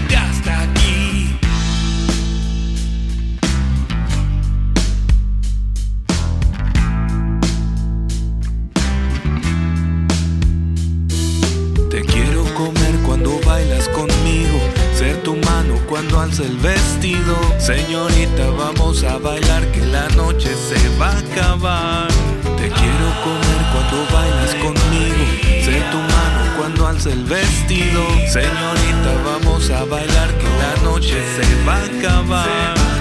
comer 12.55 12.95
cuando 13.05 13.39
bailas 13.47 13.89
conmigo, 13.89 14.59
ser 14.95 15.23
tu 15.23 15.37
mano 15.37 15.79
cuando 15.89 16.21
alza 16.21 16.43
el 16.43 16.57
vestido. 16.59 17.37
Señorita, 17.59 18.51
vamos 18.57 19.05
a 19.05 19.19
bailar 19.19 19.67
que 19.73 19.85
la 19.87 20.09
noche 20.11 20.51
se 20.55 20.79
va 20.99 21.09
a 21.09 21.19
acabar. 21.19 22.09
Te 22.57 22.69
quiero 22.69 23.07
comer 23.25 23.61
cuando 23.73 24.07
bailas 24.13 24.55
conmigo, 24.57 25.25
ser 25.65 25.83
tu 25.91 25.99
mano 25.99 26.57
cuando 26.59 26.87
alza 26.87 27.11
el 27.11 27.25
vestido. 27.25 28.03
Señorita, 28.31 29.11
vamos 29.25 29.71
a 29.71 29.85
bailar 29.85 30.29
que 30.39 30.49
la 30.49 30.83
noche 30.85 31.17
se 31.37 31.65
va 31.65 31.77
a 31.77 31.85
acabar. 31.85 32.92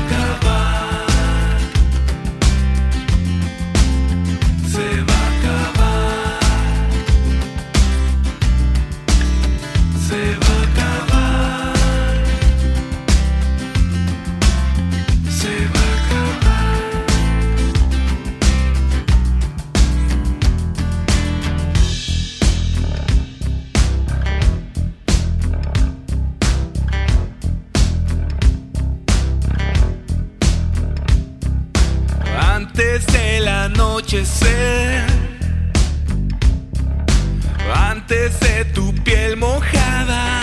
Antes 37.74 38.38
de 38.42 38.66
tu 38.74 38.94
piel 39.06 39.38
mojada. 39.38 40.42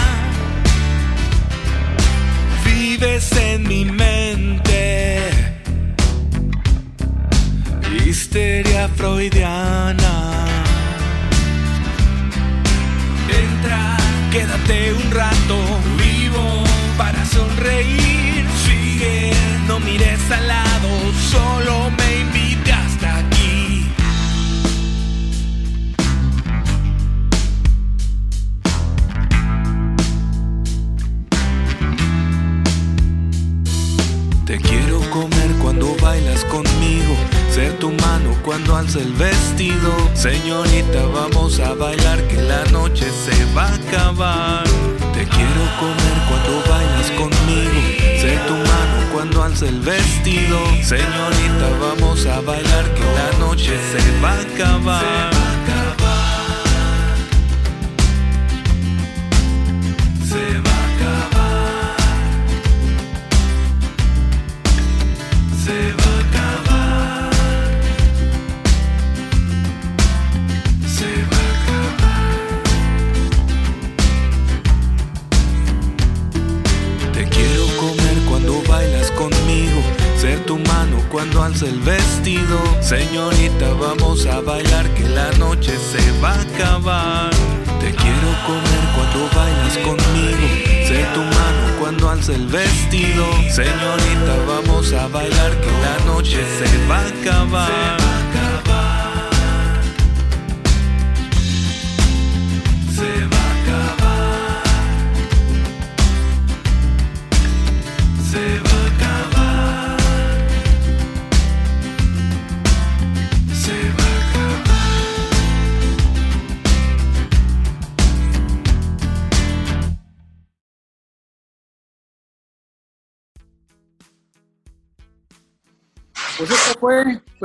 Vives 2.65 3.31
en 3.33 3.69
mi 3.69 3.85
mente. 3.85 5.21
Histeria 8.07 8.89
freudiana. 8.97 10.47
Entra, 13.29 13.97
quédate 14.33 14.95
un 14.95 15.11
rato 15.11 15.59
vivo 15.99 16.65
para 16.97 17.23
sonreír. 17.27 18.47
Sigue, 18.65 19.33
no 19.67 19.79
mires 19.79 20.31
al 20.31 20.49
lado, 20.49 20.89
solo 21.31 21.91
me 21.99 22.21
invita 22.21 22.48
cuando 35.89 36.05
bailas 36.05 36.45
conmigo, 36.45 37.17
ser 37.51 37.73
tu 37.79 37.91
mano 37.91 38.37
cuando 38.45 38.77
alza 38.77 38.99
el 38.99 39.13
vestido. 39.13 39.93
Señorita, 40.15 41.07
vamos 41.15 41.61
a 41.61 41.75
bailar 41.75 42.23
que 42.29 42.43
la 42.43 42.65
noche 42.67 43.07
se 43.11 43.45
va 43.55 43.65
a 43.65 43.75
acabar. 43.75 44.65
Te 45.15 45.25
quiero 45.25 45.63
comer 45.81 46.17
cuando 46.29 46.63
bailas 46.69 47.11
conmigo. 47.13 47.81
Ser 48.21 48.39
tu 48.47 48.55
mano 48.55 49.13
cuando 49.13 49.43
alza 49.43 49.67
el 49.67 49.81
vestido. 49.81 50.59
Señorita, 50.83 51.69
vamos 51.81 52.27
a 52.27 52.41
bailar 52.41 52.95
que 52.95 53.05
la 53.05 53.39
noche 53.39 53.79
se 53.91 54.21
va 54.21 54.33
a 54.33 54.41
acabar. 54.41 55.58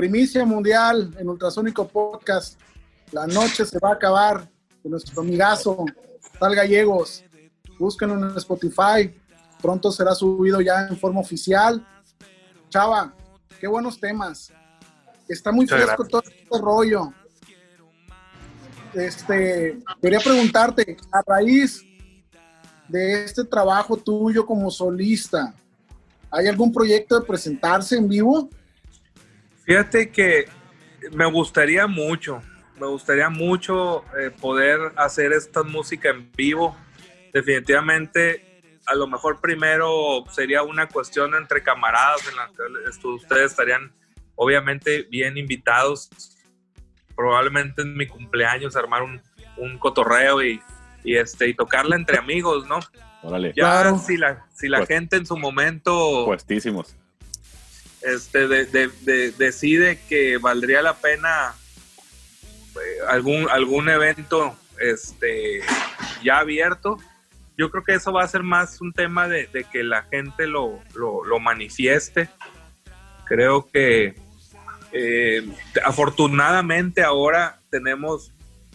Primicia 0.03 0.43
mundial 0.43 1.15
en 1.17 1.29
Ultrasónico 1.29 1.87
Podcast. 1.87 2.59
La 3.13 3.25
noche 3.25 3.65
se 3.65 3.79
va 3.79 3.91
a 3.91 3.93
acabar 3.93 4.45
de 4.83 4.89
nuestro 4.89 5.21
amigazo 5.21 5.85
Tal 6.37 6.53
Gallegos. 6.55 7.23
Búsquenlo 7.79 8.15
en 8.15 8.35
Spotify. 8.35 9.17
Pronto 9.61 9.93
será 9.93 10.13
subido 10.13 10.59
ya 10.59 10.87
en 10.89 10.97
forma 10.97 11.21
oficial. 11.21 11.87
Chava, 12.67 13.15
qué 13.61 13.65
buenos 13.65 13.97
temas. 13.97 14.51
Está 15.29 15.53
muy 15.53 15.63
Muchas 15.63 15.85
fresco 15.85 16.03
todo 16.03 16.21
este 16.25 16.59
rollo. 16.59 17.13
Este, 18.93 19.79
quería 20.01 20.19
preguntarte, 20.19 20.97
a 21.13 21.21
raíz 21.25 21.81
de 22.89 23.23
este 23.23 23.45
trabajo 23.45 23.95
tuyo 23.95 24.45
como 24.45 24.69
solista, 24.69 25.55
¿hay 26.29 26.47
algún 26.47 26.73
proyecto 26.73 27.17
de 27.17 27.25
presentarse 27.25 27.95
en 27.95 28.09
vivo? 28.09 28.49
Fíjate 29.65 30.11
que 30.11 30.47
me 31.11 31.25
gustaría 31.25 31.87
mucho, 31.87 32.41
me 32.79 32.87
gustaría 32.87 33.29
mucho 33.29 34.03
eh, 34.19 34.29
poder 34.31 34.79
hacer 34.97 35.31
esta 35.33 35.63
música 35.63 36.09
en 36.09 36.31
vivo. 36.33 36.75
Definitivamente, 37.33 38.61
a 38.85 38.95
lo 38.95 39.07
mejor 39.07 39.39
primero 39.41 40.23
sería 40.31 40.63
una 40.63 40.87
cuestión 40.87 41.33
entre 41.35 41.63
camaradas 41.63 42.27
en 42.29 42.35
la 42.35 42.47
que 42.47 42.89
esto- 42.89 43.09
ustedes 43.15 43.51
estarían 43.51 43.91
obviamente 44.35 45.03
bien 45.09 45.37
invitados. 45.37 46.09
Probablemente 47.15 47.83
en 47.83 47.95
mi 47.95 48.07
cumpleaños 48.07 48.75
armar 48.75 49.03
un, 49.03 49.21
un 49.57 49.77
cotorreo 49.77 50.43
y, 50.43 50.59
y, 51.03 51.15
este, 51.15 51.47
y 51.47 51.53
tocarla 51.53 51.95
entre 51.95 52.17
amigos, 52.17 52.67
¿no? 52.67 52.79
Órale, 53.21 53.49
Ya 53.55 53.63
Claro. 53.81 53.97
si 53.99 54.17
la, 54.17 54.45
si 54.53 54.67
la 54.67 54.79
Pues- 54.79 54.89
gente 54.89 55.15
en 55.17 55.25
su 55.25 55.37
momento 55.37 56.25
puestísimos. 56.25 56.95
Este, 58.05 58.47
de- 58.47 58.65
de- 58.65 58.91
de- 59.01 59.31
decide 59.31 59.99
que 60.09 60.37
valdría 60.37 60.81
la 60.81 60.95
pena 60.95 61.53
eh, 62.75 62.79
algún, 63.07 63.47
algún 63.49 63.89
evento 63.89 64.55
este, 64.79 65.61
ya 66.23 66.39
abierto, 66.39 66.97
yo 67.57 67.69
creo 67.69 67.83
que 67.83 67.93
eso 67.93 68.11
va 68.11 68.23
a 68.23 68.27
ser 68.27 68.41
más 68.43 68.81
un 68.81 68.91
tema 68.93 69.27
de, 69.27 69.47
que 69.71 69.83
la 69.83 70.03
gente 70.03 70.47
lo, 70.47 70.79
lo- 70.95 71.23
manifieste. 71.39 72.29
Creo 73.25 73.67
que 73.69 74.15
eh, 74.91 75.47
afortunadamente 75.85 77.03
ahora 77.03 77.59
tenemos 77.69 78.31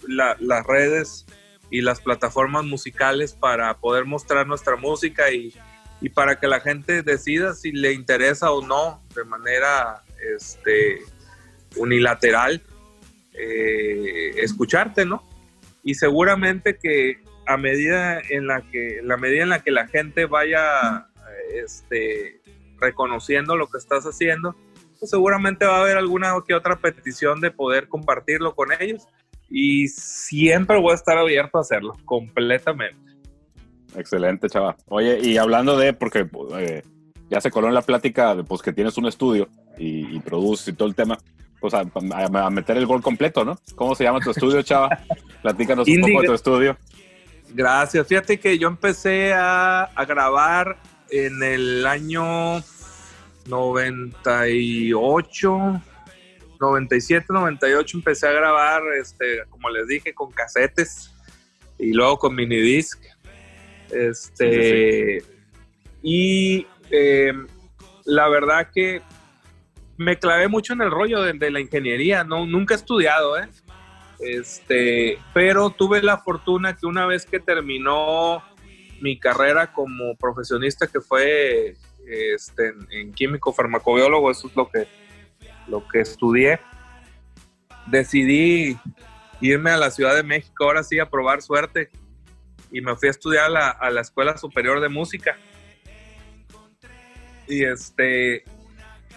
la- 0.07 0.37
las 0.41 0.65
redes 0.67 1.27
y 1.71 1.83
las 1.83 2.01
plataformas 2.01 2.65
musicales 2.65 3.33
para 3.35 3.77
poder 3.79 4.05
mostrar 4.05 4.47
nuestra 4.47 4.77
música 4.77 5.31
y, 5.31 5.55
y 6.01 6.11
para 6.11 6.39
que 6.39 6.47
la 6.47 6.61
gente 6.61 7.03
decida 7.03 7.55
si 7.55 7.73
le 7.73 7.93
interesa 7.93 8.53
o 8.53 8.65
no 8.65 9.03
de 9.15 9.25
manera 9.25 10.03
este, 10.37 11.01
unilateral 11.77 12.63
eh, 13.35 14.31
escucharte, 14.37 15.05
¿no? 15.05 15.23
Y 15.83 15.95
seguramente 15.95 16.79
que 16.79 17.23
a 17.47 17.57
medida 17.57 18.21
en 18.21 18.47
la 18.47 18.63
que, 18.63 19.01
la 19.03 19.17
medida 19.17 19.43
en 19.43 19.49
la 19.49 19.63
que 19.63 19.71
la 19.71 19.87
gente 19.87 20.27
vaya 20.27 21.09
este, 21.53 22.41
reconociendo 22.79 23.57
lo 23.57 23.69
que 23.69 23.79
estás 23.79 24.05
haciendo, 24.05 24.55
pues 24.99 25.11
seguramente 25.11 25.65
va 25.65 25.79
a 25.79 25.81
haber 25.81 25.97
alguna 25.97 26.35
que 26.47 26.55
otra 26.55 26.77
petición 26.77 27.41
de 27.41 27.51
poder 27.51 27.89
compartirlo 27.89 28.55
con 28.55 28.69
ellos. 28.79 29.07
Y 29.51 29.89
siempre 29.89 30.79
voy 30.79 30.93
a 30.93 30.97
estar 30.97 31.17
abierto 31.17 31.59
a 31.59 31.63
hacerlo, 31.63 31.97
completamente. 32.05 33.08
Excelente, 33.97 34.49
chava. 34.49 34.77
Oye, 34.89 35.19
y 35.23 35.39
hablando 35.39 35.77
de, 35.77 35.93
porque 35.93 36.27
eh, 36.59 36.83
ya 37.31 37.41
se 37.41 37.51
coló 37.51 37.69
en 37.69 37.75
la 37.75 37.83
plática 37.83 38.35
de 38.35 38.45
pues 38.45 38.63
que 38.63 38.73
tienes 38.73 38.97
un 38.99 39.07
estudio 39.07 39.49
y, 39.79 40.17
y 40.17 40.21
produces 40.21 40.69
y 40.69 40.73
todo 40.75 40.89
el 40.89 40.95
tema, 40.95 41.19
pues 41.61 41.75
a, 41.75 41.81
a- 41.81 42.47
a 42.47 42.51
meter 42.51 42.77
el 42.77 42.87
gol 42.87 43.03
completo, 43.03 43.45
¿no? 43.45 43.59
¿Cómo 43.75 43.95
se 43.95 44.05
llama 44.05 44.21
tu 44.21 44.31
estudio, 44.31 44.63
chava? 44.63 44.91
Platícanos 45.43 45.89
un 45.89 45.95
Indie- 45.95 46.13
poco 46.13 46.23
de 46.23 46.29
tu 46.29 46.35
estudio. 46.35 46.77
Gracias. 47.51 48.07
Fíjate 48.07 48.39
que 48.39 48.59
yo 48.59 48.69
empecé 48.69 49.33
a, 49.33 49.85
a 49.85 50.05
grabar 50.05 50.77
en 51.11 51.43
el 51.43 51.87
año 51.87 52.63
98, 53.47 55.81
97, 56.61 57.27
98. 57.31 57.97
Empecé 57.97 58.29
a 58.29 58.33
grabar, 58.33 58.83
este, 59.01 59.45
como 59.49 59.71
les 59.71 59.87
dije, 59.89 60.13
con 60.15 60.31
casetes 60.33 61.13
y 61.79 61.93
luego 61.93 62.19
con 62.19 62.35
minidisc. 62.35 62.99
Este, 63.91 65.23
y 66.03 66.67
eh, 66.91 67.33
la 68.05 68.29
verdad 68.29 68.71
que 68.75 69.03
me 69.97 70.19
clavé 70.19 70.49
mucho 70.49 70.75
en 70.75 70.83
el 70.83 70.91
rollo 70.91 71.23
de, 71.23 71.33
de 71.33 71.51
la 71.51 71.61
ingeniería. 71.61 72.25
No, 72.25 72.47
nunca 72.47 72.75
he 72.75 72.77
estudiado, 72.77 73.39
¿eh? 73.39 73.49
Este, 74.21 75.19
pero 75.33 75.71
tuve 75.71 76.03
la 76.03 76.19
fortuna 76.19 76.77
que 76.77 76.87
una 76.87 77.07
vez 77.07 77.25
que 77.25 77.39
terminó 77.39 78.43
mi 79.01 79.19
carrera 79.19 79.73
como 79.73 80.17
profesionista, 80.17 80.87
que 80.89 81.01
fue 81.01 81.77
este, 82.07 82.69
en, 82.69 82.87
en 82.91 83.13
químico 83.13 83.53
farmacobiólogo, 83.53 84.31
eso 84.31 84.49
es 84.49 84.57
lo 84.57 84.69
que, 84.69 84.89
lo 85.69 85.87
que 85.87 86.01
estudié, 86.01 86.59
decidí 87.87 88.77
irme 89.41 89.71
a 89.71 89.77
la 89.77 89.91
Ciudad 89.93 90.17
de 90.17 90.25
México, 90.25 90.65
ahora 90.65 90.83
sí, 90.83 90.99
a 90.99 91.09
probar 91.09 91.41
suerte, 91.41 91.91
y 92.71 92.81
me 92.81 92.95
fui 92.97 93.09
a 93.09 93.11
estudiar 93.11 93.47
a 93.57 93.91
la, 93.91 94.01
Escuela 94.01 94.37
Superior 94.37 94.81
de 94.81 94.89
Música. 94.89 95.37
Y 97.47 97.65
este, 97.65 98.45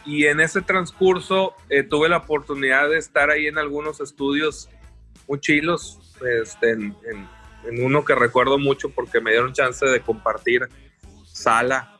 y 0.05 0.25
en 0.25 0.39
ese 0.39 0.61
transcurso 0.61 1.55
eh, 1.69 1.83
tuve 1.83 2.09
la 2.09 2.17
oportunidad 2.17 2.89
de 2.89 2.97
estar 2.97 3.29
ahí 3.29 3.47
en 3.47 3.57
algunos 3.57 3.99
estudios 3.99 4.69
muy 5.27 5.39
chilos, 5.39 6.17
este, 6.39 6.71
en, 6.71 6.97
uno 7.79 8.03
que 8.03 8.15
recuerdo 8.15 8.57
mucho 8.57 8.89
porque 8.89 9.21
me 9.21 9.31
dieron 9.31 9.53
chance 9.53 9.85
de 9.85 10.01
compartir 10.01 10.67
sala 11.25 11.99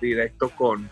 directo 0.00 0.50
con, 0.50 0.90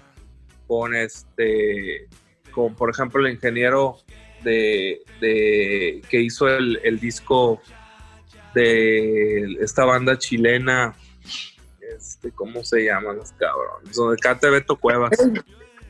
con 0.68 0.94
este, 0.94 2.06
con 2.52 2.76
por 2.76 2.90
ejemplo 2.90 3.26
el 3.26 3.32
ingeniero 3.32 3.96
de, 4.44 5.02
de- 5.20 6.00
que 6.08 6.20
hizo 6.20 6.48
el 6.48 7.00
disco 7.00 7.60
de 8.54 9.56
esta 9.60 9.84
banda 9.84 10.16
chilena, 10.18 10.94
este, 11.96 12.30
¿cómo 12.32 12.64
se 12.64 12.84
llaman 12.84 13.16
los 13.16 13.32
cabrones? 13.32 13.94
Donde 13.96 14.16
canta 14.18 14.48
Beto 14.50 14.76
Cuevas. 14.76 15.10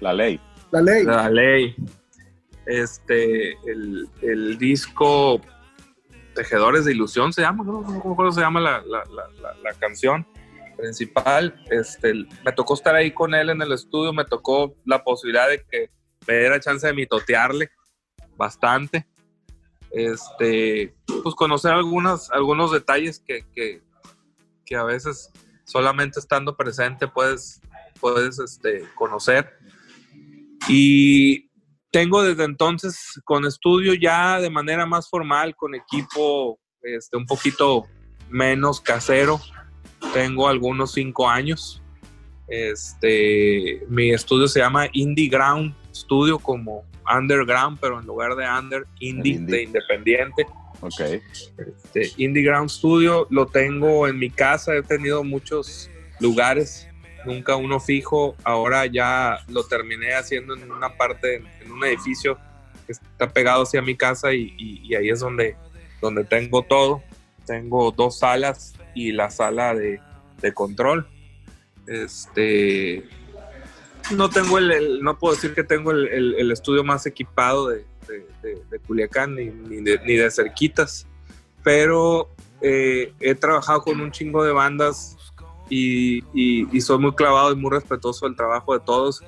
La 0.00 0.12
ley. 0.12 0.40
La 0.72 0.80
ley. 0.82 1.04
La 1.04 1.30
ley. 1.30 1.76
este, 2.66 3.52
el, 3.70 4.08
el 4.22 4.58
disco 4.58 5.40
Tejedores 6.34 6.84
de 6.84 6.92
Ilusión 6.92 7.32
se 7.32 7.42
llama, 7.42 7.62
¿no? 7.64 8.32
Se 8.32 8.40
llama 8.40 8.60
la, 8.60 8.82
la- 8.86 9.04
la- 9.04 9.30
la- 9.40 9.54
la 9.62 9.72
canción 9.78 10.26
principal. 10.76 11.62
Este, 11.70 12.12
me 12.44 12.52
tocó 12.52 12.74
estar 12.74 12.94
ahí 12.94 13.12
con 13.12 13.34
él 13.34 13.50
en 13.50 13.62
el 13.62 13.70
estudio, 13.72 14.12
me 14.12 14.24
tocó 14.24 14.74
la 14.84 15.04
posibilidad 15.04 15.48
de 15.48 15.64
que 15.70 15.90
me 16.26 16.38
diera 16.38 16.58
chance 16.58 16.86
de 16.86 16.92
mitotearle 16.94 17.70
bastante. 18.36 19.06
Este, 19.94 20.92
pues 21.22 21.34
conocer 21.36 21.72
algunos, 21.72 22.30
algunos 22.32 22.72
detalles 22.72 23.20
que, 23.20 23.46
que, 23.54 23.80
que 24.66 24.76
a 24.76 24.82
veces 24.82 25.30
solamente 25.64 26.18
estando 26.18 26.56
presente 26.56 27.06
puedes, 27.06 27.60
puedes 28.00 28.38
este, 28.40 28.84
conocer. 28.96 29.48
Y 30.68 31.48
tengo 31.92 32.22
desde 32.24 32.42
entonces 32.44 33.20
con 33.24 33.44
estudio 33.44 33.94
ya 33.94 34.40
de 34.40 34.50
manera 34.50 34.84
más 34.84 35.08
formal, 35.08 35.54
con 35.54 35.76
equipo 35.76 36.58
este, 36.82 37.16
un 37.16 37.26
poquito 37.26 37.86
menos 38.28 38.80
casero. 38.80 39.40
Tengo 40.12 40.48
algunos 40.48 40.92
cinco 40.92 41.28
años. 41.28 41.80
Este, 42.48 43.84
mi 43.88 44.10
estudio 44.10 44.48
se 44.48 44.58
llama 44.58 44.88
Indie 44.92 45.28
Ground 45.28 45.74
Studio, 45.94 46.38
como 46.38 46.84
underground, 47.12 47.78
pero 47.80 48.00
en 48.00 48.06
lugar 48.06 48.34
de 48.36 48.46
under, 48.48 48.86
indie, 49.00 49.34
indie. 49.34 49.56
de 49.56 49.62
independiente. 49.64 50.46
Ok. 50.80 51.00
Este, 51.00 52.12
Indie 52.18 52.42
Ground 52.42 52.68
Studio 52.68 53.26
lo 53.30 53.46
tengo 53.46 54.06
en 54.08 54.18
mi 54.18 54.28
casa, 54.30 54.74
he 54.74 54.82
tenido 54.82 55.24
muchos 55.24 55.88
lugares, 56.20 56.86
nunca 57.24 57.56
uno 57.56 57.80
fijo, 57.80 58.36
ahora 58.44 58.84
ya 58.86 59.38
lo 59.48 59.64
terminé 59.64 60.14
haciendo 60.14 60.54
en 60.54 60.70
una 60.70 60.94
parte, 60.96 61.36
en 61.62 61.72
un 61.72 61.82
edificio 61.84 62.36
que 62.86 62.92
está 62.92 63.30
pegado 63.32 63.62
hacia 63.62 63.80
mi 63.80 63.96
casa 63.96 64.34
y, 64.34 64.54
y- 64.58 64.80
y 64.84 64.94
ahí 64.94 65.08
es 65.08 65.20
donde, 65.20 65.56
donde 66.02 66.24
tengo 66.24 66.62
todo. 66.62 67.02
Tengo 67.46 67.90
dos 67.92 68.18
salas 68.18 68.74
y 68.94 69.12
la 69.12 69.30
sala 69.30 69.74
de, 69.74 70.00
de 70.40 70.52
control. 70.52 71.06
Este, 71.86 73.04
no 74.12 74.28
tengo 74.28 74.58
el, 74.58 75.02
no 75.02 75.18
puedo 75.18 75.34
decir 75.34 75.54
que 75.54 75.64
tengo 75.64 75.90
el, 75.90 76.08
el- 76.08 76.50
estudio 76.52 76.84
más 76.84 77.06
equipado 77.06 77.68
de, 77.68 77.84
de- 78.08 78.26
de- 78.42 78.62
de 78.70 78.78
Culiacán 78.80 79.34
ni, 79.34 79.46
ni 79.46 79.82
de, 79.82 79.98
ni 80.04 80.14
de 80.16 80.30
cerquitas, 80.30 81.06
pero 81.62 82.28
eh, 82.60 83.12
he 83.20 83.34
trabajado 83.34 83.82
con 83.82 84.00
un 84.00 84.10
chingo 84.12 84.44
de 84.44 84.52
bandas 84.52 85.16
y, 85.70 86.18
y- 86.34 86.68
y 86.70 86.80
soy 86.80 86.98
muy 86.98 87.14
clavado 87.14 87.52
y 87.52 87.56
muy 87.56 87.70
respetuoso 87.70 88.26
del 88.26 88.36
trabajo 88.36 88.74
de 88.78 88.84
todos 88.84 89.22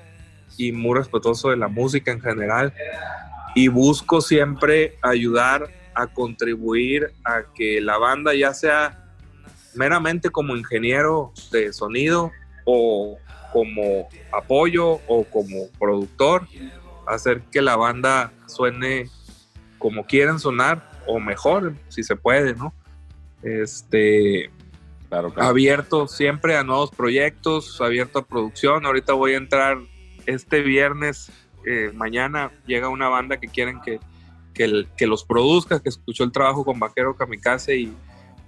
y 0.58 0.72
muy 0.72 0.96
respetuoso 0.98 1.50
de 1.50 1.56
la 1.56 1.68
música 1.68 2.10
en 2.12 2.20
general 2.20 2.72
y 3.54 3.68
busco 3.68 4.20
siempre 4.20 4.98
ayudar 5.02 5.70
a 5.94 6.06
contribuir 6.06 7.12
a 7.24 7.42
que 7.54 7.80
la 7.80 7.96
banda 7.96 8.34
ya 8.34 8.52
sea 8.52 9.02
meramente 9.74 10.28
como 10.30 10.54
ingeniero 10.56 11.32
de 11.50 11.72
sonido 11.72 12.30
o 12.64 13.18
como 13.52 14.08
apoyo 14.32 15.00
o 15.06 15.24
como 15.24 15.68
productor, 15.78 16.46
hacer 17.06 17.42
que 17.52 17.62
la 17.62 17.76
banda 17.76 18.32
suene 18.46 19.08
como 19.78 20.04
quieren 20.06 20.38
sonar 20.38 20.88
o 21.06 21.20
mejor, 21.20 21.74
si 21.88 22.02
se 22.02 22.16
puede, 22.16 22.54
¿no? 22.54 22.74
Este, 23.42 24.50
Claro, 25.08 25.32
claro. 25.32 25.48
abierto 25.50 26.08
siempre 26.08 26.56
a 26.56 26.64
nuevos 26.64 26.90
proyectos, 26.90 27.80
abierto 27.80 28.18
a 28.18 28.24
producción. 28.26 28.84
Ahorita 28.86 29.12
voy 29.12 29.34
a 29.34 29.36
entrar 29.36 29.78
este 30.26 30.62
viernes, 30.62 31.30
eh, 31.64 31.92
mañana 31.94 32.50
llega 32.66 32.88
una 32.88 33.08
banda 33.08 33.38
que 33.38 33.46
quieren 33.46 33.80
que, 33.82 34.00
que, 34.52 34.64
el- 34.64 34.88
que 34.96 35.06
los 35.06 35.24
produzca, 35.24 35.78
que 35.80 35.90
escuchó 35.90 36.24
el 36.24 36.32
trabajo 36.32 36.64
con 36.64 36.80
Vaquero 36.80 37.14
Kamikaze 37.14 37.76
y, 37.76 37.96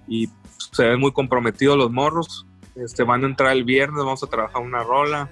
y 0.08 0.28
se 0.72 0.84
ven 0.84 0.98
muy 0.98 1.12
comprometidos 1.12 1.76
los 1.78 1.92
morros. 1.92 2.44
Este, 2.82 3.02
van 3.02 3.24
a 3.24 3.26
entrar 3.26 3.52
el 3.52 3.64
viernes, 3.64 4.04
vamos 4.04 4.22
a 4.22 4.26
trabajar 4.26 4.62
una 4.62 4.82
rola. 4.82 5.30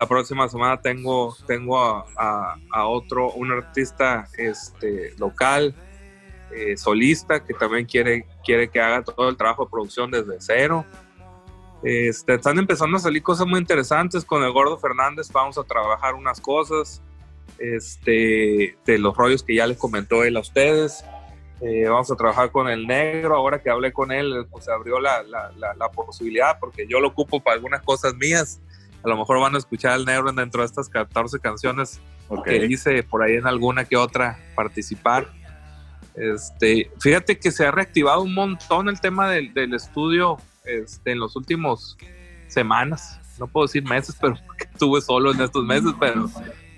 La 0.00 0.06
próxima 0.08 0.48
semana 0.48 0.80
tengo, 0.80 1.36
tengo 1.46 1.78
a, 1.78 2.04
a- 2.16 2.56
a 2.72 2.86
otro, 2.86 3.32
un 3.32 3.52
artista 3.52 4.26
este, 4.38 5.14
local, 5.18 5.74
eh, 6.52 6.76
solista, 6.76 7.44
que 7.44 7.54
también 7.54 7.84
quiere, 7.86 8.26
quiere 8.44 8.68
que 8.70 8.80
haga 8.80 9.02
todo 9.04 9.28
el 9.28 9.36
trabajo 9.36 9.64
de 9.66 9.70
producción 9.70 10.10
desde 10.10 10.36
cero. 10.40 10.84
Este, 11.82 12.34
están 12.34 12.58
empezando 12.58 12.96
a 12.96 13.00
salir 13.00 13.22
cosas 13.22 13.46
muy 13.46 13.60
interesantes 13.60 14.24
con 14.24 14.42
el 14.42 14.52
Gordo 14.52 14.78
Fernández. 14.78 15.30
Vamos 15.32 15.58
a 15.58 15.64
trabajar 15.64 16.14
unas 16.14 16.40
cosas 16.40 17.02
este, 17.58 18.76
de 18.84 18.98
los 18.98 19.16
rollos 19.16 19.42
que 19.42 19.54
ya 19.54 19.66
les 19.66 19.78
comentó 19.78 20.24
él 20.24 20.36
a 20.36 20.40
ustedes. 20.40 21.04
Eh, 21.62 21.86
vamos 21.88 22.10
a 22.10 22.16
trabajar 22.16 22.50
con 22.50 22.68
el 22.68 22.86
negro. 22.86 23.36
Ahora 23.36 23.62
que 23.62 23.68
hablé 23.70 23.92
con 23.92 24.12
él, 24.12 24.46
pues 24.50 24.64
se 24.64 24.72
abrió 24.72 24.98
la, 25.00 25.22
la- 25.22 25.52
la- 25.58 25.74
la 25.74 25.90
posibilidad 25.90 26.58
porque 26.58 26.86
yo 26.88 27.00
lo 27.00 27.08
ocupo 27.08 27.40
para 27.40 27.56
algunas 27.56 27.82
cosas 27.82 28.14
mías. 28.14 28.60
A 29.02 29.08
lo 29.08 29.16
mejor 29.16 29.40
van 29.40 29.54
a 29.54 29.58
escuchar 29.58 29.92
al 29.92 30.04
negro 30.04 30.32
dentro 30.32 30.60
de 30.62 30.66
estas 30.66 30.88
14 30.88 31.38
canciones 31.40 32.00
Ok. 32.28 32.44
que 32.44 32.66
hice 32.66 33.02
por 33.02 33.22
ahí 33.22 33.34
en 33.34 33.46
alguna 33.46 33.84
que 33.84 33.96
otra 33.96 34.38
participar. 34.54 35.28
Este, 36.14 36.90
fíjate 37.00 37.38
que 37.38 37.50
se 37.50 37.66
ha 37.66 37.70
reactivado 37.70 38.22
un 38.22 38.34
montón 38.34 38.88
el 38.88 39.00
tema 39.00 39.30
del, 39.30 39.54
del 39.54 39.74
estudio 39.74 40.38
este, 40.64 41.12
en 41.12 41.18
los 41.20 41.36
últimos 41.36 41.96
semanas. 42.48 43.20
No 43.38 43.46
puedo 43.46 43.66
decir 43.66 43.84
meses, 43.84 44.16
pero 44.20 44.34
estuve 44.58 45.00
solo 45.00 45.32
en 45.32 45.40
estos 45.40 45.64
meses, 45.64 45.92
pero, 45.98 46.28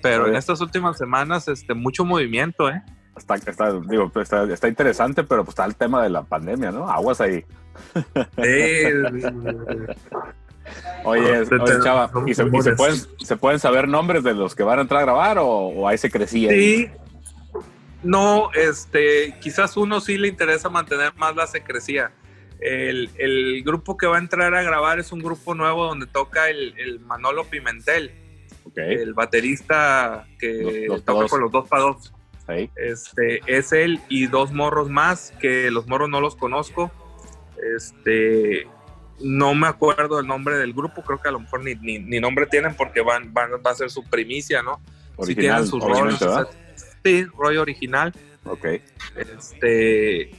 pero 0.03 0.27
en 0.29 0.37
estas 0.37 0.61
últimas 0.61 0.99
semanas 0.99 1.49
este, 1.49 1.75
mucho 1.75 2.05
movimiento, 2.05 2.69
¿eh? 2.69 2.83
Está, 3.17 3.35
está, 3.35 3.73
digo, 3.81 4.09
pues, 4.09 4.25
está, 4.25 4.45
está 4.53 4.69
interesante, 4.69 5.23
pero 5.25 5.45
pues 5.45 5.53
está 5.53 5.65
el 5.67 5.75
tema 5.77 6.03
de 6.03 6.09
la 6.11 6.23
pandemia, 6.23 6.71
¿no? 6.73 6.89
Aguas 6.91 7.21
ahí. 7.21 7.45
Oye, 11.05 11.41
oye, 11.41 11.81
chava, 11.83 12.11
¿y, 12.27 12.29
se, 12.29 12.31
y 12.31 12.35
se 12.35 12.43
rumores. 12.45 12.75
pueden, 12.77 12.97
se 13.19 13.37
pueden 13.37 13.59
saber 13.59 13.89
nombres 13.89 14.23
de 14.23 14.35
los 14.35 14.55
que 14.55 14.63
van 14.63 14.79
a 14.79 14.83
entrar 14.83 15.01
a 15.01 15.05
grabar 15.05 15.39
o, 15.39 15.47
o 15.47 15.89
ahí 15.89 15.99
se 15.99 16.11
crecía? 16.11 16.51
Sí. 16.51 16.89
No, 18.03 18.51
este, 18.55 19.35
quizás 19.41 19.77
uno 19.77 20.01
sí 20.01 20.19
le 20.19 20.29
interesa 20.29 20.69
mantener 20.69 21.15
más 21.17 21.37
la 21.37 21.47
secrecía. 21.47 22.13
El, 22.61 23.11
el 23.19 23.63
grupo 23.65 23.97
que 23.97 24.07
va 24.07 24.17
a 24.17 24.21
entrar 24.21 24.55
a 24.55 24.63
grabar 24.63 25.01
es 25.01 25.11
un 25.13 25.19
grupo 25.21 25.55
nuevo 25.55 25.85
donde 25.87 26.07
toca 26.07 26.49
el, 26.49 26.75
el 26.79 27.01
Manolo 27.01 27.45
Pimentel, 27.45 28.13
el 28.77 29.15
baterista 29.15 30.27
que 30.39 30.85
Los- 30.87 30.97
los 30.99 31.05
toca 31.05 31.21
dos. 31.23 31.31
con 31.31 31.41
los 31.41 31.51
dos 31.53 31.69
para 31.69 31.83
Este, 32.77 33.41
es 33.47 33.73
él 33.73 34.01
y 34.09 34.27
dos 34.27 34.53
morros 34.53 34.89
más, 34.89 35.33
que 35.41 35.71
los 35.71 35.87
morros 35.87 36.09
no 36.09 36.21
los 36.21 36.37
conozco. 36.37 36.91
Este, 37.77 38.67
no 39.21 39.55
me 39.55 39.69
acuerdo 39.69 40.19
el 40.21 40.27
nombre 40.27 40.57
del 40.57 40.73
grupo, 40.73 41.03
creo 41.03 41.21
que 41.21 41.29
a 41.29 41.33
lo 41.33 41.41
mejor 41.41 41.65
ni, 41.65 41.75
ni, 41.77 41.99
ni 41.99 42.21
nombre 42.21 42.47
tienen 42.47 42.75
porque 42.75 43.01
van, 43.01 43.33
van, 43.33 43.51
va 43.65 43.71
a 43.71 43.75
ser 43.75 43.91
su 43.91 44.05
primicia, 44.05 44.63
¿no? 44.63 44.81
Sí 45.23 45.35
tienen 45.35 45.67
sus 45.67 45.83
roles, 45.83 46.19
¿verdad? 46.19 46.49
o 46.49 46.53
sea, 46.53 46.63
Sí, 47.05 47.25
rollo 47.37 47.63
original. 47.63 48.13
Ok, 48.45 48.67
Este, 49.17 50.31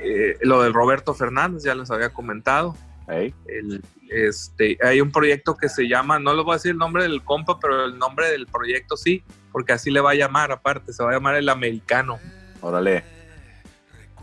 eh, 0.00 0.38
lo 0.42 0.62
del 0.62 0.72
Roberto 0.72 1.14
Fernández, 1.14 1.62
ya 1.64 1.74
les 1.74 1.90
había 1.90 2.12
comentado. 2.12 2.76
El, 3.08 3.82
este, 4.10 4.78
hay 4.82 5.00
un 5.00 5.12
proyecto 5.12 5.56
que 5.56 5.68
se 5.68 5.88
llama, 5.88 6.18
no 6.18 6.34
les 6.34 6.44
voy 6.44 6.52
a 6.52 6.56
decir 6.56 6.72
el 6.72 6.78
nombre 6.78 7.04
del 7.04 7.22
compa, 7.22 7.58
pero 7.60 7.84
el 7.84 7.98
nombre 7.98 8.30
del 8.30 8.46
proyecto 8.46 8.96
sí, 8.96 9.22
porque 9.56 9.72
así 9.72 9.90
le 9.90 10.02
va 10.02 10.10
a 10.10 10.14
llamar 10.14 10.52
aparte, 10.52 10.92
se 10.92 11.02
va 11.02 11.08
a 11.08 11.12
llamar 11.14 11.34
El 11.36 11.48
Americano. 11.48 12.20
Órale. 12.60 13.02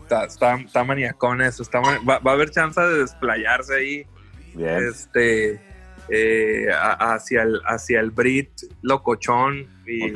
Está, 0.00 0.26
está, 0.26 0.54
está 0.54 0.84
maniacón 0.84 1.42
eso, 1.42 1.64
está 1.64 1.80
va, 1.80 2.20
va 2.20 2.30
a 2.30 2.34
haber 2.34 2.50
chance 2.52 2.80
de 2.80 2.98
desplayarse 3.00 3.74
ahí 3.74 4.06
Bien. 4.54 4.86
este, 4.88 5.60
eh, 6.08 6.68
a- 6.72 7.14
hacia, 7.14 7.42
el, 7.42 7.60
hacia 7.66 7.98
el 7.98 8.12
Brit 8.12 8.48
locochón 8.82 9.66
y, 9.84 10.12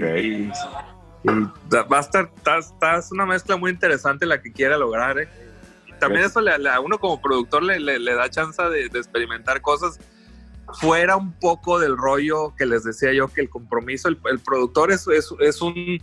va 0.47 1.97
a 1.97 2.01
estar, 2.01 2.31
está, 2.37 2.59
está- 2.59 2.99
es 2.99 3.11
una 3.11 3.27
mezcla 3.27 3.57
muy 3.57 3.73
interesante 3.73 4.25
la 4.25 4.41
que 4.41 4.53
quiera 4.53 4.79
lograr. 4.79 5.19
¿eh? 5.19 5.29
Y 5.89 5.93
también 5.95 6.27
eso 6.27 6.41
le, 6.41 6.57
le- 6.61 6.71
a 6.71 6.79
uno 6.79 7.01
como 7.01 7.21
productor 7.21 7.65
le, 7.65 7.81
le- 7.81 7.99
le 7.99 8.15
da 8.15 8.31
chance 8.31 8.63
de, 8.63 8.89
de 8.89 8.99
experimentar 9.01 9.61
cosas 9.63 9.99
fuera 10.75 11.17
un 11.17 11.33
poco 11.33 11.79
del 11.79 11.97
rollo 11.97 12.55
que 12.57 12.67
les 12.67 12.85
decía 12.85 13.13
yo 13.13 13.29
que 13.29 13.41
el 13.41 13.49
compromiso, 13.49 14.09
el, 14.09 14.19
el 14.31 14.39
productor 14.39 14.93
es, 14.93 15.07
es, 15.09 15.33
es 15.41 15.63
un... 15.63 15.75
eh, 15.77 16.01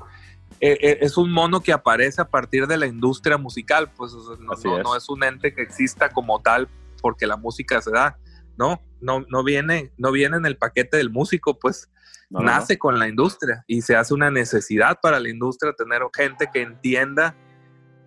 eh, 0.60 0.98
Es 1.02 1.18
un 1.18 1.32
mono 1.32 1.62
que 1.62 1.72
aparece 1.74 2.22
a 2.22 2.30
partir 2.30 2.66
de 2.68 2.78
la 2.78 2.88
industria 2.88 3.38
musical, 3.38 3.92
pues 3.96 4.14
no, 4.40 4.54
es. 4.54 4.64
no 4.84 4.96
es 4.96 5.10
un 5.10 5.24
ente 5.24 5.54
que 5.54 5.62
exista 5.62 6.10
como 6.10 6.42
tal 6.42 6.68
porque 7.02 7.28
la 7.28 7.38
música 7.38 7.82
se 7.82 7.92
da, 7.92 8.18
¿no? 8.58 8.82
No, 9.02 9.24
no, 9.30 9.44
viene, 9.44 9.92
no 9.98 10.12
viene 10.12 10.38
en 10.38 10.46
el 10.46 10.58
paquete 10.58 10.98
del 10.98 11.12
músico, 11.12 11.60
pues 11.60 11.90
No, 12.32 12.40
no, 12.40 12.46
nace 12.46 12.80
con 12.80 12.98
la 12.98 13.08
industria 13.08 13.64
y 13.68 13.84
se 13.84 13.96
hace 13.96 14.14
una 14.16 14.32
necesidad 14.32 14.98
para 15.00 15.20
la 15.20 15.30
industria 15.30 15.74
tener 15.74 16.02
gente 16.16 16.50
que 16.52 16.62
entienda 16.62 17.36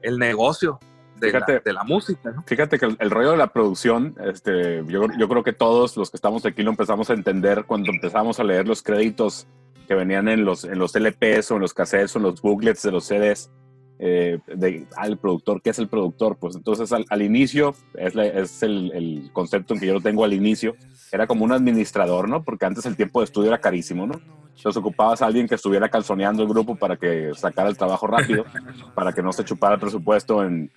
el 0.03 0.19
negocio 0.19 0.81
de, 1.21 1.33
la, 1.33 1.41
Fíjate. 1.47 1.61
de 1.65 1.73
la 1.73 1.85
música, 1.85 2.31
¿no? 2.31 2.43
Fíjate 2.47 2.79
que 2.79 2.87
el, 2.87 2.97
el 3.01 3.11
rollo 3.11 3.33
de 3.33 3.37
la 3.37 3.49
producción, 3.49 4.15
este, 4.25 4.85
yo, 4.87 5.07
yo 5.19 5.29
creo 5.29 5.43
que 5.45 5.53
todos 5.53 5.97
los 5.97 6.11
que 6.11 6.17
estamos 6.17 6.45
aquí 6.47 6.63
lo 6.63 6.71
empezamos 6.71 7.11
a 7.11 7.15
entender 7.15 7.65
cuando 7.67 7.91
empezamos 7.91 8.39
a 8.41 8.45
leer 8.45 8.67
los 8.69 8.83
créditos 8.83 9.47
que 9.87 9.95
venían 9.95 10.29
en 10.29 10.45
los, 10.45 10.65
en 10.65 10.79
los 10.79 10.95
LPs 10.95 11.51
o 11.51 11.55
en 11.57 11.63
los 11.63 11.73
cassettes 11.75 12.15
o 12.15 12.19
en 12.19 12.25
los 12.25 12.43
booklets 12.43 12.83
de 12.83 12.93
los 12.93 13.05
CDs. 13.07 13.51
eh, 14.01 14.39
de, 14.47 14.87
al 14.97 15.19
productor, 15.19 15.61
¿qué 15.61 15.71
es 15.71 15.79
el 15.81 15.89
productor? 15.89 16.37
Pues 16.37 16.55
entonces 16.55 16.93
al, 16.93 17.05
al 17.11 17.21
inicio, 17.23 17.75
es, 17.95 18.15
la- 18.15 18.27
es 18.27 18.63
el, 18.63 18.93
el 18.95 19.31
concepto 19.33 19.75
en 19.75 19.81
que 19.81 19.87
yo 19.87 19.95
lo 19.95 20.01
tengo 20.01 20.25
al 20.25 20.33
inicio, 20.35 20.77
era 21.11 21.27
como 21.27 21.45
un 21.45 21.51
administrador, 21.53 22.29
¿no? 22.29 22.45
Porque 22.45 22.65
antes 22.67 22.87
el 22.87 22.95
tiempo 22.97 23.19
de 23.21 23.25
estudio 23.25 23.49
era 23.49 23.59
carísimo, 23.61 24.07
¿no? 24.07 24.21
Entonces 24.57 24.77
ocupabas 24.77 25.21
a 25.23 25.27
alguien 25.27 25.49
que 25.49 25.55
estuviera 25.57 25.89
calzoneando 25.89 26.43
el 26.43 26.49
grupo 26.49 26.77
para 26.77 26.97
que 26.97 27.33
sacara 27.35 27.69
el 27.71 27.77
trabajo 27.77 28.07
rápido, 28.07 28.45
para 28.95 29.13
que 29.13 29.23
no 29.23 29.33
se 29.33 29.45
chupara 29.45 29.75
el 29.75 29.81
presupuesto 29.81 30.45
en, 30.45 30.71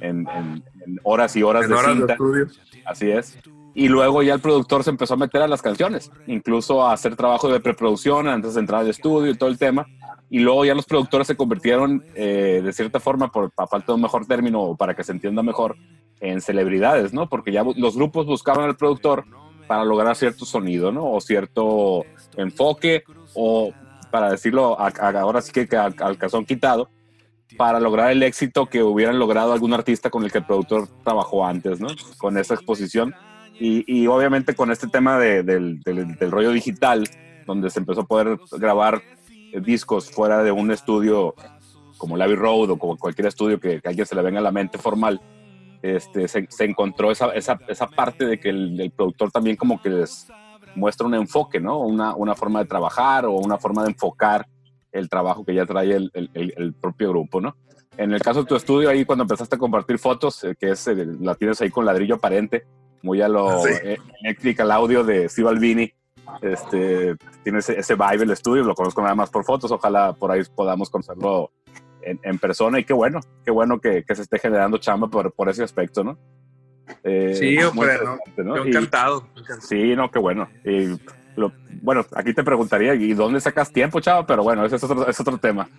en- 0.00 0.26
en- 0.28 0.64
en 0.86 1.00
horas 1.02 1.34
y 1.36 1.42
horas 1.42 1.64
En 1.64 1.70
de 1.70 1.74
horas 1.76 1.88
de 1.90 1.96
cinta. 1.96 2.12
estudio. 2.14 2.46
Así 2.84 3.10
es. 3.10 3.38
Y 3.74 3.88
luego 3.88 4.22
ya 4.22 4.34
el 4.34 4.40
productor 4.40 4.82
se 4.82 4.90
empezó 4.90 5.14
a 5.14 5.18
meter 5.18 5.40
a 5.42 5.46
las 5.48 5.62
canciones, 5.62 6.10
incluso 6.26 6.84
a 6.84 6.92
hacer 6.92 7.14
trabajo 7.14 7.48
de 7.48 7.60
preproducción 7.60 8.26
antes 8.26 8.54
de 8.54 8.60
entrar 8.60 8.80
al 8.80 8.88
estudio 8.90 9.30
y 9.30 9.36
todo 9.36 9.48
el 9.48 9.58
tema. 9.58 9.86
Y 10.30 10.40
luego 10.40 10.64
ya 10.64 10.74
los 10.74 10.84
productores 10.84 11.26
se 11.26 11.36
convirtieron, 11.36 12.04
eh, 12.14 12.60
de 12.64 12.72
cierta 12.72 12.98
forma, 13.00 13.30
por 13.30 13.52
a 13.56 13.66
falta 13.66 13.92
de 13.92 13.94
un 13.96 14.02
mejor 14.02 14.26
término 14.26 14.60
o 14.62 14.76
para 14.76 14.94
que 14.94 15.04
se 15.04 15.12
entienda 15.12 15.42
mejor, 15.42 15.76
en 16.20 16.40
celebridades, 16.40 17.12
¿no? 17.12 17.28
Porque 17.28 17.52
ya 17.52 17.62
los 17.76 17.94
grupos 17.96 18.26
buscaban 18.26 18.64
al 18.64 18.76
productor 18.76 19.24
para 19.68 19.84
lograr 19.84 20.16
cierto 20.16 20.44
sonido, 20.44 20.90
¿no? 20.90 21.12
O 21.12 21.20
cierto 21.20 22.04
enfoque, 22.36 23.04
o 23.34 23.72
para 24.10 24.30
decirlo 24.30 24.78
a- 24.80 24.88
a- 24.98 25.20
ahora 25.20 25.40
sí 25.40 25.52
que 25.52 25.76
al 25.76 25.94
calzón 25.94 26.44
quitado, 26.44 26.88
para 27.56 27.80
lograr 27.80 28.10
el 28.12 28.22
éxito 28.22 28.66
que 28.66 28.82
hubieran 28.82 29.18
logrado 29.18 29.52
algún 29.52 29.72
artista 29.72 30.10
con 30.10 30.22
el 30.24 30.30
que 30.30 30.38
el 30.38 30.44
productor 30.46 30.88
trabajó 31.04 31.46
antes, 31.46 31.80
¿no? 31.80 31.88
Con 32.18 32.36
esa 32.38 32.54
exposición. 32.54 33.14
Y, 33.58 33.84
y 33.92 34.06
obviamente 34.06 34.54
con 34.54 34.70
este 34.70 34.86
tema 34.86 35.18
de- 35.18 35.42
del, 35.42 35.80
del- 35.80 36.16
rollo 36.30 36.50
digital, 36.50 37.08
donde 37.46 37.70
se 37.70 37.80
empezó 37.80 38.02
a 38.02 38.06
poder 38.06 38.38
grabar 38.52 39.02
eh, 39.52 39.60
discos 39.60 40.10
fuera 40.10 40.42
de 40.42 40.52
un 40.52 40.70
estudio 40.70 41.34
como 41.96 42.14
el 42.14 42.22
Abbey 42.22 42.36
Road 42.36 42.70
o 42.70 42.78
como 42.78 42.96
cualquier 42.96 43.26
estudio 43.26 43.58
que, 43.58 43.80
que 43.80 43.88
a 43.88 43.90
alguien 43.90 44.06
se 44.06 44.14
le 44.14 44.22
venga 44.22 44.38
a 44.38 44.42
la 44.42 44.52
mente 44.52 44.78
formal, 44.78 45.20
este, 45.82 46.28
se, 46.28 46.46
se 46.48 46.64
encontró 46.64 47.10
esa, 47.10 47.30
esa, 47.30 47.58
esa 47.66 47.86
parte 47.88 48.26
de 48.26 48.38
que 48.38 48.50
el, 48.50 48.80
el 48.80 48.90
productor 48.92 49.30
también 49.32 49.56
como 49.56 49.80
que 49.82 49.90
les 49.90 50.28
muestra 50.76 51.06
un 51.06 51.14
enfoque, 51.14 51.58
¿no? 51.58 51.78
Una, 51.80 52.14
una 52.14 52.34
forma 52.36 52.60
de 52.60 52.66
trabajar 52.66 53.24
o 53.26 53.32
una 53.32 53.58
forma 53.58 53.82
de 53.82 53.90
enfocar 53.90 54.46
el 54.92 55.08
trabajo 55.08 55.44
que 55.44 55.54
ya 55.54 55.66
trae 55.66 55.92
el, 55.94 56.10
el- 56.14 56.30
el- 56.34 56.54
el 56.56 56.72
propio 56.74 57.10
grupo, 57.10 57.40
¿no? 57.40 57.56
En 57.96 58.12
el 58.12 58.22
caso 58.22 58.42
de 58.42 58.46
tu 58.48 58.54
estudio, 58.56 58.88
ahí 58.90 59.04
cuando 59.04 59.24
empezaste 59.24 59.56
a 59.56 59.58
compartir 59.58 59.98
fotos, 59.98 60.44
eh, 60.44 60.54
que 60.58 60.70
es, 60.70 60.86
eh, 60.88 61.06
la 61.20 61.34
tienes 61.34 61.60
ahí 61.60 61.70
con 61.70 61.84
ladrillo 61.84 62.14
aparente, 62.16 62.64
muy 63.02 63.20
a 63.22 63.28
lo 63.28 63.60
Sí. 63.62 63.70
eh, 63.82 63.98
Electrical 64.22 64.70
Audio 64.70 65.02
de 65.04 65.28
Steve 65.28 65.48
Albini, 65.48 65.92
este, 66.42 67.16
tiene 67.42 67.58
ese, 67.60 67.78
ese 67.78 67.94
vibe 67.94 68.24
el 68.24 68.30
estudio, 68.30 68.62
lo 68.62 68.74
conozco 68.74 69.02
nada 69.02 69.14
más 69.14 69.30
por 69.30 69.44
fotos, 69.44 69.70
ojalá 69.72 70.12
por 70.12 70.30
ahí 70.30 70.42
podamos 70.54 70.90
conocerlo 70.90 71.50
en, 72.02 72.20
en 72.22 72.38
persona 72.38 72.78
y 72.78 72.84
qué 72.84 72.92
bueno, 72.92 73.20
qué 73.44 73.50
bueno 73.50 73.80
que, 73.80 74.04
que 74.04 74.14
se 74.14 74.22
esté 74.22 74.38
generando 74.38 74.78
chamba 74.78 75.08
por, 75.08 75.32
por 75.32 75.48
ese 75.48 75.64
aspecto, 75.64 76.04
¿no? 76.04 76.18
Eh, 77.04 77.34
Sí, 77.34 77.58
hombre, 77.62 77.98
¿no? 78.04 78.18
¿no? 78.44 78.56
Yo 78.56 78.64
Y- 78.64 78.68
encantado. 78.68 79.26
encantado. 79.36 79.60
Sí, 79.60 79.94
no, 79.96 80.10
qué 80.10 80.18
bueno. 80.18 80.48
Y 80.64 80.94
lo- 81.38 81.52
bueno, 81.82 82.04
aquí 82.14 82.34
te 82.34 82.42
preguntaría, 82.44 82.94
¿y 82.94 83.14
dónde 83.14 83.40
sacas 83.40 83.72
tiempo, 83.72 84.00
chava? 84.00 84.26
Pero 84.26 84.42
bueno, 84.42 84.64
ese 84.64 84.76
es 84.76 84.84
otro, 84.84 85.08
es 85.08 85.18
otro 85.20 85.38
tema. 85.38 85.68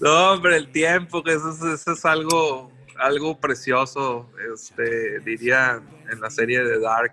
No, 0.00 0.32
hombre, 0.32 0.56
el 0.56 0.70
tiempo, 0.70 1.22
que 1.22 1.32
eso, 1.32 1.50
es- 1.50 1.62
eso 1.62 1.92
es 1.92 2.04
algo, 2.04 2.70
algo 2.98 3.38
precioso, 3.38 4.30
este, 4.52 5.20
diría 5.20 5.80
en 6.10 6.20
la 6.20 6.30
serie 6.30 6.62
de 6.62 6.78
Dark. 6.80 7.12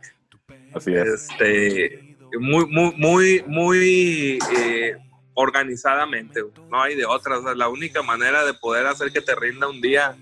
Así 0.73 0.93
es. 0.93 1.05
Este, 1.31 2.17
muy, 2.39 2.65
muy, 2.67 2.93
muy, 2.97 3.43
muy 3.47 4.39
eh, 4.57 4.97
organizadamente, 5.35 6.41
no 6.69 6.81
hay 6.81 6.95
de 6.95 7.05
otra. 7.05 7.37
O 7.39 7.43
sea, 7.43 7.55
la 7.55 7.69
única 7.69 8.01
manera 8.01 8.43
de 8.45 8.53
poder 8.55 8.87
hacer 8.87 9.11
que 9.11 9.21
te 9.21 9.35
rinda 9.35 9.69
un 9.69 9.79
día 9.81 10.15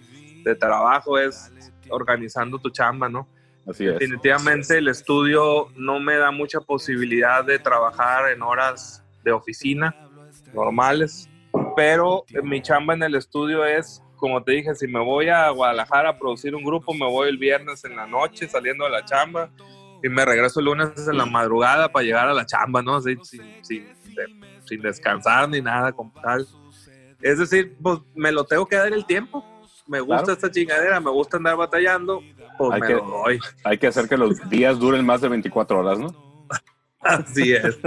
de 0.43 0.55
trabajo 0.55 1.17
es 1.17 1.51
organizando 1.89 2.59
tu 2.59 2.69
chamba, 2.69 3.09
¿no? 3.09 3.27
Definitivamente 3.65 4.77
el 4.77 4.89
estudio 4.89 5.69
no 5.75 5.99
me 5.99 6.17
da 6.17 6.31
mucha 6.31 6.59
posibilidad 6.59 7.45
de 7.45 7.59
trabajar 7.59 8.31
en 8.31 8.41
horas 8.41 9.03
de 9.23 9.31
oficina 9.31 9.95
normales, 10.53 11.29
pero 11.75 12.25
mi 12.43 12.61
chamba 12.61 12.93
en 12.93 13.03
el 13.03 13.15
estudio 13.15 13.65
es, 13.65 14.03
como 14.17 14.43
te 14.43 14.51
dije, 14.51 14.75
si 14.75 14.87
me 14.87 14.99
voy 14.99 15.29
a 15.29 15.49
Guadalajara 15.49 16.09
a 16.09 16.19
producir 16.19 16.55
un 16.55 16.63
grupo, 16.63 16.93
me 16.93 17.05
voy 17.05 17.29
el 17.29 17.37
viernes 17.37 17.83
en 17.85 17.95
la 17.95 18.05
noche 18.05 18.47
saliendo 18.47 18.83
de 18.85 18.91
la 18.91 19.05
chamba 19.05 19.49
y 20.03 20.09
me 20.09 20.25
regreso 20.25 20.59
el 20.59 20.65
lunes 20.65 21.07
en 21.07 21.17
la 21.17 21.25
madrugada 21.25 21.89
para 21.89 22.03
llegar 22.03 22.27
a 22.27 22.33
la 22.33 22.45
chamba, 22.45 22.81
¿no? 22.81 22.99
Sin, 23.01 23.19
sin 24.65 24.81
descansar 24.81 25.47
ni 25.49 25.61
nada 25.61 25.93
como 25.93 26.11
tal. 26.21 26.45
Es 27.21 27.39
decir, 27.39 27.77
pues 27.81 27.99
me 28.13 28.31
lo 28.31 28.43
tengo 28.43 28.65
que 28.65 28.75
dar 28.75 28.91
el 28.91 29.05
tiempo. 29.05 29.45
Me 29.93 29.99
gusta 29.99 30.23
Claro. 30.23 30.33
esta 30.33 30.49
chingadera, 30.49 30.99
me 30.99 31.11
gusta 31.11 31.37
andar 31.37 31.55
batallando, 31.55 32.19
pues 32.57 32.71
Hay 32.73 32.81
me 32.81 32.87
que- 32.87 32.93
lo 32.95 33.03
doy. 33.05 33.39
Hay 33.63 33.77
que 33.77 33.85
hacer 33.85 34.09
que 34.09 34.17
los 34.17 34.49
días 34.49 34.79
duren 34.79 35.05
más 35.05 35.21
de 35.21 35.29
24 35.29 35.79
horas, 35.79 35.99
¿no? 35.99 36.07
Así 36.99 37.53
es. 37.53 37.77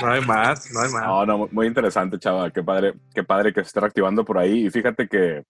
No 0.00 0.06
hay 0.08 0.20
más, 0.24 0.70
no 0.72 0.80
hay 0.82 0.90
más. 0.92 1.04
No, 1.04 1.26
no, 1.26 1.48
muy 1.50 1.66
interesante, 1.66 2.16
chava. 2.18 2.48
Qué 2.52 2.62
padre, 2.62 2.94
qué 3.12 3.24
padre 3.24 3.52
que 3.52 3.60
se 3.62 3.66
esté 3.68 3.80
reactivando 3.80 4.24
por 4.24 4.38
ahí. 4.38 4.66
Y 4.66 4.70
fíjate 4.70 5.08
que, 5.08 5.42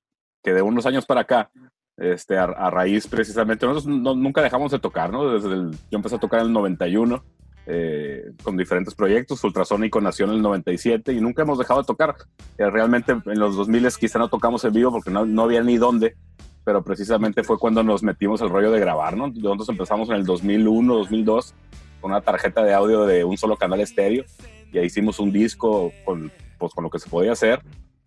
que 0.42 0.54
de 0.54 0.62
unos 0.62 0.86
años 0.86 1.04
para 1.04 1.20
acá, 1.20 1.50
este, 1.98 2.38
a, 2.38 2.44
a 2.44 2.70
raíz 2.70 3.06
precisamente, 3.06 3.66
nosotros 3.66 3.94
no- 3.94 4.14
nunca 4.14 4.40
dejamos 4.40 4.72
de 4.72 4.78
tocar, 4.78 5.10
¿no? 5.10 5.30
Desde 5.30 5.52
el, 5.52 5.72
yo 5.72 5.98
empecé 5.98 6.14
a 6.16 6.20
tocar 6.20 6.40
en 6.40 6.46
el 6.46 6.52
91 6.54 7.22
eh, 7.66 8.32
con 8.42 8.56
diferentes 8.56 8.94
proyectos. 8.94 9.42
Ultrasónico 9.42 10.00
nació 10.00 10.26
en 10.26 10.32
el 10.32 10.42
97 10.42 11.12
y 11.12 11.20
nunca 11.20 11.42
hemos 11.42 11.58
dejado 11.58 11.80
de 11.80 11.86
tocar. 11.86 12.14
Eh, 12.58 12.70
realmente 12.70 13.12
en 13.12 13.38
los 13.38 13.56
2000 13.56 13.88
quizá 13.98 14.18
no 14.18 14.28
tocamos 14.28 14.64
en 14.64 14.72
vivo 14.72 14.92
porque 14.92 15.10
no, 15.10 15.26
no 15.26 15.42
había 15.42 15.62
ni 15.62 15.76
dónde, 15.76 16.16
pero 16.64 16.82
precisamente 16.82 17.42
fue 17.42 17.58
cuando 17.58 17.82
nos 17.82 18.02
metimos 18.02 18.40
al 18.40 18.50
rollo 18.50 18.70
de 18.70 18.80
grabar, 18.80 19.16
¿no? 19.16 19.28
Nosotros 19.28 19.68
empezamos 19.68 20.08
en 20.10 20.16
el 20.16 20.24
2001, 20.24 20.94
2002 20.94 21.54
con 22.00 22.12
una 22.12 22.20
tarjeta 22.20 22.62
de 22.62 22.72
audio 22.72 23.04
de 23.04 23.24
un 23.24 23.36
solo 23.36 23.56
canal 23.56 23.80
estéreo 23.80 24.24
y 24.72 24.78
ahí 24.78 24.86
hicimos 24.86 25.18
un 25.18 25.32
disco 25.32 25.92
con, 26.04 26.30
pues, 26.58 26.72
con 26.72 26.84
lo 26.84 26.90
que 26.90 26.98
se 26.98 27.08
podía 27.08 27.32
hacer 27.32 27.62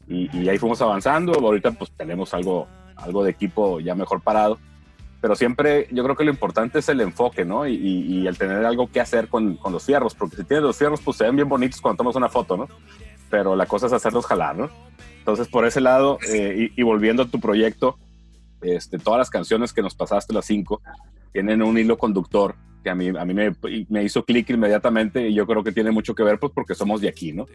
y, 0.07 0.30
y 0.38 0.48
ahí 0.48 0.57
fuimos 0.57 0.81
avanzando. 0.81 1.34
Ahorita 1.34 1.72
pues 1.72 1.91
tenemos 1.91 2.34
algo, 2.34 2.68
algo 2.95 3.23
de 3.23 3.31
equipo 3.31 3.80
ya 3.80 3.95
mejor 3.95 4.22
parado, 4.22 4.57
pero 5.22 5.36
siempre 5.36 5.88
yo 5.91 6.04
creo 6.04 6.16
que 6.16 6.24
lo 6.24 6.32
importante 6.32 6.80
es 6.80 6.90
el 6.90 7.02
enfoque, 7.02 7.44
¿no? 7.46 7.68
Y, 7.68 7.74
y- 7.76 8.20
y 8.22 8.28
el 8.28 8.38
tener 8.38 8.66
algo 8.66 8.90
que 8.91 9.00
hacer 9.02 9.28
con, 9.28 9.56
con 9.58 9.74
los 9.74 9.86
fierros, 9.86 10.16
porque 10.16 10.38
si 10.38 10.44
tienes 10.44 10.64
los 10.64 10.78
fierros 10.78 11.02
pues 11.02 11.18
se 11.18 11.26
ven 11.26 11.36
bien 11.36 11.50
bonitos 11.50 11.82
cuando 11.82 11.98
tomas 11.98 12.16
una 12.16 12.30
foto, 12.30 12.56
¿no? 12.58 12.68
Pero 13.30 13.56
la 13.56 13.66
cosa 13.66 13.88
es 13.88 13.94
hacerlos 13.94 14.26
jalar, 14.26 14.58
¿no? 14.58 14.70
Entonces 15.20 15.48
por 15.48 15.66
ese 15.66 15.82
lado, 15.82 16.18
eh, 16.28 16.72
y, 16.76 16.80
y 16.82 16.84
volviendo 16.84 17.24
a 17.24 17.28
tu 17.28 17.40
proyecto, 17.40 17.98
este, 18.62 18.98
todas 18.98 19.20
las 19.20 19.30
canciones 19.30 19.74
que 19.74 19.82
nos 19.82 19.96
pasaste, 19.96 20.34
las 20.34 20.46
cinco, 20.46 20.82
tienen 21.32 21.62
un 21.62 21.78
hilo 21.78 21.98
conductor 21.98 22.56
que 22.84 22.90
a 22.90 22.96
mí, 22.96 23.10
a 23.10 23.26
mí 23.26 23.34
me, 23.34 23.54
me 23.90 24.04
hizo 24.04 24.24
clic 24.24 24.50
inmediatamente 24.50 25.28
y 25.28 25.34
yo 25.34 25.46
creo 25.46 25.64
que 25.64 25.72
tiene 25.74 25.91
mucho 25.91 26.16
que 26.16 26.24
ver 26.24 26.40
pues 26.40 26.54
porque 26.56 26.76
somos 26.76 27.02
de 27.02 27.10
aquí, 27.10 27.34
¿no? 27.34 27.46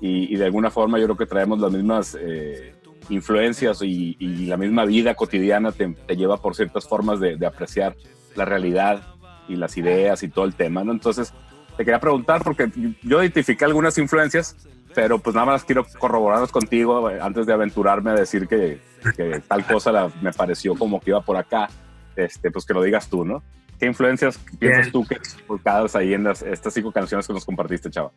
Y, 0.00 0.34
de 0.34 0.44
alguna 0.44 0.70
forma 0.72 0.98
yo 0.98 1.04
creo 1.04 1.16
que 1.16 1.26
traemos 1.26 1.60
las 1.60 1.70
mismas 1.70 2.18
eh, 2.20 2.74
influencias 3.08 3.82
y, 3.82 4.16
y 4.18 4.46
la 4.46 4.56
misma 4.56 4.84
vida 4.84 5.14
cotidiana 5.14 5.72
te, 5.72 5.88
te 6.06 6.16
lleva 6.16 6.36
por 6.38 6.54
ciertas 6.54 6.86
formas 6.88 7.20
de, 7.20 7.36
de 7.36 7.46
apreciar 7.46 7.94
la 8.34 8.44
realidad 8.44 9.02
y 9.48 9.56
las 9.56 9.76
ideas 9.76 10.22
y 10.22 10.28
todo 10.28 10.44
el 10.44 10.54
tema, 10.54 10.84
¿no? 10.84 10.92
Entonces 10.92 11.32
te 11.76 11.84
quería 11.84 12.00
preguntar 12.00 12.42
porque 12.44 12.70
yo 13.02 13.20
identifiqué 13.22 13.64
algunas 13.64 13.96
influencias, 13.98 14.56
pero 14.94 15.18
pues 15.18 15.34
nada 15.34 15.46
más 15.46 15.64
quiero 15.64 15.86
corroborarlas 15.98 16.52
contigo 16.52 17.10
eh, 17.10 17.18
antes 17.20 17.46
de 17.46 17.52
aventurarme 17.52 18.10
a 18.10 18.14
decir 18.14 18.46
que, 18.46 18.80
que 19.16 19.40
tal 19.48 19.64
cosa 19.66 19.90
la- 19.92 20.10
me 20.20 20.32
pareció 20.32 20.74
como 20.74 21.00
que 21.00 21.10
iba 21.10 21.20
por 21.22 21.36
acá, 21.36 21.68
este, 22.14 22.50
pues 22.50 22.64
que 22.64 22.74
lo 22.74 22.82
digas 22.82 23.08
tú, 23.08 23.24
¿no? 23.24 23.42
¿Qué 23.78 23.86
influencias 23.86 24.38
piensas 24.58 24.82
Bien. 24.82 24.92
tú 24.92 25.04
que 25.04 25.16
involucradas 25.40 25.96
ahí 25.96 26.14
en 26.14 26.24
las, 26.24 26.42
estas 26.42 26.72
cinco 26.74 26.92
canciones 26.92 27.26
que 27.26 27.32
nos 27.32 27.44
compartiste, 27.44 27.90
chava? 27.90 28.12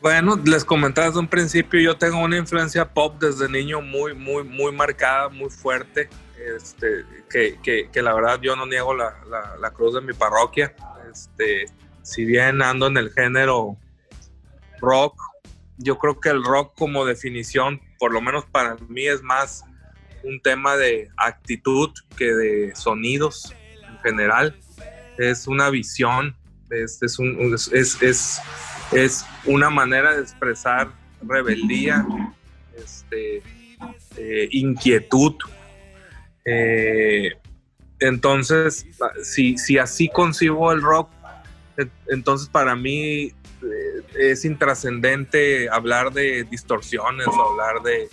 Bueno, 0.00 0.40
les 0.44 0.64
comentaba 0.64 1.08
desde 1.08 1.18
un 1.18 1.28
principio, 1.28 1.80
yo 1.80 1.96
tengo 1.96 2.20
una 2.20 2.36
influencia 2.36 2.88
pop 2.88 3.20
desde 3.20 3.48
niño 3.48 3.80
muy, 3.80 4.14
muy, 4.14 4.44
muy 4.44 4.70
marcada, 4.70 5.28
muy 5.28 5.50
fuerte, 5.50 6.08
este, 6.56 7.04
que, 7.28 7.58
que, 7.62 7.90
que 7.90 8.02
la 8.02 8.14
verdad 8.14 8.40
yo 8.40 8.54
no 8.54 8.64
niego 8.64 8.94
la, 8.94 9.16
la, 9.28 9.56
la 9.56 9.70
cruz 9.72 9.94
de 9.94 10.00
mi 10.00 10.12
parroquia. 10.12 10.74
Este, 11.10 11.66
si 12.02 12.24
bien 12.24 12.62
ando 12.62 12.86
en 12.86 12.96
el 12.96 13.10
género 13.10 13.76
rock, 14.80 15.20
yo 15.78 15.98
creo 15.98 16.20
que 16.20 16.28
el 16.28 16.44
rock 16.44 16.74
como 16.76 17.04
definición, 17.04 17.80
por 17.98 18.12
lo 18.12 18.20
menos 18.20 18.44
para 18.46 18.76
mí, 18.88 19.06
es 19.06 19.22
más 19.22 19.64
un 20.22 20.40
tema 20.40 20.76
de 20.76 21.08
actitud 21.16 21.90
que 22.16 22.32
de 22.32 22.74
sonidos 22.74 23.52
en 23.88 23.98
general. 23.98 24.58
Es 25.18 25.46
una 25.46 25.70
visión, 25.70 26.36
es, 26.70 27.02
es, 27.02 27.18
un, 27.18 27.54
es, 27.54 28.00
es, 28.00 28.40
es, 28.92 29.24
una 29.44 29.70
manera 29.70 30.14
de 30.16 30.22
expresar 30.22 30.90
rebeldía, 31.22 32.06
este, 32.76 33.42
eh, 34.16 34.48
inquietud. 34.50 35.34
Eh, 36.44 37.32
entonces, 38.00 38.86
si, 39.22 39.58
si 39.58 39.78
así 39.78 40.08
concibo 40.08 40.72
el 40.72 40.82
rock, 40.82 41.10
En- 41.76 41.92
Entonces, 42.08 42.48
para 42.48 42.74
mí 42.74 43.32
eh, 43.62 44.02
es 44.18 44.44
intrascendente 44.44 45.68
hablar 45.70 46.12
de 46.12 46.42
distorsiones 46.42 47.28
o 47.28 47.50
hablar 47.52 47.82
de, 47.84 48.08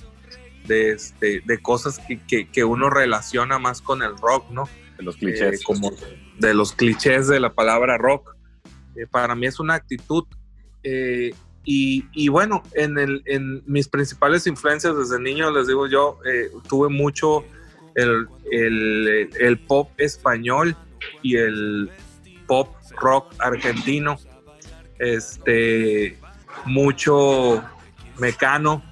de, 0.67 0.91
este, 0.91 1.41
de 1.43 1.57
cosas 1.63 1.97
que, 1.97 2.19
que- 2.27 2.47
que 2.47 2.63
uno 2.63 2.91
relaciona 2.91 3.57
más 3.57 3.81
con 3.81 4.03
el 4.03 4.15
rock, 4.17 4.51
¿no? 4.51 4.69
De 4.97 5.03
los 5.03 5.15
Eh, 5.15 5.19
clichés. 5.19 5.63
como 5.63 5.91
de 6.37 6.53
los 6.53 6.73
clichés 6.73 7.27
de 7.27 7.39
la 7.39 7.53
palabra 7.55 7.97
rock. 7.97 8.35
Eh, 8.95 9.07
para 9.09 9.33
mí 9.33 9.47
es 9.47 9.59
una 9.59 9.73
actitud. 9.73 10.25
Eh, 10.85 11.33
y, 11.67 12.27
bueno, 12.29 12.61
en, 12.73 13.63
mis 13.65 13.87
principales 13.87 14.45
influencias 14.45 14.95
desde 14.95 15.19
niño, 15.19 15.49
les 15.51 15.67
digo 15.67 15.87
yo, 15.87 16.19
eh, 16.25 16.51
tuve 16.69 16.89
mucho 16.89 17.43
el 17.95 19.59
pop 19.67 19.89
español 19.97 20.75
y 21.23 21.37
el 21.37 21.89
pop 22.47 22.75
rock 23.01 23.33
argentino. 23.39 24.17
Este, 24.99 26.17
mucho 26.65 27.63
mecano, 28.17 28.83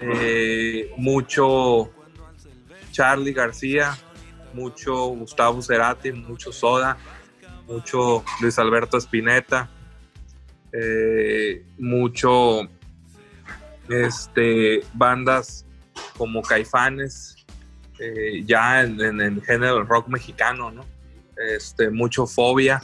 eh, 0.00 0.90
mucho 0.96 1.90
Charlie 2.92 3.32
García, 3.32 3.96
mucho 4.54 5.08
Gustavo 5.08 5.60
Cerati, 5.62 6.12
mucho 6.12 6.52
Soda, 6.52 6.96
mucho 7.66 8.24
Luis 8.40 8.58
Alberto 8.58 8.96
Spinetta, 8.98 9.68
eh, 10.72 11.64
mucho 11.78 12.62
este, 13.88 14.80
bandas 14.94 15.64
como 16.16 16.42
Caifanes, 16.42 17.36
eh, 17.98 18.42
ya 18.44 18.82
en, 18.82 19.00
en 19.00 19.20
el 19.20 19.42
género 19.42 19.84
rock 19.84 20.08
mexicano, 20.08 20.70
¿no? 20.70 20.84
Este, 21.36 21.90
mucho 21.90 22.26
Fobia. 22.26 22.82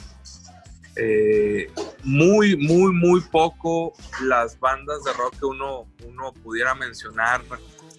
eh, 0.95 1.71
muy, 2.03 2.55
muy, 2.57 2.91
muy 2.93 3.21
poco 3.21 3.93
las 4.23 4.59
bandas 4.59 5.03
de 5.03 5.13
rock 5.13 5.39
que 5.39 5.45
uno, 5.45 5.85
uno 6.05 6.33
pudiera 6.43 6.75
mencionar 6.75 7.41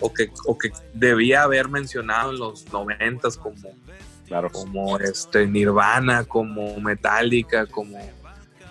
o 0.01 0.12
que, 0.12 0.31
o 0.47 0.57
que 0.59 0.71
debía 0.95 1.43
haber 1.43 1.69
mencionado 1.69 2.31
en 2.33 2.39
los 2.39 2.71
noventas 2.73 3.37
como, 3.37 3.71
Claro. 4.27 4.51
como 4.51 4.99
este 4.99 5.47
Nirvana, 5.47 6.25
como 6.25 6.79
Metallica, 6.81 7.67
como, 7.67 7.99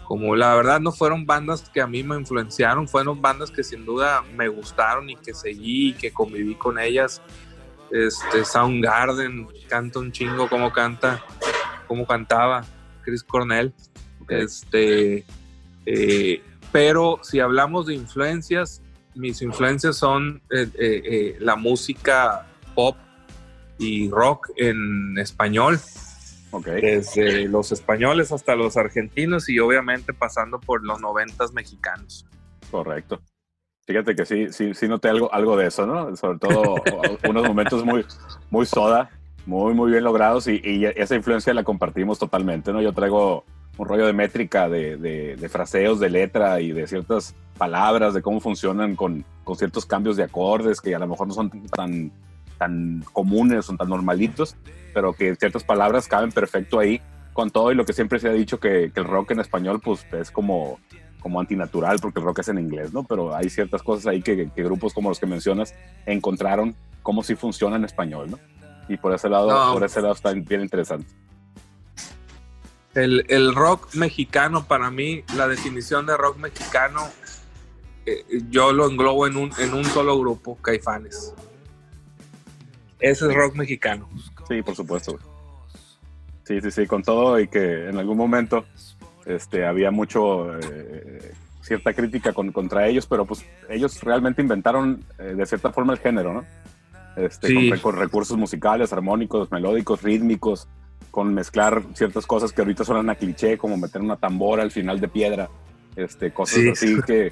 como 0.09 0.35
la 0.35 0.55
verdad 0.55 0.79
no 0.79 0.91
fueron 0.91 1.27
bandas 1.27 1.69
que 1.69 1.81
a 1.81 1.85
mí 1.85 2.01
me 2.01 2.15
influenciaron, 2.15 2.87
fueron 2.87 3.21
bandas 3.21 3.51
que 3.51 3.63
sin 3.63 3.85
duda 3.85 4.23
me 4.35 4.47
gustaron 4.47 5.07
y 5.07 5.15
que 5.15 5.35
seguí 5.35 5.89
y 5.89 5.93
que 5.93 6.11
conviví 6.11 6.55
con 6.55 6.79
ellas. 6.79 7.21
Este 7.91 8.43
Soundgarden 8.43 9.47
canta 9.67 9.99
un 9.99 10.11
chingo 10.11 10.49
como 10.49 10.73
canta, 10.73 11.23
como 11.87 12.07
cantaba 12.07 12.65
Chris 13.03 13.21
Cornell. 13.21 13.71
Este, 14.27 15.25
eh, 15.85 16.41
pero 16.71 17.19
si 17.21 17.39
hablamos 17.39 17.85
de 17.85 17.93
influencias, 17.93 18.81
mis 19.13 19.43
influencias 19.43 19.95
son 19.97 20.41
eh, 20.49 20.71
eh, 20.73 21.37
la 21.39 21.55
música 21.55 22.47
pop 22.73 22.97
y 23.77 24.09
rock 24.09 24.49
en 24.57 25.19
español, 25.19 25.79
Ok. 26.51 26.65
desde 26.67 27.47
los 27.47 27.71
españoles 27.71 28.31
hasta 28.31 28.55
los 28.55 28.75
argentinos 28.77 29.49
y 29.49 29.59
obviamente 29.59 30.13
pasando 30.13 30.59
por 30.59 30.83
los 30.83 30.99
noventas 30.99 31.53
mexicanos. 31.53 32.25
Correcto. 32.71 33.21
Fíjate 33.85 34.15
que 34.15 34.25
sí, 34.25 34.47
sí, 34.51 34.73
sí 34.73 34.87
noté 34.87 35.09
algo, 35.09 35.33
algo 35.33 35.57
de 35.57 35.67
eso, 35.67 35.85
¿no? 35.85 36.15
Sobre 36.15 36.37
todo 36.39 36.75
unos 37.27 37.47
momentos 37.47 37.83
muy, 37.83 38.05
muy 38.49 38.65
soda, 38.65 39.09
muy, 39.45 39.73
muy 39.73 39.91
bien 39.91 40.03
logrados 40.03 40.47
y, 40.47 40.61
y 40.63 40.85
esa 40.85 41.15
influencia 41.15 41.53
la 41.53 41.63
compartimos 41.63 42.19
totalmente, 42.19 42.71
¿no? 42.71 42.81
Yo 42.81 42.93
traigo 42.93 43.45
un 43.79 43.87
rollo 43.87 44.05
de 44.05 44.13
métrica, 44.13 44.67
de, 44.69 44.97
de, 44.97 45.35
de 45.37 45.49
fraseos, 45.49 45.99
de 45.99 46.09
letra 46.09 46.59
y 46.61 46.71
de 46.71 46.85
ciertas 46.85 47.33
palabras, 47.57 48.13
de 48.13 48.21
cómo 48.21 48.39
funcionan 48.41 48.95
con, 48.95 49.25
con 49.43 49.55
ciertos 49.55 49.85
cambios 49.85 50.17
de 50.17 50.23
acordes 50.23 50.81
que 50.81 50.93
a 50.93 50.99
lo 50.99 51.07
mejor 51.07 51.27
no 51.27 51.33
son 51.33 51.49
tan, 51.69 52.11
tan 52.57 53.03
comunes, 53.13 53.65
son 53.65 53.77
tan 53.77 53.89
normalitos, 53.89 54.55
pero 54.93 55.13
que 55.13 55.35
ciertas 55.35 55.63
palabras 55.63 56.07
caben 56.07 56.31
perfecto 56.31 56.79
ahí 56.79 57.01
con 57.33 57.49
todo 57.51 57.71
y 57.71 57.75
lo 57.75 57.85
que 57.85 57.93
siempre 57.93 58.19
se 58.19 58.27
ha 58.29 58.33
dicho 58.33 58.59
que, 58.59 58.91
que 58.93 58.99
el 58.99 59.05
rock 59.05 59.31
en 59.31 59.39
español 59.39 59.79
pues 59.81 60.05
es 60.11 60.31
como 60.31 60.79
como 61.19 61.39
antinatural 61.39 61.99
porque 62.01 62.19
el 62.19 62.25
rock 62.25 62.39
es 62.39 62.47
en 62.47 62.59
inglés, 62.59 62.93
¿no? 62.93 63.03
Pero 63.03 63.35
hay 63.35 63.49
ciertas 63.49 63.83
cosas 63.83 64.07
ahí 64.07 64.21
que, 64.21 64.49
que 64.49 64.63
grupos 64.63 64.93
como 64.93 65.09
los 65.09 65.19
que 65.19 65.25
mencionas 65.25 65.75
encontraron 66.05 66.75
cómo 67.03 67.23
sí 67.23 67.35
funciona 67.35 67.75
en 67.75 67.83
español, 67.83 68.31
¿no? 68.31 68.39
Y 68.87 68.97
por 68.97 69.13
ese 69.13 69.27
lado, 69.29 69.47
No. 69.49 69.73
por 69.73 69.83
ese 69.83 70.01
lado 70.01 70.13
está 70.13 70.31
bien 70.31 70.61
interesante. 70.61 71.07
El, 72.95 73.25
el 73.29 73.53
rock 73.53 73.93
mexicano, 73.95 74.65
para 74.65 74.89
mí, 74.89 75.23
la 75.35 75.47
definición 75.47 76.05
de 76.05 76.17
rock 76.17 76.37
mexicano, 76.37 77.07
eh, 78.05 78.23
yo 78.49 78.71
lo 78.73 78.89
englobo 78.89 79.27
en 79.27 79.37
un, 79.37 79.51
en 79.59 79.73
un 79.73 79.85
solo 79.85 80.17
grupo, 80.19 80.55
Caifanes. 80.55 81.33
Ese 82.99 83.27
es 83.27 83.33
rock 83.33 83.55
mexicano. 83.55 84.09
Sí, 84.49 84.61
por 84.63 84.75
supuesto. 84.75 85.11
güey. 85.13 85.23
Sí, 86.43 86.59
sí, 86.61 86.71
sí, 86.71 86.87
con 86.87 87.03
todo 87.03 87.39
y 87.39 87.47
que 87.47 87.89
en 87.89 87.97
algún 87.97 88.17
momento 88.17 88.65
este, 89.25 89.65
había 89.67 89.91
mucho 89.91 90.57
eh, 90.59 91.31
cierta 91.61 91.93
crítica 91.93 92.33
con- 92.33 92.51
contra 92.51 92.87
ellos, 92.87 93.05
pero 93.05 93.25
pues 93.25 93.45
ellos 93.69 94.01
realmente 94.01 94.41
inventaron 94.41 95.03
eh, 95.19 95.35
de 95.35 95.45
cierta 95.45 95.71
forma 95.71 95.93
el 95.93 95.99
género, 95.99 96.33
¿no? 96.33 96.43
Este, 97.15 97.47
Sí. 97.47 97.53
con, 97.53 97.69
re- 97.71 97.81
con 97.81 97.95
recursos 97.97 98.35
musicales, 98.37 98.91
armónicos, 98.93 99.51
melódicos, 99.51 100.01
rítmicos, 100.01 100.67
con 101.11 101.33
mezclar 101.33 101.83
ciertas 101.93 102.25
cosas 102.25 102.51
que 102.51 102.61
ahorita 102.61 102.83
suenan 102.83 103.09
a 103.11 103.15
cliché, 103.15 103.57
como 103.57 103.77
meter 103.77 104.01
una 104.01 104.15
tambora 104.15 104.63
al 104.63 104.71
final 104.71 104.99
de 104.99 105.07
piedra, 105.07 105.49
este, 105.95 106.31
cosas 106.31 106.59
Sí. 106.59 106.69
así 106.69 107.01
que, 107.05 107.31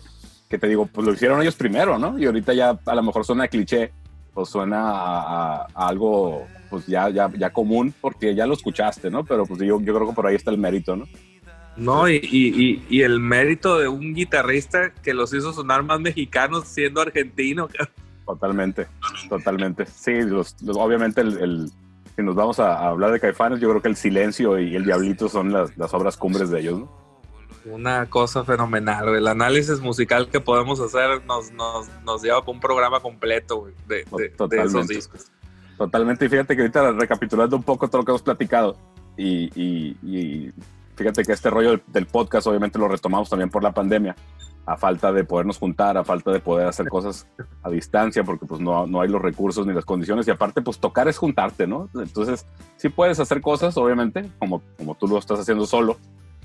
que 0.49 0.57
te 0.59 0.67
digo, 0.67 0.85
pues 0.85 1.07
lo 1.07 1.13
hicieron 1.13 1.41
ellos 1.41 1.55
primero, 1.55 1.97
¿no? 1.97 2.19
Y 2.19 2.25
ahorita 2.25 2.53
ya 2.53 2.77
a 2.85 2.95
lo 2.95 3.01
mejor 3.03 3.25
suena 3.25 3.45
a 3.45 3.47
cliché, 3.47 3.91
pues 4.37 4.49
suena 4.49 4.79
a, 4.91 5.21
a- 5.63 5.67
a 5.73 5.87
algo 5.87 6.45
pues 6.69 6.85
ya, 6.85 7.09
ya, 7.09 7.27
ya 7.35 7.49
común 7.49 7.91
porque 7.99 8.35
ya 8.35 8.45
lo 8.45 8.53
escuchaste, 8.53 9.09
¿no? 9.09 9.23
Pero 9.25 9.47
pues 9.47 9.59
yo, 9.61 9.81
yo 9.81 9.95
creo 9.95 10.07
que 10.09 10.13
por 10.13 10.27
ahí 10.27 10.35
está 10.35 10.51
el 10.51 10.59
mérito, 10.59 10.95
¿no? 10.95 11.07
No, 11.75 12.07
y, 12.07 12.17
y- 12.21 12.83
y- 12.87 13.01
el 13.01 13.19
mérito 13.19 13.79
de 13.79 13.87
un 13.87 14.13
guitarrista 14.13 14.91
que 15.01 15.15
los 15.15 15.33
hizo 15.33 15.53
sonar 15.53 15.81
más 15.81 15.99
mexicanos 15.99 16.67
siendo 16.67 17.01
argentino. 17.01 17.67
Totalmente, 18.27 18.85
totalmente. 19.27 19.87
Sí, 19.87 20.21
los, 20.21 20.55
los- 20.61 20.77
obviamente 20.77 21.21
el, 21.21 21.37
el- 21.39 21.71
si 22.15 22.21
nos 22.21 22.35
vamos 22.35 22.59
a, 22.59 22.73
a 22.77 22.89
hablar 22.89 23.11
de 23.11 23.19
Caifanes, 23.19 23.59
yo 23.59 23.69
creo 23.69 23.81
que 23.81 23.87
el 23.89 23.95
silencio 23.95 24.59
y 24.59 24.75
el 24.75 24.85
diablito 24.85 25.29
son 25.29 25.51
las, 25.51 25.75
las 25.77 25.91
obras 25.95 26.15
cumbres 26.15 26.51
de 26.51 26.59
ellos, 26.59 26.79
¿no? 26.81 27.06
Una 27.71 28.09
cosa 28.09 28.43
fenomenal, 28.43 29.05
güey. 29.09 29.17
El 29.17 29.27
análisis 29.27 29.79
musical 29.79 30.29
que 30.29 30.39
podemos 30.39 30.79
hacer 30.79 31.23
nos, 31.25 31.51
nos, 31.51 31.87
nos 32.03 32.21
lleva 32.21 32.41
para 32.41 32.51
un 32.51 32.59
programa 32.59 32.99
completo, 32.99 33.57
güey, 33.57 33.73
de, 33.87 34.05
de- 34.17 34.29
de 34.47 34.63
esos 34.63 34.87
discos. 34.87 35.31
Totalmente. 35.77 36.25
Y 36.25 36.29
fíjate 36.29 36.55
que 36.55 36.61
ahorita 36.63 36.91
recapitulando 36.93 37.55
un 37.55 37.63
poco 37.63 37.87
todo 37.87 38.01
lo 38.01 38.05
que 38.05 38.11
hemos 38.11 38.21
platicado 38.23 38.77
y, 39.15 39.49
y- 39.59 39.97
y 40.01 40.51
fíjate 40.95 41.23
que 41.23 41.31
este 41.33 41.49
rollo 41.49 41.71
del, 41.71 41.83
del 41.87 42.05
podcast 42.07 42.47
obviamente 42.47 42.79
lo 42.79 42.87
retomamos 42.87 43.29
también 43.29 43.49
por 43.49 43.61
la 43.63 43.71
pandemia, 43.71 44.15
a 44.65 44.75
falta 44.75 45.11
de 45.13 45.23
podernos 45.23 45.57
juntar, 45.59 45.95
a 45.97 46.03
falta 46.03 46.31
de 46.31 46.39
poder 46.39 46.67
hacer 46.67 46.89
cosas 46.89 47.27
a 47.63 47.69
distancia, 47.69 48.23
porque 48.23 48.45
pues 48.45 48.59
no, 48.59 48.85
no 48.87 49.01
hay 49.01 49.07
los 49.07 49.21
recursos 49.21 49.65
ni 49.67 49.73
las 49.73 49.85
condiciones 49.85 50.27
y 50.27 50.31
aparte 50.31 50.61
pues 50.61 50.79
tocar 50.79 51.07
es 51.07 51.17
juntarte, 51.17 51.67
¿no? 51.67 51.89
Entonces 51.95 52.45
sí 52.77 52.89
puedes 52.89 53.19
hacer 53.19 53.39
cosas, 53.41 53.77
obviamente, 53.77 54.29
como, 54.39 54.61
como 54.77 54.95
tú 54.95 55.07
lo 55.07 55.17
estás 55.19 55.39
haciendo 55.39 55.65
solo, 55.65 55.97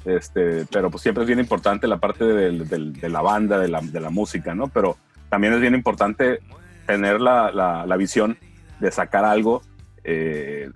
este, 0.04 0.66
pero 0.70 0.90
pues 0.90 1.02
siempre 1.02 1.22
es 1.24 1.28
bien 1.28 1.38
importante 1.38 1.86
la 1.86 1.98
parte 1.98 2.24
del- 2.24 2.68
del- 2.68 2.92
de 2.92 3.08
la 3.08 3.20
banda, 3.22 3.58
de 3.58 3.68
la, 3.68 3.80
de 3.80 4.00
la 4.00 4.10
música, 4.10 4.54
¿no? 4.54 4.68
Pero 4.68 4.96
también 5.28 5.52
es 5.54 5.60
bien 5.60 5.74
importante 5.74 6.40
tener 6.86 7.20
la, 7.20 7.50
la- 7.52 7.86
la 7.86 7.96
visión 7.96 8.36
de 8.80 8.90
sacar 8.90 9.24
algo 9.24 9.62
eh, 10.04 10.70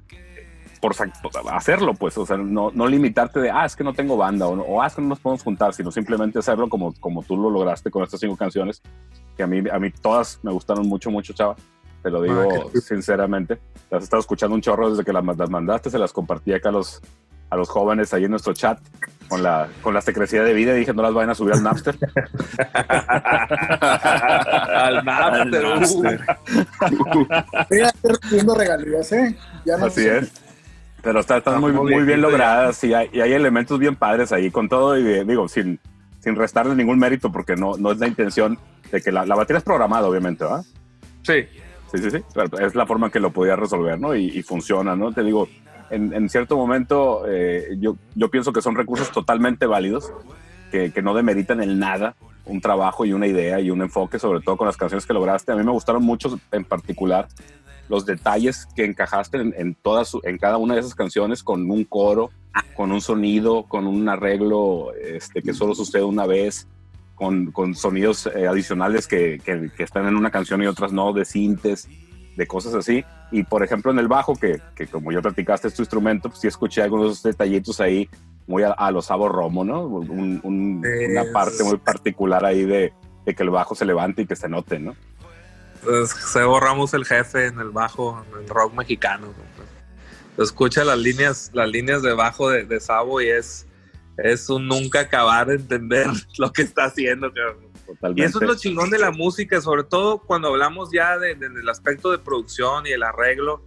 por 0.80 0.94
hacerlo, 1.52 1.94
pues, 1.94 2.16
o 2.18 2.24
sea, 2.26 2.36
no, 2.36 2.70
no 2.72 2.86
limitarte 2.86 3.40
de, 3.40 3.50
ah, 3.50 3.64
es 3.64 3.74
que 3.74 3.82
no 3.82 3.92
tengo 3.94 4.16
banda 4.16 4.46
o, 4.46 4.52
o 4.60 4.82
ah, 4.82 4.86
es 4.86 4.94
que 4.94 5.02
no 5.02 5.08
nos 5.08 5.18
podemos 5.18 5.42
juntar, 5.42 5.74
sino 5.74 5.90
simplemente 5.90 6.38
hacerlo 6.38 6.68
como, 6.68 6.94
como 7.00 7.22
tú 7.24 7.36
lo 7.36 7.50
lograste 7.50 7.90
con 7.90 8.04
estas 8.04 8.20
cinco 8.20 8.36
canciones, 8.36 8.82
que 9.36 9.42
a 9.42 9.46
mí, 9.48 9.62
a 9.72 9.78
mí 9.80 9.90
todas 9.90 10.38
me 10.42 10.52
gustaron 10.52 10.86
mucho, 10.86 11.10
mucho, 11.10 11.32
chava. 11.32 11.56
Te 12.02 12.10
lo 12.10 12.22
digo 12.22 12.40
Ah, 12.40 12.78
sinceramente. 12.80 13.58
Las 13.90 14.02
he 14.02 14.04
estado 14.04 14.20
escuchando 14.20 14.54
un 14.54 14.60
chorro 14.60 14.90
desde 14.90 15.02
que 15.02 15.12
las, 15.12 15.24
las 15.36 15.50
mandaste, 15.50 15.90
se 15.90 15.98
las 15.98 16.12
compartí 16.12 16.52
acá 16.52 16.68
a 16.68 16.72
los, 16.72 17.00
a 17.50 17.56
los 17.56 17.68
jóvenes 17.68 18.14
ahí 18.14 18.24
en 18.24 18.30
nuestro 18.30 18.52
chat 18.54 18.78
con 19.28 19.42
la, 19.42 19.68
con 19.82 19.94
la 19.94 20.00
secrecía 20.00 20.42
de 20.42 20.52
vida 20.54 20.74
y 20.74 20.80
dije, 20.80 20.92
no 20.94 21.02
las 21.02 21.12
vayan 21.14 21.30
a 21.30 21.34
subir 21.34 21.54
al 21.54 21.62
Napster. 21.62 21.96
Al 23.60 25.04
Napster, 25.04 25.64
Al 25.64 25.72
uh. 25.76 25.80
Napster. 25.80 26.20
Mira, 27.70 27.88
estoy 27.88 28.12
recibiendo 28.22 28.54
regalías, 28.54 29.12
¿eh? 29.12 29.36
Ya 29.64 29.76
no 29.76 29.86
Así 29.86 30.02
sé. 30.02 30.18
es. 30.18 30.32
Pero 31.02 31.20
está- 31.20 31.36
están 31.38 31.60
muy, 31.60 31.72
muy 31.72 32.02
bien 32.04 32.20
logradas 32.20 32.82
y 32.84 32.92
hay, 32.94 33.08
y 33.12 33.20
hay 33.20 33.32
elementos 33.32 33.78
bien 33.78 33.94
padres 33.96 34.32
ahí 34.32 34.50
con 34.50 34.68
todo 34.68 34.98
y 34.98 35.24
digo, 35.24 35.48
sin, 35.48 35.78
sin 36.20 36.34
restarle 36.34 36.74
ningún 36.74 36.98
mérito 36.98 37.30
porque 37.30 37.54
no, 37.54 37.76
no 37.78 37.92
es 37.92 37.98
la 37.98 38.08
intención 38.08 38.58
de 38.90 39.00
que 39.00 39.12
la, 39.12 39.24
la 39.24 39.34
batería 39.36 39.58
es 39.58 39.64
programada, 39.64 40.08
obviamente, 40.08 40.44
¿verdad? 40.44 40.64
Sí, 41.22 41.46
Sí, 41.92 41.98
sí, 42.02 42.10
sí. 42.10 42.18
Pero 42.34 42.58
Es 42.58 42.74
la 42.74 42.84
forma 42.84 43.06
en 43.06 43.12
que 43.12 43.20
lo 43.20 43.30
podía 43.30 43.54
resolver, 43.54 43.98
¿no? 43.98 44.12
Y, 44.16 44.24
y 44.26 44.42
funciona, 44.42 44.96
¿no? 44.96 45.12
Te 45.12 45.22
digo, 45.22 45.48
en, 45.90 46.12
en 46.12 46.28
cierto 46.28 46.56
momento 46.56 47.24
eh, 47.28 47.76
yo, 47.78 47.96
yo 48.14 48.28
pienso 48.30 48.52
que 48.52 48.62
son 48.62 48.74
recursos 48.74 49.10
totalmente 49.12 49.66
válidos, 49.66 50.10
que, 50.70 50.90
que 50.92 51.02
no 51.02 51.14
demeritan 51.14 51.62
en 51.62 51.78
nada 51.78 52.16
un 52.44 52.60
trabajo 52.60 53.04
y 53.04 53.12
una 53.12 53.26
idea 53.26 53.60
y 53.60 53.70
un 53.70 53.82
enfoque, 53.82 54.18
sobre 54.18 54.40
todo 54.40 54.56
con 54.56 54.66
las 54.66 54.76
canciones 54.76 55.06
que 55.06 55.12
lograste. 55.12 55.52
A 55.52 55.56
mí 55.56 55.64
me 55.64 55.70
gustaron 55.72 56.02
mucho 56.04 56.38
en 56.52 56.64
particular 56.64 57.28
los 57.88 58.04
detalles 58.04 58.66
que 58.74 58.84
encajaste 58.84 59.38
en, 59.38 59.54
en, 59.56 59.74
todas, 59.74 60.12
en 60.24 60.38
cada 60.38 60.56
una 60.56 60.74
de 60.74 60.80
esas 60.80 60.94
canciones 60.94 61.42
con 61.42 61.70
un 61.70 61.84
coro, 61.84 62.30
con 62.74 62.90
un 62.92 63.00
sonido, 63.00 63.64
con 63.64 63.86
un 63.86 64.08
arreglo 64.08 64.92
este, 64.94 65.42
que 65.42 65.54
solo 65.54 65.74
sucede 65.74 66.02
una 66.02 66.26
vez, 66.26 66.66
con, 67.14 67.52
con 67.52 67.74
sonidos 67.74 68.26
eh, 68.34 68.46
adicionales 68.46 69.06
que, 69.06 69.40
que- 69.44 69.70
que 69.76 69.82
están 69.84 70.06
en 70.06 70.16
una 70.16 70.30
canción 70.30 70.62
y 70.62 70.66
otras 70.66 70.92
no, 70.92 71.12
de 71.12 71.24
sintes, 71.24 71.88
de 72.36 72.46
cosas 72.46 72.74
así. 72.74 73.04
Y 73.32 73.42
por 73.44 73.62
ejemplo 73.64 73.90
en 73.90 73.98
el 73.98 74.08
bajo, 74.08 74.34
que, 74.36 74.60
que 74.74 74.86
como 74.86 75.10
ya 75.12 75.20
platicaste 75.22 75.68
es 75.68 75.74
tu 75.74 75.82
instrumento, 75.82 76.28
pues 76.28 76.40
sí 76.40 76.46
escuché 76.48 76.82
algunos 76.82 77.22
detallitos 77.22 77.80
ahí 77.80 78.08
muy 78.46 78.62
a, 78.62 78.70
a 78.72 78.90
los 78.90 79.06
Sabo 79.06 79.28
Romo, 79.28 79.64
¿no? 79.64 79.86
Un- 79.86 80.40
un- 80.42 80.82
una 80.84 81.22
Es- 81.22 81.30
parte 81.32 81.64
muy 81.64 81.78
particular 81.78 82.44
ahí 82.44 82.64
de, 82.64 82.92
de 83.24 83.34
que 83.34 83.42
el 83.42 83.50
bajo 83.50 83.74
se 83.74 83.84
levante 83.84 84.22
y 84.22 84.26
que 84.26 84.36
se 84.36 84.48
note, 84.48 84.78
¿no? 84.78 84.94
Pues, 85.82 86.10
Sebo 86.10 86.58
Ramos 86.60 86.94
el 86.94 87.04
jefe 87.04 87.46
en 87.46 87.58
el 87.60 87.70
bajo, 87.70 88.24
en 88.32 88.42
el 88.42 88.48
rock 88.48 88.74
mexicano. 88.74 89.26
¿no? 89.28 90.42
Escucha 90.44 90.84
las 90.84 90.98
líneas, 90.98 91.50
las 91.54 91.68
líneas 91.68 92.02
de 92.02 92.12
bajo 92.12 92.50
de, 92.50 92.64
de 92.64 92.78
Sabo 92.80 93.20
y 93.20 93.28
es, 93.28 93.66
es 94.18 94.48
un 94.50 94.66
nunca 94.68 95.00
acabar 95.00 95.46
de 95.46 95.54
entender 95.54 96.06
lo 96.38 96.52
que 96.52 96.62
está 96.62 96.84
haciendo. 96.86 97.32
cabrón. 97.32 97.65
Y 98.16 98.22
eso 98.22 98.38
es 98.40 98.48
lo 98.48 98.54
chingón 98.56 98.90
de 98.90 98.98
la 98.98 99.10
música, 99.10 99.60
sobre 99.60 99.84
todo 99.84 100.18
cuando 100.18 100.48
hablamos 100.48 100.90
ya 100.92 101.18
de- 101.18 101.34
de- 101.34 101.48
del 101.50 101.68
aspecto 101.68 102.10
de 102.10 102.18
producción 102.18 102.86
y 102.86 102.90
el 102.90 103.02
arreglo. 103.02 103.64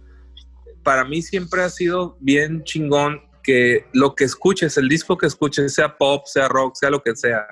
Para 0.82 1.04
mí 1.04 1.22
siempre 1.22 1.62
ha 1.62 1.70
sido 1.70 2.16
bien 2.20 2.64
chingón 2.64 3.22
que 3.42 3.86
lo 3.92 4.14
que 4.14 4.24
escuches, 4.24 4.76
el 4.76 4.88
disco 4.88 5.16
que 5.16 5.26
escuches, 5.26 5.74
sea 5.74 5.96
pop, 5.96 6.26
sea 6.26 6.48
rock, 6.48 6.74
sea 6.76 6.90
lo 6.90 7.02
que 7.02 7.16
sea, 7.16 7.46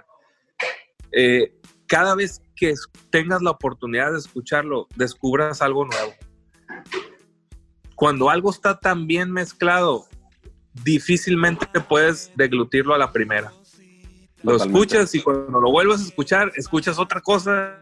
eh, 1.12 1.54
cada 1.86 2.14
vez 2.14 2.42
que 2.54 2.74
tengas 3.10 3.40
la 3.40 3.50
oportunidad 3.50 4.12
de 4.12 4.18
escucharlo, 4.18 4.86
descubras 4.96 5.62
algo 5.62 5.86
nuevo. 5.86 6.12
Cuando 7.94 8.30
algo 8.30 8.50
está 8.50 8.78
tan 8.78 9.06
bien 9.06 9.32
mezclado, 9.32 10.06
difícilmente 10.84 11.66
puedes 11.88 12.30
deglutirlo 12.36 12.94
a 12.94 12.98
la 12.98 13.12
primera. 13.12 13.52
Lo 14.42 14.56
escuchas 14.56 15.14
y 15.14 15.22
cuando 15.22 15.60
lo 15.60 15.70
vuelves 15.70 16.00
a 16.00 16.04
escuchar, 16.04 16.52
escuchas 16.56 16.98
otra 16.98 17.20
cosa 17.20 17.76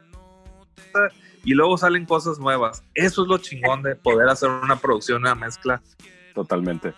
y 1.44 1.52
luego 1.54 1.76
salen 1.76 2.06
cosas 2.06 2.38
nuevas. 2.38 2.82
Eso 2.94 3.22
es 3.22 3.28
lo 3.28 3.38
chingón 3.38 3.82
de 3.82 3.94
poder 3.96 4.28
hacer 4.28 4.48
una 4.48 4.76
producción, 4.76 5.22
una 5.22 5.34
mezcla. 5.34 5.82
Totalmente. 6.34 6.94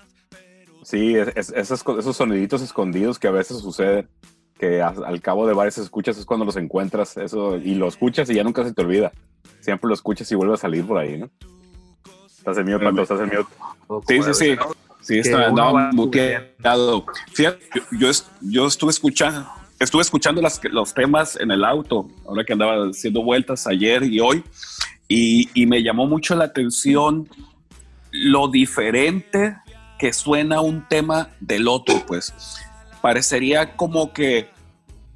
Sí, 0.84 1.16
es- 1.16 1.32
es- 1.34 1.52
esos, 1.54 1.84
esos 1.98 2.16
soniditos 2.16 2.62
escondidos 2.62 3.18
que 3.18 3.28
a 3.28 3.32
veces 3.32 3.58
suceden, 3.58 4.08
que 4.58 4.80
a- 4.80 4.88
al 4.88 5.20
cabo 5.20 5.46
de 5.46 5.54
varias 5.54 5.78
escuchas 5.78 6.16
es 6.18 6.24
cuando 6.24 6.46
los 6.46 6.56
encuentras, 6.56 7.16
eso, 7.16 7.56
y 7.56 7.74
lo 7.74 7.88
escuchas 7.88 8.30
y 8.30 8.34
ya 8.34 8.44
nunca 8.44 8.64
se 8.64 8.72
te 8.72 8.82
olvida. 8.82 9.12
Siempre 9.60 9.88
lo 9.88 9.94
escuchas 9.94 10.30
y 10.32 10.34
vuelve 10.34 10.54
a 10.54 10.56
salir 10.56 10.86
por 10.86 10.98
ahí, 10.98 11.18
¿no? 11.18 11.28
Estás 12.26 12.56
en 12.58 12.66
mute, 12.70 12.84
Pato, 12.84 13.02
estás 13.02 13.20
en 13.20 13.26
mute. 13.26 13.54
Sí, 14.06 14.22
sí, 14.22 14.34
sí. 14.34 14.56
Sí, 15.08 15.18
está, 15.20 15.46
andaba 15.46 15.90
muteado. 15.92 17.06
Fíjate, 17.32 17.64
yo, 17.74 17.82
yo, 17.98 18.10
es- 18.10 18.26
yo 18.42 18.66
estuve 18.66 18.90
escuchando, 18.90 19.48
estuve 19.80 20.02
escuchando 20.02 20.42
las, 20.42 20.60
los 20.70 20.92
temas 20.92 21.36
en 21.40 21.50
el 21.50 21.64
auto, 21.64 22.08
ahora 22.26 22.44
que 22.44 22.52
andaba 22.52 22.88
haciendo 22.90 23.22
vueltas 23.22 23.66
ayer 23.66 24.02
y 24.02 24.20
hoy, 24.20 24.44
y, 25.08 25.48
y 25.54 25.64
me 25.66 25.82
llamó 25.82 26.06
mucho 26.06 26.34
la 26.36 26.44
atención 26.44 27.26
lo 28.10 28.48
diferente 28.48 29.56
que 29.98 30.12
suena 30.12 30.60
un 30.60 30.86
tema 30.88 31.30
del 31.40 31.68
otro, 31.68 32.04
pues. 32.06 32.34
Parecería 33.00 33.76
como 33.76 34.12
que 34.12 34.48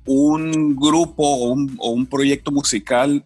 un 0.07 0.75
grupo 0.75 1.23
o 1.23 1.53
un, 1.53 1.77
o 1.79 1.91
un 1.91 2.07
proyecto 2.07 2.51
musical 2.51 3.25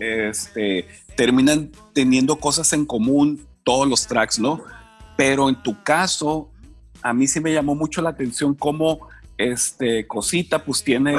este, 0.00 0.86
terminan 1.16 1.70
teniendo 1.92 2.36
cosas 2.36 2.72
en 2.72 2.86
común 2.86 3.44
todos 3.64 3.88
los 3.88 4.06
tracks, 4.06 4.38
¿no? 4.38 4.62
Pero 5.16 5.48
en 5.48 5.62
tu 5.62 5.82
caso, 5.82 6.50
a 7.02 7.12
mí 7.12 7.26
sí 7.26 7.40
me 7.40 7.52
llamó 7.52 7.74
mucho 7.74 8.02
la 8.02 8.10
atención 8.10 8.54
cómo 8.54 9.08
este 9.38 10.06
Cosita 10.06 10.64
pues 10.64 10.82
tiene 10.82 11.14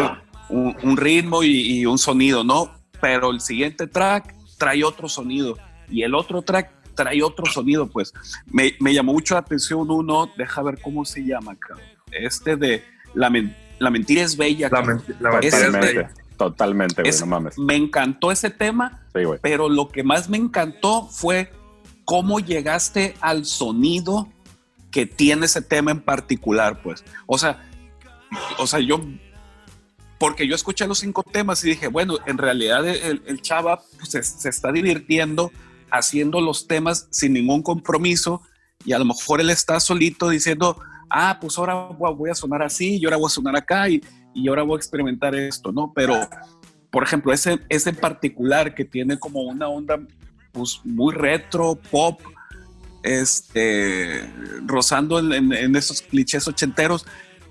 un, 0.49 0.76
un 0.84 0.98
ritmo 0.98 1.44
y, 1.44 1.80
y 1.80 1.86
un 1.86 1.98
sonido, 1.98 2.44
¿no? 2.44 2.72
Pero 3.02 3.32
el 3.32 3.41
siguiente 3.41 3.88
track 3.88 4.34
trae 4.57 4.84
otro 4.84 5.07
sonido 5.07 5.57
y 5.90 6.02
el 6.03 6.15
otro 6.15 6.41
track 6.41 6.72
trae 6.95 7.22
otro 7.22 7.45
sonido, 7.45 7.88
pues. 7.88 8.11
Me, 8.48 8.74
me 8.80 8.91
llamó 8.94 9.14
mucho 9.14 9.36
la 9.36 9.41
atención 9.41 9.90
uno, 9.91 10.32
deja 10.36 10.64
ver 10.64 10.80
cómo 10.82 11.06
se 11.06 11.24
llama, 11.24 11.56
cabrón. 11.56 11.86
Este 12.11 12.56
de 12.56 12.84
La, 13.14 13.30
men- 13.30 13.56
la 13.80 13.91
mentira 13.91 14.24
es 14.24 14.36
bella, 14.36 14.69
La, 14.72 14.82
men- 14.82 15.02
la 15.19 15.32
mentira 15.32 15.57
es 15.60 15.72
bella. 15.72 16.11
totalmente, 16.38 17.02
güey, 17.03 17.10
Es- 17.10 17.22
no 17.22 17.28
mames. 17.28 17.57
Me 17.60 17.76
encantó 17.76 18.32
ese 18.32 18.49
tema 18.49 19.03
Sí, 19.14 19.22
pero 19.41 19.69
lo 19.69 19.90
que 19.90 20.03
más 20.03 20.28
me 20.30 20.38
encantó 20.38 21.07
fue 21.07 21.52
cómo 22.07 22.39
llegaste 22.39 23.15
al 23.19 23.43
sonido 23.43 24.29
que 24.91 25.05
tiene 25.05 25.45
ese 25.45 25.61
tema 25.61 25.91
en 25.91 25.99
particular, 25.99 26.81
pues. 26.81 27.03
O 27.25 27.38
sea, 27.38 27.69
o 28.57 28.65
sea, 28.65 28.79
yo, 28.79 29.01
porque 30.17 30.47
yo 30.47 30.55
escuché 30.55 30.88
los 30.88 30.99
cinco 30.99 31.21
temas 31.21 31.61
y 31.65 31.71
dije, 31.71 31.89
bueno, 31.89 32.15
en 32.25 32.38
realidad 32.38 32.88
el, 32.88 33.21
el 33.25 33.41
chava 33.41 33.81
pues, 33.97 34.11
se, 34.11 34.23
se 34.23 34.47
está 34.47 34.71
divirtiendo 34.71 35.51
haciendo 35.91 36.39
los 36.39 36.65
temas 36.65 37.09
sin 37.11 37.34
ningún 37.34 37.61
compromiso 37.61 38.41
y 38.85 38.93
a 38.93 38.99
lo 38.99 39.03
mejor 39.05 39.41
él 39.41 39.49
está 39.49 39.77
solito 39.81 40.29
diciendo, 40.29 40.79
ah, 41.09 41.38
pues 41.41 41.57
ahora 41.57 41.73
voy 41.75 42.29
a- 42.29 42.35
sonar 42.35 42.61
así 42.63 42.97
y 42.97 43.03
ahora 43.05 43.17
voy 43.17 43.27
a 43.27 43.29
sonar 43.29 43.57
acá 43.57 43.89
y, 43.89 44.01
y 44.34 44.47
ahora 44.47 44.63
voy 44.63 44.75
a 44.75 44.79
experimentar 44.79 45.35
esto, 45.35 45.73
¿no? 45.73 45.91
Pero 45.93 46.15
por 46.89 47.03
ejemplo, 47.03 47.34
ese, 47.34 47.59
ese 47.67 47.91
particular 47.91 48.73
que 48.73 48.85
tiene 48.85 49.19
como 49.19 49.41
una 49.41 49.67
onda 49.67 49.99
pues, 50.57 50.81
muy 50.84 51.13
retro, 51.13 51.75
pop, 51.91 52.19
este, 53.03 54.29
rozando 54.65 55.19
en, 55.19 55.31
en- 55.34 55.53
en 55.53 55.75
esos 55.75 56.01
clichés 56.01 56.47
ochenteros, 56.47 57.05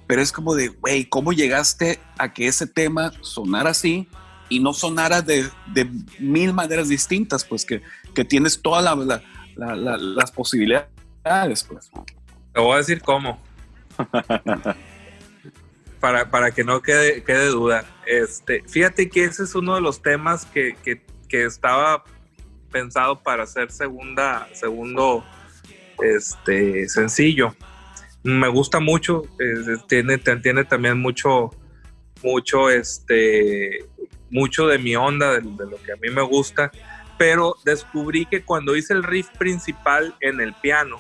pero 0.07 0.21
es 0.23 0.31
como 0.33 0.55
de, 0.55 0.69
güey, 0.69 1.05
¿cómo 1.07 1.33
llegaste 1.33 1.99
a 2.19 2.33
que 2.33 2.47
ese 2.47 2.67
tema 2.67 3.13
sonara 3.23 3.71
así 3.71 4.09
y 4.49 4.61
no 4.61 4.73
sonara 4.73 5.23
de, 5.23 5.49
de 5.73 5.91
mil 6.19 6.53
maneras 6.53 6.89
distintas? 6.89 7.45
Pues 7.45 7.65
que, 7.65 7.83
que 8.15 8.25
tienes 8.25 8.61
todas 8.61 8.85
la- 8.85 8.95
la- 8.95 9.23
la- 9.57 9.75
la- 9.77 9.97
las 9.97 10.31
posibilidades, 10.31 11.65
pues. 11.69 11.91
Te 12.53 12.61
voy 12.61 12.75
a 12.75 12.79
decir 12.79 13.01
cómo. 13.03 13.41
para, 16.01 16.31
para 16.31 16.51
que 16.51 16.63
no 16.65 16.83
quede, 16.83 17.23
quede 17.25 17.47
duda. 17.49 17.85
Este, 18.07 18.63
fíjate 18.69 19.09
que 19.09 19.25
ese 19.25 19.45
es 19.45 19.55
uno 19.55 19.75
de 19.75 19.81
los 19.81 20.03
temas 20.03 20.45
que, 20.47 20.77
que- 20.85 21.05
que 21.29 21.45
estaba 21.45 22.05
pensado 22.77 23.23
para 23.23 23.45
hacer 23.45 23.71
segunda, 23.73 24.49
segundo 24.53 25.25
este, 26.03 26.87
sencillo. 26.89 27.55
Me 28.23 28.49
gusta 28.49 28.81
mucho, 28.81 29.23
eh, 29.41 29.77
tiene, 29.89 30.19
tiene 30.19 30.65
también 30.65 30.99
mucho, 30.99 31.51
mucho, 32.23 32.69
este, 32.69 33.79
mucho 34.31 34.67
de 34.67 34.79
mi 34.79 34.95
onda, 34.95 35.33
de, 35.33 35.41
de 35.41 35.71
lo 35.71 35.83
que 35.83 35.93
a 35.93 35.97
mí 35.97 36.11
me 36.11 36.23
gusta 36.23 36.71
pero 37.19 37.57
descubrí 37.65 38.27
que 38.27 38.43
cuando 38.43 38.77
hice 38.77 38.93
el 38.93 39.03
riff 39.03 39.29
principal 39.39 40.15
en 40.21 40.41
el 40.41 40.55
piano, 40.55 40.99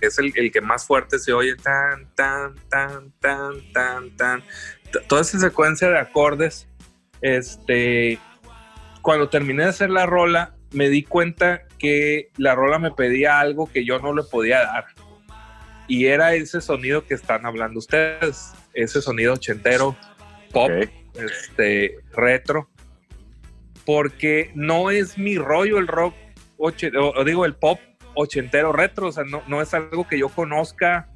es 0.00 0.18
el, 0.18 0.32
el 0.36 0.52
que 0.52 0.60
más 0.60 0.86
fuerte 0.86 1.18
se 1.18 1.32
oye, 1.32 1.56
tan, 1.56 2.14
tan, 2.14 2.54
tan, 2.68 3.12
tan, 3.12 3.72
tan, 3.72 4.16
tan, 4.16 4.44
toda 5.08 5.22
esa 5.22 5.38
secuencia 5.38 5.88
de 5.88 5.98
acordes, 5.98 6.68
este, 7.20 8.18
cuando 9.04 9.28
terminé 9.28 9.64
de 9.64 9.68
hacer 9.68 9.90
la 9.90 10.06
rola, 10.06 10.54
me 10.72 10.88
di 10.88 11.02
cuenta 11.02 11.64
que 11.78 12.30
la 12.38 12.54
rola 12.54 12.78
me 12.78 12.90
pedía 12.90 13.38
algo 13.38 13.70
que 13.70 13.84
yo 13.84 13.98
no 13.98 14.14
le 14.14 14.22
podía 14.22 14.60
dar. 14.60 14.86
Y 15.86 16.06
era 16.06 16.34
ese 16.34 16.62
sonido 16.62 17.06
que 17.06 17.12
están 17.12 17.44
hablando 17.44 17.80
ustedes, 17.80 18.54
ese 18.72 19.02
sonido 19.02 19.34
ochentero, 19.34 19.94
pop, 20.54 20.70
Ok. 20.70 20.88
este, 21.22 21.96
retro, 22.16 22.70
porque 23.84 24.50
no 24.54 24.90
es 24.90 25.18
mi 25.18 25.36
rollo 25.36 25.76
el 25.76 25.86
rock, 25.86 26.14
oche- 26.56 26.90
o, 26.98 27.22
digo 27.24 27.44
el 27.44 27.54
pop 27.54 27.78
ochentero 28.14 28.72
retro, 28.72 29.08
o 29.08 29.12
sea, 29.12 29.24
no, 29.24 29.42
no 29.48 29.60
es 29.60 29.74
algo 29.74 30.08
que 30.08 30.18
yo 30.18 30.30
conozca, 30.30 31.10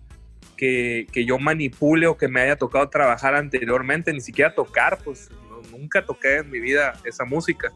que, 0.58 1.06
que 1.10 1.24
yo 1.24 1.38
manipule 1.38 2.06
o 2.06 2.18
que 2.18 2.28
me 2.28 2.42
haya 2.42 2.56
tocado 2.56 2.90
trabajar 2.90 3.34
anteriormente, 3.34 4.12
ni 4.12 4.20
siquiera 4.20 4.54
tocar, 4.54 4.98
pues 5.02 5.30
nunca 5.78 6.04
toqué 6.04 6.38
en 6.38 6.50
mi 6.50 6.60
vida 6.60 6.94
esa 7.04 7.24
música, 7.24 7.72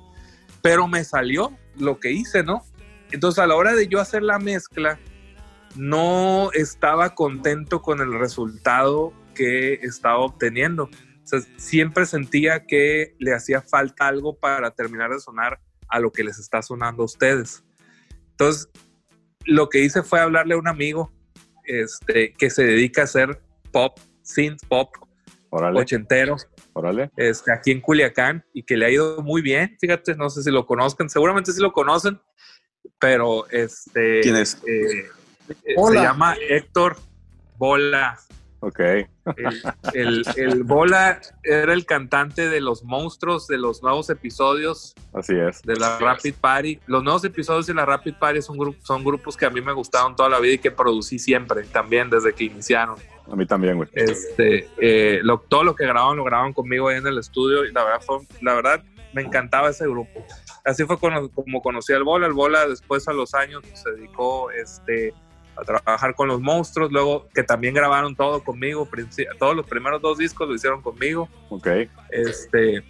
pero 0.60 0.88
me 0.88 1.04
salió 1.04 1.56
lo 1.78 1.98
que 2.00 2.10
hice, 2.10 2.42
¿no? 2.42 2.64
Entonces 3.10 3.38
a 3.38 3.46
la 3.46 3.56
hora 3.56 3.74
de 3.74 3.88
yo 3.88 4.00
hacer 4.00 4.22
la 4.22 4.38
mezcla, 4.38 4.98
no 5.76 6.50
estaba 6.52 7.14
contento 7.14 7.80
con 7.82 8.00
el 8.00 8.18
resultado 8.18 9.12
que 9.34 9.74
estaba 9.74 10.18
obteniendo. 10.18 10.84
O 10.84 11.26
sea, 11.26 11.40
siempre 11.56 12.06
sentía 12.06 12.66
que 12.66 13.14
le 13.18 13.34
hacía 13.34 13.62
falta 13.62 14.08
algo 14.08 14.38
para 14.38 14.72
terminar 14.72 15.10
de 15.10 15.20
sonar 15.20 15.60
a 15.88 16.00
lo 16.00 16.12
que 16.12 16.24
les 16.24 16.38
está 16.38 16.62
sonando 16.62 17.02
a 17.02 17.06
ustedes. 17.06 17.64
Entonces, 18.30 18.68
lo 19.44 19.68
que 19.68 19.80
hice 19.80 20.02
fue 20.02 20.20
hablarle 20.20 20.54
a 20.54 20.58
un 20.58 20.68
amigo 20.68 21.12
este, 21.64 22.32
que 22.34 22.50
se 22.50 22.64
dedica 22.64 23.02
a 23.02 23.04
hacer 23.04 23.42
pop, 23.70 23.98
synth 24.22 24.66
pop, 24.68 24.94
Órale, 25.50 25.80
ochentero, 25.80 26.36
órale. 26.72 27.10
este, 27.16 27.52
aquí 27.52 27.70
en 27.70 27.80
Culiacán 27.80 28.44
y 28.52 28.62
que 28.62 28.76
le 28.76 28.86
ha 28.86 28.90
ido 28.90 29.22
muy 29.22 29.42
bien. 29.42 29.76
Fíjate, 29.80 30.14
no 30.14 30.30
sé 30.30 30.42
si 30.42 30.50
lo 30.50 30.66
conozcan, 30.66 31.08
seguramente 31.08 31.52
sí 31.52 31.60
lo 31.60 31.72
conocen, 31.72 32.20
pero 32.98 33.48
este. 33.50 34.20
¿Quién 34.20 34.36
es? 34.36 34.62
eh, 34.66 35.06
eh, 35.48 35.74
se 35.76 35.94
llama 35.94 36.36
Héctor 36.48 36.96
Bola. 37.58 38.18
Ok, 38.64 38.78
El, 38.78 39.06
el- 39.94 40.24
el 40.36 40.62
Bola 40.62 41.20
era 41.42 41.72
el 41.72 41.84
cantante 41.84 42.48
de 42.48 42.60
los 42.60 42.84
monstruos 42.84 43.48
de 43.48 43.58
los 43.58 43.82
nuevos 43.82 44.08
episodios 44.08 44.94
así 45.12 45.34
es. 45.36 45.62
de 45.62 45.74
la 45.74 45.98
Rapid 45.98 46.34
Party. 46.40 46.78
Los 46.86 47.02
nuevos 47.02 47.24
episodios 47.24 47.66
de 47.66 47.74
la 47.74 47.84
Rapid 47.84 48.14
Party 48.20 48.40
son, 48.40 48.56
gru- 48.56 48.76
son 48.82 49.02
grupos 49.02 49.36
que 49.36 49.46
a 49.46 49.50
mí 49.50 49.60
me 49.60 49.72
gustaron 49.72 50.14
toda 50.14 50.28
la 50.28 50.38
vida 50.38 50.54
y 50.54 50.58
que 50.58 50.70
producí 50.70 51.18
siempre, 51.18 51.64
también 51.64 52.08
desde 52.08 52.32
que 52.34 52.44
iniciaron. 52.44 52.96
A 53.30 53.34
mí 53.34 53.46
también, 53.46 53.76
güey. 53.78 53.88
Este, 53.94 54.68
eh, 54.78 55.18
lo- 55.24 55.38
todo 55.40 55.64
lo 55.64 55.74
que 55.74 55.84
grababan 55.84 56.16
lo 56.16 56.24
grababan 56.24 56.52
conmigo 56.52 56.88
ahí 56.88 56.98
en 56.98 57.06
el 57.08 57.18
estudio 57.18 57.64
y 57.64 57.72
la 57.72 57.82
verdad, 57.82 58.00
fue, 58.00 58.18
la 58.42 58.54
verdad 58.54 58.84
me 59.12 59.22
encantaba 59.22 59.70
ese 59.70 59.86
grupo. 59.88 60.24
Así 60.64 60.84
fue 60.84 60.98
cono- 60.98 61.28
como 61.30 61.60
conocí 61.62 61.92
al 61.92 62.04
Bola. 62.04 62.28
El 62.28 62.32
Bola 62.32 62.66
después 62.68 63.08
a 63.08 63.12
los 63.12 63.34
años 63.34 63.62
se 63.74 63.90
dedicó 63.90 64.52
este, 64.52 65.12
a 65.56 65.64
trabajar 65.64 66.14
con 66.14 66.28
los 66.28 66.40
monstruos, 66.40 66.90
luego 66.92 67.28
que 67.34 67.42
también 67.42 67.74
grabaron 67.74 68.16
todo 68.16 68.42
conmigo, 68.42 68.88
todos 69.38 69.54
los 69.56 69.66
primeros 69.66 70.00
dos 70.00 70.18
discos 70.18 70.48
lo 70.48 70.54
hicieron 70.54 70.80
conmigo. 70.82 71.28
Ok, 71.50 71.66
Este, 72.10 72.82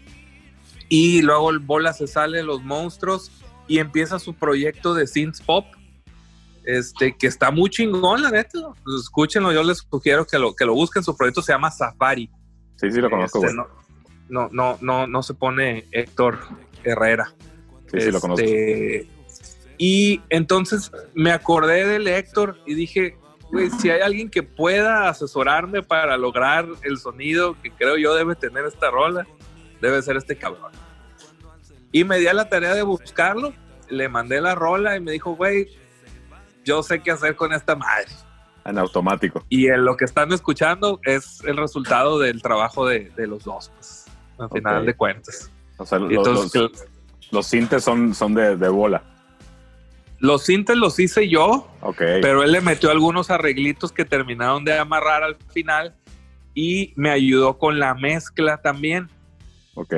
y 0.89 1.23
luego 1.23 1.51
el 1.51 1.59
Bola 1.59 1.93
se 1.93 2.07
sale 2.07 2.43
los 2.43 2.63
monstruos 2.63 3.31
y 3.67 3.79
empieza 3.79 4.19
su 4.19 4.35
proyecto 4.35 4.95
de 4.95 5.07
synth 5.07 5.41
pop. 5.45 5.65
Este, 6.65 7.17
que 7.17 7.27
está 7.27 7.51
muy 7.51 7.71
chingón, 7.71 8.23
la 8.23 8.31
neta. 8.31 8.59
Pues 8.85 9.01
escúchenlo, 9.03 9.53
yo 9.53 9.65
les 9.65 9.79
sugiero 9.91 10.25
que 10.25 10.39
lo, 10.39 10.55
que 10.55 10.65
lo 10.65 10.75
busquen. 10.75 11.03
Su 11.03 11.17
proyecto 11.17 11.43
se 11.43 11.53
llama 11.53 11.71
Safari. 11.73 12.31
sí, 12.77 12.91
sí 12.91 13.01
lo 13.01 13.11
conozco, 13.11 13.45
Este, 13.45 13.57
güey. 13.57 13.67
no, 14.29 14.49
no, 14.49 14.49
no, 14.53 14.79
no, 14.81 15.07
no 15.09 15.23
se 15.25 15.35
pone 15.35 15.87
Héctor 15.91 16.39
Herrera. 16.85 17.35
Sí, 17.91 18.01
sí 18.01 18.11
lo 18.13 18.21
conozco. 18.21 18.47
Y 19.85 20.21
entonces 20.29 20.93
me 21.13 21.33
acordé 21.33 21.85
del 21.85 22.07
Héctor 22.07 22.57
y 22.67 22.75
dije, 22.75 23.17
güey, 23.51 23.69
si 23.69 23.91
hay 23.91 24.01
alguien 24.01 24.31
que 24.31 24.45
pueda 24.45 25.09
asesorarme 25.09 25.83
para 25.83 26.17
lograr 26.17 26.69
el 26.83 26.99
sonido 26.99 27.61
que 27.61 27.73
creo 27.73 27.97
yo 27.97 28.15
debe 28.15 28.37
tener 28.37 28.65
esta 28.65 28.93
rola, 28.93 29.27
debe 29.81 30.01
ser 30.01 30.17
este 30.17 30.37
cabrón. 30.37 30.71
Y 31.91 32.05
me 32.05 32.21
di 32.21 32.29
a 32.29 32.33
la 32.33 32.49
tarea 32.49 32.75
de 32.75 32.85
buscarlo, 32.85 33.55
le 33.89 34.09
mandé 34.09 34.41
la 34.41 34.55
rola 34.55 34.97
y 34.97 35.01
me 35.01 35.11
dijo, 35.11 35.35
güey, 35.35 35.67
yo 36.65 36.85
sé 36.85 37.03
qué 37.03 37.11
hacer 37.11 37.35
con 37.35 37.53
esta 37.53 37.75
madre. 37.75 38.07
En 38.65 38.79
automático. 38.79 39.45
Y 39.49 39.67
en 39.67 39.85
lo 39.85 39.97
que 39.97 40.05
están 40.05 40.33
escuchando 40.33 41.01
es 41.03 41.43
el 41.45 41.57
resultado 41.57 42.21
del 42.21 42.41
trabajo 42.41 42.87
de, 42.87 43.11
de 43.17 43.27
los 43.27 43.43
dos, 43.43 43.73
pues, 43.75 44.07
al 44.39 44.49
final 44.49 44.87
de 44.87 44.95
cuentas. 44.95 45.51
O 45.77 45.85
sea, 45.85 45.99
los, 45.99 46.13
Entonces, 46.13 46.55
los, 46.55 46.85
los 47.33 47.47
sintes 47.49 47.83
son, 47.83 48.15
son 48.15 48.35
de, 48.35 48.57
de 48.57 48.69
bola. 48.69 49.03
Los 50.23 50.45
sintes 50.45 50.77
los 50.77 50.99
hice 51.01 51.29
yo, 51.29 51.69
Ok, 51.81 52.01
pero 52.23 52.45
él 52.45 52.53
le 52.53 52.61
metió 52.61 52.91
algunos 52.93 53.29
arreglitos 53.29 53.91
que 53.91 54.05
terminaron 54.05 54.65
de 54.65 54.79
amarrar 54.79 55.25
al 55.25 55.37
final 55.53 55.95
y 56.55 56.93
me 56.95 57.11
ayudó 57.11 57.59
con 57.59 57.79
la 57.81 57.95
mezcla 57.95 58.57
también. 58.63 59.09
ok. 59.75 59.93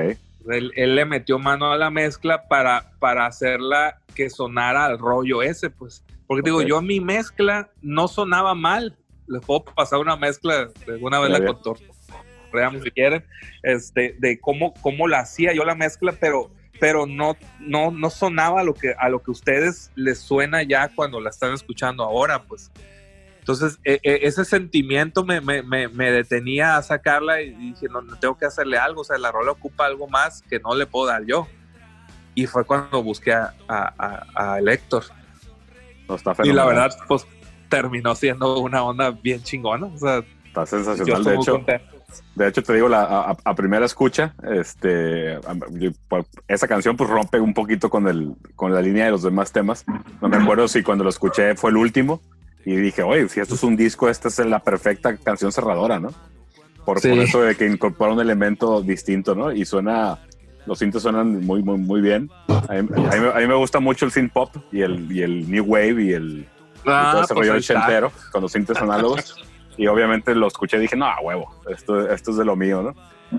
Él, 0.51 0.72
él 0.76 0.94
le 0.94 1.05
metió 1.05 1.38
mano 1.38 1.70
a 1.72 1.76
la 1.78 1.90
mezcla 1.90 2.48
para, 2.48 2.90
para 2.98 3.26
hacerla 3.26 3.98
que 4.14 4.28
sonara 4.30 4.86
al 4.86 4.98
rollo 4.98 5.42
ese, 5.42 5.68
pues. 5.70 6.02
Porque 6.26 6.42
te 6.42 6.51
Ok. 6.51 6.59
digo, 6.60 6.68
yo 6.68 6.82
mi 6.82 7.01
mezcla 7.01 7.70
no 7.82 8.09
sonaba 8.09 8.55
mal. 8.55 8.96
Les 9.26 9.42
puedo 9.44 9.64
pasar 9.64 9.98
una 10.01 10.16
mezcla, 10.16 10.68
de 10.86 10.92
alguna 10.94 11.18
vez 11.20 11.32
Ya, 11.32 11.38
la 11.38 11.46
cotorreamos 11.46 12.82
si 12.82 12.90
quieren, 12.90 13.24
este, 13.62 14.16
de 14.18 14.38
cómo, 14.40 14.72
cómo 14.80 15.06
la 15.09 15.20
hacía 15.20 15.52
yo 15.55 15.64
la 15.64 15.74
mezcla, 15.74 16.12
pero, 16.18 16.51
pero 16.80 17.06
no, 17.06 17.36
no, 17.60 17.90
no 17.90 18.10
sonaba 18.10 18.60
a 18.60 18.64
lo 18.64 18.74
que, 18.74 18.94
a 18.98 19.09
lo 19.09 19.22
que 19.22 19.30
ustedes 19.30 19.90
les 19.94 20.18
suena 20.18 20.62
ya 20.62 20.88
cuando 20.94 21.20
la 21.20 21.30
están 21.30 21.52
escuchando 21.52 22.02
ahora, 22.05 22.42
pues. 22.42 22.70
Entonces, 23.38 23.78
e- 23.84 24.01
e- 24.02 24.20
ese 24.22 24.44
sentimiento 24.44 25.24
me, 25.24 25.40
me, 25.40 25.62
me, 25.62 25.88
me 25.88 26.10
detenía 26.10 26.76
a 26.76 26.82
sacarla 26.82 27.42
y 27.42 27.51
dije, 27.51 27.88
no, 27.90 28.01
no, 28.01 28.16
tengo 28.16 28.38
que 28.38 28.46
hacerle 28.46 28.78
algo, 28.78 29.02
o 29.02 29.05
sea, 29.05 29.18
la 29.18 29.30
rola 29.30 29.52
ocupa 29.52 29.84
algo 29.86 30.09
más 30.09 30.42
que 30.48 30.59
no 30.60 30.74
le 30.74 30.86
puedo 30.86 31.06
dar 31.06 31.24
yo. 31.26 31.46
Y 32.34 32.46
fue 32.46 32.64
cuando 32.64 33.02
busqué 33.02 33.32
a, 33.32 33.55
a, 33.68 34.24
a- 34.34 34.60
Héctor. 34.60 35.05
No, 36.09 36.16
está 36.16 36.34
Y 36.42 36.52
la 36.52 36.64
verdad, 36.64 36.90
pues 37.06 37.26
terminó 37.68 38.14
siendo 38.14 38.59
una 38.59 38.82
onda 38.82 39.10
bien 39.10 39.42
chingona. 39.42 39.86
O 39.86 39.98
sea, 39.98 40.24
Está 40.46 40.66
sensacional. 40.66 41.24
De 41.24 41.34
hecho, 41.34 41.52
contento. 41.52 41.93
De 42.35 42.49
hecho, 42.49 42.62
te 42.62 42.73
digo, 42.74 42.89
la, 42.89 43.03
a, 43.03 43.36
a 43.45 43.55
primera 43.55 43.86
escucha, 43.86 44.35
este, 44.51 45.39
esa 46.49 46.69
canción 46.69 46.97
pues 46.97 47.09
rompe 47.11 47.41
un 47.41 47.55
poquito 47.55 47.89
con, 47.91 48.09
el, 48.09 48.35
con 48.57 48.73
la 48.73 48.81
línea 48.82 49.07
de 49.07 49.11
los 49.11 49.23
demás 49.23 49.53
temas. 49.53 49.85
No 50.20 50.28
me 50.28 50.36
acuerdo 50.36 50.69
si 50.69 50.82
cuando 50.82 51.05
lo 51.05 51.11
escuché 51.11 51.55
fue 51.57 51.70
el 51.70 51.77
último 51.77 52.20
y 52.65 52.77
dije, 52.77 53.03
oye, 53.03 53.28
si 53.28 53.41
esto 53.41 53.55
es 53.55 53.62
un 53.62 53.77
disco, 53.77 54.09
esta 54.09 54.28
es 54.28 54.39
la 54.39 54.59
perfecta 54.61 55.16
canción 55.16 55.53
cerradora, 55.53 55.99
¿no? 56.01 56.11
Por, 56.85 57.01
Sí. 57.01 57.09
por 57.11 57.19
eso 57.19 57.41
de 57.43 57.57
que 57.57 57.66
incorpora 57.66 58.12
un 58.12 58.20
elemento 58.20 58.82
distinto, 58.82 59.35
¿no? 59.35 59.53
Y 59.53 59.65
suena, 59.65 60.19
los 60.66 60.78
sintes 60.78 61.03
suenan 61.03 61.41
muy, 61.45 61.62
muy, 61.62 61.78
muy 61.78 62.01
bien. 62.01 62.31
A 62.49 62.73
mí, 62.74 62.78
a 62.78 62.82
mí 62.82 63.20
me- 63.20 63.28
a 63.32 63.36
mí 63.39 63.47
me 63.47 63.55
gusta 63.55 63.81
mucho 63.81 64.05
el 64.07 64.12
synth 64.12 64.32
pop 64.32 64.55
y 64.73 64.82
el, 64.82 65.11
y 65.11 65.23
el 65.23 65.51
new 65.51 65.65
wave 65.65 66.03
y 66.03 66.12
el, 66.12 66.47
y 66.82 66.85
todo 66.85 66.95
Ah, 66.95 67.20
ese 67.24 67.35
pues 67.35 67.49
rollo 67.49 68.11
con 68.32 68.43
los 68.43 68.53
sintes 68.53 68.77
análogos. 68.77 69.35
Y 69.76 69.86
obviamente 69.86 70.34
lo 70.34 70.46
escuché 70.46 70.76
y 70.76 70.80
dije, 70.80 70.96
no, 70.96 71.06
a 71.06 71.20
huevo, 71.20 71.55
esto, 71.68 72.09
esto 72.10 72.30
es 72.30 72.36
de 72.36 72.44
lo 72.44 72.56
mío, 72.56 72.82
¿no? 72.82 72.94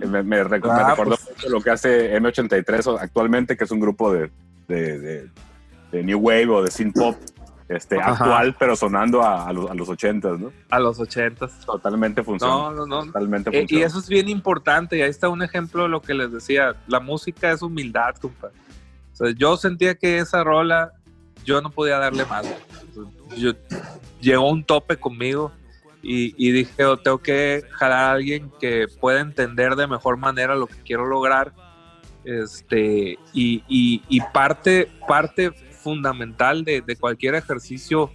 Me, 0.07 0.21
me, 0.23 0.43
rec- 0.43 0.63
me 0.65 0.71
Ah, 0.81 0.89
recordó 0.89 1.15
pues. 1.15 1.29
mucho 1.29 1.49
lo 1.49 1.61
que 1.61 1.69
hace 1.69 2.19
M83 2.19 2.97
actualmente, 2.99 3.55
que 3.55 3.63
es 3.63 3.71
un 3.71 3.79
grupo 3.79 4.11
de, 4.11 4.29
de, 4.67 4.99
de- 4.99 5.29
de 5.91 6.03
New 6.03 6.19
Wave 6.19 6.49
o 6.49 6.63
de 6.63 6.71
synth 6.71 6.95
pop 6.97 7.15
este, 7.69 7.97
Ajá. 7.99 8.11
actual, 8.11 8.55
pero 8.59 8.75
sonando 8.75 9.21
a, 9.23 9.47
a 9.47 9.53
los, 9.53 9.71
a 9.71 9.73
los 9.73 9.87
80, 9.89 10.29
¿no? 10.37 10.51
A 10.69 10.79
los 10.79 10.99
ochentas. 10.99 11.59
Totalmente 11.65 12.21
funciona. 12.23 12.53
No, 12.53 12.71
no, 12.71 12.85
no. 12.85 13.05
Totalmente 13.05 13.57
Eh, 13.57 13.65
y 13.69 13.81
eso 13.81 13.99
es 13.99 14.07
bien 14.09 14.27
importante, 14.29 14.97
y 14.97 15.01
ahí 15.01 15.09
está 15.09 15.29
un 15.29 15.41
ejemplo 15.41 15.83
de 15.83 15.89
lo 15.89 16.01
que 16.01 16.13
les 16.13 16.31
decía, 16.31 16.75
la 16.87 16.99
música 16.99 17.51
es 17.51 17.61
humildad, 17.61 18.15
compa. 18.21 18.49
O 19.13 19.15
sea, 19.15 19.31
yo 19.37 19.55
sentía 19.57 19.95
que 19.95 20.17
esa 20.17 20.43
rola, 20.43 20.91
yo 21.45 21.61
no 21.61 21.69
podía 21.71 21.97
darle 21.97 22.25
más. 22.25 22.45
Yo, 23.37 23.53
llegó 24.19 24.49
un 24.49 24.63
tope 24.63 24.97
conmigo 24.97 25.51
y, 26.07 26.51
dije, 26.51 26.85
"Oh, 26.85 26.97
tengo 26.97 27.17
que 27.17 27.63
jalar 27.71 27.99
a 27.99 28.11
alguien 28.11 28.51
que 28.59 28.85
pueda 28.99 29.19
entender 29.21 29.75
de 29.75 29.87
mejor 29.87 30.17
manera 30.17 30.55
lo 30.55 30.67
que 30.67 30.75
quiero 30.85 31.05
lograr. 31.07 31.51
Este, 32.23 33.17
y, 33.33 33.63
y- 33.67 34.01
y 34.07 34.19
parte, 34.33 34.89
parte 35.07 35.51
fundamental 35.83 36.63
de, 36.63 36.81
de 36.81 36.95
cualquier 36.95 37.35
ejercicio 37.35 38.11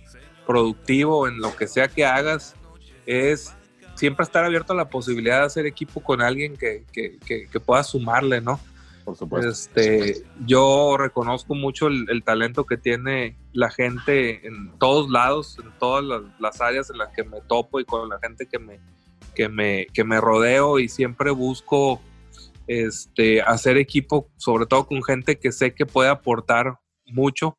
productivo 0.47 1.29
en 1.29 1.39
lo 1.39 1.55
que 1.55 1.69
sea 1.69 1.87
que 1.89 2.05
hagas 2.05 2.55
es 3.07 3.55
siempre 3.95 4.25
estar 4.25 4.45
abierto 4.45 4.73
a 4.73 4.77
la 4.77 4.89
posibilidad 4.89 5.41
de 5.41 5.47
hacer 5.47 5.67
equipo 5.67 6.01
con 6.03 6.21
alguien 6.23 6.57
que, 6.57 6.85
que- 6.93 7.19
que- 7.25 7.47
que 7.47 7.61
pueda 7.61 7.83
sumarle, 7.85 8.41
¿no? 8.41 8.59
Este, 9.49 10.23
yo 10.47 10.97
reconozco 10.99 11.55
mucho 11.55 11.89
el, 11.89 12.07
el 12.09 12.23
talento 12.23 12.65
que 12.65 12.77
tiene 12.77 13.37
la 13.53 13.71
gente 13.71 14.47
en 14.47 14.79
todos 14.79 15.11
lados, 15.11 15.59
en 15.63 15.71
todas 15.79 16.05
las, 16.05 16.23
las 16.39 16.61
áreas 16.61 16.91
en 16.91 16.99
las 16.99 17.13
que 17.15 17.25
me 17.25 17.41
topo 17.43 17.81
y 17.81 17.85
con 17.85 18.09
la 18.09 18.19
gente 18.19 18.47
que 18.47 18.59
me, 18.59 18.81
que 19.35 19.49
me, 19.49 19.87
que 19.93 20.05
me 20.05 20.21
rodeo 20.21 20.79
y 20.79 20.89
siempre 20.89 21.31
busco 21.31 22.01
este, 22.67 23.43
hacer 23.43 23.77
equipo, 23.77 24.31
sobre 24.37 24.67
todo 24.67 24.87
con 24.87 25.03
gente 25.03 25.39
que 25.39 25.53
sé 25.53 25.75
que 25.75 25.87
puede 25.87 26.09
aportar 26.09 26.79
mucho 27.07 27.57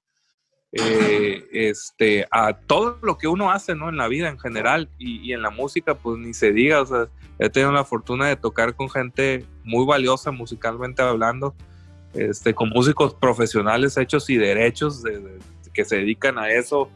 eh, 0.73 1.43
este, 1.51 2.25
a 2.31 2.53
todo 2.53 2.97
lo 3.01 3.17
que 3.17 3.27
uno 3.27 3.51
hace 3.51 3.75
¿no? 3.75 3.89
en 3.89 3.97
la 3.97 4.07
vida 4.07 4.29
en 4.29 4.39
general 4.39 4.89
y, 4.97 5.19
y 5.19 5.33
en 5.33 5.41
la 5.41 5.49
música, 5.49 5.95
pues 5.95 6.17
ni 6.17 6.33
se 6.33 6.51
diga, 6.53 6.81
o 6.81 6.85
sea, 6.85 7.07
he 7.39 7.49
tenido 7.49 7.71
la 7.71 7.83
fortuna 7.83 8.27
de 8.27 8.35
tocar 8.37 8.75
con 8.75 8.89
gente 8.89 9.45
muy 9.63 9.85
valiosa 9.85 10.31
musicalmente 10.31 11.01
hablando, 11.01 11.55
este, 12.13 12.53
con 12.53 12.69
músicos 12.69 13.13
profesionales 13.15 13.97
hechos 13.97 14.29
y 14.29 14.37
derechos 14.37 15.01
de- 15.03 15.19
de- 15.19 15.39
que 15.73 15.85
se 15.85 15.97
dedican 15.97 16.37
a 16.37 16.49
eso, 16.51 16.89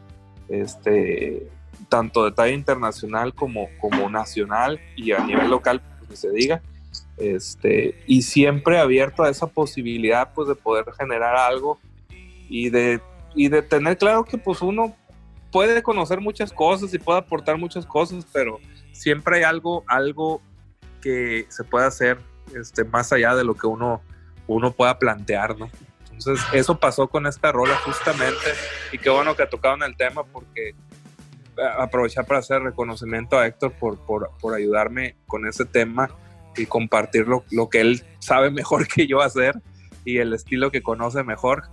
este, 0.48 1.48
tanto 1.88 2.24
de 2.24 2.32
talla 2.32 2.52
internacional 2.52 3.34
como, 3.34 3.68
como 3.80 4.08
nacional 4.10 4.80
y 4.96 5.12
a 5.12 5.24
nivel 5.24 5.48
local, 5.50 5.80
pues 6.06 6.20
se 6.20 6.30
diga. 6.30 6.62
Este, 7.16 8.02
y 8.06 8.22
siempre 8.22 8.78
abierto 8.78 9.22
a 9.22 9.30
esa 9.30 9.46
posibilidad 9.46 10.32
pues, 10.34 10.48
de 10.48 10.54
poder 10.54 10.84
generar 10.98 11.36
algo 11.36 11.78
y 12.48 12.68
de, 12.70 13.00
y 13.36 13.48
de 13.48 13.62
tener 13.62 13.96
claro 13.98 14.24
que 14.24 14.38
pues 14.38 14.62
uno 14.62 14.96
puede 15.52 15.82
conocer 15.82 16.20
muchas 16.20 16.52
cosas 16.52 16.92
y 16.92 16.98
puede 16.98 17.20
aportar 17.20 17.56
muchas 17.58 17.86
cosas, 17.86 18.26
pero 18.32 18.58
siempre 18.92 19.36
hay 19.36 19.42
algo, 19.44 19.84
algo 19.86 20.40
que 21.00 21.46
se 21.48 21.62
puede 21.62 21.86
hacer 21.86 22.18
este, 22.54 22.84
más 22.84 23.12
allá 23.12 23.34
de 23.34 23.44
lo 23.44 23.54
que 23.54 23.66
uno, 23.66 24.02
uno 24.46 24.72
pueda 24.72 24.98
plantear, 24.98 25.56
¿no? 25.56 25.70
Entonces, 26.10 26.44
eso 26.52 26.78
pasó 26.78 27.08
con 27.08 27.26
esta 27.26 27.52
rola 27.52 27.76
justamente. 27.84 28.46
Y 28.90 28.98
qué 28.98 29.10
bueno 29.10 29.36
que 29.36 29.46
tocaron 29.46 29.82
el 29.82 29.96
tema 29.96 30.24
porque 30.24 30.70
eh, 30.70 30.74
aprovechar 31.78 32.26
para 32.26 32.40
hacer 32.40 32.62
reconocimiento 32.62 33.38
a 33.38 33.46
Héctor 33.46 33.72
por, 33.72 33.98
por, 33.98 34.30
por 34.40 34.54
ayudarme 34.54 35.16
con 35.26 35.46
ese 35.46 35.66
tema 35.66 36.10
y 36.56 36.66
compartir 36.66 37.28
lo, 37.28 37.44
lo, 37.50 37.68
que 37.68 37.80
él 37.80 38.02
sabe 38.18 38.50
mejor 38.50 38.88
que 38.94 39.06
yo 39.06 39.20
hacer 39.20 39.60
y 40.04 40.18
el 40.18 40.32
estilo 40.32 40.70
que 40.70 40.82
conoce 40.82 41.22
mejor. 41.22 41.64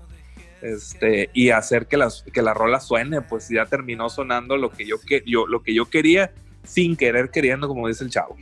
Este, 0.64 1.30
y 1.34 1.50
hacer 1.50 1.88
que, 1.88 1.98
las, 1.98 2.24
que 2.32 2.42
la 2.42 2.54
rola 2.54 2.80
suene, 2.80 3.22
pues 3.22 3.50
ya 3.50 3.66
terminó 3.66 4.10
sonando 4.10 4.56
lo 4.56 4.72
que 4.72 4.86
yo, 4.86 4.96
que, 4.98 5.22
yo, 5.26 5.46
lo 5.46 5.62
que 5.62 5.74
yo 5.74 5.90
quería 5.90 6.32
sin 6.64 6.96
querer 6.96 7.32
queriendo, 7.32 7.68
como 7.68 7.90
dice 7.90 8.06
el 8.06 8.10
chavo. 8.10 8.38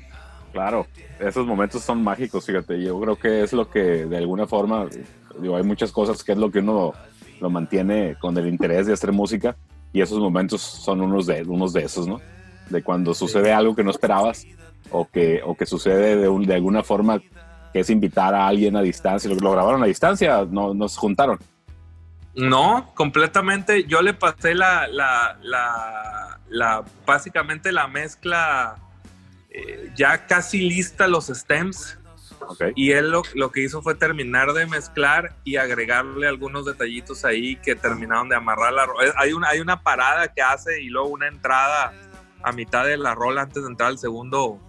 Claro, 0.52 0.86
esos 1.20 1.48
momentos 1.48 1.82
son 1.82 2.04
mágicos, 2.04 2.46
fíjate. 2.46 2.80
Yo 2.80 3.00
creo 3.02 3.16
que 3.16 3.42
es 3.42 3.54
lo 3.54 3.72
que 3.72 4.06
de 4.06 4.18
alguna 4.18 4.46
forma, 4.46 4.88
digo, 5.40 5.58
hay 5.58 5.64
muchas 5.64 5.92
cosas 5.92 6.24
que 6.24 6.34
es 6.34 6.38
lo 6.38 6.52
que 6.52 6.60
uno 6.60 6.94
lo 7.40 7.50
mantiene 7.50 8.16
con 8.20 8.38
el 8.38 8.48
interés 8.48 8.86
de 8.86 8.94
hacer 8.94 9.12
música 9.12 9.56
y 9.92 10.02
esos 10.02 10.20
momentos 10.20 10.62
son 10.62 11.02
unos 11.02 11.26
de, 11.26 11.42
unos 11.42 11.74
de 11.74 11.82
esos, 11.82 12.08
¿no? 12.08 12.22
De 12.70 12.84
cuando 12.84 13.16
sucede 13.16 13.52
algo 13.52 13.76
que 13.76 13.84
no 13.84 13.90
esperabas 13.90 14.46
o 14.92 15.10
que, 15.10 15.42
o 15.44 15.56
que 15.56 15.66
sucede 15.66 16.18
de, 16.18 16.28
un, 16.28 16.46
de 16.46 16.54
alguna 16.54 16.84
forma 16.84 17.20
que 17.74 17.80
es 17.80 17.90
invitar 17.90 18.36
a 18.36 18.48
alguien 18.48 18.76
a 18.76 18.82
distancia. 18.84 19.28
¿Lo, 19.28 19.38
lo 19.38 19.52
grabaron 19.52 19.82
a 19.82 19.88
distancia? 19.88 20.46
¿No, 20.48 20.76
¿Nos 20.76 20.98
juntaron? 20.98 21.40
No, 22.36 22.92
completamente. 22.96 23.84
Yo 23.86 24.02
le 24.02 24.14
pasé 24.14 24.56
la, 24.56 24.88
la, 24.88 25.38
la, 25.42 26.40
la 26.50 26.84
básicamente 27.06 27.72
la 27.72 27.88
mezcla 27.88 28.78
eh, 29.50 29.92
ya 29.96 30.26
casi 30.28 30.60
lista 30.62 31.08
los 31.08 31.28
stems. 31.28 31.98
Okay. 32.48 32.72
Y 32.76 32.92
él 32.92 33.12
lo, 33.12 33.22
lo, 33.36 33.52
que 33.52 33.62
hizo 33.62 33.82
fue 33.82 33.94
terminar 33.96 34.54
de 34.54 34.66
mezclar 34.66 35.36
y 35.44 35.58
agregarle 35.58 36.28
algunos 36.28 36.66
detallitos 36.66 37.24
ahí 37.24 37.56
que 37.58 37.76
terminaron 37.76 38.30
de 38.30 38.36
amarrar 38.36 38.74
la 38.74 38.86
rola. 38.86 39.14
Hay 39.18 39.34
una, 39.34 39.50
hay 39.50 39.60
una 39.60 39.84
parada 39.84 40.34
que 40.34 40.42
hace 40.42 40.82
y 40.82 40.90
luego 40.90 41.10
una 41.10 41.28
entrada 41.28 41.94
a 42.42 42.52
mitad 42.52 42.86
de 42.86 42.98
la 42.98 43.14
rola 43.14 43.44
antes 43.44 43.62
de 43.62 43.70
entrar 43.70 43.90
al 43.90 44.00
segundo, 44.00 44.60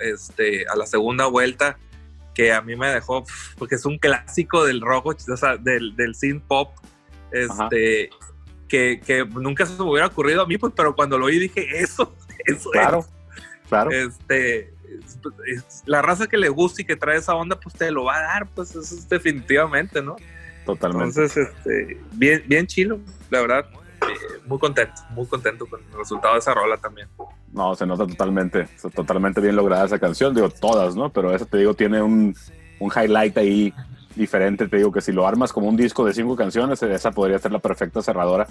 este, 0.00 0.66
a 0.68 0.74
la 0.74 0.86
segunda 0.86 1.26
vuelta 1.26 1.78
que 2.34 2.52
a 2.52 2.62
mí 2.62 2.76
me 2.76 2.88
dejó, 2.88 3.24
porque 3.58 3.76
es 3.76 3.84
un 3.84 3.98
clásico 3.98 4.64
del 4.64 4.80
rock, 4.80 5.06
o 5.06 5.36
sea, 5.36 5.56
del, 5.56 5.94
del 5.96 6.14
synth 6.14 6.44
pop, 6.46 6.72
este, 7.32 8.10
que, 8.68 9.00
que, 9.04 9.24
nunca 9.24 9.66
se 9.66 9.74
me 9.74 9.90
hubiera 9.90 10.06
ocurrido 10.06 10.42
a 10.42 10.46
mí, 10.46 10.58
pues, 10.58 10.72
pero 10.76 10.94
cuando 10.94 11.18
lo 11.18 11.26
oí 11.26 11.38
dije, 11.38 11.66
eso, 11.80 12.14
eso 12.46 12.70
claro, 12.70 13.00
es. 13.00 13.08
Claro. 13.68 13.90
Este, 13.90 14.74
es, 14.90 15.18
es, 15.46 15.82
la 15.86 16.02
raza 16.02 16.26
que 16.26 16.36
le 16.36 16.48
gusta 16.48 16.82
y 16.82 16.84
que 16.84 16.96
trae 16.96 17.18
esa 17.18 17.34
onda, 17.34 17.58
pues 17.58 17.74
te 17.74 17.90
lo 17.90 18.04
va 18.04 18.16
a 18.16 18.22
dar, 18.22 18.48
pues 18.48 18.70
eso 18.70 18.80
es 18.80 19.08
definitivamente, 19.08 20.02
¿no? 20.02 20.16
Totalmente. 20.64 21.08
Entonces, 21.08 21.48
este, 21.48 22.00
bien, 22.12 22.42
bien 22.46 22.66
chilo, 22.66 23.00
la 23.30 23.40
verdad. 23.40 23.66
Eh, 24.02 24.40
muy 24.46 24.58
contento, 24.58 24.94
muy 25.10 25.26
contento 25.26 25.66
con 25.66 25.80
el 25.80 25.98
resultado 25.98 26.34
de 26.34 26.40
esa 26.40 26.54
rola 26.54 26.76
también. 26.78 27.08
No, 27.52 27.74
se 27.74 27.86
nota 27.86 28.06
totalmente, 28.06 28.66
totalmente 28.94 29.40
bien 29.40 29.56
lograda 29.56 29.84
esa 29.84 29.98
canción, 29.98 30.34
digo, 30.34 30.48
todas, 30.48 30.96
¿no? 30.96 31.12
Pero 31.12 31.34
esa, 31.34 31.44
te 31.44 31.58
digo, 31.58 31.74
tiene 31.74 32.00
un, 32.00 32.34
un 32.78 32.90
highlight 32.90 33.36
ahí 33.36 33.74
diferente, 34.20 34.68
te 34.68 34.76
digo 34.76 34.92
que 34.92 35.00
si 35.00 35.12
lo 35.12 35.26
armas 35.26 35.52
como 35.52 35.68
un 35.68 35.76
disco 35.76 36.04
de 36.04 36.12
cinco 36.12 36.36
canciones, 36.36 36.82
esa 36.82 37.10
podría 37.10 37.38
ser 37.38 37.52
la 37.52 37.58
perfecta 37.58 38.02
cerradora, 38.02 38.46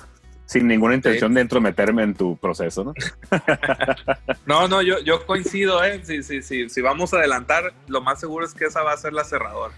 sin 0.46 0.68
ninguna 0.68 0.96
intención 0.96 1.32
sí. 1.32 1.36
de 1.36 1.42
entrometerme 1.42 2.04
en 2.04 2.16
tu 2.16 2.36
proceso, 2.38 2.84
¿no? 2.84 2.94
no, 4.46 4.68
no, 4.68 4.82
yo, 4.82 5.00
yo 5.00 5.26
coincido, 5.26 5.84
¿eh? 5.84 6.02
Si, 6.04 6.24
si, 6.24 6.42
si, 6.42 6.70
si 6.70 6.82
vamos 6.82 7.14
a 7.14 7.18
adelantar, 7.18 7.74
lo 7.88 8.02
más 8.02 8.20
seguro 8.20 8.46
es 8.46 8.54
que 8.54 8.66
esa 8.66 8.82
va 8.82 8.94
a 8.94 8.98
ser 8.98 9.14
la 9.14 9.24
cerradora. 9.24 9.74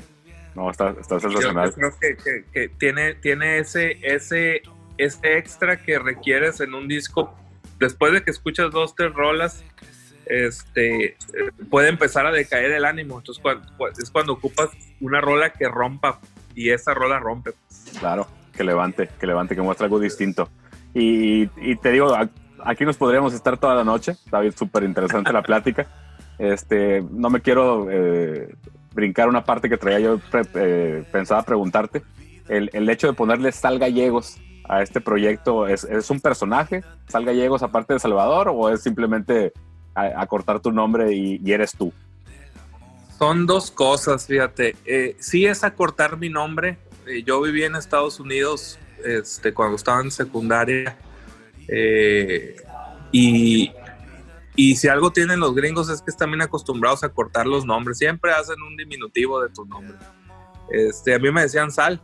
No, 0.55 0.69
está, 0.72 0.95
está 0.99 1.19
sensacional. 1.19 1.69
Yo, 1.69 1.76
creo 1.76 1.91
que, 1.99 2.18
que, 2.18 2.45
que, 2.51 2.69
tiene, 2.69 3.15
tiene 3.15 3.59
ese, 3.59 3.97
ese, 4.01 4.61
ese 4.97 5.38
extra 5.38 5.77
que 5.77 5.99
requieres 5.99 6.59
en 6.61 6.73
un 6.73 6.88
disco. 6.88 7.34
Después 7.80 8.13
de 8.13 8.23
que 8.23 8.31
escuchas 8.31 8.72
dos, 8.72 8.95
tres 8.95 9.13
rolas, 9.13 9.63
este, 10.26 11.18
puede 11.69 11.89
empezar 11.89 12.26
a 12.26 12.31
decaer 12.31 12.72
el 12.72 12.85
ánimo. 12.85 13.19
Entonces, 13.19 13.41
cuando, 13.41 13.68
es 13.88 14.10
cuando 14.10 14.34
ocupas 14.34 14.69
una 14.99 15.22
rola 15.22 15.52
que 15.52 15.68
rompa 15.68 16.19
y 16.56 16.69
esa 16.69 16.93
rola 16.93 17.19
rompe. 17.19 17.52
Claro, 17.99 18.27
que 18.56 18.64
levante, 18.64 19.10
que 19.19 19.27
levante, 19.27 19.56
que 19.56 19.61
muestre 19.61 19.85
algo 19.85 19.99
distinto. 19.99 20.49
Y, 20.93 21.43
y 21.57 21.76
te 21.77 21.91
digo, 21.91 22.15
aquí 22.64 22.85
nos 22.85 22.98
podríamos 22.98 23.34
estar 23.34 23.57
toda 23.57 23.76
la 23.76 23.84
noche. 23.84 24.15
David, 24.30 24.53
súper 24.56 24.84
interesante 24.84 25.34
la 25.34 25.43
plática. 25.43 25.88
Este, 26.39 27.03
no 27.11 27.30
me 27.30 27.41
quiero 27.41 27.85
eh, 27.91 28.56
brincar 28.95 29.30
una 29.30 29.43
parte 29.43 29.69
que 29.69 29.77
traía 29.77 29.99
yo 29.99 30.19
eh, 30.56 31.03
pensaba 31.11 31.43
preguntarte. 31.43 32.02
El, 32.48 32.72
el, 32.73 32.89
hecho 32.89 33.06
de 33.06 33.14
ponerle 33.14 33.52
Sal 33.52 33.77
Gallegos 33.77 34.39
a 34.68 34.81
este 34.81 35.02
proyecto, 35.02 35.68
¿es, 35.68 35.84
¿es, 35.84 36.10
un 36.10 36.19
personaje, 36.19 36.84
Sal 37.07 37.26
Gallegos, 37.26 37.61
aparte 37.61 37.93
de 37.93 37.99
Salvador, 37.99 38.49
o 38.52 38.69
es 38.69 38.81
simplemente 38.81 39.53
acortar 39.93 40.59
tu 40.59 40.72
nombre 40.72 41.13
y, 41.13 41.39
y, 41.43 41.51
eres 41.51 41.73
tú? 41.73 41.93
Son 43.18 43.45
dos 43.45 43.69
cosas, 43.69 44.26
fíjate. 44.26 44.76
Eh, 44.85 45.15
sí 45.19 45.45
es 45.45 45.63
acortar 45.63 46.18
mi 46.18 46.30
nombre. 46.30 46.77
Eh, 47.05 47.23
yo 47.23 47.41
viví 47.41 47.63
en 47.63 47.76
Estados 47.76 48.19
Unidos 48.19 48.80
este, 49.03 49.53
cuando 49.53 49.76
estaba 49.76 50.01
en 50.01 50.11
secundaria. 50.11 50.97
Eh, 51.68 52.55
y, 53.11 53.72
y 54.55 54.76
si 54.76 54.88
algo 54.88 55.11
tienen 55.11 55.39
los 55.39 55.53
gringos 55.53 55.89
es 55.89 56.01
que 56.01 56.11
están 56.11 56.31
bien 56.31 56.41
acostumbrados 56.41 57.03
a 57.03 57.09
cortar 57.09 57.45
los 57.45 57.65
nombres. 57.65 57.97
Siempre 57.97 58.31
hacen 58.31 58.61
un 58.61 58.76
diminutivo 58.76 59.41
de 59.41 59.49
tu 59.49 59.65
nombre. 59.65 59.97
Este, 60.72 61.13
a 61.13 61.19
mí 61.19 61.31
me 61.31 61.41
decían 61.41 61.72
Sal. 61.72 62.01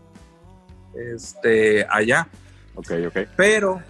Este, 0.93 1.85
allá. 1.89 2.27
Ok, 2.75 2.91
ok. 3.07 3.17
Pero 3.35 3.81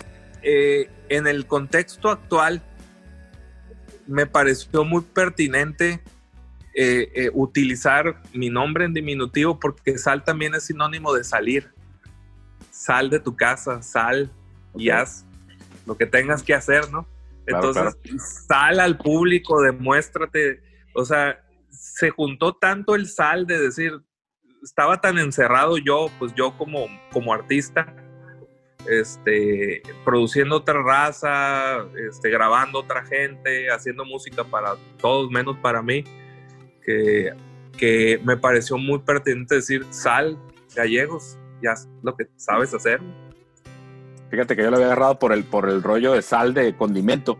eh, 0.44 0.90
en 1.10 1.28
el 1.28 1.46
contexto 1.46 2.10
actual 2.10 2.62
me 4.08 4.26
pareció 4.26 4.84
muy 4.84 5.02
pertinente 5.02 6.02
eh, 6.74 7.12
eh, 7.16 7.32
utilizar 7.34 8.22
mi 8.34 8.50
nombre 8.50 8.86
en 8.86 8.94
diminutivo 8.94 9.60
porque 9.60 9.98
sal 9.98 10.24
también 10.24 10.56
es 10.56 10.66
sinónimo 10.66 11.14
de 11.14 11.24
salir. 11.24 11.72
Sal 12.72 13.10
de 13.10 13.20
tu 13.20 13.36
casa, 13.36 13.82
sal 13.82 14.32
y 14.76 14.90
haz 14.90 15.26
lo 15.86 15.98
que 15.98 16.06
tengas 16.06 16.44
que 16.44 16.54
hacer, 16.54 16.92
¿no? 16.92 17.08
Claro, 17.46 17.68
Entonces, 17.68 17.96
claro. 18.04 18.20
sal 18.48 18.80
al 18.80 18.98
público, 18.98 19.62
demuéstrate. 19.62 20.62
O 20.94 21.04
sea, 21.06 21.40
se 21.70 22.10
juntó 22.12 22.56
tanto 22.56 22.94
el 22.96 23.08
sal 23.08 23.48
de 23.48 23.60
decir, 23.60 23.94
estaba 24.62 25.02
tan 25.02 25.18
encerrado 25.18 25.78
yo, 25.78 26.12
pues 26.20 26.34
yo 26.36 26.58
como, 26.58 26.88
como 27.12 27.34
artista, 27.34 27.96
este, 28.90 29.82
produciendo 30.04 30.58
otra 30.58 30.82
raza, 30.82 31.86
este, 32.08 32.30
grabando 32.30 32.80
otra 32.80 33.06
gente, 33.06 33.70
haciendo 33.70 34.06
música 34.06 34.44
para 34.44 34.76
todos 35.00 35.30
menos 35.30 35.58
para 35.58 35.82
mí, 35.82 36.04
que, 36.84 37.32
que 37.78 38.20
me 38.24 38.38
pareció 38.38 38.78
muy 38.78 39.00
pertinente 39.00 39.56
decir, 39.56 39.86
sal, 39.90 40.38
gallegos, 40.76 41.38
ya 41.62 41.72
es 41.72 41.88
lo 42.02 42.16
que 42.16 42.28
sabes 42.36 42.74
hacer. 42.74 43.02
Fíjate 44.30 44.56
que 44.56 44.64
yo 44.64 44.70
lo 44.70 44.76
había 44.78 44.88
agarrado 44.88 45.20
por 45.20 45.32
el, 45.32 45.44
por 45.44 45.70
el 45.70 45.82
rollo 45.82 46.14
de 46.14 46.22
sal 46.22 46.54
de 46.54 46.76
condimento. 46.76 47.38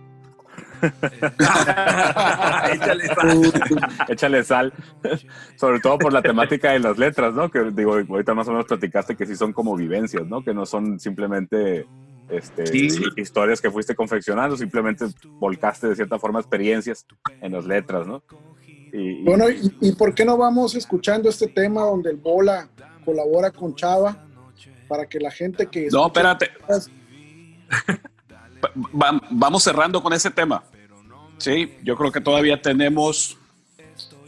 Échale 2.74 3.08
sal. 3.08 3.54
Échale 4.10 4.44
sal. 4.44 4.74
Sobre 5.56 5.80
todo 5.80 5.98
por 5.98 6.14
la 6.14 6.22
temática 6.22 6.72
de 6.72 6.80
las 6.80 6.98
letras, 6.98 7.34
¿no? 7.34 7.50
Que 7.50 7.72
digo, 7.72 7.94
ahorita 7.94 8.34
más 8.34 8.48
o 8.48 8.52
menos 8.52 8.66
platicaste 8.66 9.16
que 9.16 9.26
sí 9.26 9.36
son 9.36 9.54
como 9.54 9.76
vivencias, 9.76 10.26
¿no? 10.28 10.44
Que 10.44 10.54
no 10.54 10.66
son 10.66 11.00
simplemente 11.00 11.88
este, 12.30 12.66
sí. 12.68 12.90
historias 13.16 13.62
que 13.62 13.72
fuiste 13.72 13.96
confeccionando, 13.96 14.58
simplemente 14.58 15.06
volcaste 15.40 15.88
de 15.88 15.96
cierta 15.96 16.20
forma 16.20 16.40
experiencias 16.40 17.06
en 17.42 17.54
las 17.54 17.66
letras, 17.66 18.06
¿no? 18.06 18.24
Y, 18.94 19.24
bueno, 19.24 19.50
¿y, 19.50 19.76
¿y 19.82 19.92
por 19.94 20.14
qué 20.14 20.26
no 20.26 20.38
vamos 20.38 20.76
escuchando 20.76 21.30
este 21.30 21.48
tema 21.48 21.82
donde 21.82 22.10
el 22.10 22.18
Bola 22.18 22.70
colabora 23.04 23.52
con 23.52 23.76
Chava 23.76 24.28
para 24.88 25.06
que 25.08 25.20
la 25.20 25.32
gente 25.32 25.68
que... 25.68 25.88
No, 25.92 26.08
espérate. 26.08 26.52
Vamos 29.30 29.64
cerrando 29.64 30.02
con 30.02 30.14
ese 30.14 30.32
tema. 30.32 30.64
Sí, 31.38 31.78
yo 31.84 31.96
creo 31.96 32.12
que 32.12 32.22
todavía 32.22 32.62
tenemos, 32.62 33.38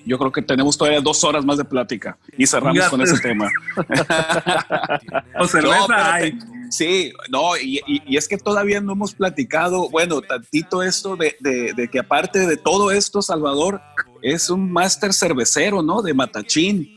yo 0.06 0.18
creo 0.18 0.32
que 0.32 0.42
tenemos 0.42 0.78
todavía 0.78 1.02
dos 1.02 1.24
horas 1.24 1.44
más 1.44 1.58
de 1.58 1.66
plática 1.66 2.18
y 2.38 2.46
cerramos 2.46 2.88
con 2.90 3.02
ese 3.02 3.18
tema. 3.20 3.50
o 5.40 5.48
cerveza 5.48 5.88
no, 5.88 5.96
hay. 5.96 6.40
Sí, 6.70 7.12
no, 7.32 7.58
y, 7.58 7.80
y, 7.88 8.14
y, 8.14 8.18
es 8.18 8.28
que 8.28 8.38
todavía 8.38 8.80
no 8.80 8.94
hemos 8.94 9.16
platicado, 9.16 9.90
bueno, 9.90 10.22
tantito 10.22 10.84
esto 10.84 11.16
de, 11.16 11.36
de, 11.40 11.74
de 11.74 11.88
que 11.88 11.98
aparte 11.98 12.46
de 12.46 12.58
todo 12.58 12.92
esto, 12.92 13.24
Salvador 13.24 13.82
es 14.22 14.52
un 14.52 14.72
máster 14.72 15.12
cervecero, 15.12 15.82
¿no? 15.82 16.04
De 16.04 16.14
Matachín. 16.14 16.96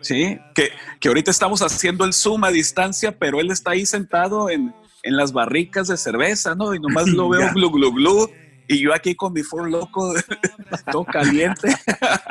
Sí, 0.00 0.38
que, 0.54 0.70
que 1.00 1.08
ahorita 1.08 1.32
estamos 1.32 1.60
haciendo 1.60 2.04
el 2.04 2.12
Zoom 2.12 2.44
a 2.44 2.50
distancia, 2.50 3.10
pero 3.18 3.40
él 3.40 3.50
está 3.50 3.72
ahí 3.72 3.84
sentado 3.84 4.48
en, 4.48 4.72
en 5.02 5.16
las 5.16 5.32
barricas 5.32 5.88
de 5.88 5.96
cerveza, 5.96 6.54
¿no? 6.54 6.74
Y 6.74 6.80
nomás 6.80 7.08
lo 7.08 7.28
veo 7.28 7.50
glu, 7.54 7.70
glu, 7.70 7.92
glu. 7.92 8.30
Y 8.70 8.80
yo 8.80 8.92
aquí 8.94 9.14
con 9.14 9.32
mi 9.32 9.42
Ford 9.42 9.68
loco, 9.70 10.12
todo 10.92 11.04
caliente, 11.04 11.74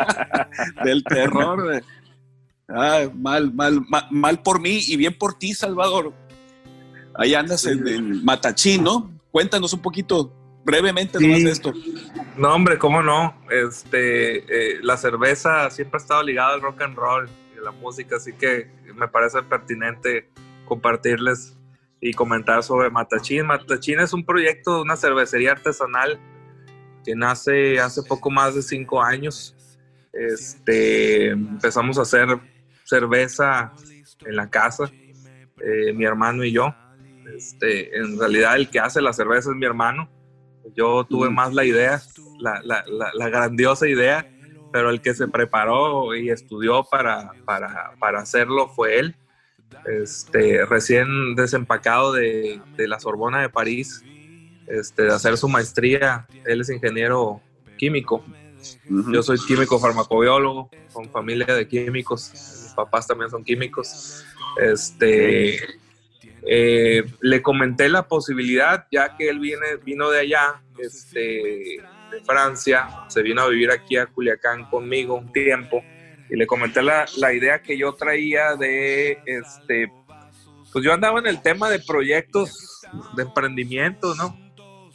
del 0.84 1.04
terror. 1.04 1.82
Ah, 2.70 3.10
mal, 3.16 3.52
mal, 3.54 3.82
mal, 3.88 4.08
mal 4.12 4.42
por 4.44 4.60
mí 4.62 4.80
y 4.88 4.98
bien 4.98 5.18
por 5.18 5.34
ti, 5.40 5.54
Salvador. 5.54 6.14
Ahí 7.16 7.34
andas 7.34 7.66
en, 7.66 7.88
en 7.88 8.24
Matachín, 8.24 8.84
¿no? 8.84 9.10
Cuéntanos 9.32 9.74
un 9.74 9.82
poquito, 9.82 10.32
brevemente, 10.64 11.18
Sí. 11.18 11.26
nomás 11.26 11.44
de 11.44 11.52
esto. 11.52 11.74
No, 12.38 12.54
hombre, 12.54 12.78
cómo 12.78 13.02
no. 13.02 13.36
Este, 13.50 14.76
eh, 14.76 14.80
la 14.84 14.98
cerveza 14.98 15.72
siempre 15.72 15.98
ha 15.98 16.02
estado 16.02 16.22
ligada 16.22 16.54
al 16.54 16.62
rock 16.62 16.82
and 16.84 16.96
roll 16.96 17.28
y 17.56 17.60
a 17.60 17.64
la 17.64 17.72
música, 17.72 18.18
así 18.18 18.34
que 18.34 18.70
me 18.94 19.08
parece 19.08 19.42
pertinente 19.42 20.30
compartirles 20.66 21.57
y 22.02 22.14
comentar 22.14 22.64
sobre 22.64 22.90
Matachín. 22.90 23.46
Matachín 23.46 24.00
es 24.00 24.14
un 24.14 24.26
proyecto 24.26 24.76
de 24.76 24.82
una 24.84 24.96
cervecería 24.96 25.52
artesanal 25.54 26.20
que 27.04 27.16
nace 27.16 27.80
hace 27.80 28.04
poco 28.04 28.30
más 28.30 28.56
de 28.56 28.62
cinco 28.62 29.02
años. 29.02 29.56
Este, 30.14 31.30
empezamos 31.30 31.98
a 31.98 32.02
hacer 32.02 32.28
cerveza 32.84 33.74
en 34.26 34.36
la 34.36 34.50
casa, 34.50 34.90
eh, 35.62 35.94
mi 35.94 36.06
hermano 36.06 36.44
y 36.44 36.52
yo. 36.52 36.74
Este, 37.36 37.96
en 37.98 38.18
realidad 38.20 38.56
el 38.56 38.70
que 38.70 38.80
hace 38.80 39.02
la 39.02 39.14
cerveza 39.14 39.50
es 39.52 39.56
mi 39.56 39.66
hermano. 39.66 40.10
Yo 40.76 41.04
tuve 41.06 41.30
más 41.30 41.54
la 41.54 41.64
idea, 41.66 42.02
la, 42.40 42.62
la- 42.64 42.84
la- 42.88 43.12
la 43.14 43.30
grandiosa 43.30 43.88
idea, 43.88 44.30
pero 44.74 44.90
el 44.90 45.02
que 45.02 45.14
se 45.14 45.28
preparó 45.28 46.14
y 46.16 46.30
estudió 46.30 46.84
para, 46.84 47.32
para, 47.46 47.94
para 48.00 48.20
hacerlo 48.20 48.68
fue 48.70 49.00
él. 49.00 49.16
Este, 49.86 50.66
recién 50.66 51.36
desempacado 51.36 52.14
de, 52.14 52.60
de 52.76 52.88
la 52.88 53.00
Sorbona 53.00 53.42
de 53.42 53.50
París, 53.50 54.04
este, 54.68 55.04
de 55.04 55.14
hacer 55.14 55.38
su 55.38 55.48
maestría. 55.48 56.28
Él 56.46 56.62
es 56.62 56.70
ingeniero 56.70 57.42
químico. 57.78 58.24
Yo 59.12 59.24
soy 59.24 59.38
químico 59.40 59.80
farmacobiólogo, 59.80 60.70
con 60.92 61.10
familia 61.10 61.56
de 61.56 61.68
químicos. 61.68 62.32
Mis 62.34 62.74
papás 62.76 63.08
también 63.08 63.30
son 63.30 63.44
químicos. 63.44 64.26
Este, 64.60 65.60
eh, 66.46 67.04
le 67.22 67.42
comenté 67.42 67.88
la 67.90 68.08
posibilidad, 68.08 68.88
ya 68.92 69.16
que 69.16 69.30
él 69.30 69.40
viene, 69.40 69.78
vino 69.84 70.10
de 70.10 70.20
allá, 70.20 70.62
este, 70.80 71.20
de 71.20 72.24
Francia, 72.26 72.88
se 73.08 73.22
vino 73.22 73.42
a 73.42 73.48
vivir 73.50 73.72
aquí 73.72 73.98
a 73.98 74.06
Culiacán 74.06 74.70
conmigo 74.70 75.16
un 75.16 75.32
tiempo, 75.32 75.84
y 76.30 76.36
le 76.36 76.46
comenté 76.48 76.82
la, 76.82 77.06
la 77.18 77.34
idea 77.34 77.62
que 77.62 77.78
yo 77.78 77.94
traía 77.94 78.56
de, 78.56 79.20
este, 79.26 79.92
pues 80.74 80.84
yo 80.84 80.94
andaba 80.94 81.20
en 81.20 81.28
el 81.28 81.42
tema 81.42 81.70
de 81.70 81.80
proyectos 81.80 82.82
de 83.16 83.24
emprendimiento, 83.24 84.14
¿no? 84.16 84.38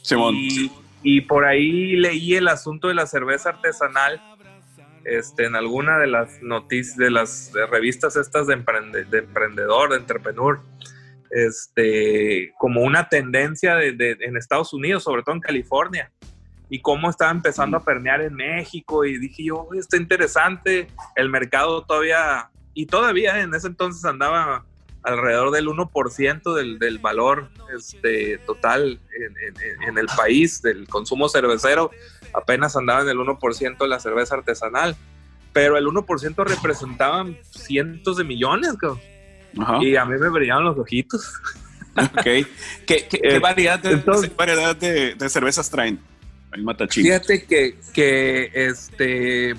Simón. 0.01 0.35
Y, 0.35 0.71
y 1.01 1.21
por 1.21 1.45
ahí 1.45 1.95
leí 1.95 2.35
el 2.35 2.47
asunto 2.47 2.87
de 2.87 2.93
la 2.95 3.05
cerveza 3.07 3.49
artesanal 3.49 4.21
este, 5.05 5.45
en 5.45 5.55
alguna 5.55 5.97
de 5.97 6.07
las 6.07 6.41
noticias, 6.41 6.95
de 6.97 7.11
las 7.11 7.51
de 7.51 7.65
revistas 7.65 8.15
estas 8.15 8.47
de, 8.47 8.55
emprende- 8.55 9.05
de 9.09 9.17
emprendedor, 9.19 9.89
de 9.91 9.97
entrepreneur, 9.97 10.59
este, 11.29 12.53
como 12.57 12.81
una 12.81 13.09
tendencia 13.09 13.75
de, 13.75 13.91
de- 13.93 14.17
en 14.21 14.37
Estados 14.37 14.71
Unidos, 14.73 15.03
sobre 15.03 15.23
todo 15.23 15.35
en 15.35 15.41
California, 15.41 16.11
y 16.73 16.79
cómo 16.81 17.07
estaba 17.09 17.29
empezando 17.29 17.77
a 17.77 17.83
permear 17.83 18.21
en 18.21 18.33
México. 18.33 19.05
Y 19.05 19.19
dije 19.19 19.43
yo, 19.45 19.67
"Oye, 19.69 19.79
está 19.79 19.95
interesante, 19.97 20.87
el 21.15 21.29
mercado 21.29 21.83
todavía, 21.83 22.49
y 22.73 22.87
todavía 22.87 23.41
en 23.41 23.53
ese 23.53 23.67
entonces 23.67 24.03
andaba 24.05 24.65
alrededor 25.03 25.51
del 25.51 25.67
1% 25.67 26.55
del, 26.55 26.79
del 26.79 26.97
valor 26.97 27.49
este, 27.77 28.39
total 28.39 28.99
en, 29.19 29.33
en- 29.47 29.83
en 29.89 29.97
el 29.99 30.07
país 30.17 30.63
del 30.63 30.87
consumo 30.87 31.29
cervecero, 31.29 31.91
apenas 32.33 32.75
andaba 32.75 33.01
en 33.01 33.09
el 33.09 33.17
1% 33.19 33.77
de 33.77 33.87
la 33.87 33.99
cerveza 33.99 34.33
artesanal, 34.35 34.95
pero 35.51 35.77
el 35.77 35.85
1% 35.85 36.43
representaban 36.43 37.37
cientos 37.51 38.17
de 38.17 38.23
millones. 38.23 38.71
Ajá. 39.59 39.77
y 39.83 39.95
a 39.95 40.05
mí 40.05 40.17
me 40.17 40.29
brillaban 40.29 40.63
los 40.65 40.79
ojitos. 40.79 41.31
Ok. 41.95 42.23
¿Qué, 42.23 42.45
qué- 42.87 43.07
qué 43.07 43.19
Eh, 43.35 43.39
variedad, 43.39 43.77
de, 43.77 43.91
entonces- 43.91 44.35
variedad 44.35 44.75
de, 44.75 45.13
de 45.13 45.29
cervezas 45.29 45.69
traen? 45.69 45.99
El 46.53 46.63
Matachín. 46.63 47.03
Fíjate 47.03 47.45
que, 47.45 47.77
que 47.93 48.51
este, 48.53 49.55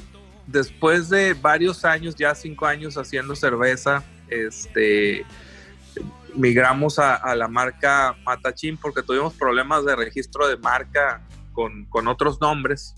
después 0.47 1.09
de 1.09 1.35
varios 1.35 1.85
años, 1.85 2.15
ya 2.15 2.35
cinco 2.35 2.66
años 2.66 2.97
haciendo 2.97 3.35
cerveza, 3.35 4.05
este, 4.29 5.25
migramos 6.35 6.99
a, 6.99 7.35
la 7.35 7.49
marca 7.49 8.16
Matachín 8.25 8.77
porque 8.77 9.03
tuvimos 9.03 9.35
problemas 9.35 9.85
de 9.85 9.97
registro 9.97 10.49
de 10.49 10.57
marca 10.57 11.23
con, 11.53 11.85
con 11.87 12.09
otros 12.09 12.41
nombres. 12.41 12.95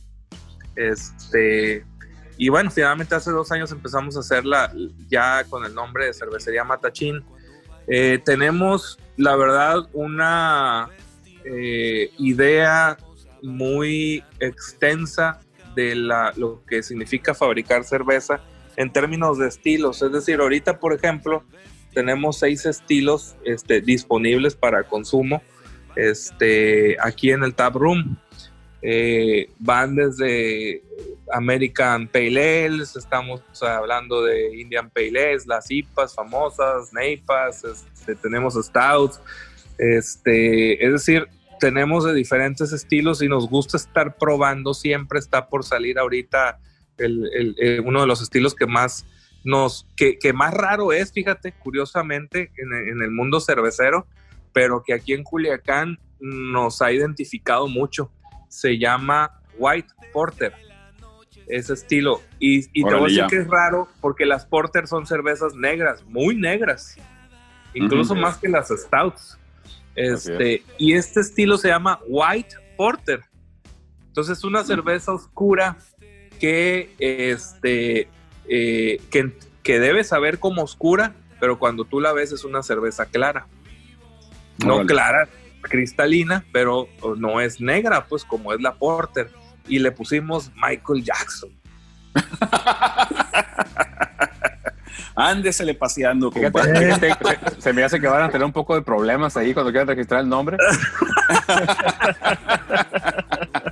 Este, 0.74 1.85
y 2.39 2.48
bueno, 2.48 2.70
finalmente 2.70 3.14
hace 3.14 3.31
dos 3.31 3.51
años 3.51 3.73
empezamos 3.73 4.16
a 4.16 4.20
hacerla 4.20 4.73
ya 5.09 5.44
con 5.44 5.64
el 5.64 5.74
nombre 5.74 6.06
de 6.06 6.14
Cervecería 6.14 6.64
Matachín. 6.64 7.24
Eh, 7.89 8.20
tenemos, 8.24 8.98
la 9.16 9.36
verdad, 9.36 9.89
una 9.93 10.90
eh, 11.44 12.10
idea 12.18 12.97
muy 13.47 14.23
extensa 14.40 15.40
de 15.74 15.94
la, 15.94 16.32
lo 16.36 16.62
que 16.66 16.82
significa 16.82 17.35
fabricar 17.35 17.85
cerveza 17.85 18.40
en 18.77 18.93
términos 18.93 19.39
de 19.39 19.48
estilos. 19.48 20.02
Es 20.02 20.12
decir, 20.12 20.40
ahorita, 20.40 20.78
por 20.78 20.93
ejemplo, 20.93 21.44
tenemos 21.94 22.39
seis 22.39 22.66
estilos 22.66 23.36
este, 23.44 23.81
disponibles 23.81 24.55
para 24.55 24.85
consumo 24.85 25.43
este, 25.97 26.97
aquí 27.01 27.31
en 27.31 27.43
el 27.43 27.55
Tap 27.55 27.74
Room. 27.74 28.18
Eh, 28.82 29.48
van 29.59 29.97
desde 29.97 30.82
American 31.32 32.06
Pale 32.06 32.66
Ales, 32.66 32.94
estamos 32.94 33.43
hablando 33.62 34.23
de 34.23 34.56
Indian 34.60 34.90
Pale 34.90 35.31
Ales, 35.31 35.47
las 35.47 35.70
IPAs 35.70 36.14
famosas, 36.14 36.93
NEIPAs, 36.93 37.64
este, 37.64 38.14
tenemos 38.14 38.55
Stouts, 38.55 39.20
este, 39.78 40.85
es 40.85 40.93
decir, 40.93 41.27
tenemos 41.61 42.05
de 42.05 42.15
diferentes 42.15 42.73
estilos 42.73 43.23
y 43.23 43.28
nos 43.28 43.49
gusta 43.49 43.77
estar 43.77 44.16
probando, 44.16 44.74
siempre 44.74 45.19
está 45.19 45.49
por 45.49 45.65
salir 45.65 45.99
ahorita 45.99 46.59
el- 46.99 47.28
el- 47.35 47.55
el- 47.59 47.81
uno 47.81 48.01
de 48.01 48.07
los 48.07 48.23
estilos 48.23 48.55
que 48.55 48.66
más 48.66 49.07
nos, 49.45 49.87
que, 49.97 50.19
que 50.19 50.33
más 50.33 50.53
raro 50.55 50.93
es, 50.93 51.12
fíjate, 51.12 51.53
curiosamente, 51.53 52.51
en, 52.57 52.73
el- 52.73 52.89
en 52.89 53.03
el 53.03 53.11
mundo 53.11 53.41
cervecero, 53.41 54.07
pero 54.53 54.83
que 54.83 54.95
aquí 54.95 55.12
en 55.12 55.23
Culiacán 55.23 55.99
nos 56.19 56.83
ha 56.83 56.91
identificado 56.93 57.69
mucho. 57.69 58.11
Se 58.49 58.78
llama 58.78 59.41
White 59.59 59.93
Porter, 60.12 60.53
ese 61.49 61.74
estilo. 61.74 62.23
Y, 62.41 62.66
y 62.73 62.83
te 62.83 62.95
voy 62.95 63.05
a 63.05 63.07
decir 63.09 63.20
que 63.28 63.37
es 63.43 63.49
raro 63.49 63.89
porque 64.01 64.24
las 64.27 64.47
Porter 64.47 64.87
son 64.89 65.07
cervezas 65.07 65.55
negras, 65.55 66.03
muy 66.05 66.35
negras, 66.35 66.97
incluso 67.74 68.15
más 68.23 68.39
que 68.39 68.49
las 68.49 68.69
Stouts. 68.69 69.39
Este, 69.97 70.62
y 70.78 70.93
este 70.93 71.20
estilo 71.20 71.59
se 71.59 71.68
llama 71.68 71.98
White 72.06 72.55
Porter. 72.77 73.24
Entonces 74.09 74.39
es 74.39 74.44
una 74.44 74.62
cerveza 74.62 75.12
oscura 75.12 75.77
que, 76.39 76.94
este, 76.98 78.09
eh, 78.48 79.01
que, 79.10 79.32
que 79.62 79.81
debe 79.81 80.05
saber 80.05 80.39
como 80.39 80.62
oscura, 80.62 81.14
pero 81.40 81.59
cuando 81.59 81.85
tú 81.85 82.01
la 82.01 82.12
ves 82.12 82.32
es 82.32 82.44
una 82.44 82.62
cerveza 82.62 83.06
clara. 83.06 83.47
No 84.64 84.86
clara, 84.86 85.28
cristalina, 85.62 86.44
pero 86.52 86.89
no 87.16 87.40
es 87.40 87.60
negra, 87.60 88.06
pues 88.06 88.24
como 88.24 88.52
es 88.52 88.60
la 88.60 88.74
Porter. 88.74 89.31
Y 89.68 89.81
le 89.81 89.93
pusimos 89.93 90.51
Michael 90.55 91.02
Jackson. 91.02 91.51
Ándesele 95.16 95.72
paseando, 95.74 96.30
Fíjate, 96.30 96.60
fíjate, 96.78 97.16
se, 97.59 97.72
me 97.72 97.82
hace 97.82 97.98
que 97.98 98.06
van 98.06 98.22
a 98.24 98.28
tener 98.28 98.44
un 98.44 98.52
poco 98.52 98.74
de 98.74 98.82
problemas 98.82 99.34
ahí 99.36 99.55
cuando 99.55 99.72
quieran 99.72 99.88
registrar 99.88 100.20
el 100.20 100.28
nombre. 100.28 100.56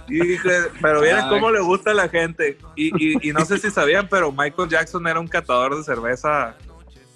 Y 0.08 0.36
pero 0.80 1.00
miren 1.00 1.16
Ay. 1.24 1.28
cómo 1.28 1.50
le 1.50 1.60
gusta 1.60 1.90
a 1.90 1.94
la 1.94 2.08
gente. 2.08 2.58
Y, 2.76 2.88
y- 3.14 3.30
y 3.30 3.32
no 3.32 3.44
sé 3.44 3.58
si 3.58 3.70
sabían, 3.70 4.06
pero 4.08 4.30
Michael 4.30 4.68
Jackson 4.68 5.06
era 5.08 5.18
un 5.18 5.26
catador 5.26 5.76
de 5.76 5.82
cerveza 5.82 6.54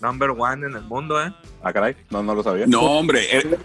number 0.01 0.31
one 0.31 0.67
en 0.67 0.75
el 0.75 0.83
mundo, 0.83 1.23
¿eh? 1.23 1.33
Ah, 1.63 1.73
caray, 1.73 1.97
no, 2.11 2.23
no 2.23 2.35
lo 2.35 2.43
sabía. 2.43 2.67
No, 2.67 2.81
hombre. 2.81 3.21
eh, 3.37 3.59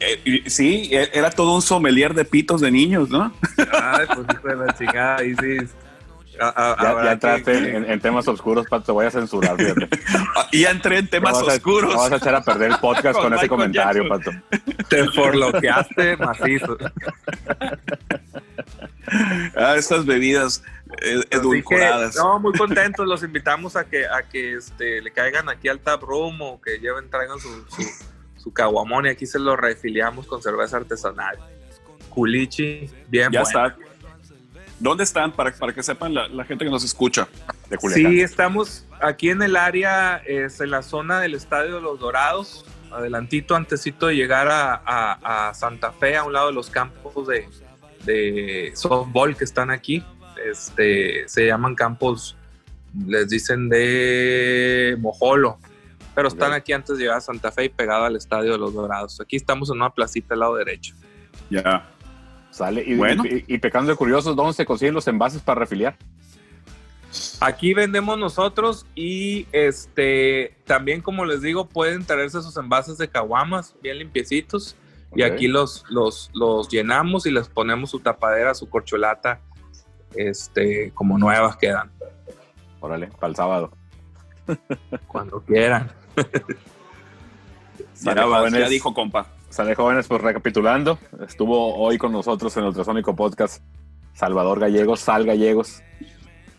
eh, 0.00 0.20
y- 0.24 0.48
sí, 0.50 0.88
eh, 0.92 1.10
era 1.12 1.30
todo 1.30 1.54
un 1.54 1.62
sommelier 1.62 2.14
de 2.14 2.24
pitos 2.24 2.60
de 2.60 2.70
niños, 2.70 3.10
¿no? 3.10 3.32
Ay, 3.72 4.06
pues 4.14 4.26
de 4.42 4.56
la 4.56 4.74
chingada, 4.76 5.16
ahí 5.16 5.34
sí. 5.34 5.58
A- 6.40 6.72
a- 6.72 6.76
Ya, 6.82 7.04
ya 7.04 7.12
entraste 7.12 7.52
que- 7.52 7.76
en, 7.76 7.90
en 7.90 8.00
temas 8.00 8.26
oscuros, 8.28 8.66
Pato, 8.68 8.84
te 8.84 8.92
voy 8.92 9.06
a 9.06 9.10
censurar. 9.10 9.56
Ah, 10.36 10.48
ya 10.52 10.70
entré 10.70 10.98
en 10.98 11.08
temas 11.08 11.32
No 11.32 11.40
vas 11.44 11.48
a- 11.54 11.56
oscuros. 11.56 11.92
no 11.94 11.98
vas 12.00 12.12
a 12.12 12.16
echar 12.16 12.34
a 12.34 12.42
perder 12.42 12.70
el 12.72 12.78
podcast 12.78 13.14
Con 13.20 13.24
con, 13.30 13.34
ese 13.34 13.48
comentario, 13.48 14.04
Jackson. 14.04 14.42
Pato. 14.48 14.84
Te 14.88 15.04
forloqueaste 15.10 16.16
macizo. 16.16 16.76
Ah, 19.56 19.74
estas 19.76 20.04
bebidas 20.04 20.62
eh, 21.02 21.20
edulcoradas. 21.30 22.16
no, 22.16 22.38
muy 22.38 22.52
contentos. 22.52 23.06
Los 23.06 23.22
invitamos 23.22 23.76
a 23.76 23.84
que, 23.84 24.06
a 24.06 24.22
que 24.22 24.54
este, 24.54 25.00
le 25.00 25.10
caigan 25.12 25.48
aquí 25.48 25.68
al 25.68 25.80
tap 25.80 26.02
room 26.02 26.40
o 26.42 26.60
que 26.60 26.78
lleven, 26.78 27.08
traigan 27.10 27.38
su, 27.38 27.48
su, 27.68 27.82
su 28.36 28.52
caguamón 28.52 29.06
y 29.06 29.10
aquí 29.10 29.26
se 29.26 29.38
lo 29.38 29.56
refiliamos 29.56 30.26
con 30.26 30.42
cerveza 30.42 30.76
artesanal. 30.76 31.38
Culichi, 32.10 32.90
bien 33.08 33.30
ya 33.32 33.42
bueno. 33.42 33.66
está. 33.66 33.76
¿Dónde 34.80 35.04
están? 35.04 35.32
Para, 35.32 35.52
para 35.52 35.72
que 35.72 35.82
sepan 35.82 36.14
la, 36.14 36.28
la 36.28 36.44
gente 36.44 36.64
que 36.64 36.70
nos 36.70 36.84
escucha. 36.84 37.26
de 37.68 37.76
Culiacán. 37.76 38.12
Sí, 38.12 38.20
estamos 38.20 38.86
aquí 39.00 39.30
en 39.30 39.42
el 39.42 39.56
área, 39.56 40.16
es 40.24 40.60
en 40.60 40.70
la 40.70 40.82
zona 40.82 41.20
del 41.20 41.34
Estadio 41.34 41.76
de 41.76 41.80
los 41.80 41.98
Dorados, 41.98 42.64
adelantito, 42.92 43.56
antesito 43.56 44.06
de 44.06 44.14
llegar 44.16 44.48
a, 44.48 44.74
a- 44.86 45.48
a 45.48 45.54
Santa 45.54 45.92
Fe, 45.92 46.16
a 46.16 46.24
un 46.24 46.32
lado 46.32 46.46
de 46.48 46.52
los 46.54 46.70
campos 46.70 47.26
de, 47.26 47.48
de 48.04 48.72
softball 48.74 49.36
que 49.36 49.44
están 49.44 49.70
aquí. 49.70 50.04
Este, 50.48 51.28
se 51.28 51.46
llaman 51.46 51.74
campos, 51.74 52.36
les 53.06 53.28
dicen 53.28 53.68
de 53.68 54.96
Mojolo, 55.00 55.58
pero 56.14 56.28
están 56.28 56.52
aquí 56.52 56.72
antes 56.72 56.96
de 56.96 57.02
llegar 57.02 57.18
a 57.18 57.20
Santa 57.20 57.50
Fe 57.50 57.64
y 57.64 57.68
pegado 57.68 58.04
al 58.04 58.14
Estadio 58.16 58.52
de 58.52 58.58
los 58.58 58.72
Dorados. 58.72 59.20
Aquí 59.20 59.34
estamos 59.36 59.70
en 59.70 59.76
una 59.76 59.90
placita 59.90 60.34
al 60.34 60.40
lado 60.40 60.54
derecho. 60.54 60.94
Ya. 61.50 61.88
Sale. 62.58 62.82
Y, 62.84 62.96
Bueno. 62.96 63.24
y, 63.24 63.44
y 63.46 63.58
pecando 63.58 63.90
de 63.90 63.96
curiosos, 63.96 64.34
¿dónde 64.36 64.52
se 64.52 64.66
consiguen 64.66 64.94
los 64.94 65.06
envases 65.08 65.40
para 65.42 65.60
refiliar? 65.60 65.96
Aquí 67.40 67.72
vendemos 67.72 68.18
nosotros 68.18 68.84
y 68.94 69.46
este 69.52 70.56
también 70.66 71.00
como 71.00 71.24
les 71.24 71.40
digo 71.40 71.66
pueden 71.68 72.04
traerse 72.04 72.42
sus 72.42 72.56
envases 72.58 72.98
de 72.98 73.08
caguamas 73.08 73.74
bien 73.82 73.98
limpiecitos 73.98 74.76
y 75.16 75.22
aquí 75.22 75.48
los, 75.48 75.84
los, 75.88 76.30
los 76.34 76.68
llenamos 76.68 77.24
y 77.24 77.30
les 77.30 77.48
ponemos 77.48 77.90
su 77.90 78.00
tapadera, 78.00 78.54
su 78.54 78.68
corcholata, 78.68 79.40
este 80.16 80.90
como 80.92 81.16
nuevas 81.16 81.56
quedan 81.56 81.90
Órale, 82.80 83.06
para 83.06 83.28
el 83.28 83.36
sábado. 83.36 83.72
cuando 85.06 85.40
quieran. 85.40 85.90
Vas, 88.04 88.16
jóvenes. 88.24 88.60
ya 88.60 88.68
dijo 88.68 88.92
compa. 88.94 89.26
Sale 89.50 89.74
jóvenes, 89.74 90.06
pues 90.06 90.20
recapitulando, 90.20 90.98
estuvo 91.26 91.74
hoy 91.76 91.96
con 91.96 92.12
nosotros 92.12 92.54
en 92.56 92.64
el 92.64 92.68
Ultrasónico 92.68 93.16
Podcast 93.16 93.62
Salvador 94.12 94.60
Gallegos, 94.60 95.00
Sal 95.00 95.24
Gallegos, 95.24 95.82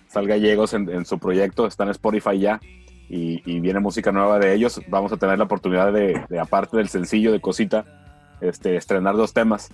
Sal 0.07 0.27
Gallegos 0.27 0.73
en, 0.73 1.05
su 1.05 1.19
proyecto, 1.19 1.67
está 1.67 1.83
en 1.83 1.91
Spotify 1.91 2.39
ya 2.39 2.59
y, 3.07 3.59
viene 3.59 3.79
música 3.79 4.11
nueva 4.11 4.39
de 4.39 4.55
ellos. 4.55 4.81
Vamos 4.87 5.11
a 5.11 5.17
tener 5.17 5.37
la 5.37 5.43
oportunidad 5.43 5.93
de, 5.93 6.19
aparte 6.41 6.77
del 6.77 6.89
sencillo 6.89 7.31
de 7.31 7.39
Cosita, 7.39 7.85
este, 8.41 8.75
estrenar 8.75 9.15
dos 9.15 9.33
temas 9.33 9.69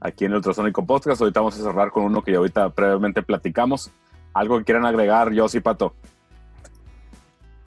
aquí 0.00 0.26
en 0.26 0.32
el 0.32 0.36
Ultrasónico 0.36 0.84
Podcast. 0.84 1.22
Ahorita 1.22 1.40
vamos 1.40 1.58
a 1.58 1.62
cerrar 1.62 1.90
con 1.90 2.04
uno 2.04 2.22
que 2.22 2.36
ahorita 2.36 2.68
previamente 2.70 3.22
platicamos. 3.22 3.90
Algo 4.34 4.58
que 4.58 4.64
quieran 4.64 4.84
agregar, 4.84 5.32
yo 5.32 5.48
sí, 5.48 5.60
Pato. 5.60 5.94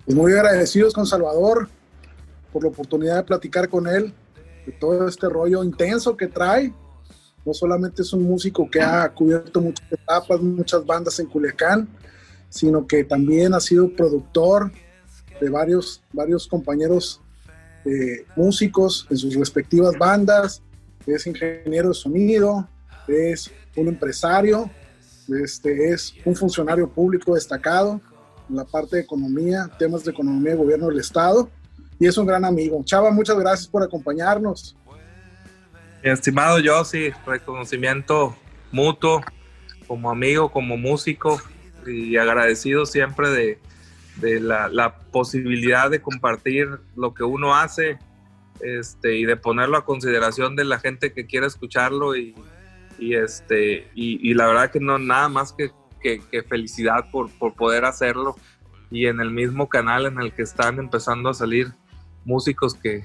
Pues 0.06 0.16
muy 0.16 0.32
agradecidos 0.34 0.94
con 0.94 1.08
Salvador 1.08 1.70
por 2.54 2.64
la 2.64 2.70
oportunidad 2.70 3.16
de 3.16 3.24
platicar 3.24 3.68
con 3.68 3.88
él 3.88 4.14
de 4.66 4.72
todo 4.74 5.08
este 5.08 5.28
rollo 5.30 5.64
intenso 5.64 6.16
que 6.16 6.28
trae. 6.28 6.74
No 7.46 7.54
solamente 7.54 8.04
es 8.04 8.14
un 8.14 8.24
músico 8.24 8.70
que 8.70 8.82
ha 8.82 9.10
cubierto 9.14 9.62
muchas 9.62 9.92
etapas, 9.92 10.42
muchas 10.42 10.86
bandas 10.86 11.20
en 11.20 11.28
Culiacán, 11.28 11.90
sino 12.50 12.86
que 12.86 13.04
también 13.04 13.54
ha 13.54 13.60
sido 13.60 13.94
productor 13.96 14.72
de 15.40 15.50
varios, 15.50 16.04
varios 16.14 16.48
compañeros 16.48 17.20
eh, 17.86 18.26
músicos 18.36 19.08
en 19.10 19.18
sus 19.18 19.34
respectivas 19.36 19.98
bandas, 19.98 20.62
es 21.08 21.26
ingeniero 21.26 21.90
de 21.90 21.94
sonido, 21.96 22.68
es 23.08 23.50
un 23.76 23.88
empresario, 23.88 24.70
este, 25.44 25.92
es 25.92 26.14
un 26.26 26.36
funcionario 26.36 26.90
público 26.90 27.34
destacado 27.34 28.00
en 28.50 28.56
la 28.56 28.66
parte 28.66 28.98
de 28.98 29.02
economía, 29.02 29.70
temas 29.80 30.04
de 30.04 30.12
economía 30.12 30.54
y 30.54 30.58
gobierno 30.58 30.88
del 30.88 31.00
Estado, 31.00 31.50
y 32.02 32.08
es 32.08 32.18
un 32.18 32.26
gran 32.26 32.44
amigo. 32.44 32.82
Chava, 32.84 33.12
muchas 33.12 33.38
gracias 33.38 33.68
por 33.68 33.84
acompañarnos. 33.84 34.76
Estimado 36.02 36.58
yo, 36.58 36.84
sí, 36.84 37.12
reconocimiento 37.28 38.36
mutuo 38.72 39.22
como 39.86 40.10
amigo, 40.10 40.52
como 40.52 40.78
músico 40.78 41.40
y 41.86 42.18
agradecido 42.18 42.88
siempre 42.88 43.30
de, 43.30 43.60
de 44.16 44.40
la, 44.40 44.68
la, 44.68 44.96
posibilidad 45.12 45.92
de 45.92 46.02
compartir 46.02 46.70
lo 46.96 47.14
que 47.14 47.24
uno 47.24 47.56
hace 47.56 48.00
este, 48.62 49.18
y 49.18 49.26
de 49.26 49.38
ponerlo 49.38 49.78
a 49.78 49.86
consideración 49.86 50.56
de 50.56 50.66
la 50.66 50.80
gente 50.80 51.14
que 51.14 51.28
quiera 51.28 51.46
escucharlo 51.46 52.16
y, 52.16 52.34
y 52.98 53.14
este, 53.14 53.90
y, 53.94 54.28
y, 54.28 54.34
la 54.34 54.48
verdad 54.48 54.72
que 54.72 54.80
no 54.80 54.98
nada 54.98 55.30
más 55.30 55.54
que, 55.54 55.70
que, 56.02 56.20
que 56.32 56.42
felicidad 56.42 57.12
por, 57.12 57.30
por 57.38 57.54
poder 57.54 57.86
hacerlo 57.86 58.38
y 58.90 59.06
en 59.06 59.20
el 59.20 59.30
mismo 59.30 59.70
canal 59.70 60.08
en 60.08 60.20
el 60.20 60.34
que 60.34 60.42
están 60.42 60.80
empezando 60.80 61.30
a 61.30 61.36
salir 61.36 61.76
músicos 62.26 62.76
que, 62.76 63.04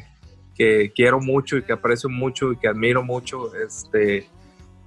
que 0.55 0.93
quiero 0.95 1.21
mucho 1.21 1.57
y 1.57 1.63
que 1.63 1.73
aprecio 1.73 2.09
mucho 2.09 2.53
y 2.53 2.57
que 2.57 2.69
admiro 2.69 3.03
mucho, 3.03 3.55
este, 3.55 4.29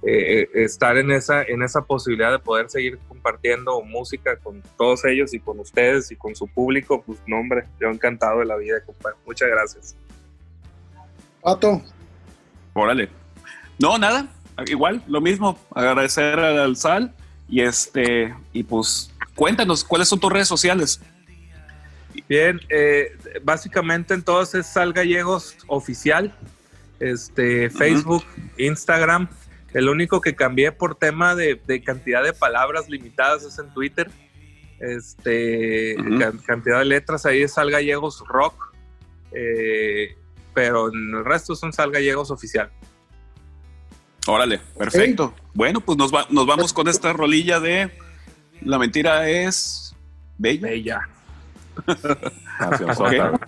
eh, 0.02 0.48
estar 0.54 0.96
en 0.96 1.10
esa, 1.10 1.42
en 1.42 1.62
esa 1.62 1.82
posibilidad 1.82 2.32
de 2.32 2.38
poder 2.38 2.70
seguir 2.70 2.98
compartiendo 3.06 3.82
música 3.82 4.36
con 4.38 4.62
todos 4.78 5.04
ellos 5.04 5.34
y 5.34 5.40
con 5.40 5.60
ustedes 5.60 6.10
y 6.10 6.16
con 6.16 6.34
su 6.34 6.48
público, 6.48 7.02
pues 7.02 7.18
no 7.26 7.38
hombre, 7.38 7.66
yo 7.78 7.88
encantado 7.88 8.40
de 8.40 8.46
la 8.46 8.56
vida, 8.56 8.82
compadre. 8.84 9.16
Muchas 9.26 9.48
gracias. 9.48 9.96
Pato. 11.42 11.82
Órale. 12.72 13.08
No, 13.78 13.98
nada, 13.98 14.28
igual, 14.66 15.02
lo 15.06 15.20
mismo, 15.20 15.58
agradecer 15.74 16.38
al 16.38 16.76
Sal 16.76 17.14
y 17.48 17.62
este, 17.62 18.34
y 18.52 18.62
pues 18.62 19.10
cuéntanos, 19.34 19.84
¿cuáles 19.84 20.08
son 20.08 20.20
tus 20.20 20.32
redes 20.32 20.48
sociales? 20.48 21.00
Bien, 22.28 22.60
eh, 22.68 23.16
básicamente 23.42 24.14
entonces 24.14 24.66
Sal 24.66 24.92
Gallegos 24.92 25.56
oficial, 25.66 26.34
este, 26.98 27.70
Facebook, 27.70 28.24
uh 28.24 28.40
-huh. 28.40 28.66
Instagram. 28.66 29.28
El 29.72 29.88
único 29.88 30.20
que 30.20 30.34
cambié 30.34 30.72
por 30.72 30.96
tema 30.96 31.34
de, 31.34 31.60
de, 31.66 31.82
cantidad 31.82 32.22
de 32.22 32.32
palabras 32.32 32.88
limitadas 32.88 33.44
es 33.44 33.58
en 33.58 33.72
Twitter. 33.72 34.10
Este, 34.80 35.94
uh 35.98 36.02
-huh. 36.02 36.44
cantidad 36.44 36.78
de 36.80 36.84
letras 36.86 37.26
ahí 37.26 37.42
es 37.42 37.52
Sal 37.52 37.70
Gallegos 37.70 38.24
Rock. 38.28 38.74
Eh, 39.32 40.16
pero 40.54 40.92
en 40.92 41.14
el 41.14 41.24
resto 41.24 41.54
son 41.54 41.72
Sal 41.72 41.90
Gallegos 41.90 42.30
oficial. 42.30 42.70
Órale, 44.26 44.60
perfecto. 44.76 45.26
Okay. 45.26 45.44
Bueno, 45.54 45.80
pues 45.80 45.96
nos, 45.96 46.12
va, 46.12 46.26
nos 46.30 46.46
vamos 46.46 46.72
con 46.72 46.88
esta 46.88 47.12
rolilla 47.12 47.60
de 47.60 47.90
La 48.60 48.78
mentira 48.78 49.28
es 49.28 49.94
bella. 50.36 50.68
Bella. 50.68 51.08
Canción 52.58 52.94
sota. 52.94 53.40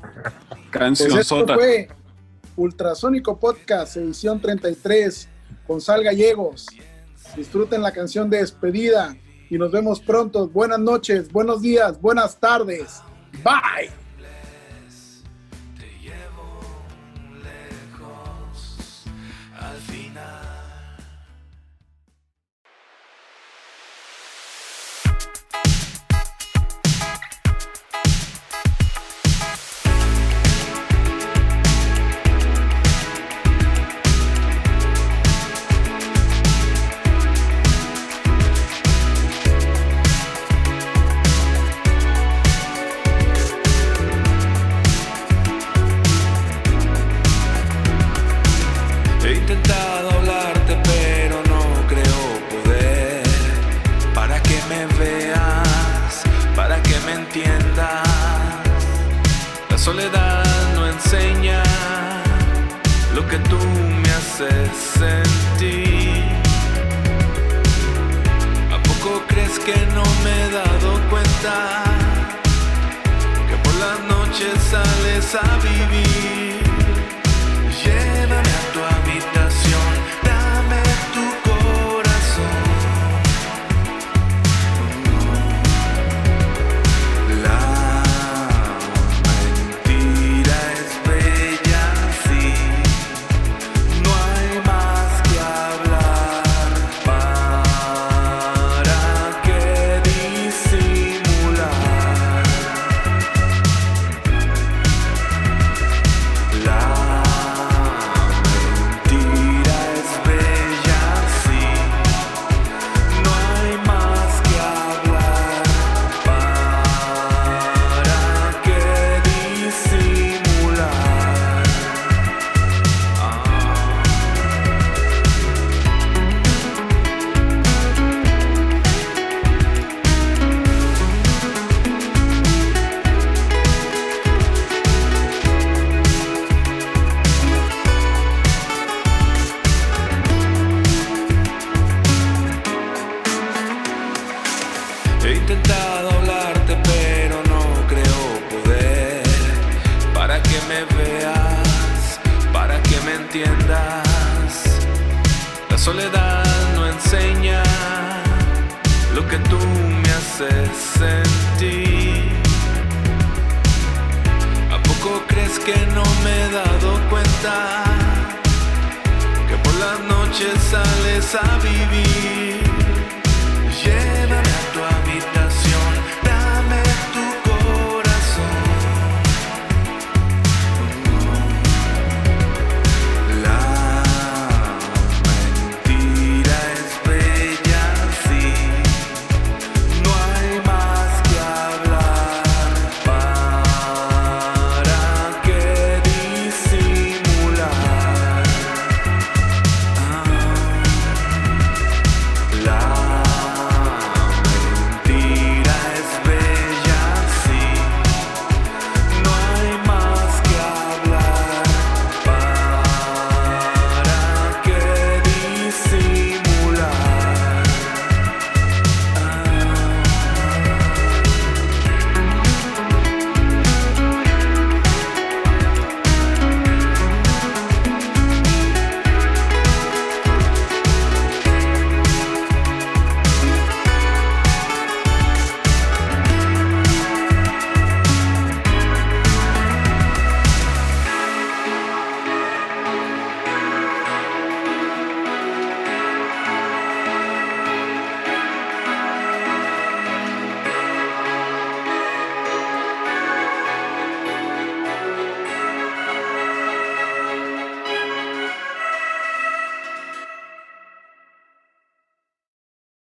Canción 0.71 1.11
pues 1.11 1.21
esto 1.21 1.41
sota. 1.41 1.55
fue 1.55 1.89
Ultrasónico 2.57 3.39
Podcast, 3.39 3.97
edición 3.97 4.41
33, 4.41 5.29
con 5.67 5.81
Sal 5.81 6.03
Gallegos. 6.03 6.67
Disfruten 7.37 7.83
la 7.83 7.93
canción 7.93 8.29
de 8.29 8.39
despedida 8.39 9.17
y 9.49 9.59
nos 9.59 9.71
vemos 9.73 10.01
pronto. 10.01 10.49
Buenas 10.49 10.81
noches, 10.81 11.31
buenos 11.31 11.63
días, 11.63 12.01
buenas 12.01 12.39
tardes. 12.39 13.03
Bye. 13.43 14.02